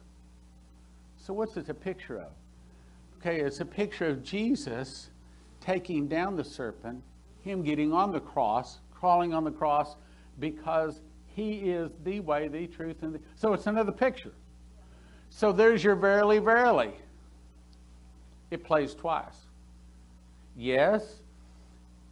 So 1.17 1.33
what's 1.33 1.55
it 1.55 1.69
a 1.69 1.73
picture 1.73 2.19
of? 2.19 2.31
Okay, 3.19 3.39
it's 3.39 3.59
a 3.59 3.65
picture 3.65 4.07
of 4.07 4.23
Jesus 4.23 5.09
taking 5.59 6.07
down 6.07 6.35
the 6.35 6.43
serpent, 6.43 7.01
him 7.41 7.63
getting 7.63 7.91
on 7.91 8.11
the 8.11 8.19
cross, 8.19 8.79
crawling 8.93 9.33
on 9.33 9.43
the 9.43 9.51
cross, 9.51 9.95
because 10.39 11.01
he 11.25 11.71
is 11.71 11.91
the 12.03 12.19
way, 12.19 12.47
the 12.47 12.67
truth, 12.67 13.01
and 13.01 13.15
the. 13.15 13.19
So 13.35 13.53
it's 13.53 13.67
another 13.67 13.91
picture. 13.91 14.33
So 15.29 15.51
there's 15.51 15.83
your 15.83 15.95
verily, 15.95 16.39
verily. 16.39 16.93
It 18.49 18.63
plays 18.63 18.93
twice. 18.93 19.35
Yes, 20.55 21.17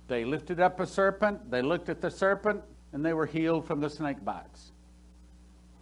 they 0.07 0.25
lifted 0.25 0.59
up 0.59 0.79
a 0.79 0.85
serpent, 0.85 1.49
they 1.49 1.61
looked 1.61 1.89
at 1.89 2.01
the 2.01 2.11
serpent, 2.11 2.61
and 2.93 3.05
they 3.05 3.13
were 3.13 3.25
healed 3.25 3.65
from 3.65 3.79
the 3.79 3.89
snake 3.89 4.23
bites. 4.23 4.71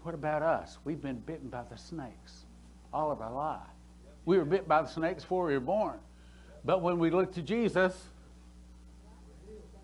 What 0.04 0.16
about 0.16 0.42
us? 0.42 0.78
We've 0.84 1.02
been 1.02 1.20
bitten 1.20 1.50
by 1.50 1.64
the 1.70 1.78
snakes 1.78 2.46
all 2.94 3.12
of 3.12 3.22
our 3.22 3.34
life. 3.34 3.73
We 4.26 4.38
were 4.38 4.46
bit 4.46 4.68
by 4.68 4.82
the 4.82 4.88
snakes 4.88 5.24
before 5.24 5.48
we 5.48 5.54
were 5.54 5.60
born. 5.60 6.00
But 6.64 6.82
when 6.82 6.98
we 7.00 7.10
look 7.10 7.34
to 7.34 7.42
Jesus, 7.42 7.94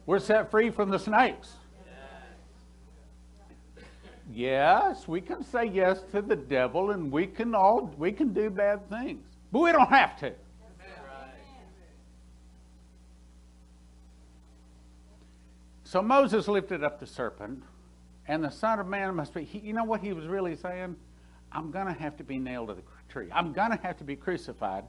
we're 0.06 0.20
set 0.20 0.50
free 0.50 0.70
from 0.70 0.90
the 0.90 1.00
snakes. 1.00 1.54
Yes, 4.32 5.08
we 5.08 5.22
can 5.22 5.44
say 5.44 5.66
yes 5.66 6.02
to 6.12 6.22
the 6.22 6.36
devil 6.36 6.92
and 6.92 7.12
we 7.12 7.26
can 7.26 7.56
all 7.56 7.94
we 7.98 8.12
can 8.12 8.32
do 8.32 8.50
bad 8.50 8.88
things. 8.90 9.26
But 9.52 9.60
we 9.60 9.72
don't 9.72 9.90
have 9.90 10.20
to. 10.20 10.34
So 15.90 16.04
Moses 16.04 16.48
lifted 16.48 16.84
up 16.84 17.00
the 17.00 17.08
serpent, 17.08 17.64
and 18.28 18.44
the 18.44 18.52
Son 18.52 18.78
of 18.78 18.86
Man 18.86 19.16
must 19.16 19.34
be. 19.34 19.44
He, 19.44 19.58
you 19.58 19.74
know 19.74 19.84
what 19.84 20.02
he 20.02 20.14
was 20.14 20.28
really 20.28 20.56
saying? 20.56 20.96
I'm 21.52 21.72
going 21.72 21.88
to 21.88 21.94
have 21.94 22.16
to 22.18 22.24
be 22.24 22.38
nailed 22.38 22.68
to 22.68 22.76
the 22.76 22.84
tree. 23.10 23.28
I'm 23.34 23.54
going 23.54 23.72
to 23.72 23.80
have 23.84 23.98
to 23.98 24.04
be 24.04 24.16
crucified. 24.16 24.86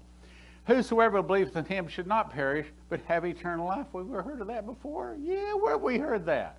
Whosoever 0.66 1.22
believes 1.22 1.56
in 1.56 1.64
him 1.64 1.88
should 1.88 2.06
not 2.06 2.30
perish, 2.30 2.66
but 2.88 3.00
have 3.06 3.24
eternal 3.24 3.66
life. 3.66 3.86
We've 3.92 4.06
heard 4.08 4.40
of 4.40 4.46
that 4.48 4.66
before? 4.66 5.16
Yeah, 5.20 5.54
where 5.54 5.72
have 5.72 5.82
we 5.82 5.98
heard 5.98 6.26
that? 6.26 6.58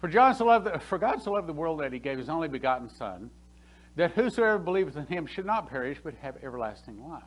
For, 0.00 0.08
John 0.08 0.34
so 0.34 0.44
loved 0.44 0.66
the, 0.66 0.78
for 0.78 0.98
God 0.98 1.22
so 1.22 1.32
loved 1.32 1.48
the 1.48 1.52
world 1.52 1.80
that 1.80 1.92
he 1.92 1.98
gave 1.98 2.18
his 2.18 2.28
only 2.28 2.48
begotten 2.48 2.88
Son, 2.88 3.30
that 3.96 4.12
whosoever 4.12 4.58
believeth 4.58 4.96
in 4.96 5.06
him 5.06 5.26
should 5.26 5.46
not 5.46 5.70
perish, 5.70 5.98
but 6.04 6.14
have 6.20 6.36
everlasting 6.42 7.02
life. 7.08 7.22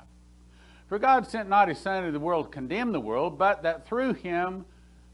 For 0.88 0.99
God 0.99 1.28
sent 1.28 1.49
not 1.49 1.68
his 1.68 1.78
Son 1.80 2.03
into 2.03 2.11
the 2.11 2.20
world 2.20 2.45
to 2.45 2.52
condemn 2.52 2.91
the 2.91 2.99
world, 2.99 3.38
but 3.38 3.64
that 3.64 3.88
through 3.88 4.14
him 4.14 4.66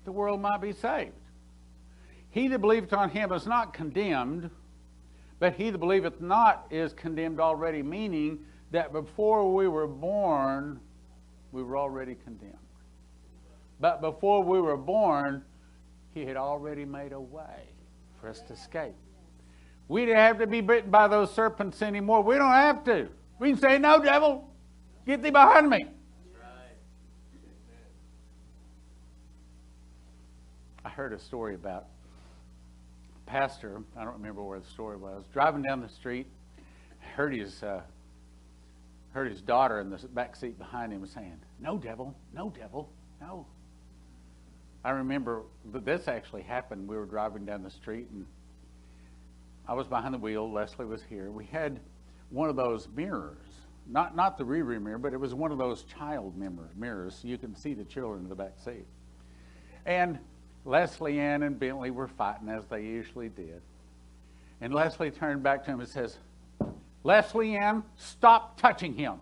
the 0.03 0.11
world 0.11 0.41
might 0.41 0.61
be 0.61 0.73
saved. 0.73 1.13
He 2.35 2.49
that 2.49 2.59
believeth 2.59 2.91
on 2.91 3.11
him 3.11 3.31
is 3.31 3.47
not 3.47 3.73
condemned, 3.73 4.49
but 5.39 5.53
he 5.53 5.69
that 5.69 5.77
believeth 5.77 6.19
not 6.19 6.67
is 6.69 6.91
condemned 6.91 7.39
already, 7.39 7.81
meaning 7.81 8.39
that 8.71 8.91
before 8.91 9.53
we 9.53 9.69
were 9.69 9.87
born, 9.87 10.81
we 11.53 11.63
were 11.63 11.77
already 11.77 12.13
condemned. 12.25 12.57
But 13.79 14.01
before 14.01 14.43
we 14.43 14.59
were 14.59 14.75
born, 14.75 15.45
he 16.13 16.25
had 16.25 16.35
already 16.35 16.83
made 16.83 17.13
a 17.13 17.19
way 17.21 17.69
for 18.19 18.27
us 18.27 18.41
to 18.41 18.53
escape. 18.53 18.95
We 19.87 20.01
didn't 20.05 20.17
have 20.17 20.37
to 20.39 20.47
be 20.47 20.59
bitten 20.59 20.91
by 20.91 21.07
those 21.07 21.33
serpents 21.33 21.81
anymore. 21.81 22.21
We 22.21 22.35
don't 22.35 22.51
have 22.51 22.83
to. 22.83 23.07
We 23.39 23.51
can 23.51 23.61
say, 23.61 23.77
No, 23.77 24.03
devil, 24.03 24.53
get 25.07 25.23
thee 25.23 25.29
behind 25.29 25.69
me. 25.69 25.85
I 30.83 30.89
heard 30.89 31.13
a 31.13 31.19
story 31.19 31.55
about 31.55 31.85
pastor. 33.25 33.81
I 33.97 34.03
don't 34.03 34.13
remember 34.13 34.43
where 34.43 34.59
the 34.59 34.67
story 34.67 34.97
was. 34.97 35.23
Driving 35.33 35.61
down 35.61 35.81
the 35.81 35.89
street, 35.89 36.27
heard 37.15 37.33
his 37.33 37.63
uh, 37.63 37.81
heard 39.11 39.29
his 39.31 39.41
daughter 39.41 39.79
in 39.79 39.89
the 39.89 39.97
back 40.09 40.35
seat 40.35 40.57
behind 40.57 40.91
him 40.91 41.05
saying, 41.05 41.39
"No, 41.59 41.77
devil, 41.77 42.15
no, 42.33 42.49
devil, 42.49 42.89
no." 43.21 43.45
I 44.83 44.91
remember 44.91 45.43
this 45.65 46.07
actually 46.07 46.43
happened. 46.43 46.87
We 46.87 46.95
were 46.95 47.05
driving 47.05 47.45
down 47.45 47.63
the 47.63 47.71
street, 47.71 48.07
and 48.11 48.25
I 49.67 49.73
was 49.73 49.87
behind 49.87 50.13
the 50.13 50.19
wheel. 50.19 50.51
Leslie 50.51 50.85
was 50.85 51.01
here. 51.03 51.31
We 51.31 51.45
had 51.45 51.79
one 52.29 52.49
of 52.49 52.55
those 52.55 52.87
mirrors, 52.95 53.47
not 53.87 54.15
not 54.15 54.37
the 54.37 54.45
rear 54.45 54.79
mirror, 54.79 54.97
but 54.97 55.13
it 55.13 55.19
was 55.19 55.33
one 55.33 55.51
of 55.51 55.57
those 55.57 55.83
child 55.83 56.37
mirror, 56.37 56.69
mirrors. 56.75 57.15
So 57.21 57.27
you 57.27 57.37
can 57.37 57.55
see 57.55 57.73
the 57.73 57.85
children 57.85 58.23
in 58.23 58.29
the 58.29 58.35
back 58.35 58.59
seat. 58.63 58.85
And 59.85 60.19
Leslie 60.65 61.19
Ann 61.19 61.43
and 61.43 61.59
Bentley 61.59 61.91
were 61.91 62.07
fighting 62.07 62.49
as 62.49 62.65
they 62.65 62.83
usually 62.83 63.29
did. 63.29 63.61
And 64.61 64.73
Leslie 64.73 65.11
turned 65.11 65.43
back 65.43 65.63
to 65.65 65.71
him 65.71 65.79
and 65.79 65.87
says, 65.87 66.17
Leslie 67.03 67.55
Ann, 67.55 67.83
stop 67.97 68.59
touching 68.59 68.95
him. 68.95 69.19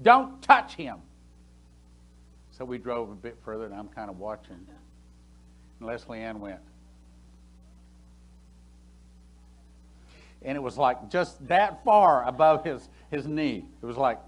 Don't 0.00 0.40
touch 0.40 0.74
him. 0.76 0.98
So 2.52 2.64
we 2.64 2.78
drove 2.78 3.10
a 3.10 3.14
bit 3.14 3.36
further, 3.44 3.64
and 3.64 3.74
I'm 3.74 3.88
kind 3.88 4.08
of 4.08 4.18
watching. 4.18 4.54
And 5.78 5.88
Leslie 5.88 6.20
Ann 6.20 6.40
went. 6.40 6.60
And 10.42 10.56
it 10.56 10.60
was 10.60 10.78
like 10.78 11.10
just 11.10 11.46
that 11.48 11.84
far 11.84 12.26
above 12.26 12.64
his, 12.64 12.88
his 13.10 13.26
knee. 13.26 13.64
It 13.82 13.86
was 13.86 13.96
like, 13.96 14.18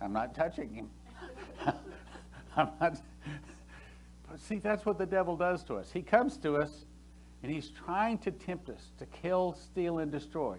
I'm 0.00 0.12
not 0.12 0.34
touching 0.34 0.72
him. 0.72 0.90
I'm 2.56 2.68
not. 2.80 3.00
See, 4.40 4.56
that's 4.56 4.86
what 4.86 4.98
the 4.98 5.06
devil 5.06 5.36
does 5.36 5.62
to 5.64 5.74
us. 5.76 5.90
He 5.92 6.02
comes 6.02 6.36
to 6.38 6.56
us 6.56 6.86
and 7.42 7.52
he's 7.52 7.70
trying 7.70 8.18
to 8.18 8.30
tempt 8.30 8.68
us 8.70 8.90
to 8.98 9.06
kill, 9.06 9.54
steal, 9.54 9.98
and 9.98 10.10
destroy. 10.10 10.56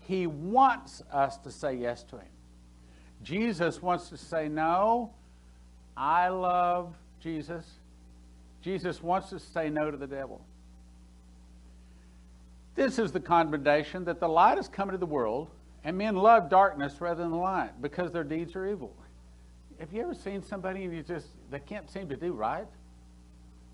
He 0.00 0.26
wants 0.26 1.02
us 1.12 1.38
to 1.38 1.50
say 1.50 1.74
yes 1.74 2.02
to 2.04 2.16
him. 2.16 2.28
Jesus 3.22 3.82
wants 3.82 4.08
to 4.08 4.16
say, 4.16 4.48
No, 4.48 5.12
I 5.96 6.28
love 6.28 6.94
Jesus. 7.20 7.64
Jesus 8.62 9.02
wants 9.02 9.32
us 9.32 9.44
to 9.44 9.50
say 9.50 9.70
no 9.70 9.90
to 9.90 9.96
the 9.96 10.06
devil. 10.06 10.40
This 12.74 12.98
is 12.98 13.12
the 13.12 13.20
condemnation 13.20 14.04
that 14.04 14.20
the 14.20 14.28
light 14.28 14.56
has 14.56 14.68
come 14.68 14.88
into 14.88 14.98
the 14.98 15.06
world, 15.06 15.50
and 15.84 15.96
men 15.96 16.14
love 16.16 16.48
darkness 16.48 17.00
rather 17.00 17.22
than 17.22 17.30
the 17.30 17.36
light 17.36 17.80
because 17.80 18.12
their 18.12 18.24
deeds 18.24 18.54
are 18.56 18.66
evil. 18.66 18.94
Have 19.78 19.92
you 19.92 20.02
ever 20.02 20.14
seen 20.14 20.42
somebody 20.42 20.84
and 20.84 20.94
you 20.94 21.02
just 21.02 21.26
they 21.50 21.58
can't 21.58 21.90
seem 21.90 22.08
to 22.08 22.16
do 22.16 22.32
right? 22.32 22.66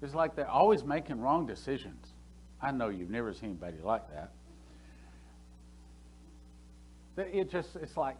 It's 0.06 0.14
like 0.14 0.36
they're 0.36 0.48
always 0.48 0.84
making 0.84 1.20
wrong 1.20 1.46
decisions. 1.46 2.12
I 2.62 2.70
know 2.70 2.90
you've 2.90 3.10
never 3.10 3.32
seen 3.32 3.50
anybody 3.50 3.78
like 3.82 4.02
that. 4.12 4.30
It 7.16 7.50
just 7.50 7.74
it's 7.74 7.96
like, 7.96 8.18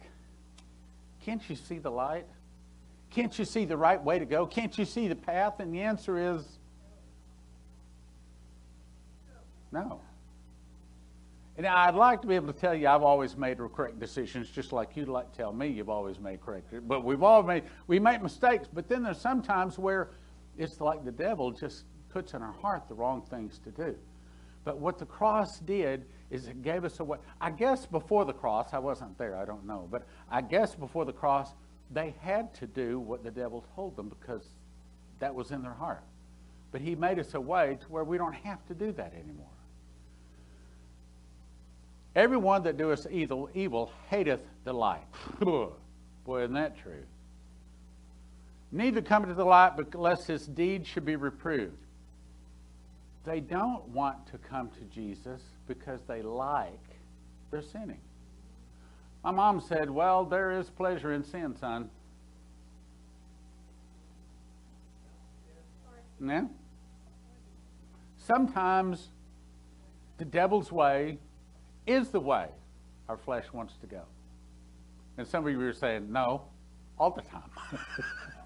can't 1.23 1.41
you 1.49 1.55
see 1.55 1.77
the 1.77 1.89
light? 1.89 2.25
Can't 3.09 3.39
you 3.39 3.45
see 3.45 3.63
the 3.63 3.77
right 3.77 4.03
way 4.03 4.19
to 4.19 4.25
go? 4.25 4.45
Can't 4.45 4.77
you 4.77 4.83
see 4.83 5.07
the 5.07 5.15
path? 5.15 5.61
And 5.61 5.73
the 5.73 5.79
answer 5.79 6.35
is 6.35 6.43
no. 9.71 10.01
And 11.55 11.65
I'd 11.65 11.95
like 11.95 12.21
to 12.21 12.27
be 12.27 12.35
able 12.35 12.51
to 12.51 12.59
tell 12.59 12.75
you 12.75 12.89
I've 12.89 13.01
always 13.01 13.37
made 13.37 13.59
correct 13.73 13.97
decisions, 13.97 14.49
just 14.49 14.73
like 14.73 14.97
you'd 14.97 15.07
like 15.07 15.31
to 15.31 15.37
tell 15.37 15.53
me 15.53 15.67
you've 15.67 15.89
always 15.89 16.19
made 16.19 16.41
correct. 16.41 16.67
But 16.85 17.05
we've 17.05 17.23
all 17.23 17.43
made 17.43 17.63
we 17.87 17.97
make 17.97 18.21
mistakes. 18.21 18.67
But 18.71 18.89
then 18.89 19.03
there's 19.03 19.21
sometimes 19.21 19.79
where 19.79 20.09
it's 20.57 20.81
like 20.81 21.05
the 21.05 21.11
devil 21.11 21.51
just 21.51 21.85
puts 22.09 22.33
in 22.33 22.41
our 22.41 22.53
heart 22.53 22.87
the 22.87 22.95
wrong 22.95 23.21
things 23.21 23.59
to 23.59 23.71
do. 23.71 23.95
But 24.63 24.79
what 24.79 24.97
the 24.97 25.05
cross 25.05 25.59
did 25.59 26.05
is 26.29 26.47
it 26.47 26.61
gave 26.61 26.83
us 26.83 26.99
a 26.99 27.03
way. 27.03 27.19
I 27.39 27.51
guess 27.51 27.85
before 27.85 28.25
the 28.25 28.33
cross, 28.33 28.73
I 28.73 28.79
wasn't 28.79 29.17
there, 29.17 29.35
I 29.35 29.45
don't 29.45 29.65
know. 29.65 29.87
But 29.89 30.05
I 30.29 30.41
guess 30.41 30.75
before 30.75 31.05
the 31.05 31.13
cross, 31.13 31.53
they 31.91 32.13
had 32.19 32.53
to 32.55 32.67
do 32.67 32.99
what 32.99 33.23
the 33.23 33.31
devil 33.31 33.63
told 33.75 33.95
them 33.95 34.09
because 34.09 34.45
that 35.19 35.33
was 35.33 35.51
in 35.51 35.61
their 35.61 35.73
heart. 35.73 36.03
But 36.71 36.81
he 36.81 36.95
made 36.95 37.17
us 37.17 37.33
a 37.33 37.39
way 37.39 37.77
to 37.79 37.87
where 37.87 38.03
we 38.03 38.17
don't 38.17 38.35
have 38.35 38.65
to 38.67 38.73
do 38.73 38.91
that 38.93 39.13
anymore. 39.13 39.47
Everyone 42.15 42.63
that 42.63 42.77
doeth 42.77 43.07
evil, 43.09 43.49
evil 43.53 43.91
hateth 44.09 44.41
the 44.63 44.73
light. 44.73 45.05
Boy, 45.39 46.41
isn't 46.41 46.53
that 46.55 46.77
true? 46.77 47.03
Neither 48.71 49.01
come 49.01 49.25
to 49.25 49.33
the 49.33 49.45
light, 49.45 49.73
but 49.77 49.95
lest 49.95 50.27
his 50.27 50.45
deeds 50.45 50.87
should 50.87 51.05
be 51.05 51.15
reproved. 51.15 51.77
They 53.23 53.39
don't 53.39 53.87
want 53.89 54.27
to 54.31 54.37
come 54.37 54.69
to 54.69 54.81
Jesus 54.85 55.41
because 55.67 56.01
they 56.07 56.21
like 56.21 56.71
their 57.51 57.61
sinning. 57.61 57.99
My 59.23 59.31
mom 59.31 59.59
said, 59.61 59.89
Well, 59.89 60.25
there 60.25 60.51
is 60.51 60.69
pleasure 60.69 61.13
in 61.13 61.23
sin, 61.23 61.55
son. 61.57 61.89
Yeah? 66.25 66.45
Sometimes 68.17 69.09
the 70.17 70.25
devil's 70.25 70.71
way 70.71 71.19
is 71.85 72.09
the 72.09 72.19
way 72.19 72.47
our 73.07 73.17
flesh 73.17 73.45
wants 73.53 73.75
to 73.81 73.87
go. 73.87 74.01
And 75.17 75.27
some 75.27 75.45
of 75.45 75.51
you 75.51 75.59
are 75.61 75.73
saying, 75.73 76.11
No, 76.11 76.43
all 76.97 77.11
the 77.11 77.21
time. 77.21 77.49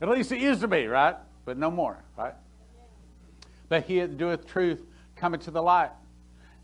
At 0.00 0.08
least 0.08 0.32
it 0.32 0.40
used 0.40 0.60
to 0.60 0.68
be, 0.68 0.86
right? 0.86 1.16
But 1.44 1.58
no 1.58 1.70
more, 1.70 2.02
right? 2.16 2.34
But 3.68 3.84
he 3.84 4.00
that 4.00 4.16
doeth 4.16 4.46
truth 4.46 4.82
cometh 5.16 5.42
to 5.42 5.50
the 5.50 5.62
light, 5.62 5.90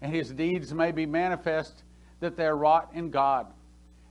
and 0.00 0.14
his 0.14 0.30
deeds 0.30 0.72
may 0.74 0.92
be 0.92 1.06
manifest 1.06 1.84
that 2.20 2.36
they 2.36 2.46
are 2.46 2.56
wrought 2.56 2.90
in 2.94 3.10
God. 3.10 3.46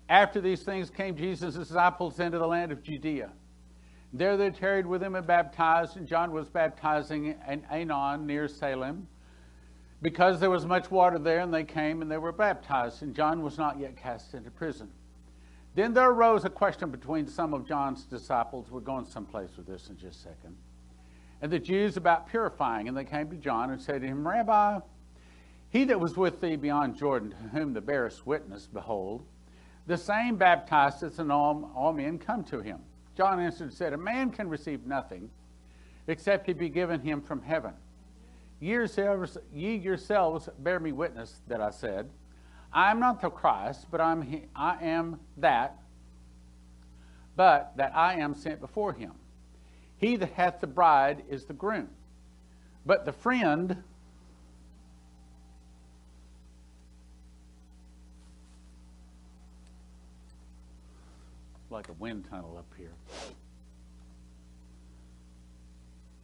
After 0.08 0.42
these 0.42 0.64
things 0.64 0.90
came 0.90 1.16
Jesus' 1.16 1.56
disciples 1.56 2.20
into 2.20 2.40
the 2.40 2.48
land 2.48 2.72
of 2.72 2.82
Judea. 2.82 3.30
There 4.12 4.38
they 4.38 4.50
tarried 4.50 4.88
with 4.88 5.04
him 5.04 5.14
and 5.14 5.28
baptized, 5.28 5.98
and 5.98 6.08
John 6.08 6.32
was 6.32 6.50
baptizing 6.50 7.36
in 7.48 7.62
Aenon 7.72 8.26
near 8.26 8.48
Salem, 8.48 9.08
because 10.02 10.40
there 10.40 10.50
was 10.50 10.66
much 10.66 10.90
water 10.90 11.20
there, 11.20 11.42
and 11.42 11.54
they 11.54 11.64
came 11.64 12.02
and 12.02 12.10
they 12.10 12.18
were 12.18 12.32
baptized, 12.32 13.04
and 13.04 13.14
John 13.14 13.44
was 13.44 13.60
not 13.60 13.80
yet 13.80 13.98
cast 13.98 14.34
into 14.34 14.50
prison. 14.50 14.90
Then 15.76 15.94
there 15.94 16.10
arose 16.10 16.46
a 16.46 16.50
question 16.50 16.90
between 16.90 17.28
some 17.28 17.54
of 17.54 17.68
John's 17.68 18.04
disciples. 18.04 18.72
We're 18.72 18.80
going 18.80 19.06
someplace 19.06 19.52
with 19.56 19.68
this 19.68 19.90
in 19.90 19.98
just 19.98 20.20
a 20.20 20.24
second. 20.24 20.56
And 21.42 21.52
the 21.52 21.60
Jews 21.60 21.96
about 21.96 22.28
purifying, 22.28 22.88
and 22.88 22.98
they 22.98 23.06
came 23.06 23.30
to 23.30 23.38
John 23.38 23.70
and 23.70 23.82
said 23.82 24.02
to 24.02 24.08
him, 24.08 24.28
Rabbi, 24.28 24.80
he 25.70 25.84
that 25.86 26.00
was 26.00 26.18
with 26.18 26.42
thee 26.42 26.56
beyond 26.56 26.98
Jordan, 26.98 27.32
to 27.32 27.60
whom 27.60 27.74
the 27.74 27.82
bearest 27.82 28.26
witness, 28.26 28.68
behold, 28.68 29.26
the 29.88 29.98
same 29.98 30.36
baptizeth, 30.36 31.20
and 31.20 31.32
all, 31.32 31.72
all 31.76 31.94
men 31.94 32.18
come 32.18 32.44
to 32.46 32.60
him. 32.60 32.80
John 33.16 33.40
answered 33.40 33.66
and 33.66 33.74
said, 33.74 33.94
A 33.94 33.98
man 33.98 34.32
can 34.32 34.50
receive 34.50 34.86
nothing 34.86 35.30
except 36.08 36.48
he 36.48 36.54
be 36.54 36.70
given 36.70 37.02
him 37.02 37.22
from 37.22 37.42
heaven. 37.42 37.74
Ye 38.60 38.76
yourselves 38.76 40.50
bear 40.60 40.80
me 40.80 40.92
witness 40.92 41.42
that 41.48 41.62
I 41.62 41.70
said, 41.70 42.10
I 42.72 42.92
am 42.92 43.00
not 43.00 43.22
the 43.22 43.30
Christ, 43.30 43.88
but 43.90 44.00
I'm 44.00 44.22
he, 44.22 44.44
I 44.56 44.78
am 44.84 45.20
that, 45.38 45.80
but 47.36 47.74
that 47.78 47.96
I 47.96 48.16
am 48.16 48.36
sent 48.36 48.62
before 48.62 48.94
him. 48.94 49.14
He 49.98 50.16
that 50.18 50.32
hath 50.34 50.62
the 50.62 50.68
bride 50.68 51.24
is 51.30 51.46
the 51.46 51.54
groom. 51.54 51.90
But 52.86 53.06
the 53.06 53.12
friend 53.12 53.84
like 61.70 61.90
a 61.90 61.94
wind 61.94 62.26
tunnel 62.30 62.56
up 62.58 62.72
here. 62.78 62.92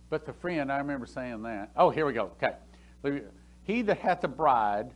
But 0.09 0.25
the 0.25 0.33
friend, 0.33 0.71
I 0.71 0.77
remember 0.77 1.05
saying 1.05 1.43
that. 1.43 1.71
Oh, 1.75 1.89
here 1.89 2.05
we 2.05 2.13
go. 2.13 2.31
Okay. 2.43 3.21
He 3.63 3.81
that 3.83 3.99
hath 3.99 4.21
the 4.21 4.27
bride 4.27 4.91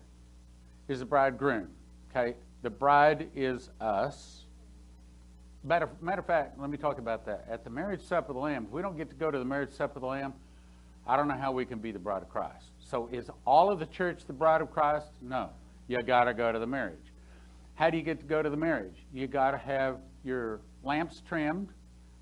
is 0.89 0.99
the 0.99 1.05
bridegroom. 1.05 1.69
Okay. 2.09 2.35
The 2.61 2.69
bride 2.69 3.29
is 3.35 3.69
us. 3.79 4.45
Matter, 5.63 5.89
matter 6.01 6.19
of 6.19 6.25
fact, 6.25 6.59
let 6.59 6.69
me 6.69 6.77
talk 6.77 6.99
about 6.99 7.25
that. 7.25 7.45
At 7.49 7.63
the 7.63 7.69
marriage 7.69 8.01
supper 8.01 8.31
of 8.31 8.35
the 8.35 8.41
Lamb, 8.41 8.65
if 8.65 8.71
we 8.71 8.81
don't 8.81 8.97
get 8.97 9.09
to 9.09 9.15
go 9.15 9.31
to 9.31 9.37
the 9.37 9.45
marriage 9.45 9.71
supper 9.71 9.95
of 9.95 10.01
the 10.01 10.07
Lamb, 10.07 10.33
I 11.07 11.15
don't 11.15 11.27
know 11.27 11.37
how 11.37 11.51
we 11.51 11.65
can 11.65 11.79
be 11.79 11.91
the 11.91 11.99
bride 11.99 12.21
of 12.21 12.29
Christ. 12.29 12.71
So 12.79 13.09
is 13.11 13.29
all 13.45 13.71
of 13.71 13.79
the 13.79 13.85
church 13.85 14.25
the 14.25 14.33
bride 14.33 14.61
of 14.61 14.71
Christ? 14.71 15.07
No. 15.21 15.49
You 15.87 16.01
got 16.01 16.25
to 16.25 16.33
go 16.33 16.51
to 16.51 16.59
the 16.59 16.67
marriage. 16.67 17.13
How 17.75 17.89
do 17.89 17.97
you 17.97 18.03
get 18.03 18.19
to 18.19 18.25
go 18.25 18.41
to 18.41 18.49
the 18.49 18.57
marriage? 18.57 19.05
You 19.13 19.27
got 19.27 19.51
to 19.51 19.57
have 19.57 19.97
your 20.23 20.59
lamps 20.83 21.21
trimmed 21.27 21.69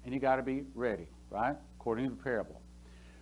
and 0.06 0.14
you 0.14 0.20
got 0.20 0.38
to 0.38 0.44
be 0.44 0.64
ready, 0.74 1.08
right? 1.30 1.56
According 1.80 2.06
to 2.10 2.16
the 2.16 2.24
parable. 2.24 2.62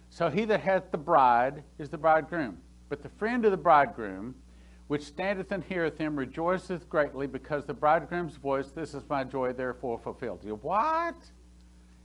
So 0.09 0.29
he 0.29 0.45
that 0.45 0.61
hath 0.61 0.91
the 0.91 0.97
bride 0.97 1.63
is 1.79 1.89
the 1.89 1.97
bridegroom. 1.97 2.57
But 2.89 3.01
the 3.01 3.09
friend 3.09 3.43
of 3.45 3.51
the 3.51 3.57
bridegroom, 3.57 4.35
which 4.87 5.03
standeth 5.03 5.51
and 5.51 5.63
heareth 5.63 5.97
him, 5.97 6.15
rejoiceth 6.15 6.87
greatly 6.89 7.27
because 7.27 7.65
the 7.65 7.73
bridegroom's 7.73 8.35
voice, 8.35 8.69
this 8.69 8.93
is 8.93 9.03
my 9.09 9.23
joy, 9.23 9.51
therefore 9.51 9.97
fulfilled. 9.97 10.43
You 10.43 10.55
what? 10.61 11.15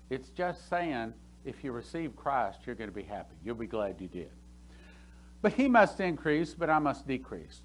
It's 0.09 0.31
just 0.31 0.69
saying 0.69 1.13
if 1.45 1.63
you 1.63 1.73
receive 1.73 2.17
Christ, 2.17 2.61
you're 2.65 2.75
going 2.75 2.91
to 2.91 2.97
be 2.97 3.03
happy. 3.03 3.37
You'll 3.45 3.55
be 3.55 3.67
glad 3.67 4.01
you 4.01 4.09
did. 4.09 4.31
But 5.43 5.55
he 5.55 5.69
must 5.69 6.01
increase, 6.01 6.55
but 6.55 6.69
I 6.69 6.79
must 6.79 7.07
decrease. 7.07 7.63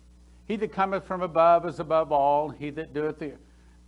He 0.47 0.55
that 0.57 0.71
cometh 0.71 1.05
from 1.05 1.21
above 1.21 1.65
is 1.65 1.79
above 1.79 2.11
all. 2.11 2.49
He 2.49 2.69
that 2.71 2.93
doeth 2.93 3.19
the 3.19 3.33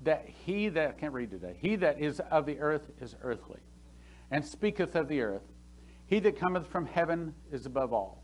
that 0.03 0.27
he 0.45 0.69
that 0.69 0.89
I 0.89 0.91
can't 0.91 1.13
read 1.13 1.31
today. 1.31 1.55
He 1.59 1.75
that 1.77 1.99
is 1.99 2.19
of 2.31 2.45
the 2.45 2.59
earth 2.59 2.91
is 3.01 3.15
earthly, 3.23 3.59
and 4.29 4.45
speaketh 4.45 4.95
of 4.95 5.07
the 5.07 5.21
earth. 5.21 5.41
He 6.05 6.19
that 6.19 6.39
cometh 6.39 6.67
from 6.67 6.85
heaven 6.85 7.33
is 7.51 7.65
above 7.65 7.93
all. 7.93 8.23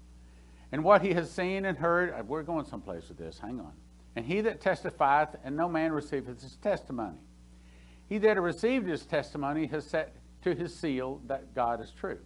And 0.74 0.84
what 0.84 1.04
he 1.04 1.14
has 1.14 1.30
seen 1.30 1.66
and 1.66 1.78
heard, 1.78 2.12
uh, 2.12 2.24
we're 2.26 2.42
going 2.42 2.66
someplace 2.66 3.08
with 3.08 3.20
this. 3.20 3.38
Hang 3.38 3.60
on. 3.60 3.74
And 4.16 4.26
he 4.26 4.42
that 4.42 4.60
testifieth, 4.60 5.36
and 5.44 5.56
no 5.56 5.70
man 5.70 5.92
receiveth 5.92 6.42
his 6.42 6.56
testimony. 6.56 7.20
He 8.10 8.18
that 8.18 8.42
received 8.42 8.88
his 8.88 9.06
testimony 9.06 9.68
has 9.68 9.86
set 9.86 10.16
to 10.42 10.56
his 10.56 10.76
seal 10.76 11.22
that 11.28 11.54
God 11.54 11.80
is 11.80 11.92
true. 11.92 12.18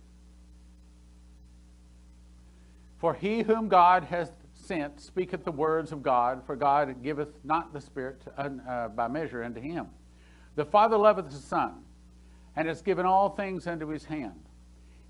For 3.00 3.16
he 3.16 3.42
whom 3.42 3.68
God 3.68 4.06
hath 4.06 4.32
sent 4.54 5.02
speaketh 5.02 5.44
the 5.44 5.52
words 5.52 5.92
of 5.92 6.02
God, 6.02 6.42
for 6.46 6.56
God 6.56 7.04
giveth 7.04 7.44
not 7.44 7.74
the 7.74 7.82
Spirit 7.82 8.22
uh, 8.38 8.88
by 8.88 9.10
measure 9.10 9.44
unto 9.44 9.60
him. 9.60 9.88
The 10.56 10.64
Father 10.64 10.98
loveth 10.98 11.32
the 11.32 11.36
Son, 11.36 11.84
and 12.56 12.66
has 12.66 12.82
given 12.82 13.06
all 13.06 13.30
things 13.30 13.68
unto 13.68 13.88
his 13.88 14.06
hand. 14.06 14.47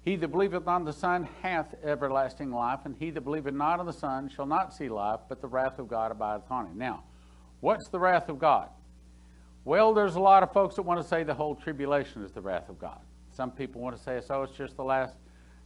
He 0.07 0.15
that 0.15 0.29
believeth 0.29 0.69
on 0.69 0.85
the 0.85 0.93
Son 0.93 1.27
hath 1.41 1.75
everlasting 1.83 2.49
life, 2.49 2.79
and 2.85 2.95
he 2.97 3.09
that 3.09 3.25
believeth 3.25 3.53
not 3.53 3.81
on 3.81 3.85
the 3.85 3.91
Son 3.91 4.29
shall 4.29 4.45
not 4.45 4.73
see 4.73 4.87
life, 4.87 5.19
but 5.27 5.41
the 5.41 5.49
wrath 5.49 5.79
of 5.79 5.89
God 5.89 6.11
abideth 6.11 6.49
on 6.49 6.67
him. 6.67 6.77
Now, 6.77 7.03
what's 7.59 7.89
the 7.89 7.99
wrath 7.99 8.29
of 8.29 8.39
God? 8.39 8.69
Well, 9.65 9.93
there's 9.93 10.15
a 10.15 10.21
lot 10.21 10.43
of 10.43 10.53
folks 10.53 10.75
that 10.75 10.83
want 10.83 11.01
to 11.01 11.05
say 11.05 11.23
the 11.23 11.33
whole 11.33 11.55
tribulation 11.55 12.23
is 12.23 12.31
the 12.31 12.39
wrath 12.39 12.69
of 12.69 12.79
God. 12.79 13.01
Some 13.31 13.51
people 13.51 13.81
want 13.81 13.97
to 13.97 14.01
say, 14.01 14.21
so 14.25 14.43
it's 14.43 14.55
just 14.55 14.77
the 14.77 14.83
last 14.85 15.13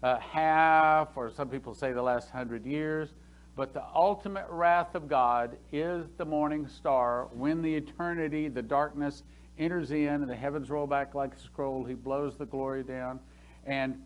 uh, 0.01 0.18
half, 0.18 1.09
or 1.15 1.30
some 1.30 1.47
people 1.47 1.76
say 1.76 1.91
the 1.93 2.01
last 2.01 2.31
hundred 2.31 2.65
years. 2.65 3.09
But 3.55 3.76
the 3.76 3.84
ultimate 3.93 4.47
wrath 4.49 4.95
of 4.95 5.07
God 5.07 5.55
is 5.72 6.07
the 6.18 6.26
morning 6.26 6.68
star 6.68 7.27
when 7.31 7.61
the 7.61 7.76
eternity, 7.76 8.47
the 8.47 8.63
darkness 8.63 9.22
enters 9.59 9.91
in 9.91 10.07
and 10.07 10.27
the 10.27 10.35
heavens 10.35 10.72
roll 10.72 10.88
back 10.88 11.13
like 11.13 11.35
a 11.35 11.39
scroll. 11.39 11.84
He 11.84 11.93
blows 11.93 12.38
the 12.38 12.47
glory 12.47 12.81
down. 12.81 13.19
And 13.68 14.01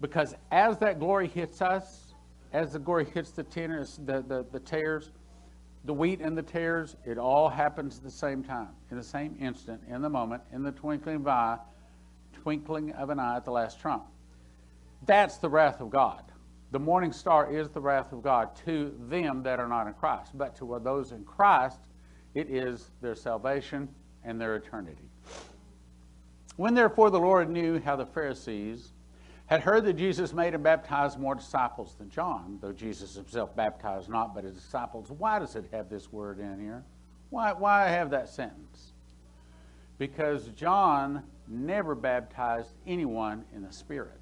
because 0.00 0.34
as 0.50 0.78
that 0.78 0.98
glory 0.98 1.28
hits 1.28 1.60
us, 1.60 2.14
as 2.52 2.72
the 2.72 2.78
glory 2.78 3.04
hits 3.04 3.30
the, 3.30 3.42
tenors, 3.42 4.00
the, 4.04 4.22
the, 4.22 4.46
the 4.52 4.60
tares, 4.60 5.10
the 5.84 5.92
wheat 5.92 6.20
and 6.20 6.36
the 6.36 6.42
tares, 6.42 6.96
it 7.04 7.18
all 7.18 7.48
happens 7.48 7.98
at 7.98 8.04
the 8.04 8.10
same 8.10 8.42
time, 8.42 8.68
in 8.90 8.96
the 8.96 9.02
same 9.02 9.36
instant, 9.40 9.80
in 9.88 10.02
the 10.02 10.08
moment, 10.08 10.42
in 10.52 10.62
the 10.62 10.72
twinkling 10.72 11.16
of 11.16 11.26
an 11.26 11.32
eye, 11.32 11.58
twinkling 12.42 12.92
of 12.92 13.10
an 13.10 13.18
eye 13.18 13.36
at 13.36 13.44
the 13.44 13.50
last 13.50 13.80
trump. 13.80 14.04
That's 15.06 15.38
the 15.38 15.48
wrath 15.48 15.80
of 15.80 15.90
God. 15.90 16.24
The 16.70 16.78
morning 16.78 17.12
star 17.12 17.50
is 17.50 17.70
the 17.70 17.80
wrath 17.80 18.12
of 18.12 18.22
God 18.22 18.54
to 18.66 18.94
them 19.08 19.42
that 19.44 19.58
are 19.58 19.68
not 19.68 19.86
in 19.86 19.94
Christ. 19.94 20.36
But 20.36 20.56
to 20.56 20.80
those 20.82 21.12
in 21.12 21.24
Christ, 21.24 21.78
it 22.34 22.50
is 22.50 22.90
their 23.00 23.14
salvation 23.14 23.88
and 24.24 24.40
their 24.40 24.56
eternity. 24.56 25.08
When 26.56 26.74
therefore 26.74 27.10
the 27.10 27.20
Lord 27.20 27.48
knew 27.48 27.80
how 27.80 27.96
the 27.96 28.04
Pharisees 28.04 28.92
had 29.48 29.62
heard 29.62 29.84
that 29.86 29.94
Jesus 29.94 30.34
made 30.34 30.54
and 30.54 30.62
baptized 30.62 31.18
more 31.18 31.34
disciples 31.34 31.94
than 31.98 32.10
John, 32.10 32.58
though 32.60 32.72
Jesus 32.72 33.14
himself 33.14 33.56
baptized 33.56 34.10
not 34.10 34.34
but 34.34 34.44
his 34.44 34.54
disciples. 34.54 35.10
Why 35.10 35.38
does 35.38 35.56
it 35.56 35.64
have 35.72 35.88
this 35.88 36.12
word 36.12 36.38
in 36.38 36.60
here? 36.60 36.84
Why, 37.30 37.52
why 37.52 37.88
have 37.88 38.10
that 38.10 38.28
sentence? 38.28 38.92
Because 39.96 40.48
John 40.48 41.22
never 41.48 41.94
baptized 41.94 42.72
anyone 42.86 43.46
in 43.54 43.62
the 43.62 43.72
Spirit. 43.72 44.20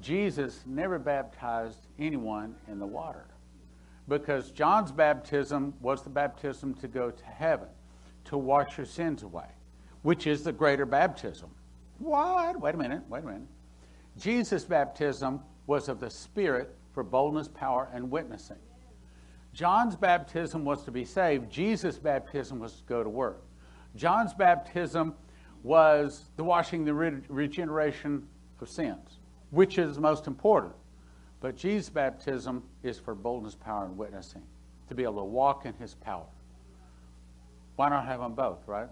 Jesus 0.00 0.64
never 0.66 0.98
baptized 0.98 1.86
anyone 1.98 2.56
in 2.68 2.78
the 2.78 2.86
water. 2.86 3.26
Because 4.08 4.50
John's 4.50 4.90
baptism 4.90 5.74
was 5.82 6.02
the 6.02 6.10
baptism 6.10 6.74
to 6.76 6.88
go 6.88 7.10
to 7.10 7.24
heaven, 7.26 7.68
to 8.24 8.38
wash 8.38 8.78
your 8.78 8.86
sins 8.86 9.22
away, 9.22 9.48
which 10.00 10.26
is 10.26 10.44
the 10.44 10.52
greater 10.52 10.86
baptism. 10.86 11.50
What? 11.98 12.58
Wait 12.58 12.74
a 12.74 12.78
minute, 12.78 13.02
wait 13.10 13.22
a 13.22 13.26
minute. 13.26 13.48
Jesus' 14.18 14.64
baptism 14.64 15.40
was 15.66 15.88
of 15.88 16.00
the 16.00 16.10
Spirit 16.10 16.74
for 16.92 17.02
boldness, 17.02 17.48
power, 17.48 17.88
and 17.92 18.10
witnessing. 18.10 18.58
John's 19.52 19.96
baptism 19.96 20.64
was 20.64 20.82
to 20.84 20.90
be 20.90 21.04
saved. 21.04 21.50
Jesus' 21.50 21.98
baptism 21.98 22.58
was 22.58 22.74
to 22.74 22.84
go 22.84 23.02
to 23.02 23.08
work. 23.08 23.42
John's 23.96 24.32
baptism 24.32 25.14
was 25.62 26.30
the 26.36 26.44
washing, 26.44 26.84
the 26.84 26.94
re- 26.94 27.20
regeneration 27.28 28.26
of 28.60 28.68
sins, 28.68 29.18
which 29.50 29.78
is 29.78 29.98
most 29.98 30.26
important. 30.26 30.72
But 31.40 31.56
Jesus' 31.56 31.90
baptism 31.90 32.62
is 32.82 32.98
for 32.98 33.14
boldness, 33.14 33.54
power, 33.54 33.84
and 33.84 33.98
witnessing, 33.98 34.42
to 34.88 34.94
be 34.94 35.02
able 35.02 35.16
to 35.16 35.24
walk 35.24 35.66
in 35.66 35.74
his 35.74 35.94
power. 35.94 36.26
Why 37.76 37.88
not 37.88 38.06
have 38.06 38.20
them 38.20 38.34
both, 38.34 38.66
right? 38.66 38.88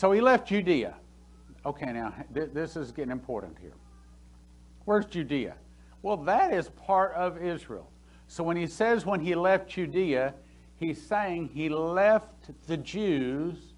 So 0.00 0.12
he 0.12 0.22
left 0.22 0.48
Judea. 0.48 0.94
Okay, 1.66 1.92
now 1.92 2.14
th- 2.32 2.52
this 2.54 2.74
is 2.74 2.90
getting 2.90 3.10
important 3.10 3.58
here. 3.60 3.74
Where's 4.86 5.04
Judea? 5.04 5.56
Well, 6.00 6.16
that 6.16 6.54
is 6.54 6.70
part 6.70 7.12
of 7.12 7.36
Israel. 7.36 7.86
So 8.26 8.42
when 8.42 8.56
he 8.56 8.66
says 8.66 9.04
when 9.04 9.20
he 9.20 9.34
left 9.34 9.68
Judea, 9.68 10.32
he's 10.76 11.06
saying 11.06 11.50
he 11.52 11.68
left 11.68 12.48
the 12.66 12.78
Jews 12.78 13.74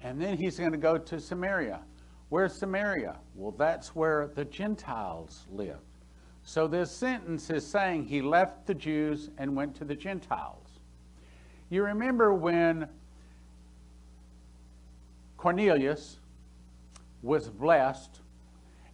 and 0.00 0.22
then 0.22 0.36
he's 0.36 0.60
going 0.60 0.70
to 0.70 0.78
go 0.78 0.96
to 0.96 1.18
Samaria. 1.18 1.80
Where's 2.28 2.54
Samaria? 2.54 3.16
Well, 3.34 3.50
that's 3.50 3.96
where 3.96 4.30
the 4.36 4.44
Gentiles 4.44 5.44
lived. 5.50 5.80
So 6.44 6.68
this 6.68 6.92
sentence 6.92 7.50
is 7.50 7.66
saying 7.66 8.04
he 8.04 8.22
left 8.22 8.64
the 8.64 8.74
Jews 8.74 9.30
and 9.38 9.56
went 9.56 9.74
to 9.78 9.84
the 9.84 9.96
Gentiles. 9.96 10.68
You 11.68 11.82
remember 11.82 12.32
when 12.32 12.88
Cornelius 15.38 16.18
was 17.22 17.48
blessed 17.48 18.20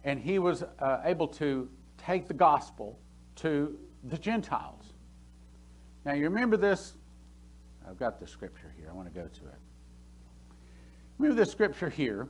and 0.05 0.19
he 0.19 0.39
was 0.39 0.63
uh, 0.63 1.01
able 1.03 1.27
to 1.27 1.67
take 1.97 2.27
the 2.27 2.33
gospel 2.33 2.97
to 3.35 3.77
the 4.05 4.17
Gentiles. 4.17 4.93
Now, 6.05 6.13
you 6.13 6.25
remember 6.25 6.55
this? 6.55 6.93
I've 7.89 7.97
got 7.97 8.19
the 8.19 8.27
scripture 8.27 8.71
here. 8.77 8.87
I 8.89 8.93
want 8.93 9.11
to 9.11 9.19
go 9.19 9.27
to 9.27 9.45
it. 9.47 9.59
Remember 11.17 11.41
this 11.41 11.51
scripture 11.51 11.89
here. 11.89 12.27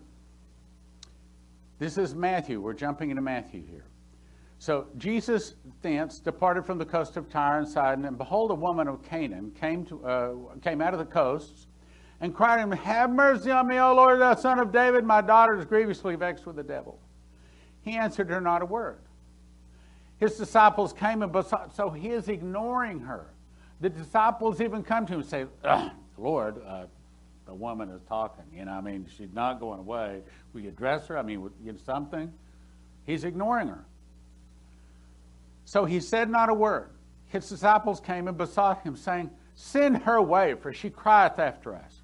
This 1.78 1.98
is 1.98 2.16
Matthew. 2.16 2.62
We're 2.62 2.74
jumping 2.74 3.10
into 3.10 3.22
Matthew 3.22 3.64
here. 3.70 3.86
So 4.60 4.88
Jesus 4.98 5.56
thence 5.82 6.20
departed 6.20 6.66
from 6.66 6.78
the 6.78 6.86
coast 6.86 7.18
of 7.18 7.30
Tyre 7.30 7.60
and 7.60 7.68
Sidon, 7.68 8.06
and 8.06 8.18
behold, 8.18 8.52
a 8.52 8.56
woman 8.56 8.88
of 8.88 9.04
Canaan 9.04 9.52
came, 9.60 9.86
to, 9.86 10.06
uh, 10.06 10.34
came 10.62 10.82
out 10.82 10.94
of 10.94 11.00
the 11.00 11.06
coasts 11.06 11.68
and 12.22 12.34
cried 12.34 12.58
to 12.58 12.64
him, 12.64 12.72
Have 12.72 13.10
mercy 13.10 13.52
on 13.52 13.68
me, 13.68 13.80
O 13.80 13.94
Lord, 13.94 14.20
thou 14.20 14.36
son 14.36 14.60
of 14.60 14.72
David. 14.72 15.04
My 15.04 15.22
daughter 15.22 15.58
is 15.58 15.66
grievously 15.66 16.16
vexed 16.16 16.46
with 16.46 16.56
the 16.56 16.64
devil. 16.64 17.00
He 17.82 17.98
answered 17.98 18.30
her 18.30 18.42
not 18.42 18.62
a 18.62 18.66
word. 18.66 19.00
His 20.18 20.38
disciples 20.38 20.94
came 20.94 21.22
and 21.22 21.32
besought, 21.32 21.76
so 21.76 21.90
he 21.90 22.10
is 22.10 22.30
ignoring 22.30 23.02
her. 23.02 23.28
The 23.82 23.90
disciples 23.90 24.62
even 24.62 24.82
come 24.82 25.06
to 25.08 25.14
him 25.14 25.20
and 25.20 25.30
say, 25.30 25.46
Lord, 26.18 26.62
uh, 26.66 26.86
the 27.46 27.54
woman 27.54 27.90
is 27.90 28.02
talking. 28.08 28.46
You 28.54 28.66
know, 28.66 28.72
I 28.72 28.82
mean, 28.82 29.06
she's 29.18 29.34
not 29.34 29.60
going 29.60 29.80
away. 29.80 30.22
You 30.54 30.70
address 30.70 31.08
her? 31.08 31.18
I 31.18 31.22
mean, 31.22 31.52
know, 31.64 31.74
something? 31.86 32.32
He's 33.06 33.24
ignoring 33.26 33.68
her. 33.68 33.84
So 35.66 35.86
he 35.86 36.00
said 36.00 36.30
not 36.30 36.50
a 36.50 36.54
word. 36.54 36.90
His 37.28 37.50
disciples 37.50 38.00
came 38.00 38.28
and 38.28 38.38
besought 38.38 38.84
him, 38.84 38.96
saying, 38.96 39.30
Send 39.56 39.98
her 40.04 40.16
away, 40.16 40.54
for 40.54 40.74
she 40.74 40.90
crieth 40.90 41.40
after 41.40 41.76
us. 41.76 41.95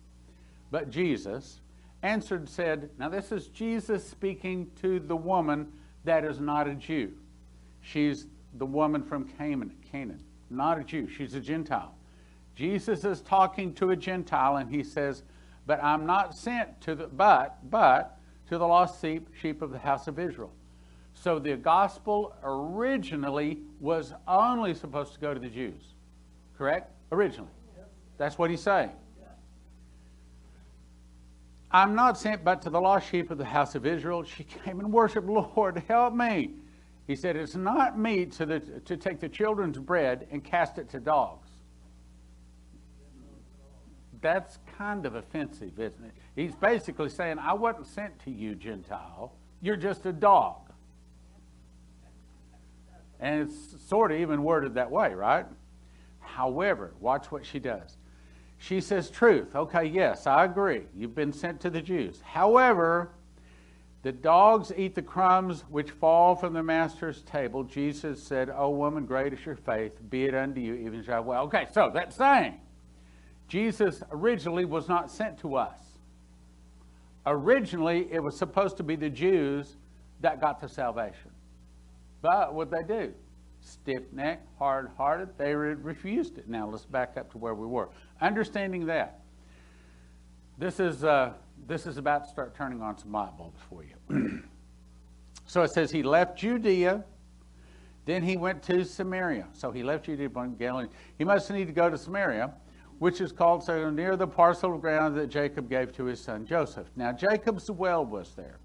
But 0.71 0.89
Jesus 0.89 1.59
answered 2.01 2.39
and 2.39 2.49
said, 2.49 2.89
Now 2.97 3.09
this 3.09 3.31
is 3.31 3.47
Jesus 3.47 4.07
speaking 4.07 4.71
to 4.81 4.99
the 4.99 5.15
woman 5.15 5.71
that 6.05 6.23
is 6.23 6.39
not 6.39 6.67
a 6.67 6.73
Jew. 6.73 7.11
She's 7.81 8.27
the 8.57 8.65
woman 8.65 9.03
from 9.03 9.25
Canaan, 9.25 9.73
Canaan, 9.91 10.23
not 10.49 10.79
a 10.79 10.83
Jew. 10.83 11.07
She's 11.07 11.35
a 11.35 11.39
Gentile. 11.39 11.93
Jesus 12.55 13.05
is 13.05 13.21
talking 13.21 13.73
to 13.75 13.91
a 13.91 13.95
Gentile, 13.95 14.57
and 14.57 14.69
he 14.69 14.83
says, 14.83 15.23
"But 15.65 15.83
I'm 15.83 16.05
not 16.05 16.35
sent 16.35 16.81
to 16.81 16.95
the 16.95 17.07
but 17.07 17.69
but 17.69 18.17
to 18.47 18.57
the 18.57 18.67
lost 18.67 19.01
sheep 19.01 19.29
sheep 19.33 19.61
of 19.61 19.71
the 19.71 19.79
house 19.79 20.07
of 20.07 20.19
Israel." 20.19 20.51
So 21.13 21.39
the 21.39 21.55
gospel 21.55 22.35
originally 22.43 23.61
was 23.79 24.13
only 24.27 24.73
supposed 24.73 25.13
to 25.13 25.19
go 25.19 25.33
to 25.33 25.39
the 25.39 25.49
Jews, 25.49 25.93
correct? 26.57 26.91
Originally, 27.11 27.51
that's 28.17 28.37
what 28.37 28.49
he's 28.49 28.61
saying. 28.61 28.91
I'm 31.73 31.95
not 31.95 32.17
sent 32.17 32.43
but 32.43 32.61
to 32.63 32.69
the 32.69 32.81
lost 32.81 33.09
sheep 33.09 33.31
of 33.31 33.37
the 33.37 33.45
house 33.45 33.75
of 33.75 33.85
Israel. 33.85 34.23
She 34.23 34.43
came 34.65 34.79
and 34.79 34.91
worshiped, 34.91 35.27
Lord, 35.27 35.81
help 35.87 36.13
me. 36.13 36.51
He 37.07 37.15
said, 37.15 37.35
It's 37.35 37.55
not 37.55 37.97
meet 37.97 38.33
to, 38.33 38.45
the, 38.45 38.59
to 38.59 38.97
take 38.97 39.19
the 39.19 39.29
children's 39.29 39.77
bread 39.77 40.27
and 40.31 40.43
cast 40.43 40.77
it 40.77 40.89
to 40.89 40.99
dogs. 40.99 41.49
That's 44.21 44.59
kind 44.77 45.05
of 45.05 45.15
offensive, 45.15 45.79
isn't 45.79 46.05
it? 46.05 46.13
He's 46.35 46.55
basically 46.55 47.09
saying, 47.09 47.39
I 47.39 47.53
wasn't 47.53 47.87
sent 47.87 48.19
to 48.25 48.31
you, 48.31 48.53
Gentile. 48.53 49.33
You're 49.61 49.75
just 49.75 50.05
a 50.05 50.13
dog. 50.13 50.71
And 53.19 53.41
it's 53.41 53.87
sort 53.87 54.11
of 54.11 54.19
even 54.19 54.43
worded 54.43 54.75
that 54.75 54.91
way, 54.91 55.13
right? 55.13 55.45
However, 56.19 56.93
watch 56.99 57.31
what 57.31 57.45
she 57.45 57.59
does. 57.59 57.97
She 58.61 58.79
says, 58.79 59.09
Truth. 59.09 59.55
Okay, 59.55 59.85
yes, 59.85 60.27
I 60.27 60.45
agree. 60.45 60.83
You've 60.95 61.15
been 61.15 61.33
sent 61.33 61.59
to 61.61 61.71
the 61.71 61.81
Jews. 61.81 62.21
However, 62.21 63.09
the 64.03 64.11
dogs 64.11 64.71
eat 64.77 64.93
the 64.93 65.01
crumbs 65.01 65.61
which 65.67 65.89
fall 65.89 66.35
from 66.35 66.53
the 66.53 66.61
master's 66.61 67.23
table. 67.23 67.63
Jesus 67.63 68.21
said, 68.21 68.51
O 68.51 68.69
woman, 68.69 69.07
great 69.07 69.33
is 69.33 69.43
your 69.43 69.55
faith. 69.55 69.93
Be 70.11 70.25
it 70.25 70.35
unto 70.35 70.61
you, 70.61 70.75
even 70.75 71.03
shall 71.03 71.23
well. 71.23 71.45
Okay, 71.45 71.67
so 71.71 71.89
that's 71.91 72.15
saying 72.15 72.59
Jesus 73.47 74.03
originally 74.11 74.65
was 74.65 74.87
not 74.87 75.09
sent 75.09 75.39
to 75.39 75.55
us. 75.55 75.79
Originally, 77.25 78.07
it 78.11 78.21
was 78.21 78.37
supposed 78.37 78.77
to 78.77 78.83
be 78.83 78.95
the 78.95 79.09
Jews 79.09 79.75
that 80.21 80.39
got 80.39 80.61
the 80.61 80.69
salvation. 80.69 81.31
But 82.21 82.53
what 82.53 82.69
did 82.69 82.87
they 82.87 82.93
do? 82.93 83.13
Stiff 83.61 84.03
necked, 84.11 84.47
hard 84.57 84.89
hearted, 84.97 85.29
they 85.37 85.53
re- 85.53 85.75
refused 85.75 86.37
it. 86.37 86.49
Now 86.49 86.67
let's 86.67 86.85
back 86.85 87.15
up 87.17 87.31
to 87.31 87.37
where 87.37 87.53
we 87.53 87.67
were. 87.67 87.89
Understanding 88.19 88.85
that, 88.87 89.21
this 90.57 90.79
is, 90.79 91.03
uh, 91.03 91.33
this 91.67 91.85
is 91.85 91.97
about 91.97 92.25
to 92.25 92.29
start 92.29 92.55
turning 92.55 92.81
on 92.81 92.97
some 92.97 93.11
light 93.11 93.37
bulbs 93.37 93.59
for 93.69 93.83
you. 93.83 94.43
so 95.45 95.61
it 95.61 95.71
says 95.71 95.91
he 95.91 96.03
left 96.03 96.37
Judea, 96.37 97.03
then 98.05 98.23
he 98.23 98.35
went 98.35 98.63
to 98.63 98.83
Samaria. 98.83 99.47
So 99.53 99.71
he 99.71 99.83
left 99.83 100.05
Judea, 100.05 100.29
Galilee. 100.57 100.87
He 101.17 101.23
must 101.23 101.49
need 101.51 101.67
to 101.67 101.73
go 101.73 101.89
to 101.89 101.97
Samaria, 101.97 102.51
which 102.97 103.21
is 103.21 103.31
called 103.31 103.63
so 103.63 103.89
near 103.89 104.15
the 104.15 104.27
parcel 104.27 104.75
of 104.75 104.81
ground 104.81 105.15
that 105.17 105.27
Jacob 105.27 105.69
gave 105.69 105.91
to 105.93 106.05
his 106.05 106.19
son 106.19 106.45
Joseph. 106.45 106.87
Now 106.95 107.11
Jacob's 107.11 107.69
well 107.69 108.05
was 108.05 108.33
there. 108.35 108.57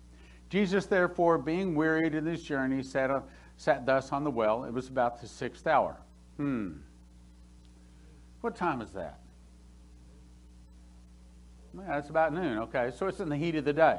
Jesus, 0.48 0.86
therefore, 0.86 1.38
being 1.38 1.74
wearied 1.74 2.14
in 2.14 2.24
his 2.24 2.42
journey, 2.42 2.82
sat, 2.82 3.10
on, 3.10 3.24
sat 3.56 3.86
thus 3.86 4.12
on 4.12 4.24
the 4.24 4.30
well. 4.30 4.64
It 4.64 4.72
was 4.72 4.88
about 4.88 5.20
the 5.20 5.26
sixth 5.26 5.66
hour. 5.66 5.96
Hmm. 6.36 6.72
What 8.40 8.56
time 8.56 8.80
is 8.80 8.90
that? 8.90 9.18
Yeah, 11.76 11.98
it's 11.98 12.10
about 12.10 12.32
noon. 12.32 12.58
Okay, 12.58 12.90
so 12.96 13.06
it's 13.06 13.20
in 13.20 13.28
the 13.28 13.36
heat 13.36 13.54
of 13.56 13.64
the 13.64 13.72
day. 13.72 13.98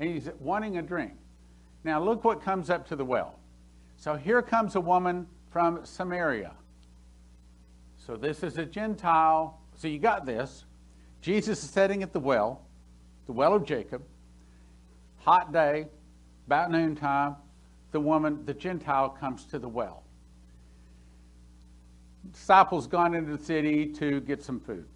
And 0.00 0.10
he's 0.10 0.28
wanting 0.40 0.78
a 0.78 0.82
drink. 0.82 1.12
Now, 1.84 2.02
look 2.02 2.24
what 2.24 2.42
comes 2.42 2.70
up 2.70 2.86
to 2.88 2.96
the 2.96 3.04
well. 3.04 3.38
So 3.96 4.14
here 4.14 4.42
comes 4.42 4.76
a 4.76 4.80
woman 4.80 5.26
from 5.50 5.84
Samaria. 5.84 6.52
So 7.96 8.16
this 8.16 8.42
is 8.42 8.58
a 8.58 8.64
Gentile. 8.64 9.58
So 9.76 9.88
you 9.88 9.98
got 9.98 10.26
this. 10.26 10.64
Jesus 11.20 11.62
is 11.62 11.70
sitting 11.70 12.02
at 12.02 12.12
the 12.12 12.20
well, 12.20 12.62
the 13.26 13.32
well 13.32 13.54
of 13.54 13.64
Jacob. 13.64 14.02
Hot 15.18 15.52
day, 15.52 15.86
about 16.46 16.70
noontime. 16.70 17.36
The 17.92 18.00
woman, 18.00 18.44
the 18.44 18.54
Gentile, 18.54 19.08
comes 19.08 19.44
to 19.46 19.58
the 19.58 19.68
well. 19.68 20.02
Disciples 22.32 22.86
gone 22.86 23.14
into 23.14 23.36
the 23.36 23.42
city 23.42 23.86
to 23.94 24.20
get 24.20 24.42
some 24.42 24.60
food. 24.60 24.86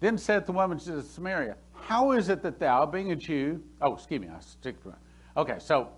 Then 0.00 0.18
said 0.18 0.46
the 0.46 0.52
woman 0.52 0.78
to 0.80 1.02
Samaria, 1.02 1.56
How 1.72 2.12
is 2.12 2.28
it 2.28 2.42
that 2.42 2.58
thou, 2.58 2.86
being 2.86 3.12
a 3.12 3.16
Jew, 3.16 3.62
oh, 3.80 3.94
excuse 3.94 4.20
me, 4.20 4.28
I 4.28 4.40
stick. 4.40 4.76
Okay, 5.36 5.56
so 5.58 5.88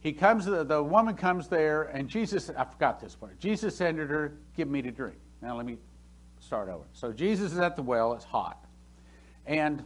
he 0.00 0.12
comes, 0.12 0.44
the, 0.44 0.82
woman 0.82 1.14
comes 1.14 1.48
there, 1.48 1.84
and 1.84 2.08
Jesus, 2.08 2.50
I 2.56 2.64
forgot 2.64 3.00
this 3.00 3.14
part. 3.14 3.38
Jesus 3.38 3.76
said 3.76 3.96
to 3.96 4.06
her, 4.06 4.38
Give 4.56 4.68
me 4.68 4.82
to 4.82 4.90
drink. 4.90 5.18
Now 5.40 5.56
let 5.56 5.66
me 5.66 5.78
start 6.40 6.68
over. 6.68 6.84
So 6.92 7.12
Jesus 7.12 7.52
is 7.52 7.58
at 7.58 7.76
the 7.76 7.82
well, 7.82 8.12
it's 8.12 8.24
hot. 8.24 8.64
And 9.46 9.82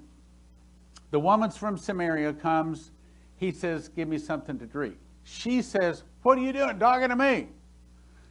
the 1.10 1.20
woman's 1.20 1.56
from 1.56 1.76
Samaria 1.76 2.32
comes, 2.34 2.90
he 3.36 3.52
says, 3.52 3.88
Give 3.88 4.08
me 4.08 4.18
something 4.18 4.58
to 4.58 4.66
drink. 4.66 4.96
She 5.24 5.62
says, 5.62 6.02
What 6.22 6.38
are 6.38 6.42
you 6.42 6.52
doing 6.52 6.78
talking 6.78 7.08
to 7.08 7.16
me? 7.16 7.48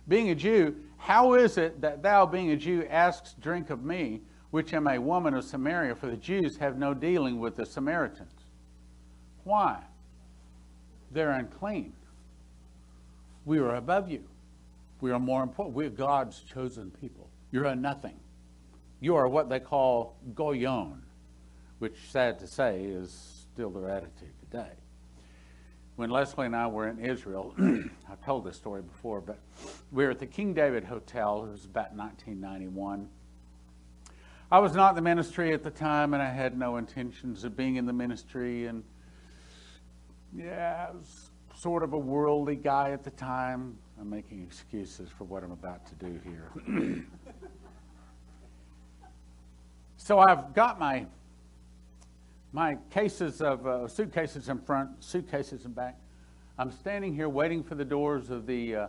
Being 0.07 0.29
a 0.29 0.35
Jew, 0.35 0.75
how 0.97 1.33
is 1.33 1.57
it 1.57 1.81
that 1.81 2.03
thou, 2.03 2.25
being 2.25 2.51
a 2.51 2.57
Jew, 2.57 2.85
asks 2.89 3.33
drink 3.41 3.69
of 3.69 3.83
me, 3.83 4.21
which 4.51 4.73
am 4.73 4.87
a 4.87 4.99
woman 4.99 5.33
of 5.33 5.43
Samaria? 5.43 5.95
For 5.95 6.07
the 6.07 6.17
Jews 6.17 6.57
have 6.57 6.77
no 6.77 6.93
dealing 6.93 7.39
with 7.39 7.55
the 7.55 7.65
Samaritans. 7.65 8.33
Why? 9.43 9.81
They're 11.11 11.31
unclean. 11.31 11.93
We 13.45 13.57
are 13.59 13.75
above 13.75 14.09
you. 14.09 14.23
We 15.01 15.11
are 15.11 15.19
more 15.19 15.41
important. 15.41 15.75
We're 15.75 15.89
God's 15.89 16.41
chosen 16.41 16.91
people. 16.91 17.29
You're 17.51 17.65
a 17.65 17.75
nothing. 17.75 18.19
You 18.99 19.15
are 19.15 19.27
what 19.27 19.49
they 19.49 19.59
call 19.59 20.15
goyon, 20.35 20.99
which, 21.79 21.95
sad 22.11 22.37
to 22.39 22.47
say, 22.47 22.83
is 22.83 23.45
still 23.53 23.71
their 23.71 23.89
attitude 23.89 24.33
today. 24.39 24.69
When 25.97 26.09
Leslie 26.09 26.45
and 26.45 26.55
I 26.55 26.67
were 26.67 26.87
in 26.87 26.99
Israel, 26.99 27.53
I've 28.09 28.23
told 28.23 28.45
this 28.45 28.55
story 28.55 28.81
before, 28.81 29.21
but 29.21 29.39
we 29.91 30.05
were 30.05 30.11
at 30.11 30.19
the 30.19 30.25
King 30.25 30.53
David 30.53 30.83
Hotel. 30.83 31.45
It 31.45 31.51
was 31.51 31.65
about 31.65 31.93
1991. 31.95 33.09
I 34.51 34.59
was 34.59 34.73
not 34.73 34.89
in 34.89 34.95
the 34.95 35.01
ministry 35.01 35.53
at 35.53 35.63
the 35.63 35.69
time, 35.69 36.13
and 36.13 36.23
I 36.23 36.29
had 36.29 36.57
no 36.57 36.77
intentions 36.77 37.43
of 37.43 37.55
being 37.55 37.75
in 37.75 37.85
the 37.85 37.93
ministry. 37.93 38.65
And 38.65 38.83
yeah, 40.35 40.87
I 40.89 40.91
was 40.91 41.29
sort 41.55 41.83
of 41.83 41.93
a 41.93 41.97
worldly 41.97 42.55
guy 42.55 42.91
at 42.91 43.03
the 43.03 43.11
time. 43.11 43.77
I'm 43.99 44.09
making 44.09 44.41
excuses 44.41 45.09
for 45.09 45.25
what 45.25 45.43
I'm 45.43 45.51
about 45.51 45.85
to 45.87 45.95
do 45.95 46.19
here. 46.23 47.03
so 49.97 50.19
I've 50.19 50.53
got 50.53 50.79
my 50.79 51.05
my 52.53 52.77
cases 52.89 53.41
of 53.41 53.65
uh, 53.65 53.87
suitcases 53.87 54.49
in 54.49 54.59
front, 54.59 55.03
suitcases 55.03 55.65
in 55.65 55.71
back. 55.71 55.97
I'm 56.57 56.71
standing 56.71 57.15
here 57.15 57.29
waiting 57.29 57.63
for 57.63 57.75
the 57.75 57.85
doors 57.85 58.29
of 58.29 58.45
the 58.45 58.75
uh, 58.75 58.87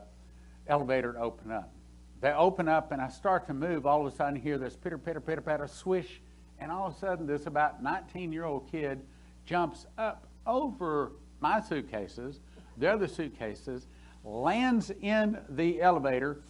elevator 0.67 1.13
to 1.13 1.21
open 1.21 1.53
up. 1.53 1.73
They 2.21 2.33
open 2.33 2.69
up 2.69 2.93
and 2.93 3.01
I 3.01 3.09
start 3.09 3.47
to 3.47 3.55
move. 3.55 3.87
All 3.87 4.05
of 4.07 4.13
a 4.13 4.17
sudden, 4.17 4.37
hear 4.37 4.59
this 4.59 4.77
pitter, 4.77 4.99
pitter, 4.99 5.21
pitter, 5.21 5.41
patter, 5.41 5.67
swish, 5.67 6.21
and 6.59 6.71
all 6.71 6.89
of 6.89 6.95
a 6.95 6.99
sudden, 6.99 7.27
this 7.27 7.47
about 7.47 7.83
19 7.83 8.33
year 8.33 8.45
old 8.45 8.71
kid 8.71 9.01
jumps 9.45 9.87
up 9.97 10.27
over 10.47 11.13
my 11.41 11.61
suitcases, 11.61 12.41
the 12.79 12.93
other 12.93 13.07
suitcases, 13.07 13.87
lands 14.25 14.91
in 15.01 15.39
the 15.49 15.83
elevator, 15.83 16.41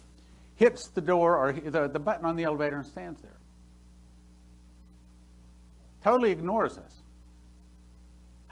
hits 0.55 0.87
the 0.89 1.01
door 1.01 1.37
or 1.37 1.53
the, 1.53 1.87
the 1.87 1.99
button 1.99 2.25
on 2.25 2.35
the 2.35 2.43
elevator, 2.43 2.77
and 2.77 2.85
stands 2.85 3.21
there. 3.21 3.37
Totally 6.03 6.31
ignores 6.31 6.77
us. 6.77 7.02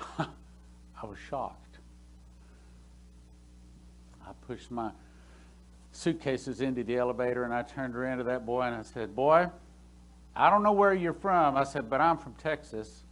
I 0.20 1.06
was 1.06 1.18
shocked. 1.30 1.80
I 4.26 4.32
pushed 4.48 4.72
my 4.72 4.92
suitcases 5.92 6.62
into 6.62 6.84
the 6.84 6.98
elevator 6.98 7.44
and 7.44 7.54
I 7.54 7.64
turned 7.64 7.96
around 7.96 8.20
to 8.20 8.24
that 8.26 8.46
boy 8.46 8.62
and 8.62 8.76
I 8.76 8.82
said, 8.84 9.16
Boy, 9.16 9.50
I 10.36 10.50
don't 10.50 10.64
know 10.64 10.72
where 10.72 10.94
you're 10.94 11.14
from. 11.14 11.58
I 11.58 11.64
said, 11.64 11.90
but 11.90 12.00
I'm 12.00 12.18
from 12.18 12.34
Texas. 12.36 13.04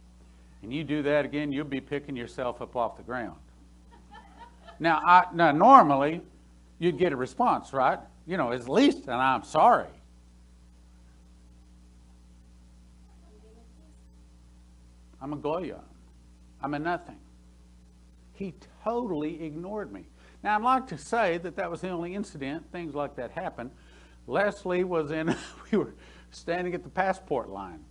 And 0.62 0.72
you 0.72 0.84
do 0.84 1.02
that 1.02 1.24
again, 1.24 1.52
you'll 1.52 1.64
be 1.64 1.80
picking 1.80 2.16
yourself 2.16 2.60
up 2.60 2.76
off 2.76 2.96
the 2.96 3.02
ground. 3.02 3.38
now, 4.78 5.00
I, 5.04 5.26
now, 5.32 5.52
normally, 5.52 6.20
you'd 6.78 6.98
get 6.98 7.12
a 7.12 7.16
response, 7.16 7.72
right? 7.72 7.98
You 8.26 8.36
know, 8.36 8.52
at 8.52 8.68
least, 8.68 9.04
and 9.04 9.12
I'm 9.12 9.42
sorry. 9.42 9.86
I'm 15.22 15.32
a 15.32 15.36
Goya. 15.36 15.80
I'm 16.62 16.74
a 16.74 16.78
nothing. 16.78 17.18
He 18.32 18.54
totally 18.84 19.44
ignored 19.44 19.92
me. 19.92 20.06
Now, 20.42 20.56
I'd 20.56 20.62
like 20.62 20.86
to 20.88 20.98
say 20.98 21.38
that 21.38 21.56
that 21.56 21.70
was 21.70 21.82
the 21.82 21.90
only 21.90 22.14
incident, 22.14 22.70
things 22.72 22.94
like 22.94 23.16
that 23.16 23.30
happened. 23.32 23.70
Leslie 24.26 24.84
was 24.84 25.10
in, 25.10 25.34
we 25.70 25.78
were 25.78 25.94
standing 26.30 26.74
at 26.74 26.82
the 26.82 26.88
passport 26.88 27.50
line. 27.50 27.84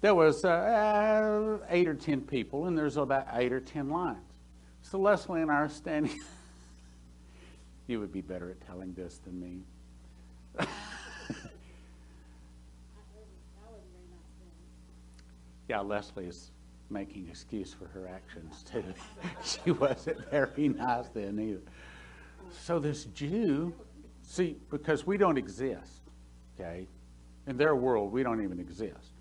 There 0.00 0.14
was 0.14 0.44
uh, 0.44 1.58
eight 1.70 1.88
or 1.88 1.94
ten 1.94 2.20
people, 2.20 2.66
and 2.66 2.78
there's 2.78 2.96
about 2.96 3.26
eight 3.32 3.52
or 3.52 3.60
ten 3.60 3.88
lines. 3.88 4.18
So 4.82 4.98
Leslie 4.98 5.42
and 5.42 5.50
I 5.50 5.56
are 5.56 5.68
standing. 5.68 6.16
you 7.88 7.98
would 7.98 8.12
be 8.12 8.20
better 8.20 8.50
at 8.50 8.60
telling 8.60 8.94
this 8.94 9.18
than 9.18 9.40
me. 9.40 9.62
yeah, 15.68 15.80
Leslie 15.80 16.26
is 16.26 16.50
making 16.90 17.28
excuse 17.28 17.72
for 17.72 17.86
her 17.88 18.08
actions 18.08 18.64
too. 18.70 18.84
she 19.44 19.70
wasn't 19.72 20.30
very 20.30 20.68
nice 20.68 21.08
then 21.08 21.38
either. 21.38 21.60
So 22.50 22.78
this 22.78 23.04
Jew, 23.06 23.74
see, 24.22 24.56
because 24.70 25.06
we 25.06 25.16
don't 25.16 25.38
exist, 25.38 26.02
okay? 26.58 26.86
In 27.46 27.56
their 27.56 27.76
world, 27.76 28.12
we 28.12 28.22
don't 28.22 28.42
even 28.42 28.58
exist. 28.58 29.12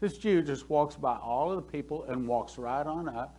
This 0.00 0.18
Jew 0.18 0.42
just 0.42 0.68
walks 0.68 0.96
by 0.96 1.16
all 1.16 1.50
of 1.50 1.56
the 1.56 1.62
people 1.62 2.04
and 2.04 2.28
walks 2.28 2.58
right 2.58 2.86
on 2.86 3.08
up 3.08 3.38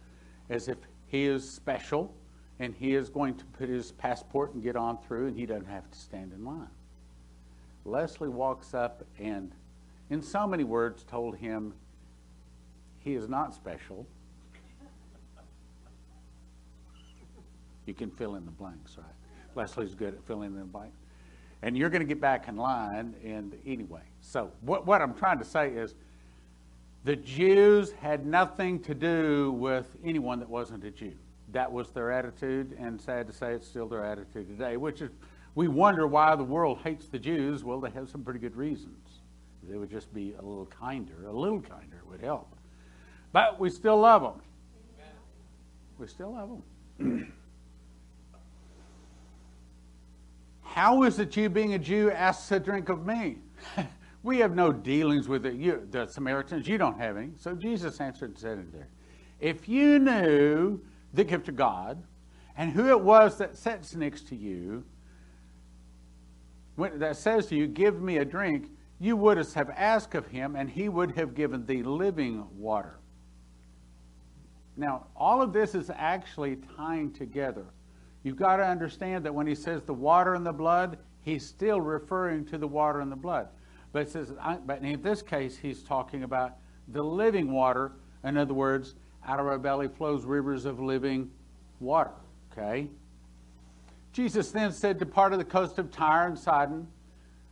as 0.50 0.68
if 0.68 0.78
he 1.08 1.26
is 1.26 1.48
special 1.50 2.14
and 2.60 2.74
he 2.74 2.96
is 2.96 3.10
going 3.10 3.36
to 3.36 3.46
put 3.46 3.70
his 3.70 3.92
passport 3.94 4.54
and 4.54 4.64
get 4.64 4.76
on 4.76 4.98
through 4.98 5.28
and 5.28 5.38
he 5.38 5.46
doesn't 5.46 5.68
have 5.68 5.90
to 5.92 5.98
stand 5.98 6.34
in 6.34 6.46
line. 6.46 6.70
Leslie 7.84 8.30
walks 8.30 8.74
up 8.74 9.04
and, 9.20 9.54
in 10.10 10.22
so 10.22 10.48
many 10.48 10.64
words, 10.64 11.04
told 11.04 11.36
him 11.36 11.74
he 13.06 13.14
is 13.14 13.30
not 13.30 13.54
special. 13.54 14.06
You 17.86 17.94
can 17.94 18.10
fill 18.10 18.36
in 18.36 18.46
the 18.46 18.52
blanks, 18.52 18.98
right? 18.98 19.06
Leslie's 19.56 19.94
good 19.94 20.16
at 20.16 20.26
filling 20.26 20.54
in 20.54 20.60
the 20.60 20.66
blanks. 20.66 20.98
And 21.62 21.78
you're 21.78 21.92
going 21.92 22.02
to 22.02 22.08
get 22.08 22.20
back 22.20 22.48
in 22.48 22.58
line. 22.58 23.14
And 23.24 23.56
anyway, 23.66 24.02
so 24.22 24.52
what, 24.62 24.88
what 24.88 25.02
I'm 25.04 25.14
trying 25.14 25.38
to 25.38 25.46
say 25.46 25.70
is 25.70 25.94
the 27.04 27.16
Jews 27.16 27.92
had 27.92 28.26
nothing 28.26 28.80
to 28.82 28.96
do 28.96 29.52
with 29.52 29.86
anyone 30.04 30.40
that 30.40 30.50
wasn't 30.50 30.84
a 30.84 30.90
Jew. 30.92 31.14
That 31.52 31.72
was 31.72 31.92
their 31.92 32.12
attitude, 32.12 32.76
and 32.80 33.00
sad 33.00 33.28
to 33.28 33.34
say, 33.34 33.54
it's 33.54 33.68
still 33.68 33.88
their 33.88 34.04
attitude 34.04 34.48
today, 34.48 34.78
which 34.78 35.04
is 35.04 35.12
we 35.54 35.68
wonder 35.68 36.08
why 36.08 36.36
the 36.36 36.44
world 36.44 36.80
hates 36.84 37.08
the 37.08 37.20
Jews. 37.20 37.64
Well, 37.64 37.80
they 37.80 37.92
have 37.92 38.10
some 38.10 38.24
pretty 38.24 38.40
good 38.40 38.56
reasons. 38.56 39.22
They 39.62 39.78
would 39.78 39.92
just 39.92 40.12
be 40.12 40.34
a 40.34 40.42
little 40.42 40.66
kinder, 40.66 41.28
a 41.28 41.32
little 41.32 41.62
kinder 41.62 42.02
would 42.10 42.22
help. 42.22 42.55
But 43.36 43.60
we 43.60 43.70
still 43.70 44.00
love 44.00 44.22
them. 44.22 44.42
We 45.98 46.08
still 46.08 46.32
love 46.32 46.62
them. 46.98 47.34
How 50.62 51.04
is 51.04 51.20
it 51.20 51.36
you, 51.36 51.50
being 51.50 51.74
a 51.74 51.78
Jew, 51.78 52.12
asks 52.12 52.50
a 52.54 52.62
drink 52.62 52.88
of 52.88 53.06
me? 53.06 53.40
we 54.24 54.38
have 54.38 54.56
no 54.56 54.72
dealings 54.72 55.28
with 55.28 55.46
it. 55.46 55.56
You, 55.56 55.86
the 55.92 56.08
Samaritans, 56.08 56.66
you 56.66 56.78
don't 56.78 56.98
have 56.98 57.18
any. 57.18 57.32
So 57.38 57.56
Jesus 57.56 58.00
answered 58.00 58.30
and 58.30 58.40
said 58.40 58.72
there, 58.72 58.88
If 59.42 59.68
you 59.68 60.00
knew 60.00 60.80
the 61.14 61.26
gift 61.26 61.50
of 61.50 61.58
God 61.58 62.02
and 62.56 62.72
who 62.72 62.88
it 62.88 63.02
was 63.02 63.38
that 63.40 63.58
sits 63.58 63.96
next 63.96 64.30
to 64.30 64.38
you, 64.38 64.86
that 66.78 67.18
says 67.18 67.48
to 67.48 67.56
you, 67.58 67.68
Give 67.68 68.02
me 68.02 68.20
a 68.20 68.24
drink, 68.24 68.70
you 68.98 69.18
would 69.18 69.36
have 69.36 69.70
asked 69.76 70.16
of 70.16 70.28
him, 70.28 70.56
and 70.56 70.70
he 70.70 70.88
would 70.88 71.18
have 71.18 71.36
given 71.36 71.66
thee 71.66 71.84
living 71.84 72.48
water. 72.58 72.98
Now, 74.78 75.08
all 75.16 75.42
of 75.42 75.54
this 75.54 75.76
is 75.76 75.90
actually 75.94 76.58
tying 76.76 77.12
together. 77.14 77.66
You've 78.24 78.36
got 78.36 78.58
to 78.58 78.64
understand 78.64 79.26
that 79.26 79.34
when 79.34 79.48
he 79.48 79.56
says 79.56 79.84
the 79.84 79.94
water 79.94 80.34
and 80.34 80.46
the 80.46 80.52
blood, 80.52 80.98
he's 81.22 81.46
still 81.46 81.80
referring 81.80 82.46
to 82.46 82.58
the 82.58 82.68
water 82.68 83.00
and 83.00 83.12
the 83.12 83.16
blood. 83.16 83.48
But 83.94 84.04
it 84.04 84.12
says, 84.12 84.34
but 84.66 84.82
in 84.82 85.02
this 85.02 85.22
case, 85.22 85.58
he's 85.58 85.84
talking 85.84 86.24
about 86.24 86.54
the 86.90 87.04
living 87.04 87.52
water. 87.52 87.94
In 88.24 88.38
other 88.38 88.54
words, 88.54 88.96
out 89.26 89.40
of 89.40 89.48
our 89.48 89.58
belly 89.58 89.88
flows 89.88 90.26
rivers 90.26 90.66
of 90.66 90.80
living 90.80 91.32
water. 91.80 92.12
Okay? 92.52 92.90
Jesus 94.12 94.52
then 94.52 94.72
said, 94.72 94.98
Depart 94.98 95.34
of 95.34 95.40
the 95.40 95.46
coast 95.46 95.78
of 95.78 95.92
Tyre 95.92 96.28
and 96.28 96.38
Sidon. 96.38 96.88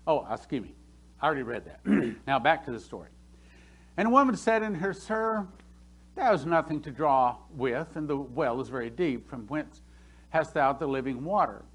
Oh, 0.07 0.27
excuse 0.31 0.63
me. 0.63 0.73
I 1.21 1.25
already 1.25 1.43
read 1.43 1.65
that. 1.65 2.15
now 2.27 2.39
back 2.39 2.65
to 2.65 2.71
the 2.71 2.79
story. 2.79 3.09
And 3.95 4.07
a 4.07 4.11
woman 4.11 4.35
said 4.35 4.63
in 4.63 4.75
her, 4.75 4.93
Sir, 4.93 5.47
Thou 6.15 6.31
hast 6.31 6.45
nothing 6.45 6.81
to 6.81 6.91
draw 6.91 7.37
with, 7.55 7.95
and 7.95 8.07
the 8.07 8.17
well 8.17 8.61
is 8.61 8.69
very 8.69 8.89
deep. 8.89 9.27
From 9.29 9.47
whence 9.47 9.81
hast 10.29 10.53
thou 10.53 10.73
the 10.73 10.87
living 10.87 11.23
water? 11.23 11.65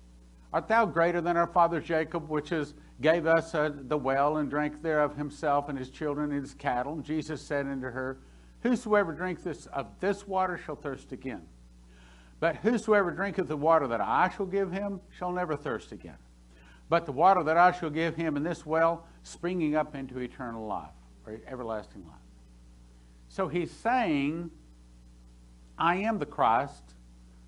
Art 0.53 0.69
thou 0.69 0.87
greater 0.87 1.21
than 1.21 1.37
our 1.37 1.47
father 1.47 1.81
Jacob, 1.81 2.29
which 2.29 2.53
gave 3.01 3.27
us 3.27 3.55
uh, 3.55 3.71
the 3.75 3.99
well 3.99 4.39
and 4.39 4.49
drank 4.49 4.81
thereof 4.83 5.17
himself 5.17 5.69
and 5.69 5.79
his 5.79 5.91
children 5.91 6.33
and 6.33 6.41
his 6.41 6.55
cattle? 6.55 6.95
And 6.95 7.05
Jesus 7.05 7.43
said 7.43 7.67
unto 7.67 7.91
her, 7.91 8.19
Whosoever 8.63 9.13
drinketh 9.13 9.67
of 9.69 9.87
this 10.01 10.27
water 10.27 10.57
shall 10.57 10.77
thirst 10.77 11.13
again. 11.13 11.43
But 12.41 12.57
whosoever 12.57 13.11
drinketh 13.11 13.49
the 13.49 13.57
water 13.57 13.89
that 13.89 14.01
I 14.01 14.31
shall 14.37 14.47
give 14.47 14.73
him 14.73 15.01
shall 15.17 15.33
never 15.33 15.57
thirst 15.57 15.93
again. 15.93 16.17
But 16.89 17.05
the 17.05 17.13
water 17.13 17.43
that 17.43 17.57
I 17.57 17.73
shall 17.73 17.91
give 17.91 18.17
him 18.17 18.37
in 18.37 18.43
this 18.43 18.65
well, 18.65 19.07
springing 19.23 19.77
up 19.77 19.95
into 19.95 20.19
eternal 20.19 20.67
life, 20.67 20.91
or 21.27 21.41
everlasting 21.47 22.05
life. 22.07 22.28
So 23.39 23.47
he's 23.47 23.71
saying, 23.71 24.51
I 25.79 25.99
am 25.99 26.19
the 26.19 26.27
Christ, 26.27 26.83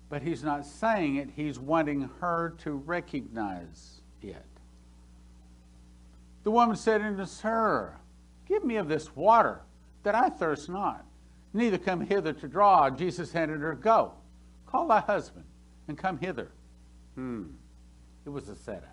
but 0.07 0.21
he's 0.21 0.41
not 0.41 0.65
saying 0.65 1.17
it, 1.17 1.31
he's 1.35 1.59
wanting 1.59 2.09
her 2.21 2.55
to 2.59 2.71
recognize 2.71 3.99
it. 4.21 4.45
The 6.43 6.51
woman 6.51 6.77
said 6.77 7.01
unto 7.01 7.25
Sir, 7.25 7.93
Give 8.47 8.63
me 8.63 8.77
of 8.77 8.87
this 8.87 9.13
water, 9.17 9.63
that 10.03 10.15
I 10.15 10.29
thirst 10.29 10.69
not, 10.69 11.03
neither 11.51 11.77
come 11.77 11.99
hither 11.99 12.31
to 12.31 12.47
draw. 12.47 12.89
Jesus 12.89 13.33
handed 13.33 13.59
her, 13.59 13.75
Go, 13.75 14.13
call 14.67 14.87
thy 14.87 15.01
husband, 15.01 15.43
and 15.89 15.97
come 15.97 16.17
hither. 16.19 16.51
Hmm. 17.15 17.47
It 18.25 18.29
was 18.29 18.47
a 18.47 18.55
setup. 18.55 18.87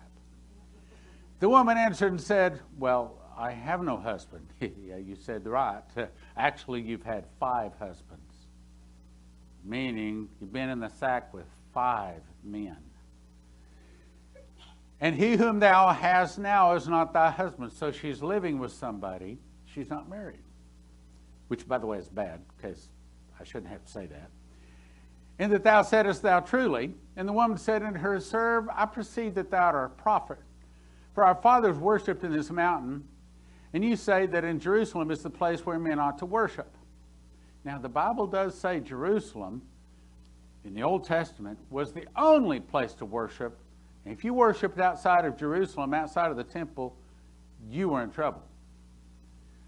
The 1.39 1.47
woman 1.47 1.77
answered 1.77 2.11
and 2.11 2.19
said, 2.19 2.59
Well, 2.77 3.18
I 3.39 3.51
have 3.51 3.81
no 3.81 3.95
husband. 3.95 4.45
yeah, 4.59 4.97
you 4.97 5.15
said 5.15 5.47
right. 5.47 5.81
Actually, 6.37 6.81
you've 6.81 7.03
had 7.03 7.25
five 7.39 7.71
husbands, 7.79 8.33
meaning 9.63 10.27
you've 10.41 10.51
been 10.51 10.69
in 10.69 10.81
the 10.81 10.89
sack 10.89 11.33
with 11.33 11.45
five 11.73 12.21
men. 12.43 12.75
And 14.99 15.15
he 15.15 15.37
whom 15.37 15.61
thou 15.61 15.93
hast 15.93 16.37
now 16.37 16.75
is 16.75 16.89
not 16.89 17.13
thy 17.13 17.31
husband. 17.31 17.71
So 17.71 17.93
she's 17.93 18.21
living 18.21 18.59
with 18.59 18.73
somebody. 18.73 19.37
She's 19.63 19.89
not 19.89 20.09
married. 20.09 20.43
Which, 21.47 21.65
by 21.65 21.77
the 21.77 21.85
way, 21.85 21.97
is 21.97 22.09
bad, 22.09 22.41
because 22.57 22.89
I 23.39 23.45
shouldn't 23.45 23.71
have 23.71 23.85
to 23.85 23.91
say 23.91 24.05
that. 24.07 24.29
And 25.39 25.53
that 25.53 25.63
thou 25.63 25.83
saidest 25.83 26.21
thou 26.21 26.41
truly. 26.41 26.93
And 27.15 27.25
the 27.25 27.31
woman 27.31 27.57
said 27.57 27.83
unto 27.83 27.99
her, 27.99 28.19
Serve, 28.19 28.67
I 28.75 28.85
perceive 28.85 29.35
that 29.35 29.49
thou 29.49 29.63
art 29.63 29.93
a 29.97 30.01
prophet. 30.01 30.39
For 31.13 31.23
our 31.23 31.35
fathers 31.35 31.77
worshipped 31.77 32.25
in 32.25 32.33
this 32.33 32.51
mountain, 32.51 33.05
and 33.73 33.83
you 33.83 33.95
say 33.95 34.25
that 34.25 34.43
in 34.43 34.59
Jerusalem 34.59 35.11
is 35.11 35.21
the 35.21 35.29
place 35.29 35.65
where 35.65 35.77
men 35.79 35.99
ought 35.99 36.17
to 36.19 36.25
worship. 36.25 36.75
Now, 37.63 37.77
the 37.77 37.89
Bible 37.89 38.25
does 38.25 38.57
say 38.57 38.79
Jerusalem 38.79 39.61
in 40.65 40.73
the 40.73 40.83
Old 40.83 41.05
Testament 41.05 41.59
was 41.69 41.93
the 41.93 42.05
only 42.15 42.59
place 42.59 42.93
to 42.95 43.05
worship 43.05 43.57
and 44.05 44.17
if 44.17 44.23
you 44.23 44.33
worshiped 44.33 44.79
outside 44.79 45.25
of 45.25 45.37
Jerusalem, 45.37 45.93
outside 45.93 46.31
of 46.31 46.37
the 46.37 46.43
temple, 46.43 46.95
you 47.69 47.89
were 47.89 48.03
in 48.03 48.11
trouble. 48.11 48.41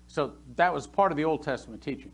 So 0.07 0.33
that 0.55 0.73
was 0.73 0.87
part 0.87 1.11
of 1.11 1.17
the 1.17 1.25
Old 1.25 1.43
Testament 1.43 1.81
teaching. 1.81 2.11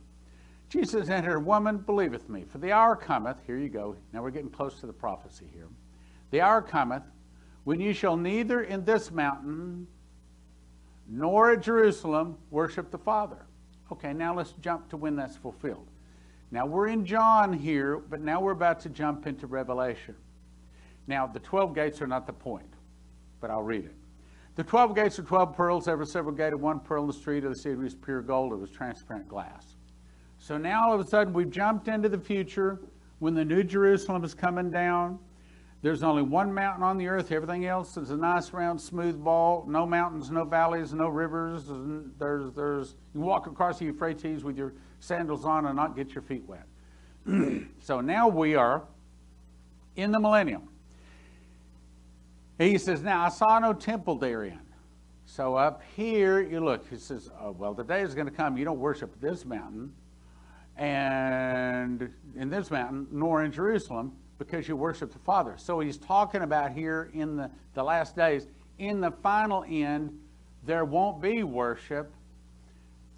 Jesus 0.69 1.09
answered, 1.09 1.39
Woman, 1.39 1.77
believeth 1.77 2.27
me, 2.27 2.43
for 2.43 2.57
the 2.57 2.71
hour 2.71 2.95
cometh, 2.95 3.37
here 3.45 3.57
you 3.57 3.69
go, 3.69 3.95
now 4.11 4.21
we're 4.21 4.31
getting 4.31 4.49
close 4.49 4.79
to 4.81 4.87
the 4.87 4.93
prophecy 4.93 5.45
here. 5.53 5.67
The 6.31 6.41
hour 6.41 6.61
cometh 6.61 7.03
when 7.63 7.79
you 7.79 7.93
shall 7.93 8.17
neither 8.17 8.61
in 8.61 8.83
this 8.83 9.11
mountain 9.11 9.87
nor 11.09 11.51
at 11.51 11.61
Jerusalem 11.61 12.37
worship 12.51 12.91
the 12.91 12.97
Father. 12.97 13.45
Okay, 13.91 14.13
now 14.13 14.35
let's 14.35 14.53
jump 14.61 14.89
to 14.89 14.97
when 14.97 15.15
that's 15.15 15.37
fulfilled. 15.37 15.87
Now 16.51 16.65
we're 16.65 16.87
in 16.87 17.05
John 17.05 17.53
here, 17.53 17.97
but 17.97 18.21
now 18.21 18.39
we're 18.39 18.51
about 18.51 18.79
to 18.81 18.89
jump 18.89 19.27
into 19.27 19.47
Revelation. 19.47 20.15
Now, 21.07 21.25
the 21.25 21.39
12 21.39 21.73
gates 21.73 22.01
are 22.01 22.07
not 22.07 22.27
the 22.27 22.33
point, 22.33 22.73
but 23.39 23.49
I'll 23.49 23.63
read 23.63 23.85
it. 23.85 23.95
The 24.55 24.63
12 24.63 24.95
gates 24.95 25.19
are 25.19 25.23
12 25.23 25.55
pearls, 25.55 25.87
every 25.87 26.05
several 26.05 26.35
gate 26.35 26.51
of 26.51 26.59
one 26.59 26.79
pearl 26.79 27.03
in 27.03 27.07
the 27.07 27.13
street 27.13 27.43
of 27.43 27.53
the 27.53 27.59
city 27.59 27.75
was 27.75 27.95
pure 27.95 28.21
gold. 28.21 28.53
It 28.53 28.57
was 28.57 28.71
transparent 28.71 29.27
glass. 29.27 29.75
So 30.39 30.57
now 30.57 30.87
all 30.87 30.93
of 30.93 30.99
a 30.99 31.07
sudden 31.07 31.31
we've 31.31 31.49
jumped 31.49 31.87
into 31.87 32.09
the 32.09 32.17
future 32.17 32.81
when 33.19 33.33
the 33.33 33.45
New 33.45 33.63
Jerusalem 33.63 34.23
is 34.23 34.33
coming 34.33 34.69
down. 34.69 35.19
There's 35.81 36.01
only 36.01 36.23
one 36.23 36.53
mountain 36.53 36.83
on 36.83 36.97
the 36.97 37.07
earth. 37.07 37.31
Everything 37.31 37.65
else 37.65 37.97
is 37.97 38.09
a 38.09 38.17
nice 38.17 38.51
round 38.51 38.81
smooth 38.81 39.23
ball. 39.23 39.65
No 39.67 39.85
mountains, 39.85 40.31
no 40.31 40.43
valleys, 40.43 40.91
no 40.91 41.07
rivers. 41.07 41.63
There's, 42.17 42.51
there's, 42.53 42.95
you 43.13 43.21
walk 43.21 43.45
across 43.45 43.79
the 43.79 43.85
Euphrates 43.85 44.43
with 44.43 44.57
your 44.57 44.73
sandals 44.99 45.45
on 45.45 45.65
and 45.67 45.75
not 45.75 45.95
get 45.95 46.15
your 46.15 46.23
feet 46.23 46.43
wet. 46.47 46.65
so 47.79 48.01
now 48.01 48.27
we 48.27 48.55
are 48.55 48.83
in 49.95 50.11
the 50.11 50.19
millennium. 50.19 50.69
He 52.57 52.79
says, 52.79 53.03
Now 53.03 53.23
I 53.25 53.29
saw 53.29 53.59
no 53.59 53.73
temple 53.73 54.15
therein. 54.15 54.61
So 55.25 55.55
up 55.55 55.83
here, 55.95 56.41
you 56.41 56.59
look, 56.59 56.89
he 56.89 56.97
says, 56.97 57.29
oh, 57.39 57.51
Well, 57.51 57.75
the 57.75 57.83
day 57.83 58.01
is 58.01 58.15
going 58.15 58.27
to 58.27 58.33
come, 58.33 58.57
you 58.57 58.65
don't 58.65 58.79
worship 58.79 59.19
this 59.21 59.45
mountain 59.45 59.93
and 60.77 62.13
in 62.35 62.49
this 62.49 62.69
mountain, 62.69 63.07
nor 63.11 63.43
in 63.43 63.51
Jerusalem, 63.51 64.13
because 64.37 64.67
you 64.67 64.75
worship 64.75 65.11
the 65.11 65.19
Father. 65.19 65.55
So 65.57 65.79
he's 65.79 65.97
talking 65.97 66.41
about 66.41 66.71
here 66.71 67.09
in 67.13 67.35
the, 67.35 67.49
the 67.73 67.83
last 67.83 68.15
days, 68.15 68.47
in 68.77 69.01
the 69.01 69.11
final 69.11 69.65
end, 69.67 70.17
there 70.63 70.85
won't 70.85 71.21
be 71.21 71.43
worship, 71.43 72.11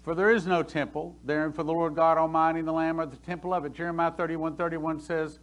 for 0.02 0.14
there 0.14 0.30
is 0.30 0.46
no 0.46 0.62
temple 0.62 1.16
there, 1.24 1.44
And 1.44 1.54
for 1.54 1.62
the 1.62 1.72
Lord 1.72 1.94
God 1.94 2.16
Almighty 2.16 2.60
and 2.60 2.68
the 2.68 2.72
Lamb 2.72 3.00
are 3.00 3.06
the 3.06 3.16
temple 3.16 3.52
of 3.52 3.64
it. 3.64 3.74
Jeremiah 3.74 4.10
31 4.10 4.56
31 4.56 5.00
says, 5.00 5.38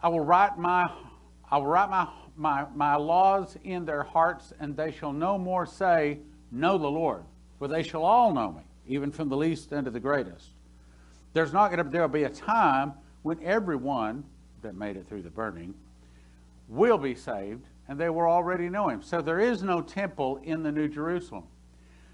I 0.00 0.08
will 0.08 0.24
write 0.24 0.58
my 0.58 0.84
I 1.50 1.58
will 1.58 1.66
write 1.66 1.90
my, 1.90 2.08
my, 2.36 2.66
my 2.74 2.96
laws 2.96 3.56
in 3.62 3.84
their 3.84 4.02
hearts, 4.02 4.52
and 4.58 4.76
they 4.76 4.90
shall 4.90 5.12
no 5.12 5.38
more 5.38 5.66
say, 5.66 6.18
Know 6.50 6.78
the 6.78 6.88
Lord, 6.88 7.22
for 7.58 7.68
they 7.68 7.82
shall 7.84 8.02
all 8.02 8.32
know 8.32 8.50
me, 8.52 8.62
even 8.88 9.12
from 9.12 9.28
the 9.28 9.36
least 9.36 9.72
unto 9.72 9.90
the 9.90 10.00
greatest. 10.00 10.48
There's 11.32 11.52
not 11.52 11.70
going 11.70 11.84
to 11.84 11.90
there'll 11.90 12.08
be 12.08 12.24
a 12.24 12.30
time 12.30 12.94
when 13.24 13.42
everyone 13.42 14.22
that 14.62 14.74
made 14.74 14.96
it 14.96 15.08
through 15.08 15.22
the 15.22 15.30
burning 15.30 15.74
will 16.68 16.98
be 16.98 17.14
saved, 17.14 17.64
and 17.88 17.98
they 17.98 18.10
will 18.10 18.22
already 18.22 18.68
know 18.68 18.88
him. 18.88 19.02
So 19.02 19.20
there 19.20 19.40
is 19.40 19.62
no 19.62 19.80
temple 19.80 20.40
in 20.44 20.62
the 20.62 20.70
New 20.70 20.88
Jerusalem. 20.88 21.44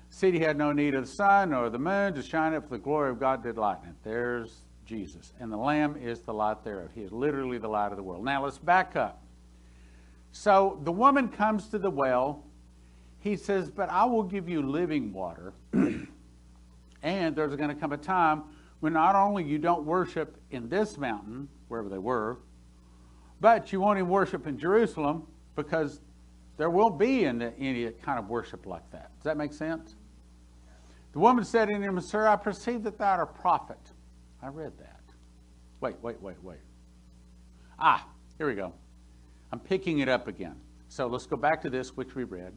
The 0.09 0.16
city 0.16 0.39
had 0.39 0.57
no 0.57 0.73
need 0.73 0.95
of 0.95 1.07
the 1.07 1.11
sun 1.11 1.51
nor 1.51 1.69
the 1.69 1.78
moon 1.78 2.15
to 2.15 2.23
shine 2.23 2.55
it, 2.55 2.62
for 2.62 2.70
the 2.70 2.78
glory 2.78 3.11
of 3.11 3.19
God 3.19 3.43
did 3.43 3.59
lighten 3.59 3.89
it. 3.89 3.95
There's 4.05 4.62
Jesus. 4.87 5.32
And 5.41 5.53
the 5.53 5.57
Lamb 5.57 5.97
is 6.01 6.20
the 6.20 6.32
light 6.32 6.62
thereof. 6.62 6.91
He 6.95 7.03
is 7.03 7.11
literally 7.11 7.59
the 7.59 7.69
light 7.69 7.91
of 7.91 7.97
the 7.97 8.03
world. 8.05 8.24
Now 8.24 8.45
let's 8.45 8.59
back 8.59 8.95
up. 8.95 9.20
So 10.31 10.81
the 10.85 10.93
woman 10.93 11.28
comes 11.28 11.69
to 11.69 11.78
the 11.78 11.91
well. 11.91 12.45
He 13.19 13.37
says, 13.37 13.69
But 13.69 13.91
I 13.91 14.05
will 14.05 14.23
give 14.23 14.49
you 14.49 14.62
living 14.62 15.12
water. 15.12 15.55
and 17.03 17.35
there's 17.35 17.57
going 17.57 17.69
to 17.69 17.74
come 17.74 17.93
a 17.93 17.97
time 17.97 18.45
when 18.81 18.94
not 18.94 19.15
only 19.15 19.44
you 19.44 19.59
don't 19.59 19.85
worship 19.85 20.36
in 20.51 20.69
this 20.69 20.98
mountain, 20.98 21.48
wherever 21.69 21.89
they 21.89 21.98
were, 21.98 22.39
but 23.40 23.73
you 23.73 23.81
won't 23.81 23.98
even 23.98 24.11
worship 24.11 24.47
in 24.47 24.59
Jerusalem 24.59 25.27
because 25.57 26.01
there 26.57 26.70
won't 26.70 26.98
be 26.98 27.24
any 27.24 27.90
kind 28.02 28.19
of 28.19 28.28
worship 28.28 28.66
like 28.66 28.90
that. 28.90 29.11
Does 29.19 29.24
that 29.24 29.36
make 29.36 29.52
sense? 29.52 29.94
The 31.12 31.19
woman 31.19 31.44
said 31.44 31.69
to 31.69 31.74
him, 31.74 32.01
Sir, 32.01 32.27
I 32.27 32.36
perceive 32.36 32.82
that 32.85 32.98
thou 32.98 33.19
art 33.19 33.23
a 33.23 33.40
prophet. 33.40 33.78
I 34.43 34.48
read 34.48 34.73
that. 34.78 35.01
Wait, 35.81 35.97
wait, 36.02 36.20
wait, 36.20 36.36
wait. 36.43 36.59
Ah, 37.78 38.07
here 38.39 38.47
we 38.47 38.55
go. 38.55 38.73
I'm 39.52 39.59
picking 39.59 40.01
it 40.01 40.09
up 40.09 40.28
again. 40.28 40.57
So 40.89 41.07
let's 41.07 41.27
go 41.27 41.36
back 41.36 41.62
to 41.62 41.70
this, 41.70 41.97
which 41.97 42.15
we 42.15 42.24
read. 42.24 42.52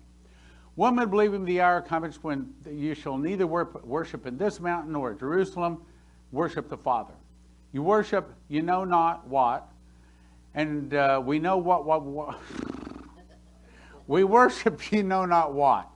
Woman, 0.76 1.10
believe 1.10 1.32
believing 1.32 1.46
the 1.46 1.62
hour 1.62 1.82
comes 1.82 2.22
when 2.24 2.54
you 2.70 2.96
shall 2.96 3.18
neither 3.18 3.46
worship 3.46 4.26
in 4.26 4.38
this 4.38 4.60
mountain 4.60 4.94
nor 4.94 5.14
Jerusalem, 5.14 5.84
worship 6.34 6.68
the 6.68 6.76
Father. 6.76 7.14
You 7.72 7.82
worship, 7.84 8.34
you 8.50 8.62
know 8.62 8.84
not 8.84 9.26
what, 9.28 9.70
and 10.54 10.94
uh, 10.94 11.22
we 11.24 11.40
know 11.40 11.58
what, 11.58 11.86
what, 11.86 12.04
what. 12.04 12.38
we 14.08 14.26
worship, 14.26 14.92
you 14.92 15.04
know 15.04 15.26
not 15.26 15.54
what. 15.54 15.88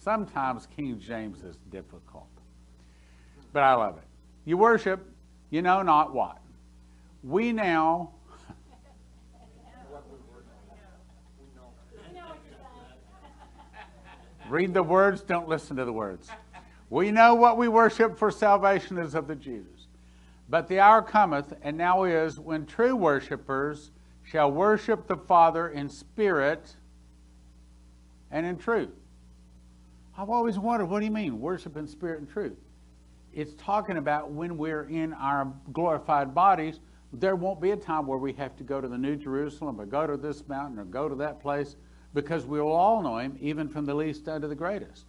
Sometimes 0.00 0.68
King 0.76 1.00
James 1.00 1.42
is 1.42 1.56
difficult, 1.70 2.28
but 3.52 3.62
I 3.62 3.74
love 3.74 3.96
it. 3.96 4.04
You 4.44 4.58
worship, 4.58 5.10
you 5.50 5.62
know 5.62 5.82
not 5.82 6.14
what. 6.14 6.38
We 7.22 7.52
now 7.52 8.10
Read 14.50 14.74
the 14.74 14.82
words, 14.82 15.22
don't 15.22 15.48
listen 15.48 15.76
to 15.76 15.86
the 15.86 15.92
words. 15.92 16.28
We 16.90 17.10
know 17.10 17.34
what 17.34 17.56
we 17.56 17.68
worship, 17.68 18.18
for 18.18 18.30
salvation 18.30 18.98
is 18.98 19.14
of 19.14 19.26
the 19.26 19.34
Jews. 19.34 19.86
But 20.48 20.68
the 20.68 20.80
hour 20.80 21.02
cometh, 21.02 21.54
and 21.62 21.76
now 21.76 22.04
is, 22.04 22.38
when 22.38 22.66
true 22.66 22.94
worshippers 22.94 23.90
shall 24.22 24.50
worship 24.50 25.06
the 25.06 25.16
Father 25.16 25.68
in 25.68 25.88
spirit 25.88 26.74
and 28.30 28.44
in 28.44 28.56
truth. 28.56 28.90
I've 30.16 30.30
always 30.30 30.58
wondered, 30.58 30.86
what 30.86 31.00
do 31.00 31.06
you 31.06 31.10
mean, 31.10 31.40
worship 31.40 31.76
in 31.76 31.86
spirit 31.86 32.20
and 32.20 32.28
truth? 32.28 32.56
It's 33.32 33.54
talking 33.54 33.96
about 33.96 34.30
when 34.30 34.56
we're 34.56 34.84
in 34.84 35.12
our 35.14 35.52
glorified 35.72 36.34
bodies, 36.34 36.78
there 37.12 37.36
won't 37.36 37.60
be 37.60 37.72
a 37.72 37.76
time 37.76 38.06
where 38.06 38.18
we 38.18 38.32
have 38.34 38.56
to 38.56 38.64
go 38.64 38.80
to 38.80 38.88
the 38.88 38.98
New 38.98 39.16
Jerusalem 39.16 39.80
or 39.80 39.86
go 39.86 40.06
to 40.06 40.16
this 40.16 40.46
mountain 40.46 40.78
or 40.78 40.84
go 40.84 41.08
to 41.08 41.14
that 41.16 41.40
place 41.40 41.76
because 42.12 42.46
we 42.46 42.60
will 42.60 42.72
all 42.72 43.02
know 43.02 43.18
him, 43.18 43.36
even 43.40 43.68
from 43.68 43.84
the 43.84 43.94
least 43.94 44.28
unto 44.28 44.46
the 44.46 44.54
greatest. 44.54 45.06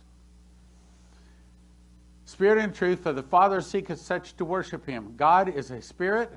Spirit 2.26 2.57
and 2.57 2.73
truth, 2.73 3.02
for 3.03 3.14
the 3.14 3.23
Father 3.23 3.61
seeketh 3.61 3.99
such 3.99 4.35
to 4.38 4.45
worship 4.45 4.85
him. 4.85 5.14
God 5.15 5.47
is 5.47 5.69
a 5.69 5.81
spirit, 5.81 6.31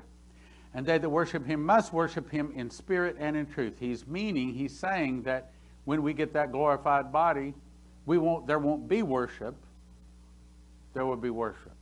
and 0.73 0.85
they 0.85 0.99
that 0.99 1.09
worship 1.09 1.45
him 1.45 1.65
must 1.65 1.91
worship 1.91 2.29
him 2.29 2.51
in 2.55 2.69
spirit 2.69 3.15
and 3.19 3.35
in 3.35 3.47
truth. 3.47 3.77
He's 3.79 4.05
meaning, 4.05 4.53
he's 4.53 4.77
saying 4.77 5.23
that 5.23 5.51
when 5.85 6.03
we 6.03 6.13
get 6.13 6.33
that 6.33 6.51
glorified 6.51 7.11
body, 7.11 7.55
we 8.05 8.19
won't 8.19 8.45
there 8.45 8.59
won't 8.59 8.87
be 8.87 9.01
worship. 9.01 9.55
There 10.93 11.05
will 11.05 11.17
be 11.17 11.31
worship. 11.31 11.73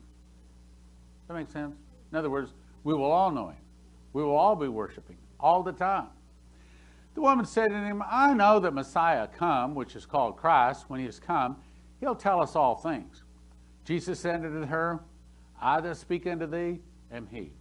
That 1.28 1.34
make 1.34 1.50
sense? 1.50 1.76
In 2.12 2.18
other 2.18 2.30
words, 2.30 2.54
we 2.86 2.94
will 2.94 3.12
all 3.12 3.32
know 3.32 3.50
him. 3.50 3.62
We 4.14 4.24
will 4.24 4.36
all 4.36 4.56
be 4.56 4.70
worshiping 4.70 5.18
all 5.40 5.64
the 5.64 5.74
time. 5.74 6.08
The 7.14 7.22
woman 7.22 7.46
said 7.46 7.70
to 7.70 7.76
him, 7.76 8.02
I 8.10 8.34
know 8.34 8.60
that 8.60 8.74
Messiah 8.74 9.28
come, 9.28 9.76
which 9.76 9.96
is 9.96 10.06
called 10.06 10.38
Christ, 10.38 10.86
when 10.88 11.00
he 11.00 11.06
has 11.08 11.20
come, 11.20 11.58
he'll 12.00 12.16
tell 12.16 12.42
us 12.42 12.56
all 12.56 12.76
things. 12.76 13.24
Jesus 13.88 14.20
said 14.20 14.44
unto 14.44 14.66
her, 14.66 15.00
I 15.62 15.80
that 15.80 15.96
speak 15.96 16.28
unto 16.28 16.46
thee 16.46 16.82
am 17.10 17.26
he. 17.32 17.54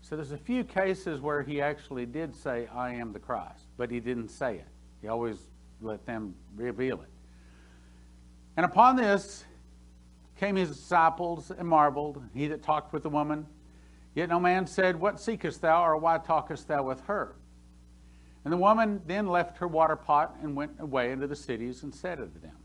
So 0.00 0.16
there's 0.16 0.32
a 0.32 0.38
few 0.38 0.64
cases 0.64 1.20
where 1.20 1.42
he 1.42 1.60
actually 1.60 2.06
did 2.06 2.34
say, 2.34 2.66
I 2.74 2.94
am 2.94 3.12
the 3.12 3.18
Christ, 3.18 3.66
but 3.76 3.90
he 3.90 4.00
didn't 4.00 4.28
say 4.28 4.54
it. 4.54 4.66
He 5.02 5.08
always 5.08 5.36
let 5.82 6.06
them 6.06 6.34
reveal 6.56 7.02
it. 7.02 7.10
And 8.56 8.64
upon 8.64 8.96
this 8.96 9.44
came 10.38 10.56
his 10.56 10.70
disciples 10.70 11.50
and 11.50 11.68
marveled, 11.68 12.22
he 12.32 12.48
that 12.48 12.62
talked 12.62 12.94
with 12.94 13.02
the 13.02 13.10
woman. 13.10 13.46
Yet 14.14 14.30
no 14.30 14.40
man 14.40 14.66
said, 14.66 14.98
What 14.98 15.20
seekest 15.20 15.60
thou, 15.60 15.84
or 15.84 15.98
why 15.98 16.16
talkest 16.16 16.66
thou 16.66 16.82
with 16.82 17.02
her? 17.02 17.36
And 18.46 18.52
the 18.54 18.56
woman 18.56 19.02
then 19.06 19.26
left 19.26 19.58
her 19.58 19.68
water 19.68 19.96
pot 19.96 20.34
and 20.42 20.56
went 20.56 20.72
away 20.78 21.12
into 21.12 21.26
the 21.26 21.36
cities 21.36 21.82
and 21.82 21.94
said 21.94 22.20
unto 22.20 22.40
them. 22.40 22.56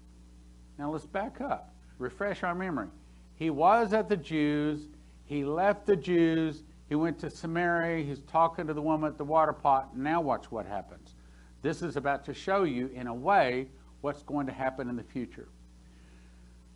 Now 0.79 0.89
let's 0.89 1.05
back 1.05 1.41
up, 1.41 1.74
refresh 1.97 2.43
our 2.43 2.55
memory. 2.55 2.87
He 3.35 3.49
was 3.49 3.93
at 3.93 4.09
the 4.09 4.17
Jews, 4.17 4.87
he 5.25 5.43
left 5.43 5.85
the 5.85 5.95
Jews, 5.95 6.63
he 6.87 6.95
went 6.95 7.19
to 7.19 7.29
Samaria, 7.29 8.03
he's 8.03 8.19
talking 8.21 8.67
to 8.67 8.73
the 8.73 8.81
woman 8.81 9.09
at 9.09 9.17
the 9.17 9.25
water 9.25 9.53
pot. 9.53 9.97
Now 9.97 10.21
watch 10.21 10.51
what 10.51 10.65
happens. 10.65 11.15
This 11.61 11.81
is 11.81 11.97
about 11.97 12.23
to 12.25 12.33
show 12.33 12.63
you, 12.63 12.91
in 12.93 13.07
a 13.07 13.13
way, 13.13 13.67
what's 14.01 14.21
going 14.23 14.45
to 14.45 14.53
happen 14.53 14.87
in 14.87 14.95
the 14.95 15.03
future. 15.03 15.47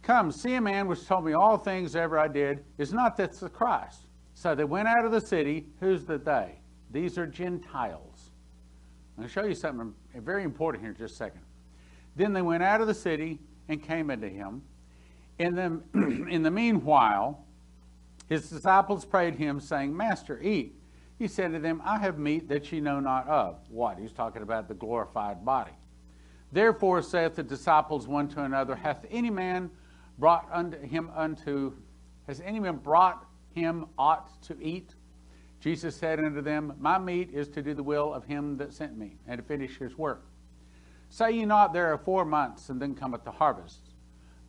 Come, 0.01 0.31
see 0.31 0.55
a 0.55 0.61
man 0.61 0.87
which 0.87 1.05
told 1.05 1.25
me 1.25 1.33
all 1.33 1.57
things 1.57 1.95
ever 1.95 2.17
I 2.17 2.27
did. 2.27 2.63
Is 2.77 2.91
not 2.91 3.15
this 3.15 3.39
the 3.39 3.49
Christ? 3.49 4.07
So 4.33 4.55
they 4.55 4.63
went 4.63 4.87
out 4.87 5.05
of 5.05 5.11
the 5.11 5.21
city. 5.21 5.67
Who's 5.79 6.05
the 6.05 6.17
they? 6.17 6.55
These 6.91 7.17
are 7.17 7.27
Gentiles. 7.27 8.31
I'm 9.15 9.23
going 9.23 9.27
to 9.27 9.33
show 9.33 9.45
you 9.45 9.53
something 9.53 9.93
very 10.15 10.43
important 10.43 10.81
here 10.81 10.91
in 10.91 10.97
just 10.97 11.13
a 11.15 11.17
second. 11.17 11.41
Then 12.15 12.33
they 12.33 12.41
went 12.41 12.63
out 12.63 12.81
of 12.81 12.87
the 12.87 12.93
city 12.93 13.39
and 13.67 13.83
came 13.83 14.09
unto 14.09 14.29
him. 14.29 14.63
In 15.39 15.55
the, 15.55 15.81
in 16.29 16.43
the 16.43 16.51
meanwhile, 16.51 17.45
his 18.27 18.49
disciples 18.49 19.05
prayed 19.05 19.35
him, 19.35 19.59
saying, 19.59 19.95
Master, 19.95 20.39
eat. 20.41 20.75
He 21.17 21.27
said 21.27 21.51
to 21.53 21.59
them, 21.59 21.81
I 21.83 21.97
have 21.99 22.19
meat 22.19 22.47
that 22.49 22.71
ye 22.71 22.79
know 22.79 22.99
not 22.99 23.27
of. 23.27 23.57
What? 23.69 23.97
He's 23.97 24.11
talking 24.11 24.41
about 24.41 24.67
the 24.67 24.73
glorified 24.73 25.43
body. 25.43 25.71
Therefore 26.51 27.01
saith 27.01 27.35
the 27.35 27.43
disciples 27.43 28.07
one 28.07 28.27
to 28.29 28.43
another, 28.43 28.75
Hath 28.75 29.05
any 29.09 29.29
man 29.29 29.69
brought 30.17 30.47
unto 30.51 30.79
him 30.79 31.09
unto, 31.15 31.73
has 32.27 32.41
any 32.41 32.59
man 32.59 32.77
brought 32.77 33.25
him 33.53 33.87
aught 33.97 34.41
to 34.43 34.57
eat? 34.61 34.95
Jesus 35.59 35.95
said 35.95 36.19
unto 36.19 36.41
them, 36.41 36.73
My 36.79 36.97
meat 36.97 37.31
is 37.33 37.49
to 37.49 37.61
do 37.61 37.73
the 37.73 37.83
will 37.83 38.13
of 38.13 38.23
him 38.23 38.57
that 38.57 38.73
sent 38.73 38.97
me, 38.97 39.17
and 39.27 39.37
to 39.37 39.43
finish 39.43 39.77
his 39.77 39.97
work. 39.97 40.25
Say 41.09 41.31
ye 41.33 41.45
not, 41.45 41.73
There 41.73 41.91
are 41.91 41.97
four 41.97 42.23
months, 42.23 42.69
and 42.69 42.81
then 42.81 42.95
cometh 42.95 43.23
the 43.23 43.31
harvest. 43.31 43.88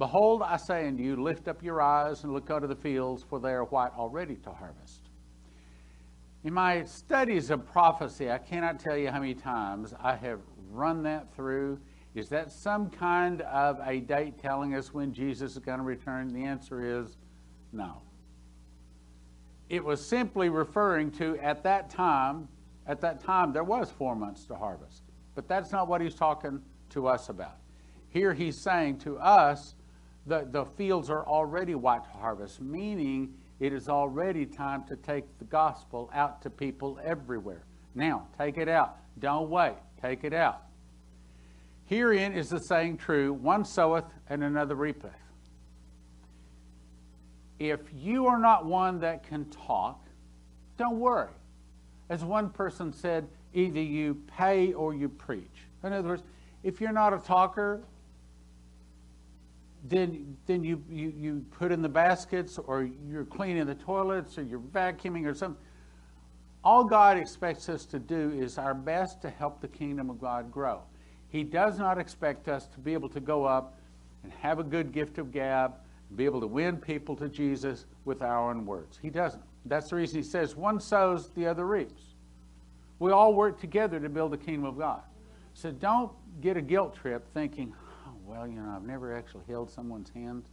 Behold, 0.01 0.41
I 0.43 0.57
say 0.57 0.89
unto 0.89 1.03
you, 1.03 1.15
Lift 1.15 1.47
up 1.47 1.63
your 1.63 1.83
eyes 1.83 2.25
and 2.25 2.33
look 2.33 2.51
unto 2.51 2.67
the 2.67 2.75
fields, 2.75 3.23
for 3.23 3.39
they 3.39 3.51
are 3.51 3.65
white 3.65 3.93
already 3.95 4.35
to 4.37 4.51
harvest. 4.51 5.11
In 6.43 6.55
my 6.55 6.85
studies 6.85 7.51
of 7.51 7.67
prophecy, 7.67 8.31
I 8.31 8.39
cannot 8.39 8.81
tell 8.81 8.97
you 8.97 9.11
how 9.11 9.21
many 9.21 9.35
times 9.35 9.93
I 10.03 10.17
have 10.17 10.41
run 10.71 11.03
that 11.03 11.31
through. 11.35 11.79
Is 12.15 12.31
that 12.31 12.51
some 12.51 12.89
kind 12.89 13.43
of 13.43 13.79
a 13.85 14.01
date 14.01 14.39
telling 14.39 14.75
us 14.75 14.95
when 14.95 15.13
Jesus 15.13 15.53
is 15.53 15.59
going 15.59 15.81
to 15.81 15.85
return? 15.85 16.33
The 16.33 16.45
answer 16.45 17.03
is 17.03 17.19
no. 17.71 18.01
It 19.69 19.85
was 19.85 20.03
simply 20.03 20.49
referring 20.49 21.11
to 21.13 21.37
at 21.41 21.63
that 21.65 21.91
time, 21.91 22.49
at 22.87 23.03
that 23.03 23.21
time 23.23 23.53
there 23.53 23.65
was 23.65 23.91
four 23.91 24.17
months 24.17 24.47
to 24.47 24.55
harvest. 24.55 25.03
But 25.35 25.47
that's 25.47 25.73
not 25.73 25.89
what 25.89 26.01
he's 26.01 26.15
talking 26.15 26.63
to 26.89 27.07
us 27.07 27.29
about. 27.29 27.59
Here 28.09 28.33
he's 28.33 28.57
saying 28.57 29.01
to 29.01 29.19
us 29.19 29.75
that 30.27 30.53
the 30.53 30.65
fields 30.65 31.11
are 31.11 31.27
already 31.27 31.75
white 31.75 32.05
to 32.05 32.11
harvest, 32.11 32.61
meaning 32.61 33.35
it 33.59 33.73
is 33.73 33.89
already 33.89 34.47
time 34.47 34.85
to 34.85 34.97
take 34.97 35.25
the 35.39 35.45
gospel 35.45 36.11
out 36.15 36.43
to 36.43 36.51
people 36.51 36.99
everywhere. 37.05 37.65
Now, 37.95 38.29
take 38.39 38.57
it 38.57 38.69
out. 38.69 38.97
Don't 39.19 39.51
wait. 39.51 39.75
Take 40.01 40.25
it 40.25 40.33
out. 40.33 40.63
Herein 41.85 42.33
is 42.33 42.51
the 42.51 42.61
saying 42.61 42.99
true 42.99 43.33
one 43.33 43.65
soweth 43.65 44.05
and 44.29 44.45
another 44.45 44.77
reapeth. 44.77 45.11
If 47.59 47.81
you 47.93 48.27
are 48.27 48.39
not 48.39 48.65
one 48.65 49.01
that 49.01 49.27
can 49.27 49.45
talk, 49.51 50.07
don't 50.79 50.99
worry. 50.99 51.29
As 52.09 52.25
one 52.25 52.49
person 52.49 52.93
said, 52.93 53.29
either 53.53 53.83
you 53.83 54.23
pay 54.27 54.73
or 54.73 54.95
you 54.95 55.09
preach. 55.09 55.67
In 55.85 55.93
other 55.93 56.09
words, 56.09 56.23
if 56.63 56.81
you're 56.81 56.93
not 56.93 57.13
a 57.13 57.19
talker, 57.19 57.83
then 59.85 60.37
then 60.47 60.63
you, 60.63 60.83
you, 60.91 61.13
you 61.17 61.45
put 61.59 61.73
in 61.73 61.83
the 61.83 61.89
baskets 61.89 62.59
or 62.59 62.89
you're 63.09 63.25
cleaning 63.25 63.67
the 63.67 63.75
toilets 63.75 64.37
or 64.39 64.43
you're 64.43 64.61
vacuuming 64.61 65.27
or 65.27 65.35
something. 65.35 65.63
All 66.63 66.85
God 66.85 67.17
expects 67.17 67.69
us 67.69 67.87
to 67.87 67.99
do 67.99 68.33
is 68.33 68.59
our 68.59 68.75
best 68.75 69.23
to 69.23 69.31
help 69.31 69.61
the 69.61 69.69
kingdom 69.69 70.11
of 70.11 70.21
God 70.21 70.53
grow. 70.53 70.83
He 71.29 71.43
does 71.43 71.79
not 71.79 71.97
expect 71.97 72.49
us 72.49 72.67
to 72.69 72.79
be 72.79 72.93
able 72.93 73.09
to 73.11 73.21
go 73.21 73.45
up 73.45 73.79
and 74.23 74.33
have 74.41 74.59
a 74.59 74.65
good 74.65 74.93
gift 74.93 75.17
of 75.17 75.33
gab 75.33 75.75
and 76.09 76.19
be 76.19 76.27
able 76.27 76.41
to 76.41 76.47
win 76.47 76.77
people 76.77 77.17
to 77.17 77.29
Jesus 77.29 77.87
with 78.05 78.21
our 78.21 78.51
own 78.51 78.67
words. 78.67 78.99
He 79.01 79.09
doesn't. 79.09 79.43
That's 79.65 79.89
the 79.89 79.97
reason 79.97 80.19
he 80.19 80.23
says 80.23 80.57
one 80.57 80.81
sows, 80.81 81.31
the 81.31 81.47
other 81.47 81.67
reaps. 81.67 82.03
We 82.99 83.13
all 83.13 83.33
work 83.33 83.59
together 83.59 83.99
to 83.99 84.09
build 84.09 84.33
the 84.33 84.39
kingdom 84.39 84.65
of 84.65 84.77
God. 84.77 85.01
So 85.55 85.71
don't 85.71 86.13
get 86.41 86.57
a 86.57 86.63
guilt 86.63 86.97
trip 86.97 87.27
thinking, 87.33 87.73
well, 88.31 88.47
you 88.47 88.61
know, 88.61 88.73
I've 88.75 88.85
never 88.85 89.17
actually 89.17 89.45
held 89.49 89.71
someone's 89.71 90.11
hand 90.11 90.45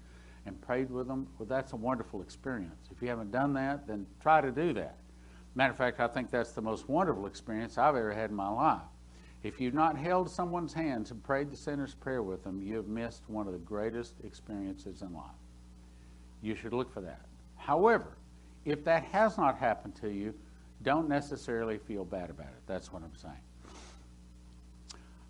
and 0.46 0.60
prayed 0.62 0.90
with 0.90 1.08
them. 1.08 1.28
Well, 1.38 1.48
that's 1.48 1.74
a 1.74 1.76
wonderful 1.76 2.22
experience. 2.22 2.90
If 2.92 3.02
you 3.02 3.10
haven't 3.10 3.32
done 3.32 3.54
that, 3.54 3.86
then 3.86 4.08
try 4.20 4.42
to 4.42 4.52
do 4.52 4.74
that. 4.74 4.98
Matter 5.54 5.72
of 5.72 5.78
fact, 5.78 6.00
I 6.00 6.08
think 6.08 6.32
that's 6.32 6.54
the 6.54 6.62
most 6.62 6.90
wonderful 6.90 7.28
experience 7.28 7.78
I've 7.78 7.96
ever 7.96 8.14
had 8.14 8.32
in 8.32 8.36
my 8.36 8.50
life. 8.50 8.82
If 9.44 9.62
you've 9.62 9.74
not 9.74 9.98
held 9.98 10.30
someone's 10.30 10.74
hands 10.74 11.12
and 11.12 11.24
prayed 11.24 11.52
the 11.52 11.58
sinner's 11.58 11.94
prayer 11.94 12.24
with 12.24 12.44
them, 12.44 12.62
you 12.62 12.76
have 12.78 12.88
missed 12.88 13.24
one 13.28 13.46
of 13.46 13.54
the 13.54 13.60
greatest 13.60 14.16
experiences 14.24 15.02
in 15.02 15.14
life. 15.14 15.26
You 16.42 16.56
should 16.56 16.74
look 16.74 16.92
for 16.92 17.02
that. 17.02 17.22
However, 17.56 18.18
if 18.66 18.84
that 18.86 19.04
has 19.06 19.38
not 19.38 19.58
happened 19.58 19.96
to 20.02 20.10
you, 20.10 20.34
don't 20.82 21.08
necessarily 21.08 21.78
feel 21.78 22.06
bad 22.06 22.30
about 22.30 22.48
it. 22.48 22.62
That's 22.66 22.92
what 22.92 23.04
I'm 23.04 23.16
saying. 23.16 23.36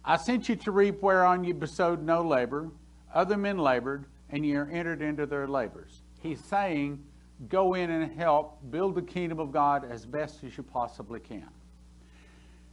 I 0.08 0.16
sent 0.16 0.48
you 0.48 0.56
to 0.56 0.72
reap 0.72 1.02
whereon 1.04 1.44
you 1.44 1.54
bestowed 1.54 2.02
no 2.02 2.22
labor. 2.22 2.72
Other 3.14 3.36
men 3.36 3.58
labored, 3.58 4.06
and 4.30 4.46
ye 4.46 4.56
are 4.56 4.70
entered 4.72 5.02
into 5.02 5.26
their 5.26 5.50
labors. 5.50 6.02
He's 6.22 6.40
saying, 6.40 7.04
go 7.50 7.74
in 7.74 7.92
and 7.92 8.18
help 8.18 8.60
build 8.72 8.96
the 8.96 9.02
kingdom 9.02 9.38
of 9.38 9.52
God 9.52 9.84
as 9.84 10.06
best 10.06 10.46
as 10.46 10.56
you 10.56 10.64
possibly 10.64 11.20
can. 11.20 11.50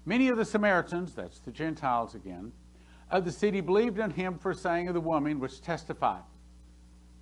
Many 0.07 0.29
of 0.29 0.37
the 0.37 0.45
Samaritans, 0.45 1.13
that's 1.13 1.41
the 1.41 1.51
Gentiles 1.51 2.15
again, 2.15 2.53
of 3.11 3.25
the 3.25 3.33
city 3.33 3.61
believed 3.61 3.99
in 3.99 4.11
him 4.11 4.39
for 4.39 4.55
saying 4.55 4.87
of 4.87 4.95
the 4.95 5.01
woman 5.01 5.41
which 5.41 5.61
testified. 5.61 6.23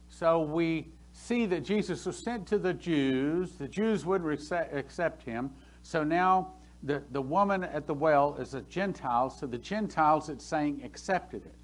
So 0.08 0.42
we 0.42 0.88
see 1.12 1.46
that 1.46 1.64
Jesus 1.64 2.04
was 2.04 2.18
sent 2.18 2.46
to 2.48 2.58
the 2.58 2.74
Jews. 2.74 3.52
The 3.52 3.68
Jews 3.68 4.04
wouldn't 4.04 4.30
accept 4.52 5.22
him. 5.22 5.52
So 5.82 6.04
now 6.04 6.52
the, 6.82 7.02
the 7.12 7.22
woman 7.22 7.64
at 7.64 7.86
the 7.86 7.94
well 7.94 8.36
is 8.38 8.54
a 8.54 8.62
Gentile. 8.62 9.30
So 9.30 9.46
the 9.46 9.58
Gentiles, 9.58 10.28
it's 10.28 10.44
saying, 10.44 10.82
accepted 10.84 11.44
it. 11.46 11.54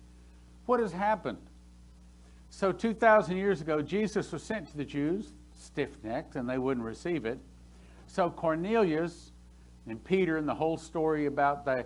What 0.66 0.81
has 0.81 0.93
happened? 0.93 1.39
So 2.51 2.73
2,000 2.73 3.36
years 3.36 3.61
ago, 3.61 3.82
Jesus 3.82 4.32
was 4.32 4.43
sent 4.43 4.69
to 4.70 4.77
the 4.77 4.85
Jews, 4.85 5.32
stiff 5.55 5.90
necked, 6.03 6.36
and 6.36 6.49
they 6.49 6.59
wouldn't 6.59 6.86
receive 6.86 7.27
it. 7.27 7.39
So 8.07 8.31
Cornelius 8.31 9.32
and 9.86 10.03
Peter 10.03 10.36
and 10.36 10.49
the 10.49 10.55
whole 10.55 10.77
story 10.77 11.27
about 11.27 11.65
the, 11.65 11.85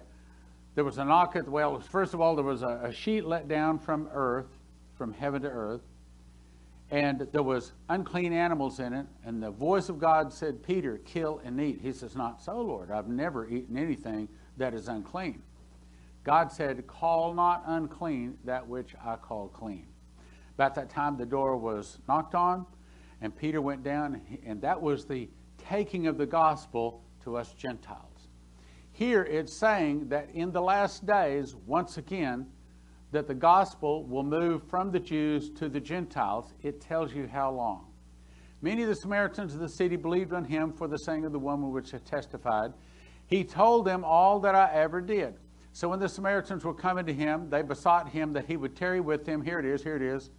there 0.74 0.84
was 0.84 0.98
a 0.98 1.04
knock 1.04 1.34
at 1.36 1.46
the 1.46 1.50
well. 1.50 1.80
First 1.80 2.14
of 2.14 2.20
all, 2.20 2.36
there 2.36 2.44
was 2.44 2.62
a, 2.62 2.80
a 2.84 2.92
sheet 2.92 3.24
let 3.24 3.48
down 3.48 3.78
from 3.78 4.08
earth, 4.12 4.58
from 4.96 5.12
heaven 5.12 5.42
to 5.42 5.48
earth 5.48 5.82
and 6.92 7.26
there 7.32 7.42
was 7.42 7.72
unclean 7.88 8.34
animals 8.34 8.78
in 8.78 8.92
it 8.92 9.06
and 9.24 9.42
the 9.42 9.50
voice 9.50 9.88
of 9.88 9.98
god 9.98 10.32
said 10.32 10.62
peter 10.62 10.98
kill 10.98 11.40
and 11.42 11.58
eat. 11.60 11.80
He 11.82 11.92
says 11.92 12.14
not 12.14 12.40
so 12.40 12.60
lord. 12.60 12.90
I've 12.90 13.08
never 13.08 13.48
eaten 13.48 13.76
anything 13.76 14.28
that 14.58 14.74
is 14.74 14.86
unclean. 14.88 15.42
God 16.22 16.52
said 16.52 16.86
call 16.86 17.34
not 17.34 17.64
unclean 17.66 18.38
that 18.44 18.66
which 18.66 18.94
i 19.04 19.16
call 19.16 19.48
clean. 19.48 19.86
About 20.54 20.74
that 20.74 20.90
time, 20.90 21.16
the 21.16 21.26
door 21.26 21.56
was 21.56 21.98
knocked 22.06 22.34
on, 22.34 22.66
and 23.22 23.34
Peter 23.34 23.60
went 23.60 23.82
down, 23.82 24.20
and 24.44 24.60
that 24.60 24.80
was 24.80 25.06
the 25.06 25.28
taking 25.56 26.06
of 26.06 26.18
the 26.18 26.26
gospel 26.26 27.02
to 27.24 27.36
us 27.36 27.54
Gentiles. 27.54 28.28
Here 28.92 29.22
it's 29.22 29.52
saying 29.52 30.08
that 30.10 30.28
in 30.34 30.52
the 30.52 30.60
last 30.60 31.06
days, 31.06 31.56
once 31.66 31.96
again, 31.96 32.46
that 33.12 33.28
the 33.28 33.34
gospel 33.34 34.04
will 34.04 34.22
move 34.22 34.62
from 34.68 34.90
the 34.90 34.98
Jews 34.98 35.50
to 35.50 35.68
the 35.68 35.80
Gentiles. 35.80 36.54
It 36.62 36.80
tells 36.80 37.12
you 37.12 37.28
how 37.28 37.52
long. 37.52 37.86
Many 38.62 38.82
of 38.82 38.88
the 38.88 38.94
Samaritans 38.94 39.54
of 39.54 39.60
the 39.60 39.68
city 39.68 39.96
believed 39.96 40.32
on 40.32 40.44
him 40.44 40.72
for 40.72 40.88
the 40.88 40.98
saying 40.98 41.24
of 41.24 41.32
the 41.32 41.38
woman 41.38 41.72
which 41.72 41.90
had 41.90 42.04
testified. 42.04 42.72
He 43.26 43.44
told 43.44 43.84
them 43.84 44.02
all 44.04 44.40
that 44.40 44.54
I 44.54 44.70
ever 44.72 45.00
did. 45.00 45.34
So 45.72 45.88
when 45.88 46.00
the 46.00 46.08
Samaritans 46.08 46.64
were 46.64 46.74
coming 46.74 47.06
to 47.06 47.12
him, 47.12 47.48
they 47.50 47.62
besought 47.62 48.08
him 48.08 48.32
that 48.34 48.46
he 48.46 48.56
would 48.56 48.76
tarry 48.76 49.00
with 49.00 49.24
them. 49.24 49.42
Here 49.42 49.58
it 49.58 49.64
is, 49.64 49.82
here 49.82 49.96
it 49.96 50.02
is. 50.02 50.30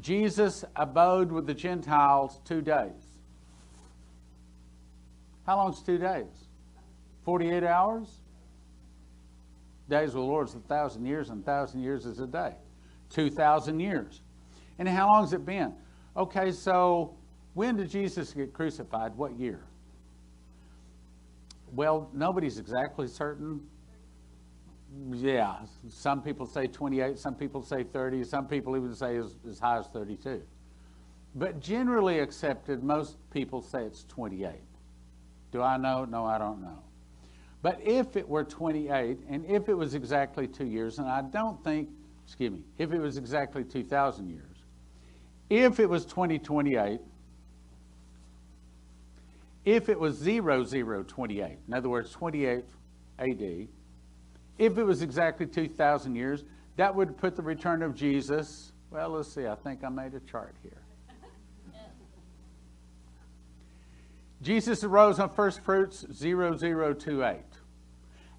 Jesus 0.00 0.64
abode 0.74 1.32
with 1.32 1.46
the 1.46 1.54
Gentiles 1.54 2.40
two 2.44 2.60
days. 2.60 3.20
How 5.46 5.56
long's 5.56 5.82
two 5.82 5.98
days? 5.98 6.48
48 7.24 7.62
hours? 7.64 8.08
Days 9.88 10.08
of 10.10 10.14
the 10.14 10.20
Lord 10.20 10.48
is 10.48 10.54
a 10.54 10.60
thousand 10.60 11.06
years, 11.06 11.30
and 11.30 11.42
a 11.42 11.44
thousand 11.44 11.82
years 11.82 12.06
is 12.06 12.18
a 12.18 12.26
day. 12.26 12.54
2,000 13.10 13.78
years. 13.78 14.22
And 14.78 14.88
how 14.88 15.06
long 15.06 15.22
has 15.22 15.32
it 15.32 15.46
been? 15.46 15.74
Okay, 16.16 16.50
so 16.50 17.14
when 17.54 17.76
did 17.76 17.88
Jesus 17.88 18.32
get 18.32 18.52
crucified? 18.52 19.14
What 19.16 19.38
year? 19.38 19.64
Well, 21.72 22.10
nobody's 22.12 22.58
exactly 22.58 23.06
certain. 23.06 23.60
Yeah, 25.10 25.56
some 25.88 26.22
people 26.22 26.46
say 26.46 26.66
28, 26.66 27.18
some 27.18 27.34
people 27.34 27.62
say 27.62 27.84
30, 27.84 28.24
some 28.24 28.46
people 28.46 28.76
even 28.76 28.94
say 28.94 29.16
as, 29.16 29.36
as 29.48 29.58
high 29.58 29.78
as 29.78 29.86
32. 29.88 30.42
But 31.34 31.60
generally 31.60 32.20
accepted, 32.20 32.82
most 32.82 33.18
people 33.30 33.60
say 33.60 33.82
it's 33.82 34.04
28. 34.04 34.52
Do 35.52 35.60
I 35.62 35.76
know? 35.76 36.04
No, 36.06 36.24
I 36.24 36.38
don't 36.38 36.62
know. 36.62 36.82
But 37.66 37.80
if 37.82 38.14
it 38.14 38.28
were 38.28 38.44
28, 38.44 39.18
and 39.28 39.44
if 39.44 39.68
it 39.68 39.74
was 39.74 39.96
exactly 39.96 40.46
two 40.46 40.66
years, 40.66 41.00
and 41.00 41.08
I 41.08 41.20
don't 41.20 41.64
think, 41.64 41.88
excuse 42.24 42.52
me, 42.52 42.60
if 42.78 42.92
it 42.92 43.00
was 43.00 43.16
exactly 43.16 43.64
2,000 43.64 44.28
years, 44.28 44.56
if 45.50 45.80
it 45.80 45.90
was 45.90 46.04
2028, 46.04 47.00
if 49.64 49.88
it 49.88 49.98
was 49.98 50.20
0028, 50.20 51.58
in 51.66 51.74
other 51.74 51.88
words, 51.88 52.12
28 52.12 52.64
AD, 53.18 53.68
if 54.58 54.78
it 54.78 54.84
was 54.84 55.02
exactly 55.02 55.44
2,000 55.44 56.14
years, 56.14 56.44
that 56.76 56.94
would 56.94 57.16
put 57.16 57.34
the 57.34 57.42
return 57.42 57.82
of 57.82 57.96
Jesus. 57.96 58.70
Well, 58.92 59.08
let's 59.08 59.32
see, 59.32 59.48
I 59.48 59.56
think 59.56 59.82
I 59.82 59.88
made 59.88 60.14
a 60.14 60.20
chart 60.20 60.54
here. 60.62 60.82
Jesus 64.40 64.84
arose 64.84 65.18
on 65.18 65.30
first 65.30 65.64
fruits 65.64 66.06
0028. 66.16 67.55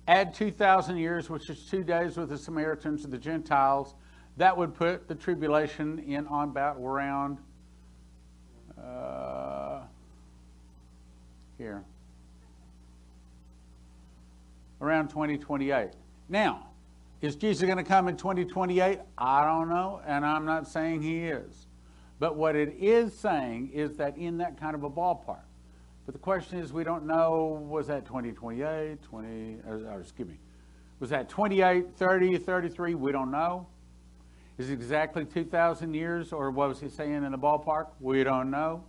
Add 0.07 0.33
2,000 0.33 0.97
years, 0.97 1.29
which 1.29 1.49
is 1.49 1.65
two 1.65 1.83
days 1.83 2.15
with 2.15 2.29
the 2.29 2.37
Samaritans 2.37 3.03
and 3.03 3.11
the 3.11 3.17
Gentiles. 3.17 3.95
That 4.37 4.55
would 4.55 4.73
put 4.73 5.07
the 5.07 5.15
tribulation 5.15 5.99
in 5.99 6.27
on 6.27 6.49
about 6.49 6.77
around 6.77 7.39
uh, 8.81 9.81
here. 11.57 11.83
Around 14.79 15.09
2028. 15.09 15.89
Now, 16.29 16.67
is 17.21 17.35
Jesus 17.35 17.65
going 17.65 17.77
to 17.77 17.83
come 17.83 18.07
in 18.07 18.15
2028? 18.15 18.99
I 19.17 19.43
don't 19.43 19.69
know, 19.69 20.01
and 20.05 20.25
I'm 20.25 20.45
not 20.45 20.67
saying 20.67 21.01
he 21.01 21.25
is. 21.25 21.65
But 22.19 22.35
what 22.35 22.55
it 22.55 22.75
is 22.79 23.13
saying 23.13 23.71
is 23.73 23.97
that 23.97 24.17
in 24.17 24.37
that 24.37 24.59
kind 24.59 24.75
of 24.75 24.83
a 24.83 24.89
ballpark. 24.89 25.46
But 26.07 26.13
the 26.13 26.19
question 26.19 26.57
is, 26.59 26.71
we 26.71 26.85
don't 26.85 27.05
know, 27.05 27.61
was 27.69 27.87
that 27.87 28.05
2028, 28.05 29.03
20, 29.03 29.57
or, 29.67 29.75
uh, 29.75 29.93
or 29.93 29.99
excuse 29.99 30.29
me, 30.29 30.39
was 31.01 31.09
that 31.09 31.27
28, 31.27 31.97
30, 31.97 32.37
33? 32.37 32.95
We 32.95 33.11
don't 33.11 33.29
know. 33.29 33.67
Is 34.57 34.69
it 34.69 34.73
exactly 34.73 35.25
2,000 35.25 35.93
years, 35.93 36.31
or 36.31 36.49
what 36.49 36.69
was 36.69 36.79
he 36.79 36.87
saying 36.87 37.25
in 37.25 37.29
the 37.29 37.37
ballpark? 37.37 37.87
We 37.99 38.23
don't 38.23 38.49
know. 38.49 38.85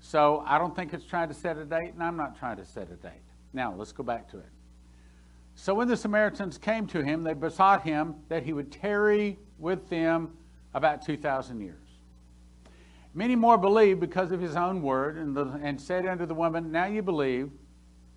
So 0.00 0.42
I 0.46 0.58
don't 0.58 0.74
think 0.74 0.92
it's 0.92 1.04
trying 1.04 1.28
to 1.28 1.34
set 1.34 1.56
a 1.58 1.64
date, 1.64 1.94
and 1.94 2.02
I'm 2.02 2.16
not 2.16 2.36
trying 2.36 2.56
to 2.56 2.64
set 2.64 2.90
a 2.90 2.96
date. 2.96 3.22
Now, 3.52 3.72
let's 3.72 3.92
go 3.92 4.02
back 4.02 4.28
to 4.32 4.38
it. 4.38 4.50
So 5.54 5.74
when 5.74 5.86
the 5.86 5.96
Samaritans 5.96 6.58
came 6.58 6.88
to 6.88 7.04
him, 7.04 7.22
they 7.22 7.34
besought 7.34 7.84
him 7.84 8.16
that 8.28 8.42
he 8.42 8.52
would 8.52 8.72
tarry 8.72 9.38
with 9.60 9.88
them 9.88 10.36
about 10.74 11.02
2,000 11.02 11.60
years. 11.60 11.87
Many 13.18 13.34
more 13.34 13.58
believed 13.58 13.98
because 13.98 14.30
of 14.30 14.40
his 14.40 14.54
own 14.54 14.80
word, 14.80 15.16
and, 15.16 15.36
the, 15.36 15.46
and 15.60 15.80
said 15.80 16.06
unto 16.06 16.24
the 16.24 16.34
woman, 16.34 16.70
Now 16.70 16.86
you 16.86 17.02
believe, 17.02 17.50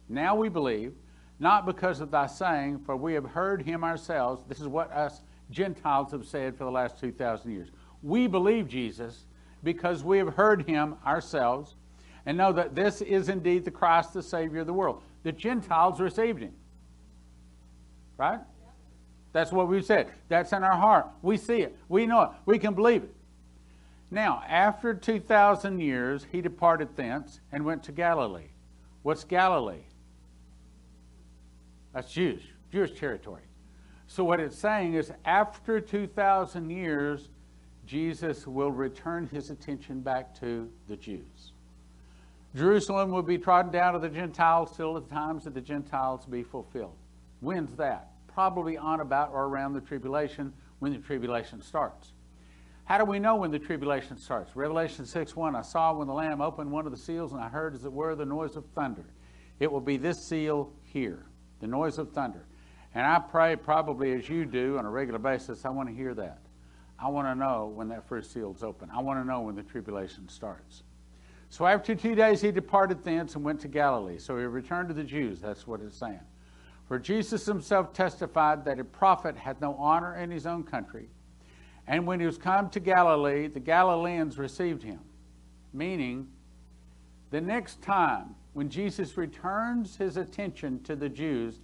now 0.08 0.36
we 0.36 0.48
believe, 0.48 0.94
not 1.40 1.66
because 1.66 2.02
of 2.02 2.12
thy 2.12 2.28
saying, 2.28 2.84
for 2.86 2.96
we 2.96 3.16
have 3.16 3.26
heard 3.26 3.64
him 3.64 3.84
ourselves. 3.84 4.44
This 4.48 4.62
is 4.62 4.68
what 4.68 4.92
us 4.92 5.22
Gentiles 5.50 6.12
have 6.12 6.28
said 6.28 6.56
for 6.56 6.66
the 6.66 6.70
last 6.70 7.00
2,000 7.00 7.52
years. 7.52 7.70
We 8.04 8.28
believe 8.28 8.68
Jesus 8.68 9.26
because 9.64 10.04
we 10.04 10.20
have 10.20 10.36
heard 10.36 10.68
him 10.70 10.98
ourselves 11.04 11.74
and 12.28 12.38
know 12.38 12.54
that 12.54 12.76
this 12.76 13.02
is 13.02 13.28
indeed 13.28 13.66
the 13.66 13.72
Christ, 13.72 14.14
the 14.14 14.22
Savior 14.22 14.60
of 14.60 14.68
the 14.68 14.74
world. 14.74 15.02
The 15.24 15.32
Gentiles 15.32 16.00
received 16.00 16.44
him. 16.44 16.54
Right? 18.18 18.40
That's 19.34 19.52
what 19.52 19.68
we've 19.68 19.84
said. 19.84 20.12
That's 20.30 20.54
in 20.54 20.64
our 20.64 20.78
heart. 20.78 21.08
We 21.24 21.38
see 21.38 21.62
it. 21.62 21.76
We 21.90 22.06
know 22.06 22.22
it. 22.22 22.30
We 22.46 22.60
can 22.60 22.76
believe 22.76 23.02
it. 23.02 23.16
Now, 24.14 24.44
after 24.46 24.94
2,000 24.94 25.80
years, 25.80 26.28
he 26.30 26.42
departed 26.42 26.98
thence 26.98 27.40
and 27.50 27.64
went 27.64 27.84
to 27.84 27.94
Galilee. 27.94 28.50
What's 29.04 29.24
Galilee? 29.24 29.86
That's 31.94 32.12
Jewish, 32.12 32.44
Jewish 32.72 33.00
territory. 33.00 33.44
So, 34.08 34.26
what 34.26 34.42
it's 34.42 34.60
saying 34.60 34.96
is, 34.96 35.14
after 35.24 35.80
2,000 35.80 36.70
years, 36.70 37.30
Jesus 37.86 38.46
will 38.46 38.72
return 38.72 39.28
his 39.28 39.50
attention 39.50 40.02
back 40.02 40.38
to 40.42 40.70
the 40.90 40.98
Jews. 40.98 41.54
Jerusalem 42.54 43.12
will 43.12 43.22
be 43.22 43.38
trodden 43.38 43.72
down 43.72 43.94
to 43.94 44.00
the 44.00 44.10
Gentiles 44.10 44.76
till 44.76 44.94
the 44.94 45.02
times 45.02 45.48
of 45.48 45.54
the 45.54 45.62
Gentiles 45.62 46.26
be 46.26 46.44
fulfilled. 46.44 46.98
When's 47.40 47.78
that? 47.78 48.12
Probably 48.28 48.78
on 48.78 49.00
about 49.00 49.32
or 49.32 49.46
around 49.46 49.74
the 49.74 49.82
tribulation 49.82 50.52
when 50.80 50.92
the 50.92 51.00
tribulation 51.00 51.62
starts. 51.62 52.12
How 52.86 52.98
do 52.98 53.06
we 53.06 53.20
know 53.20 53.36
when 53.36 53.52
the 53.52 53.60
tribulation 53.60 54.18
starts? 54.18 54.56
Revelation 54.56 55.06
6 55.06 55.36
1 55.36 55.56
I 55.56 55.62
saw 55.62 55.94
when 55.94 56.08
the 56.08 56.14
Lamb 56.14 56.42
opened 56.42 56.72
one 56.72 56.86
of 56.86 56.92
the 56.92 56.98
seals, 56.98 57.32
and 57.32 57.42
I 57.42 57.48
heard, 57.48 57.74
as 57.74 57.86
it 57.86 57.94
were, 57.94 58.16
the 58.16 58.26
noise 58.26 58.56
of 58.56 58.66
thunder. 58.76 59.06
It 59.60 59.72
will 59.72 59.82
be 59.82 59.98
this 59.98 60.22
seal 60.22 60.74
here, 60.84 61.26
the 61.60 61.68
noise 61.68 61.98
of 61.98 62.12
thunder. 62.12 62.46
And 62.94 63.06
I 63.06 63.20
pray, 63.20 63.56
probably 63.56 64.12
as 64.14 64.28
you 64.28 64.46
do 64.46 64.78
on 64.78 64.86
a 64.86 64.90
regular 64.90 65.20
basis, 65.20 65.64
I 65.64 65.70
want 65.70 65.88
to 65.88 65.96
hear 65.96 66.14
that. 66.16 66.40
I 67.00 67.08
want 67.08 67.28
to 67.28 67.36
know 67.36 67.72
when 67.74 67.88
that 67.90 68.08
first 68.08 68.34
seal 68.34 68.54
is 68.56 68.64
open. 68.64 68.90
I 68.94 69.00
want 69.02 69.20
to 69.20 69.28
know 69.28 69.42
when 69.42 69.56
the 69.56 69.64
tribulation 69.64 70.28
starts. 70.28 70.84
So 71.50 71.66
after 71.66 71.96
two 71.96 72.16
days, 72.16 72.42
he 72.42 72.52
departed 72.52 73.04
thence 73.04 73.36
and 73.36 73.44
went 73.44 73.60
to 73.62 73.68
Galilee. 73.68 74.18
So 74.20 74.38
he 74.38 74.44
returned 74.46 74.90
to 74.90 74.94
the 74.94 75.04
Jews. 75.04 75.42
That's 75.42 75.66
what 75.66 75.82
it's 75.82 75.98
saying. 75.98 76.20
For 76.88 77.00
Jesus 77.00 77.46
himself 77.46 77.94
testified 77.94 78.66
that 78.66 78.80
a 78.80 78.84
prophet 78.84 79.36
had 79.36 79.60
no 79.62 79.76
honor 79.76 80.16
in 80.16 80.30
his 80.30 80.46
own 80.46 80.64
country. 80.64 81.10
And 81.88 82.06
when 82.06 82.20
he 82.20 82.26
was 82.26 82.38
come 82.38 82.70
to 82.70 82.80
Galilee, 82.80 83.48
the 83.48 83.60
Galileans 83.60 84.38
received 84.38 84.84
him. 84.84 85.00
Meaning, 85.74 86.28
the 87.32 87.42
next 87.42 87.82
time 87.82 88.36
when 88.54 88.70
Jesus 88.70 89.18
returns 89.18 89.96
his 89.96 90.18
attention 90.18 90.84
to 90.84 90.96
the 90.96 91.10
Jews 91.10 91.60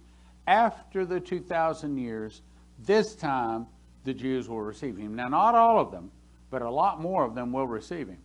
after 0.46 1.04
the 1.04 1.20
2,000 1.20 1.98
years, 1.98 2.42
this 2.78 3.14
time 3.14 3.66
the 4.04 4.14
Jews 4.14 4.48
will 4.48 4.62
receive 4.62 4.96
him. 4.96 5.14
Now, 5.14 5.28
not 5.28 5.54
all 5.54 5.78
of 5.78 5.90
them, 5.90 6.10
but 6.50 6.62
a 6.62 6.70
lot 6.70 7.00
more 7.00 7.24
of 7.24 7.34
them 7.34 7.52
will 7.52 7.66
receive 7.66 8.08
him. 8.08 8.18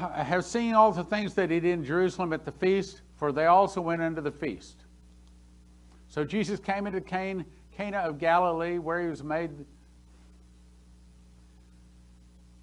I 0.00 0.22
have 0.22 0.44
seen 0.44 0.74
all 0.74 0.92
the 0.92 1.04
things 1.04 1.34
that 1.34 1.50
he 1.50 1.60
did 1.60 1.72
in 1.72 1.84
Jerusalem 1.84 2.32
at 2.32 2.44
the 2.44 2.52
feast, 2.52 3.02
for 3.16 3.32
they 3.32 3.46
also 3.46 3.80
went 3.80 4.02
into 4.02 4.20
the 4.20 4.30
feast. 4.30 4.76
So 6.08 6.24
Jesus 6.24 6.60
came 6.60 6.86
into 6.86 7.00
Cana 7.76 7.98
of 7.98 8.18
Galilee, 8.18 8.78
where 8.78 9.00
he 9.00 9.08
was 9.08 9.22
made. 9.22 9.50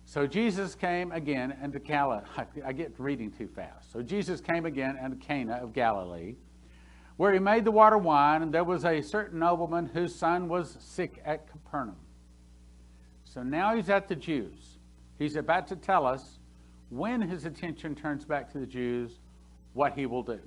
So 0.06 0.26
Jesus 0.26 0.76
came 0.76 1.12
again 1.12 1.58
into 1.64 1.80
Galilee. 1.80 2.26
I 2.66 2.74
get 2.74 2.94
reading 2.98 3.32
too 3.32 3.48
fast. 3.48 3.92
So 3.92 4.02
Jesus 4.02 4.42
came 4.42 4.66
again 4.66 4.98
into 4.98 5.18
Cana 5.18 5.60
of 5.62 5.74
Galilee 5.74 6.36
where 7.20 7.34
he 7.34 7.40
made 7.40 7.66
the 7.66 7.72
water 7.72 7.98
wine, 7.98 8.44
and 8.44 8.54
there 8.54 8.64
was 8.64 8.86
a 8.86 9.02
certain 9.02 9.40
nobleman 9.40 9.86
whose 9.88 10.16
son 10.16 10.48
was 10.48 10.78
sick 10.80 11.22
at 11.26 11.52
Capernaum. 11.52 11.98
So 13.26 13.44
now 13.44 13.76
he's 13.76 13.90
at 13.90 14.08
the 14.08 14.16
Jews. 14.16 14.78
He's 15.18 15.36
about 15.36 15.68
to 15.68 15.76
tell 15.76 16.08
us 16.08 16.40
when 16.90 17.20
his 17.20 17.44
attention 17.44 17.94
turns 17.94 18.24
back 18.24 18.50
to 18.54 18.60
the 18.60 18.66
Jews, 18.66 19.20
what 19.74 19.96
he 19.96 20.06
will 20.06 20.24
do. 20.24 20.40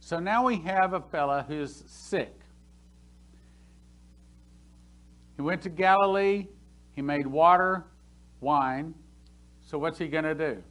So 0.00 0.18
now 0.18 0.46
we 0.46 0.56
have 0.62 0.94
a 0.94 1.00
fella 1.02 1.44
who's 1.46 1.84
sick. 1.86 2.34
He 5.42 5.44
went 5.44 5.62
to 5.62 5.70
Galilee 5.70 6.46
He 6.92 7.02
made 7.02 7.26
water 7.26 7.86
wine. 8.40 8.94
So 9.60 9.76
what's 9.76 9.98
he 9.98 10.06
going 10.06 10.22
to 10.22 10.36
do? 10.36 10.62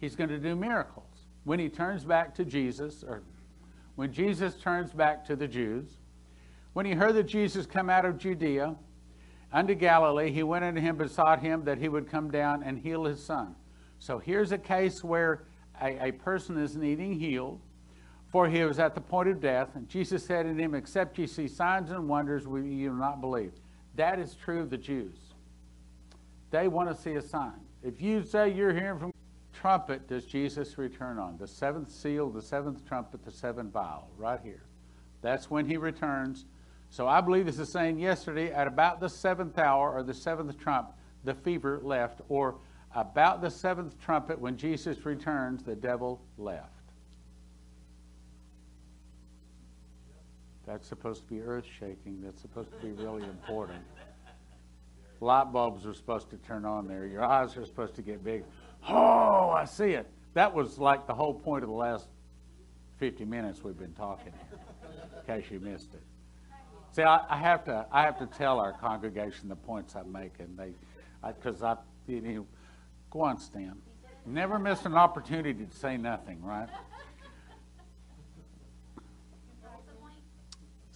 He's 0.00 0.16
going 0.16 0.30
to 0.30 0.38
do 0.38 0.56
miracles. 0.56 1.26
When 1.44 1.58
he 1.58 1.68
turns 1.68 2.02
back 2.02 2.34
to 2.36 2.46
Jesus, 2.46 3.04
or 3.06 3.22
when 3.96 4.10
Jesus 4.10 4.54
turns 4.54 4.94
back 4.94 5.22
to 5.26 5.36
the 5.36 5.46
Jews, 5.46 5.98
when 6.72 6.86
he 6.86 6.92
heard 6.92 7.14
that 7.16 7.24
Jesus 7.24 7.66
come 7.66 7.90
out 7.90 8.06
of 8.06 8.16
Judea 8.16 8.74
unto 9.52 9.74
Galilee, 9.74 10.32
he 10.32 10.42
went 10.42 10.64
unto 10.64 10.80
him, 10.80 10.96
besought 10.96 11.40
him 11.40 11.62
that 11.64 11.76
he 11.76 11.90
would 11.90 12.10
come 12.10 12.30
down 12.30 12.62
and 12.62 12.78
heal 12.78 13.04
his 13.04 13.22
son. 13.22 13.54
So 13.98 14.18
here's 14.18 14.52
a 14.52 14.58
case 14.58 15.04
where 15.04 15.44
a, 15.78 16.06
a 16.06 16.12
person 16.12 16.56
is 16.56 16.74
needing 16.74 17.20
healed, 17.20 17.60
for 18.32 18.48
he 18.48 18.64
was 18.64 18.78
at 18.78 18.94
the 18.94 19.00
point 19.00 19.28
of 19.28 19.40
death. 19.40 19.68
And 19.74 19.86
Jesus 19.88 20.24
said 20.24 20.44
to 20.44 20.54
him, 20.54 20.74
Except 20.74 21.18
ye 21.18 21.26
see 21.26 21.46
signs 21.46 21.90
and 21.90 22.08
wonders, 22.08 22.48
will 22.48 22.64
you 22.64 22.90
will 22.90 22.96
not 22.96 23.20
believe. 23.20 23.52
That 23.94 24.18
is 24.18 24.34
true 24.34 24.60
of 24.60 24.70
the 24.70 24.78
Jews. 24.78 25.18
They 26.50 26.66
want 26.66 26.88
to 26.88 27.00
see 27.00 27.12
a 27.12 27.22
sign. 27.22 27.60
If 27.82 28.00
you 28.00 28.24
say 28.24 28.50
you're 28.50 28.72
hearing 28.72 28.98
from 28.98 29.12
trumpet, 29.52 30.08
does 30.08 30.24
Jesus 30.24 30.78
return 30.78 31.18
on? 31.18 31.36
The 31.36 31.46
seventh 31.46 31.90
seal, 31.90 32.30
the 32.30 32.40
seventh 32.40 32.86
trumpet, 32.88 33.22
the 33.24 33.30
seventh 33.30 33.72
vial, 33.72 34.08
right 34.16 34.40
here. 34.42 34.62
That's 35.20 35.50
when 35.50 35.66
he 35.66 35.76
returns. 35.76 36.46
So 36.88 37.06
I 37.06 37.20
believe 37.20 37.46
this 37.46 37.58
is 37.58 37.70
saying 37.70 37.98
yesterday 37.98 38.50
at 38.50 38.66
about 38.66 39.00
the 39.00 39.08
seventh 39.08 39.58
hour 39.58 39.92
or 39.92 40.02
the 40.02 40.14
seventh 40.14 40.58
trump, 40.58 40.92
the 41.24 41.34
fever 41.34 41.80
left, 41.82 42.22
or 42.28 42.56
about 42.94 43.40
the 43.40 43.50
seventh 43.50 43.98
trumpet 44.00 44.38
when 44.38 44.56
Jesus 44.56 45.04
returns, 45.04 45.62
the 45.62 45.74
devil 45.74 46.20
left. 46.38 46.71
That's 50.66 50.86
supposed 50.86 51.22
to 51.22 51.34
be 51.34 51.40
earth 51.40 51.64
shaking. 51.78 52.20
That's 52.22 52.40
supposed 52.40 52.70
to 52.72 52.78
be 52.78 52.92
really 52.92 53.24
important. 53.24 53.82
Light 55.20 55.52
bulbs 55.52 55.86
are 55.86 55.94
supposed 55.94 56.30
to 56.30 56.36
turn 56.36 56.64
on 56.64 56.86
there. 56.88 57.06
Your 57.06 57.24
eyes 57.24 57.56
are 57.56 57.64
supposed 57.64 57.94
to 57.94 58.02
get 58.02 58.24
big. 58.24 58.44
Oh, 58.88 59.50
I 59.50 59.64
see 59.64 59.90
it. 59.90 60.08
That 60.34 60.52
was 60.54 60.78
like 60.78 61.06
the 61.06 61.14
whole 61.14 61.34
point 61.34 61.62
of 61.62 61.68
the 61.68 61.76
last 61.76 62.08
50 62.98 63.24
minutes 63.24 63.62
we've 63.62 63.78
been 63.78 63.92
talking 63.94 64.32
here, 64.32 64.60
in 65.18 65.42
case 65.42 65.50
you 65.50 65.60
missed 65.60 65.94
it. 65.94 66.02
See, 66.92 67.02
I, 67.02 67.24
I 67.28 67.36
have 67.36 67.64
to, 67.64 67.86
I 67.90 68.02
have 68.02 68.18
to 68.18 68.26
tell 68.26 68.60
our 68.60 68.72
congregation 68.72 69.48
the 69.48 69.56
points 69.56 69.96
I'm 69.96 70.12
making. 70.12 70.56
they, 70.56 70.72
because 71.26 71.62
I, 71.62 71.76
you 72.06 72.20
know, 72.20 72.46
go 73.10 73.22
on, 73.22 73.38
Stan. 73.38 73.76
Never 74.26 74.58
miss 74.58 74.84
an 74.84 74.94
opportunity 74.94 75.64
to 75.64 75.76
say 75.76 75.96
nothing, 75.96 76.42
right? 76.42 76.68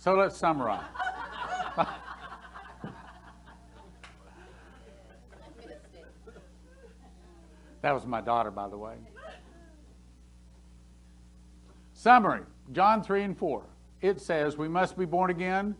So 0.06 0.14
let's 0.14 0.36
summarize. 0.36 0.84
that 7.82 7.92
was 7.92 8.06
my 8.06 8.20
daughter, 8.20 8.52
by 8.52 8.68
the 8.68 8.78
way. 8.78 8.94
Summary 11.92 12.42
John 12.70 13.02
3 13.02 13.24
and 13.24 13.36
4. 13.36 13.64
It 14.00 14.20
says 14.20 14.56
we 14.56 14.68
must 14.68 14.96
be 14.96 15.06
born 15.06 15.30
again 15.30 15.74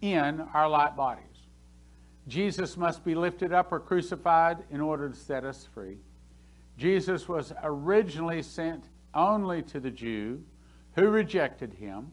in 0.00 0.40
our 0.54 0.66
light 0.66 0.96
bodies. 0.96 1.22
Jesus 2.28 2.78
must 2.78 3.04
be 3.04 3.14
lifted 3.14 3.52
up 3.52 3.72
or 3.72 3.78
crucified 3.78 4.64
in 4.70 4.80
order 4.80 5.10
to 5.10 5.14
set 5.14 5.44
us 5.44 5.68
free. 5.74 5.98
Jesus 6.78 7.28
was 7.28 7.52
originally 7.62 8.40
sent 8.40 8.84
only 9.12 9.60
to 9.64 9.80
the 9.80 9.90
Jew 9.90 10.42
who 10.94 11.10
rejected 11.10 11.74
him, 11.74 12.10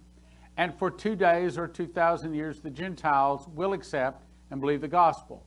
and 0.57 0.73
for 0.77 0.91
two 0.91 1.15
days 1.15 1.57
or 1.57 1.67
2,000 1.67 2.34
years, 2.34 2.59
the 2.59 2.69
Gentiles 2.69 3.47
will 3.53 3.73
accept 3.73 4.25
and 4.51 4.61
believe 4.61 4.81
the 4.81 4.88
gospel. 4.88 5.45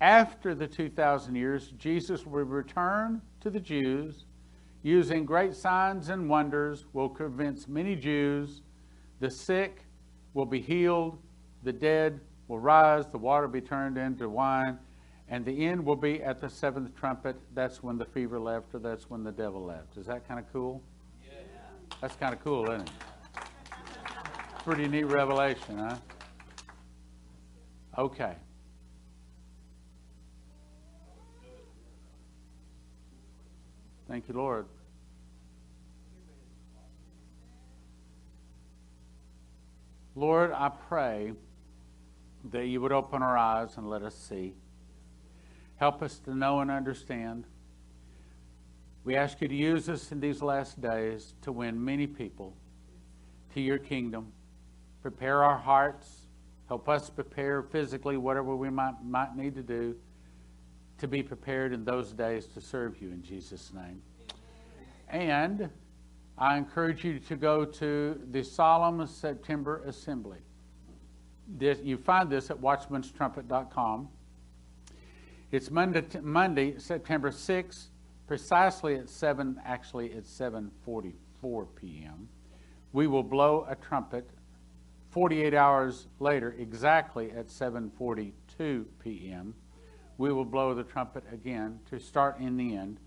After 0.00 0.54
the 0.54 0.66
2,000 0.66 1.34
years, 1.34 1.72
Jesus 1.78 2.26
will 2.26 2.44
return 2.44 3.20
to 3.40 3.50
the 3.50 3.60
Jews 3.60 4.24
using 4.82 5.24
great 5.24 5.54
signs 5.54 6.08
and 6.08 6.28
wonders, 6.28 6.84
will 6.92 7.08
convince 7.08 7.68
many 7.68 7.96
Jews, 7.96 8.60
the 9.20 9.30
sick 9.30 9.86
will 10.34 10.44
be 10.44 10.60
healed, 10.60 11.18
the 11.62 11.72
dead 11.72 12.20
will 12.48 12.58
rise, 12.58 13.06
the 13.08 13.18
water 13.18 13.48
be 13.48 13.60
turned 13.60 13.96
into 13.96 14.28
wine, 14.28 14.78
and 15.28 15.44
the 15.44 15.66
end 15.66 15.84
will 15.84 15.96
be 15.96 16.22
at 16.22 16.40
the 16.40 16.48
seventh 16.50 16.94
trumpet. 16.94 17.36
That's 17.54 17.82
when 17.82 17.96
the 17.96 18.04
fever 18.04 18.38
left, 18.38 18.74
or 18.74 18.78
that's 18.78 19.08
when 19.08 19.24
the 19.24 19.32
devil 19.32 19.64
left. 19.64 19.96
Is 19.96 20.06
that 20.06 20.28
kind 20.28 20.38
of 20.38 20.52
cool? 20.52 20.82
Yeah. 21.24 21.38
That's 22.02 22.16
kind 22.16 22.34
of 22.34 22.44
cool, 22.44 22.70
isn't 22.70 22.82
it? 22.82 22.90
Pretty 24.64 24.88
neat 24.88 25.04
revelation, 25.04 25.76
huh? 25.76 25.96
Okay. 27.98 28.34
Thank 34.08 34.26
you, 34.26 34.32
Lord. 34.32 34.64
Lord, 40.14 40.52
I 40.52 40.70
pray 40.70 41.34
that 42.50 42.66
you 42.66 42.80
would 42.80 42.92
open 42.92 43.22
our 43.22 43.36
eyes 43.36 43.76
and 43.76 43.90
let 43.90 44.02
us 44.02 44.14
see. 44.14 44.54
Help 45.76 46.02
us 46.02 46.18
to 46.20 46.34
know 46.34 46.60
and 46.60 46.70
understand. 46.70 47.44
We 49.04 49.14
ask 49.14 49.42
you 49.42 49.48
to 49.48 49.54
use 49.54 49.90
us 49.90 50.10
in 50.10 50.20
these 50.20 50.40
last 50.40 50.80
days 50.80 51.34
to 51.42 51.52
win 51.52 51.84
many 51.84 52.06
people 52.06 52.56
to 53.52 53.60
your 53.60 53.76
kingdom. 53.76 54.32
Prepare 55.04 55.44
our 55.44 55.58
hearts. 55.58 56.28
Help 56.66 56.88
us 56.88 57.10
prepare 57.10 57.62
physically 57.62 58.16
whatever 58.16 58.56
we 58.56 58.70
might, 58.70 58.94
might 59.04 59.36
need 59.36 59.54
to 59.54 59.62
do 59.62 59.94
to 60.96 61.06
be 61.06 61.22
prepared 61.22 61.74
in 61.74 61.84
those 61.84 62.12
days 62.12 62.46
to 62.46 62.60
serve 62.62 63.02
you 63.02 63.10
in 63.10 63.22
Jesus' 63.22 63.70
name. 63.74 64.00
And 65.10 65.68
I 66.38 66.56
encourage 66.56 67.04
you 67.04 67.18
to 67.18 67.36
go 67.36 67.66
to 67.66 68.18
the 68.30 68.42
Solemn 68.42 69.06
September 69.06 69.82
Assembly. 69.84 70.38
This, 71.48 71.80
you 71.82 71.98
find 71.98 72.30
this 72.30 72.50
at 72.50 72.58
watchmanstrumpet.com. 72.58 74.08
It's 75.52 75.70
Monday, 75.70 76.02
Monday, 76.22 76.78
September 76.78 77.30
6th, 77.30 77.88
precisely 78.26 78.94
at 78.94 79.10
7, 79.10 79.60
actually 79.66 80.06
it's 80.06 80.30
7.44 80.34 81.66
p.m. 81.76 82.26
We 82.94 83.06
will 83.06 83.22
blow 83.22 83.66
a 83.68 83.74
trumpet 83.74 84.30
48 85.14 85.54
hours 85.54 86.08
later, 86.18 86.56
exactly 86.58 87.30
at 87.30 87.46
7.42 87.46 88.84
p.m. 88.98 89.54
We 90.18 90.32
will 90.32 90.44
blow 90.44 90.74
the 90.74 90.82
trumpet 90.82 91.22
again 91.32 91.78
to 91.90 92.00
start 92.00 92.40
in 92.40 92.56
the 92.56 92.74
end. 92.74 92.98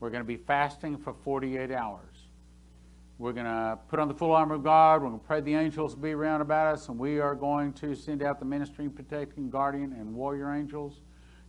We're 0.00 0.08
going 0.08 0.22
to 0.22 0.26
be 0.26 0.38
fasting 0.38 0.96
for 0.96 1.12
48 1.12 1.70
hours. 1.70 2.28
We're 3.18 3.34
going 3.34 3.44
to 3.44 3.78
put 3.88 3.98
on 3.98 4.08
the 4.08 4.14
full 4.14 4.32
armor 4.32 4.54
of 4.54 4.64
God. 4.64 5.02
We're 5.02 5.08
going 5.08 5.20
to 5.20 5.26
pray 5.26 5.42
the 5.42 5.54
angels 5.54 5.94
be 5.94 6.12
around 6.12 6.40
about 6.40 6.72
us, 6.72 6.88
and 6.88 6.98
we 6.98 7.20
are 7.20 7.34
going 7.34 7.74
to 7.74 7.94
send 7.94 8.22
out 8.22 8.38
the 8.38 8.46
ministering, 8.46 8.88
protecting, 8.88 9.50
guardian, 9.50 9.92
and 9.92 10.14
warrior 10.14 10.54
angels 10.54 11.02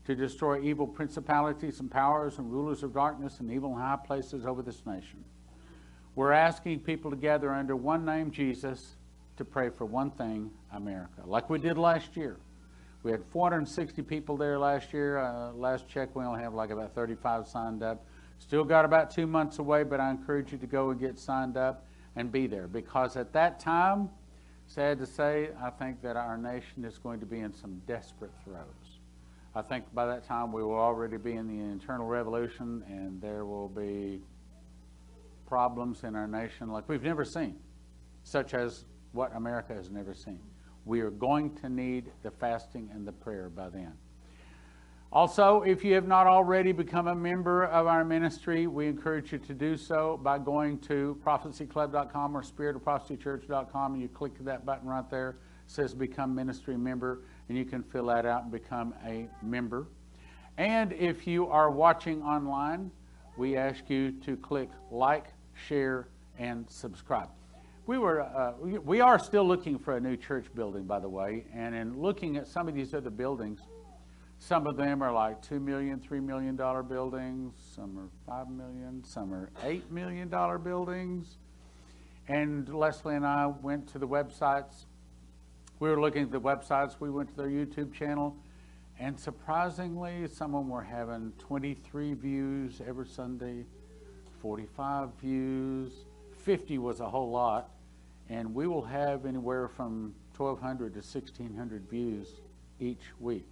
to 0.03 0.13
destroy 0.13 0.61
evil 0.61 0.87
principalities 0.87 1.79
and 1.79 1.89
powers 1.89 2.37
and 2.37 2.51
rulers 2.51 2.83
of 2.83 2.93
darkness 2.93 3.39
and 3.39 3.49
evil 3.49 3.73
high 3.73 3.97
places 4.05 4.45
over 4.45 4.61
this 4.61 4.85
nation. 4.85 5.23
We're 6.15 6.33
asking 6.33 6.81
people 6.81 7.11
to 7.11 7.17
gather 7.17 7.53
under 7.53 7.77
one 7.77 8.03
name, 8.03 8.29
Jesus, 8.29 8.97
to 9.41 9.45
pray 9.45 9.69
for 9.69 9.85
one 9.85 10.11
thing, 10.11 10.51
America, 10.71 11.23
like 11.25 11.49
we 11.49 11.57
did 11.57 11.75
last 11.75 12.15
year. 12.15 12.37
We 13.01 13.09
had 13.09 13.23
460 13.31 14.03
people 14.03 14.37
there 14.37 14.59
last 14.59 14.93
year. 14.93 15.17
Uh, 15.17 15.51
last 15.53 15.87
check, 15.87 16.15
we 16.15 16.23
only 16.23 16.43
have 16.43 16.53
like 16.53 16.69
about 16.69 16.93
35 16.93 17.47
signed 17.47 17.81
up. 17.81 18.05
Still 18.37 18.63
got 18.63 18.85
about 18.85 19.09
two 19.09 19.25
months 19.25 19.57
away, 19.57 19.81
but 19.81 19.99
I 19.99 20.11
encourage 20.11 20.51
you 20.51 20.59
to 20.59 20.67
go 20.67 20.91
and 20.91 20.99
get 20.99 21.17
signed 21.17 21.57
up 21.57 21.87
and 22.15 22.31
be 22.31 22.45
there 22.45 22.67
because 22.67 23.17
at 23.17 23.33
that 23.33 23.59
time, 23.59 24.11
sad 24.67 24.99
to 24.99 25.07
say, 25.07 25.49
I 25.59 25.71
think 25.71 26.03
that 26.03 26.15
our 26.15 26.37
nation 26.37 26.85
is 26.85 26.99
going 26.99 27.19
to 27.19 27.25
be 27.25 27.39
in 27.39 27.51
some 27.51 27.81
desperate 27.87 28.33
throes. 28.43 28.99
I 29.55 29.63
think 29.63 29.85
by 29.91 30.05
that 30.05 30.23
time 30.23 30.51
we 30.51 30.61
will 30.61 30.79
already 30.79 31.17
be 31.17 31.33
in 31.33 31.47
the 31.47 31.63
internal 31.63 32.05
revolution 32.05 32.83
and 32.87 33.19
there 33.19 33.43
will 33.45 33.69
be 33.69 34.21
problems 35.47 36.03
in 36.03 36.15
our 36.15 36.27
nation 36.27 36.69
like 36.69 36.87
we've 36.87 37.01
never 37.01 37.25
seen, 37.25 37.55
such 38.23 38.53
as 38.53 38.85
what 39.11 39.35
America 39.35 39.73
has 39.73 39.89
never 39.89 40.13
seen. 40.13 40.39
We 40.85 41.01
are 41.01 41.11
going 41.11 41.55
to 41.57 41.69
need 41.69 42.11
the 42.23 42.31
fasting 42.31 42.89
and 42.93 43.07
the 43.07 43.11
prayer 43.11 43.49
by 43.49 43.69
then. 43.69 43.93
Also, 45.13 45.61
if 45.63 45.83
you 45.83 45.93
have 45.93 46.07
not 46.07 46.25
already 46.25 46.71
become 46.71 47.07
a 47.07 47.15
member 47.15 47.65
of 47.65 47.85
our 47.85 48.05
ministry, 48.05 48.67
we 48.67 48.87
encourage 48.87 49.33
you 49.33 49.39
to 49.39 49.53
do 49.53 49.75
so 49.75 50.17
by 50.23 50.39
going 50.39 50.79
to 50.79 51.19
prophecyclub.com 51.25 52.35
or 52.35 52.41
spiritofprophecychurch.com 52.41 53.93
and 53.93 54.01
you 54.01 54.07
click 54.07 54.31
that 54.39 54.65
button 54.65 54.87
right 54.87 55.09
there. 55.09 55.31
It 55.31 55.35
says 55.67 55.93
become 55.93 56.33
ministry 56.33 56.77
member 56.77 57.23
and 57.49 57.57
you 57.57 57.65
can 57.65 57.83
fill 57.83 58.05
that 58.05 58.25
out 58.25 58.43
and 58.43 58.51
become 58.53 58.93
a 59.05 59.27
member. 59.43 59.87
And 60.57 60.93
if 60.93 61.27
you 61.27 61.47
are 61.47 61.69
watching 61.69 62.21
online, 62.21 62.89
we 63.35 63.57
ask 63.57 63.89
you 63.89 64.13
to 64.13 64.37
click 64.37 64.69
like, 64.91 65.25
share, 65.67 66.07
and 66.39 66.69
subscribe. 66.69 67.29
We 67.91 67.97
were, 67.97 68.21
uh, 68.21 68.53
we, 68.61 69.01
are 69.01 69.19
still 69.19 69.45
looking 69.45 69.77
for 69.77 69.97
a 69.97 69.99
new 69.99 70.15
church 70.15 70.45
building, 70.55 70.85
by 70.85 70.99
the 70.99 71.09
way, 71.09 71.43
and 71.53 71.75
in 71.75 71.99
looking 71.99 72.37
at 72.37 72.47
some 72.47 72.69
of 72.69 72.73
these 72.73 72.93
other 72.93 73.09
buildings, 73.09 73.59
some 74.39 74.65
of 74.65 74.77
them 74.77 75.01
are 75.01 75.11
like 75.11 75.41
two 75.41 75.59
million, 75.59 75.99
three 75.99 76.21
million 76.21 76.55
dollar 76.55 76.83
buildings, 76.83 77.53
some 77.75 77.99
are 77.99 78.07
five 78.25 78.49
million, 78.49 79.03
some 79.03 79.33
are 79.33 79.49
eight 79.63 79.91
million 79.91 80.29
dollar 80.29 80.57
buildings. 80.57 81.35
And 82.29 82.73
Leslie 82.73 83.15
and 83.15 83.25
I 83.25 83.47
went 83.47 83.89
to 83.89 83.99
the 83.99 84.07
websites. 84.07 84.85
We 85.81 85.89
were 85.89 85.99
looking 85.99 86.23
at 86.23 86.31
the 86.31 86.39
websites, 86.39 86.95
we 86.97 87.09
went 87.09 87.27
to 87.31 87.35
their 87.35 87.49
YouTube 87.49 87.93
channel, 87.93 88.37
and 88.99 89.19
surprisingly, 89.19 90.27
some 90.27 90.55
of 90.55 90.61
them 90.61 90.69
were 90.69 90.81
having 90.81 91.33
23 91.39 92.13
views 92.13 92.79
every 92.87 93.07
Sunday, 93.07 93.65
45 94.41 95.09
views, 95.19 95.91
50 96.45 96.77
was 96.77 97.01
a 97.01 97.09
whole 97.09 97.29
lot, 97.29 97.69
and 98.31 98.55
we 98.55 98.65
will 98.65 98.81
have 98.81 99.25
anywhere 99.25 99.67
from 99.67 100.15
1,200 100.37 100.93
to 100.93 100.99
1,600 100.99 101.89
views 101.89 102.39
each 102.79 103.01
week. 103.19 103.45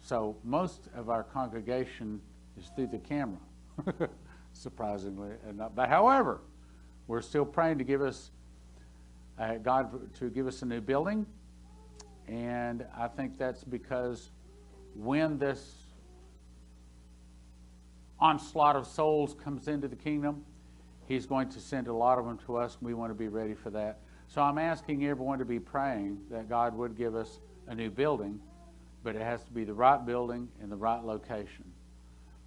So 0.00 0.36
most 0.42 0.88
of 0.96 1.10
our 1.10 1.22
congregation 1.22 2.18
is 2.58 2.70
through 2.74 2.86
the 2.86 2.98
camera, 2.98 3.38
surprisingly 4.54 5.32
enough. 5.46 5.72
But 5.74 5.90
however, 5.90 6.40
we're 7.08 7.20
still 7.20 7.44
praying 7.44 7.76
to 7.76 7.84
give 7.84 8.00
us, 8.00 8.30
uh, 9.38 9.56
God 9.56 10.14
to 10.14 10.30
give 10.30 10.46
us 10.46 10.62
a 10.62 10.66
new 10.66 10.80
building. 10.80 11.26
And 12.26 12.86
I 12.96 13.06
think 13.06 13.36
that's 13.36 13.64
because 13.64 14.30
when 14.94 15.36
this 15.36 15.74
onslaught 18.18 18.76
of 18.76 18.86
souls 18.86 19.34
comes 19.34 19.68
into 19.68 19.88
the 19.88 19.96
kingdom, 19.96 20.46
He's 21.10 21.26
going 21.26 21.48
to 21.48 21.58
send 21.58 21.88
a 21.88 21.92
lot 21.92 22.20
of 22.20 22.24
them 22.24 22.38
to 22.46 22.56
us, 22.56 22.76
and 22.78 22.86
we 22.86 22.94
want 22.94 23.10
to 23.10 23.16
be 23.16 23.26
ready 23.26 23.52
for 23.52 23.70
that. 23.70 23.98
So 24.28 24.42
I'm 24.42 24.58
asking 24.58 25.04
everyone 25.04 25.40
to 25.40 25.44
be 25.44 25.58
praying 25.58 26.20
that 26.30 26.48
God 26.48 26.72
would 26.76 26.96
give 26.96 27.16
us 27.16 27.40
a 27.66 27.74
new 27.74 27.90
building, 27.90 28.38
but 29.02 29.16
it 29.16 29.22
has 29.22 29.42
to 29.42 29.50
be 29.50 29.64
the 29.64 29.74
right 29.74 30.06
building 30.06 30.48
in 30.62 30.70
the 30.70 30.76
right 30.76 31.02
location. 31.02 31.64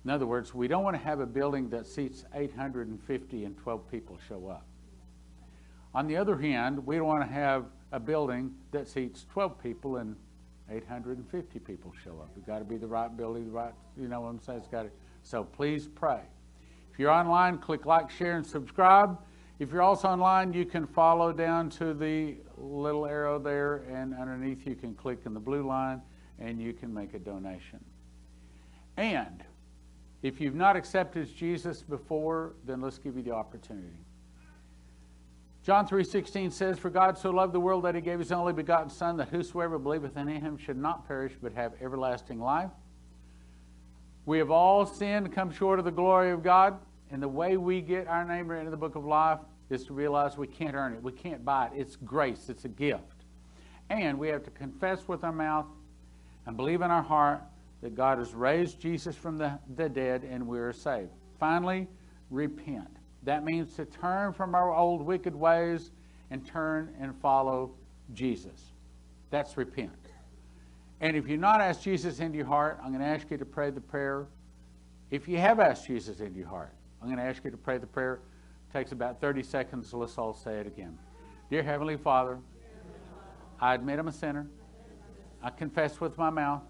In 0.06 0.11
other 0.11 0.26
words, 0.26 0.53
we 0.53 0.69
don't 0.69 0.81
want 0.81 0.95
to 0.95 1.03
have 1.03 1.19
a 1.19 1.26
building 1.26 1.69
that 1.72 1.85
seats 1.85 2.23
850 2.34 3.44
and 3.44 3.57
12 3.57 3.91
people 3.91 4.18
show 4.30 4.48
up. 4.48 4.65
On 5.94 6.07
the 6.07 6.15
other 6.15 6.38
hand, 6.38 6.88
we 6.88 6.95
don't 6.95 7.07
want 7.07 7.27
to 7.27 7.34
have 7.34 7.65
a 7.91 7.99
building 7.99 8.53
that 8.72 8.88
seats 8.88 9.26
12 9.34 9.61
people 9.61 9.98
and 9.98 10.15
850 10.72 11.60
people 11.60 11.94
show 12.02 12.11
up. 12.11 12.30
We've 12.34 12.45
got 12.45 12.60
to 12.60 12.65
be 12.65 12.77
the 12.77 12.88
right 12.88 13.14
building, 13.18 13.44
the 13.44 13.52
right, 13.52 13.73
you 13.98 14.07
know 14.07 14.22
what 14.22 14.30
I'm 14.30 14.40
saying? 14.40 14.60
It's 14.60 14.69
got 14.69 14.84
to, 14.84 14.90
so 15.22 15.44
please 15.44 15.90
pray. 15.90 16.22
If 16.93 16.99
you're 16.99 17.09
online, 17.09 17.57
click 17.57 17.87
like, 17.87 18.11
share, 18.11 18.37
and 18.37 18.45
subscribe. 18.45 19.17
If 19.57 19.71
you're 19.71 19.81
also 19.81 20.07
online, 20.07 20.53
you 20.53 20.63
can 20.63 20.85
follow 20.85 21.33
down 21.33 21.71
to 21.71 21.95
the 21.95 22.37
little 22.55 23.07
arrow 23.07 23.39
there, 23.39 23.77
and 23.91 24.13
underneath 24.13 24.67
you 24.67 24.75
can 24.75 24.93
click 24.93 25.21
in 25.25 25.33
the 25.33 25.39
blue 25.39 25.65
line 25.65 26.03
and 26.37 26.61
you 26.61 26.71
can 26.71 26.93
make 26.93 27.15
a 27.15 27.19
donation. 27.19 27.83
And 28.97 29.43
if 30.21 30.39
you've 30.39 30.53
not 30.53 30.75
accepted 30.75 31.35
Jesus 31.35 31.81
before, 31.81 32.53
then 32.63 32.79
let's 32.79 32.99
give 32.99 33.17
you 33.17 33.23
the 33.23 33.31
opportunity. 33.31 34.05
John 35.63 35.87
3:16 35.87 36.51
says, 36.51 36.77
"For 36.77 36.91
God 36.91 37.17
so 37.17 37.31
loved 37.31 37.53
the 37.53 37.59
world 37.59 37.85
that 37.85 37.95
he 37.95 38.01
gave 38.01 38.19
his 38.19 38.31
only 38.31 38.53
begotten 38.53 38.89
son 38.89 39.17
that 39.17 39.29
whosoever 39.29 39.79
believeth 39.79 40.15
in 40.15 40.27
him 40.27 40.57
should 40.57 40.77
not 40.77 41.07
perish 41.07 41.37
but 41.41 41.53
have 41.53 41.73
everlasting 41.81 42.39
life." 42.39 42.71
We 44.25 44.37
have 44.37 44.51
all 44.51 44.85
sinned 44.85 45.33
come 45.33 45.51
short 45.51 45.79
of 45.79 45.85
the 45.85 45.91
glory 45.91 46.31
of 46.31 46.43
God, 46.43 46.79
and 47.11 47.21
the 47.21 47.27
way 47.27 47.57
we 47.57 47.81
get 47.81 48.07
our 48.07 48.23
name 48.23 48.49
into 48.51 48.71
the 48.71 48.77
book 48.77 48.95
of 48.95 49.05
life 49.05 49.39
is 49.69 49.83
to 49.85 49.93
realize 49.93 50.37
we 50.37 50.47
can't 50.47 50.75
earn 50.75 50.93
it. 50.93 51.03
We 51.03 51.11
can't 51.11 51.43
buy 51.43 51.67
it. 51.67 51.71
It's 51.75 51.95
grace, 51.95 52.49
it's 52.49 52.65
a 52.65 52.69
gift. 52.69 53.25
And 53.89 54.17
we 54.17 54.29
have 54.29 54.43
to 54.43 54.51
confess 54.51 55.07
with 55.07 55.23
our 55.23 55.31
mouth 55.31 55.65
and 56.45 56.55
believe 56.55 56.81
in 56.81 56.91
our 56.91 57.01
heart 57.01 57.41
that 57.81 57.95
God 57.95 58.17
has 58.17 58.33
raised 58.33 58.79
Jesus 58.79 59.15
from 59.15 59.37
the, 59.37 59.59
the 59.75 59.89
dead 59.89 60.23
and 60.23 60.47
we 60.47 60.59
are 60.59 60.73
saved. 60.73 61.11
Finally, 61.39 61.87
repent. 62.29 62.87
That 63.23 63.43
means 63.43 63.75
to 63.75 63.85
turn 63.85 64.33
from 64.33 64.55
our 64.55 64.73
old 64.73 65.01
wicked 65.01 65.35
ways 65.35 65.91
and 66.31 66.45
turn 66.45 66.93
and 66.99 67.13
follow 67.21 67.71
Jesus. 68.13 68.71
That's 69.29 69.57
repent. 69.57 70.02
And 71.03 71.17
if 71.17 71.27
you've 71.27 71.41
not 71.41 71.59
asked 71.59 71.84
Jesus 71.84 72.21
into 72.21 72.38
your 72.38 72.47
heart, 72.47 72.80
I'm 72.81 72.93
going 72.93 73.01
to 73.01 73.05
ask 73.05 73.30
you 73.30 73.38
to 73.38 73.43
pray 73.43 73.69
the 73.71 73.81
prayer. 73.81 74.25
If 75.11 75.27
you 75.27 75.38
have 75.38 75.59
asked 75.59 75.85
Jesus 75.85 76.21
into 76.21 76.39
your 76.39 76.47
heart, 76.47 76.73
I'm 77.01 77.09
going 77.09 77.19
to 77.19 77.25
ask 77.25 77.43
you 77.43 77.51
to 77.51 77.57
pray 77.57 77.77
the 77.77 77.85
prayer. 77.85 78.21
It 78.69 78.73
takes 78.77 78.93
about 78.93 79.19
30 79.19 79.43
seconds, 79.43 79.89
so 79.89 79.97
let's 79.97 80.17
all 80.17 80.34
say 80.34 80.59
it 80.61 80.65
again. 80.65 80.97
Dear 81.49 81.61
Heavenly 81.61 81.97
Father, 81.97 82.39
I 83.59 83.73
admit 83.75 83.99
I'm 83.99 84.07
a 84.07 84.13
sinner. 84.13 84.47
I 85.43 85.49
confess 85.49 85.99
with 85.99 86.17
my 86.17 86.30
mouth. 86.30 86.63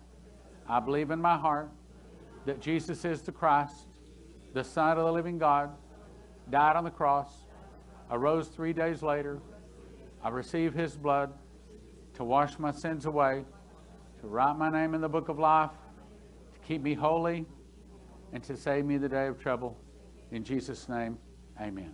I 0.68 0.80
believe 0.80 1.11
in 1.11 1.22
my 1.22 1.38
heart 1.38 1.69
that 2.47 2.60
Jesus 2.60 3.05
is 3.05 3.22
the 3.22 3.31
Christ, 3.31 3.85
the 4.55 4.64
Son 4.64 4.97
of 4.97 5.05
the 5.05 5.11
living 5.11 5.38
God, 5.38 5.69
died 6.49 6.76
on 6.76 6.85
the 6.85 6.89
cross, 6.89 7.31
arose 8.10 8.47
three 8.47 8.73
days 8.73 9.03
later. 9.03 9.39
I 10.23 10.30
receive 10.30 10.73
his 10.73 10.97
blood 10.97 11.31
to 12.15 12.23
wash 12.23 12.57
my 12.57 12.72
sins 12.72 13.05
away, 13.05 13.45
to 14.23 14.29
write 14.29 14.57
my 14.57 14.69
name 14.69 14.93
in 14.93 15.01
the 15.01 15.09
book 15.09 15.27
of 15.27 15.37
life, 15.37 15.71
to 16.53 16.59
keep 16.65 16.81
me 16.81 16.93
holy, 16.93 17.45
and 18.31 18.41
to 18.41 18.55
save 18.55 18.85
me 18.85 18.97
the 18.97 19.09
day 19.09 19.27
of 19.27 19.37
trouble. 19.37 19.77
In 20.31 20.45
Jesus' 20.45 20.87
name, 20.87 21.17
amen. 21.59 21.93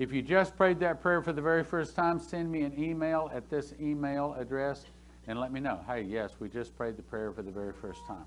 If 0.00 0.12
you 0.12 0.22
just 0.22 0.56
prayed 0.56 0.80
that 0.80 1.00
prayer 1.00 1.22
for 1.22 1.32
the 1.32 1.40
very 1.40 1.62
first 1.62 1.94
time, 1.94 2.18
send 2.18 2.50
me 2.50 2.62
an 2.62 2.76
email 2.76 3.30
at 3.32 3.48
this 3.48 3.74
email 3.80 4.34
address 4.36 4.86
and 5.28 5.38
let 5.38 5.52
me 5.52 5.60
know. 5.60 5.78
Hey, 5.86 6.02
yes, 6.02 6.32
we 6.40 6.48
just 6.48 6.76
prayed 6.76 6.96
the 6.96 7.02
prayer 7.04 7.30
for 7.30 7.42
the 7.42 7.52
very 7.52 7.72
first 7.72 8.04
time. 8.08 8.24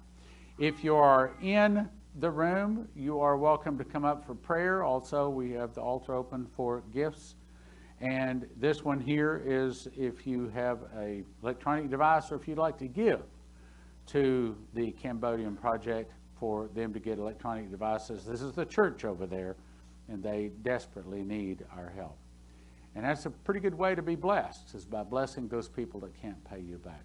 If 0.58 0.82
you 0.82 0.96
are 0.96 1.34
in 1.42 1.90
the 2.22 2.32
room, 2.32 2.88
you 2.96 3.20
are 3.20 3.36
welcome 3.36 3.78
to 3.78 3.84
come 3.84 4.06
up 4.06 4.26
for 4.26 4.34
prayer. 4.34 4.82
Also, 4.82 5.28
we 5.28 5.52
have 5.52 5.74
the 5.74 5.82
altar 5.82 6.14
open 6.14 6.48
for 6.56 6.84
gifts. 6.94 7.36
And 8.06 8.48
this 8.58 8.86
one 8.86 9.00
here 9.00 9.42
is 9.44 9.88
if 9.98 10.28
you 10.28 10.48
have 10.50 10.78
a 10.96 11.24
electronic 11.42 11.90
device 11.90 12.32
or 12.32 12.36
if 12.36 12.48
you'd 12.48 12.60
like 12.60 12.78
to 12.78 12.88
give 12.88 13.24
to 14.08 14.56
the 14.76 14.92
Cambodian 14.92 15.56
project 15.56 16.12
for 16.40 16.68
them 16.76 16.94
to 16.94 17.00
get 17.00 17.18
electronic 17.18 17.72
devices. 17.72 18.24
This 18.24 18.44
is 18.44 18.54
the 18.54 18.66
church 18.66 19.06
over 19.06 19.26
there, 19.26 19.56
and 20.08 20.22
they 20.22 20.52
desperately 20.62 21.24
need 21.24 21.66
our 21.76 21.92
help. 21.96 22.16
And 22.94 23.04
that's 23.04 23.26
a 23.26 23.32
pretty 23.32 23.60
good 23.60 23.74
way 23.74 23.96
to 23.96 24.04
be 24.04 24.16
blessed, 24.16 24.76
is 24.76 24.86
by 24.86 25.02
blessing 25.02 25.48
those 25.48 25.68
people 25.68 26.00
that 26.02 26.14
can't 26.22 26.44
pay 26.46 26.60
you 26.60 26.78
back. 26.78 27.04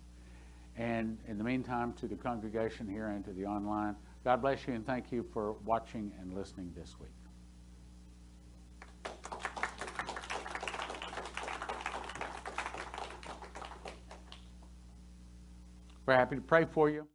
And 0.77 1.17
in 1.27 1.39
the 1.39 1.45
meantime, 1.45 1.95
to 1.95 2.09
the 2.09 2.15
congregation 2.15 2.87
here 2.87 3.07
and 3.07 3.25
to 3.25 3.33
the 3.33 3.47
online, 3.47 3.97
God 4.23 4.43
bless 4.43 4.67
you 4.69 4.75
and 4.75 4.87
thank 4.87 5.11
you 5.11 5.25
for 5.33 5.55
watching 5.65 6.13
and 6.21 6.35
listening 6.35 6.75
this 6.77 6.97
week. 7.01 7.09
We're 16.11 16.17
happy 16.17 16.35
to 16.35 16.43
pray 16.43 16.65
for 16.65 16.91
you. 16.91 17.07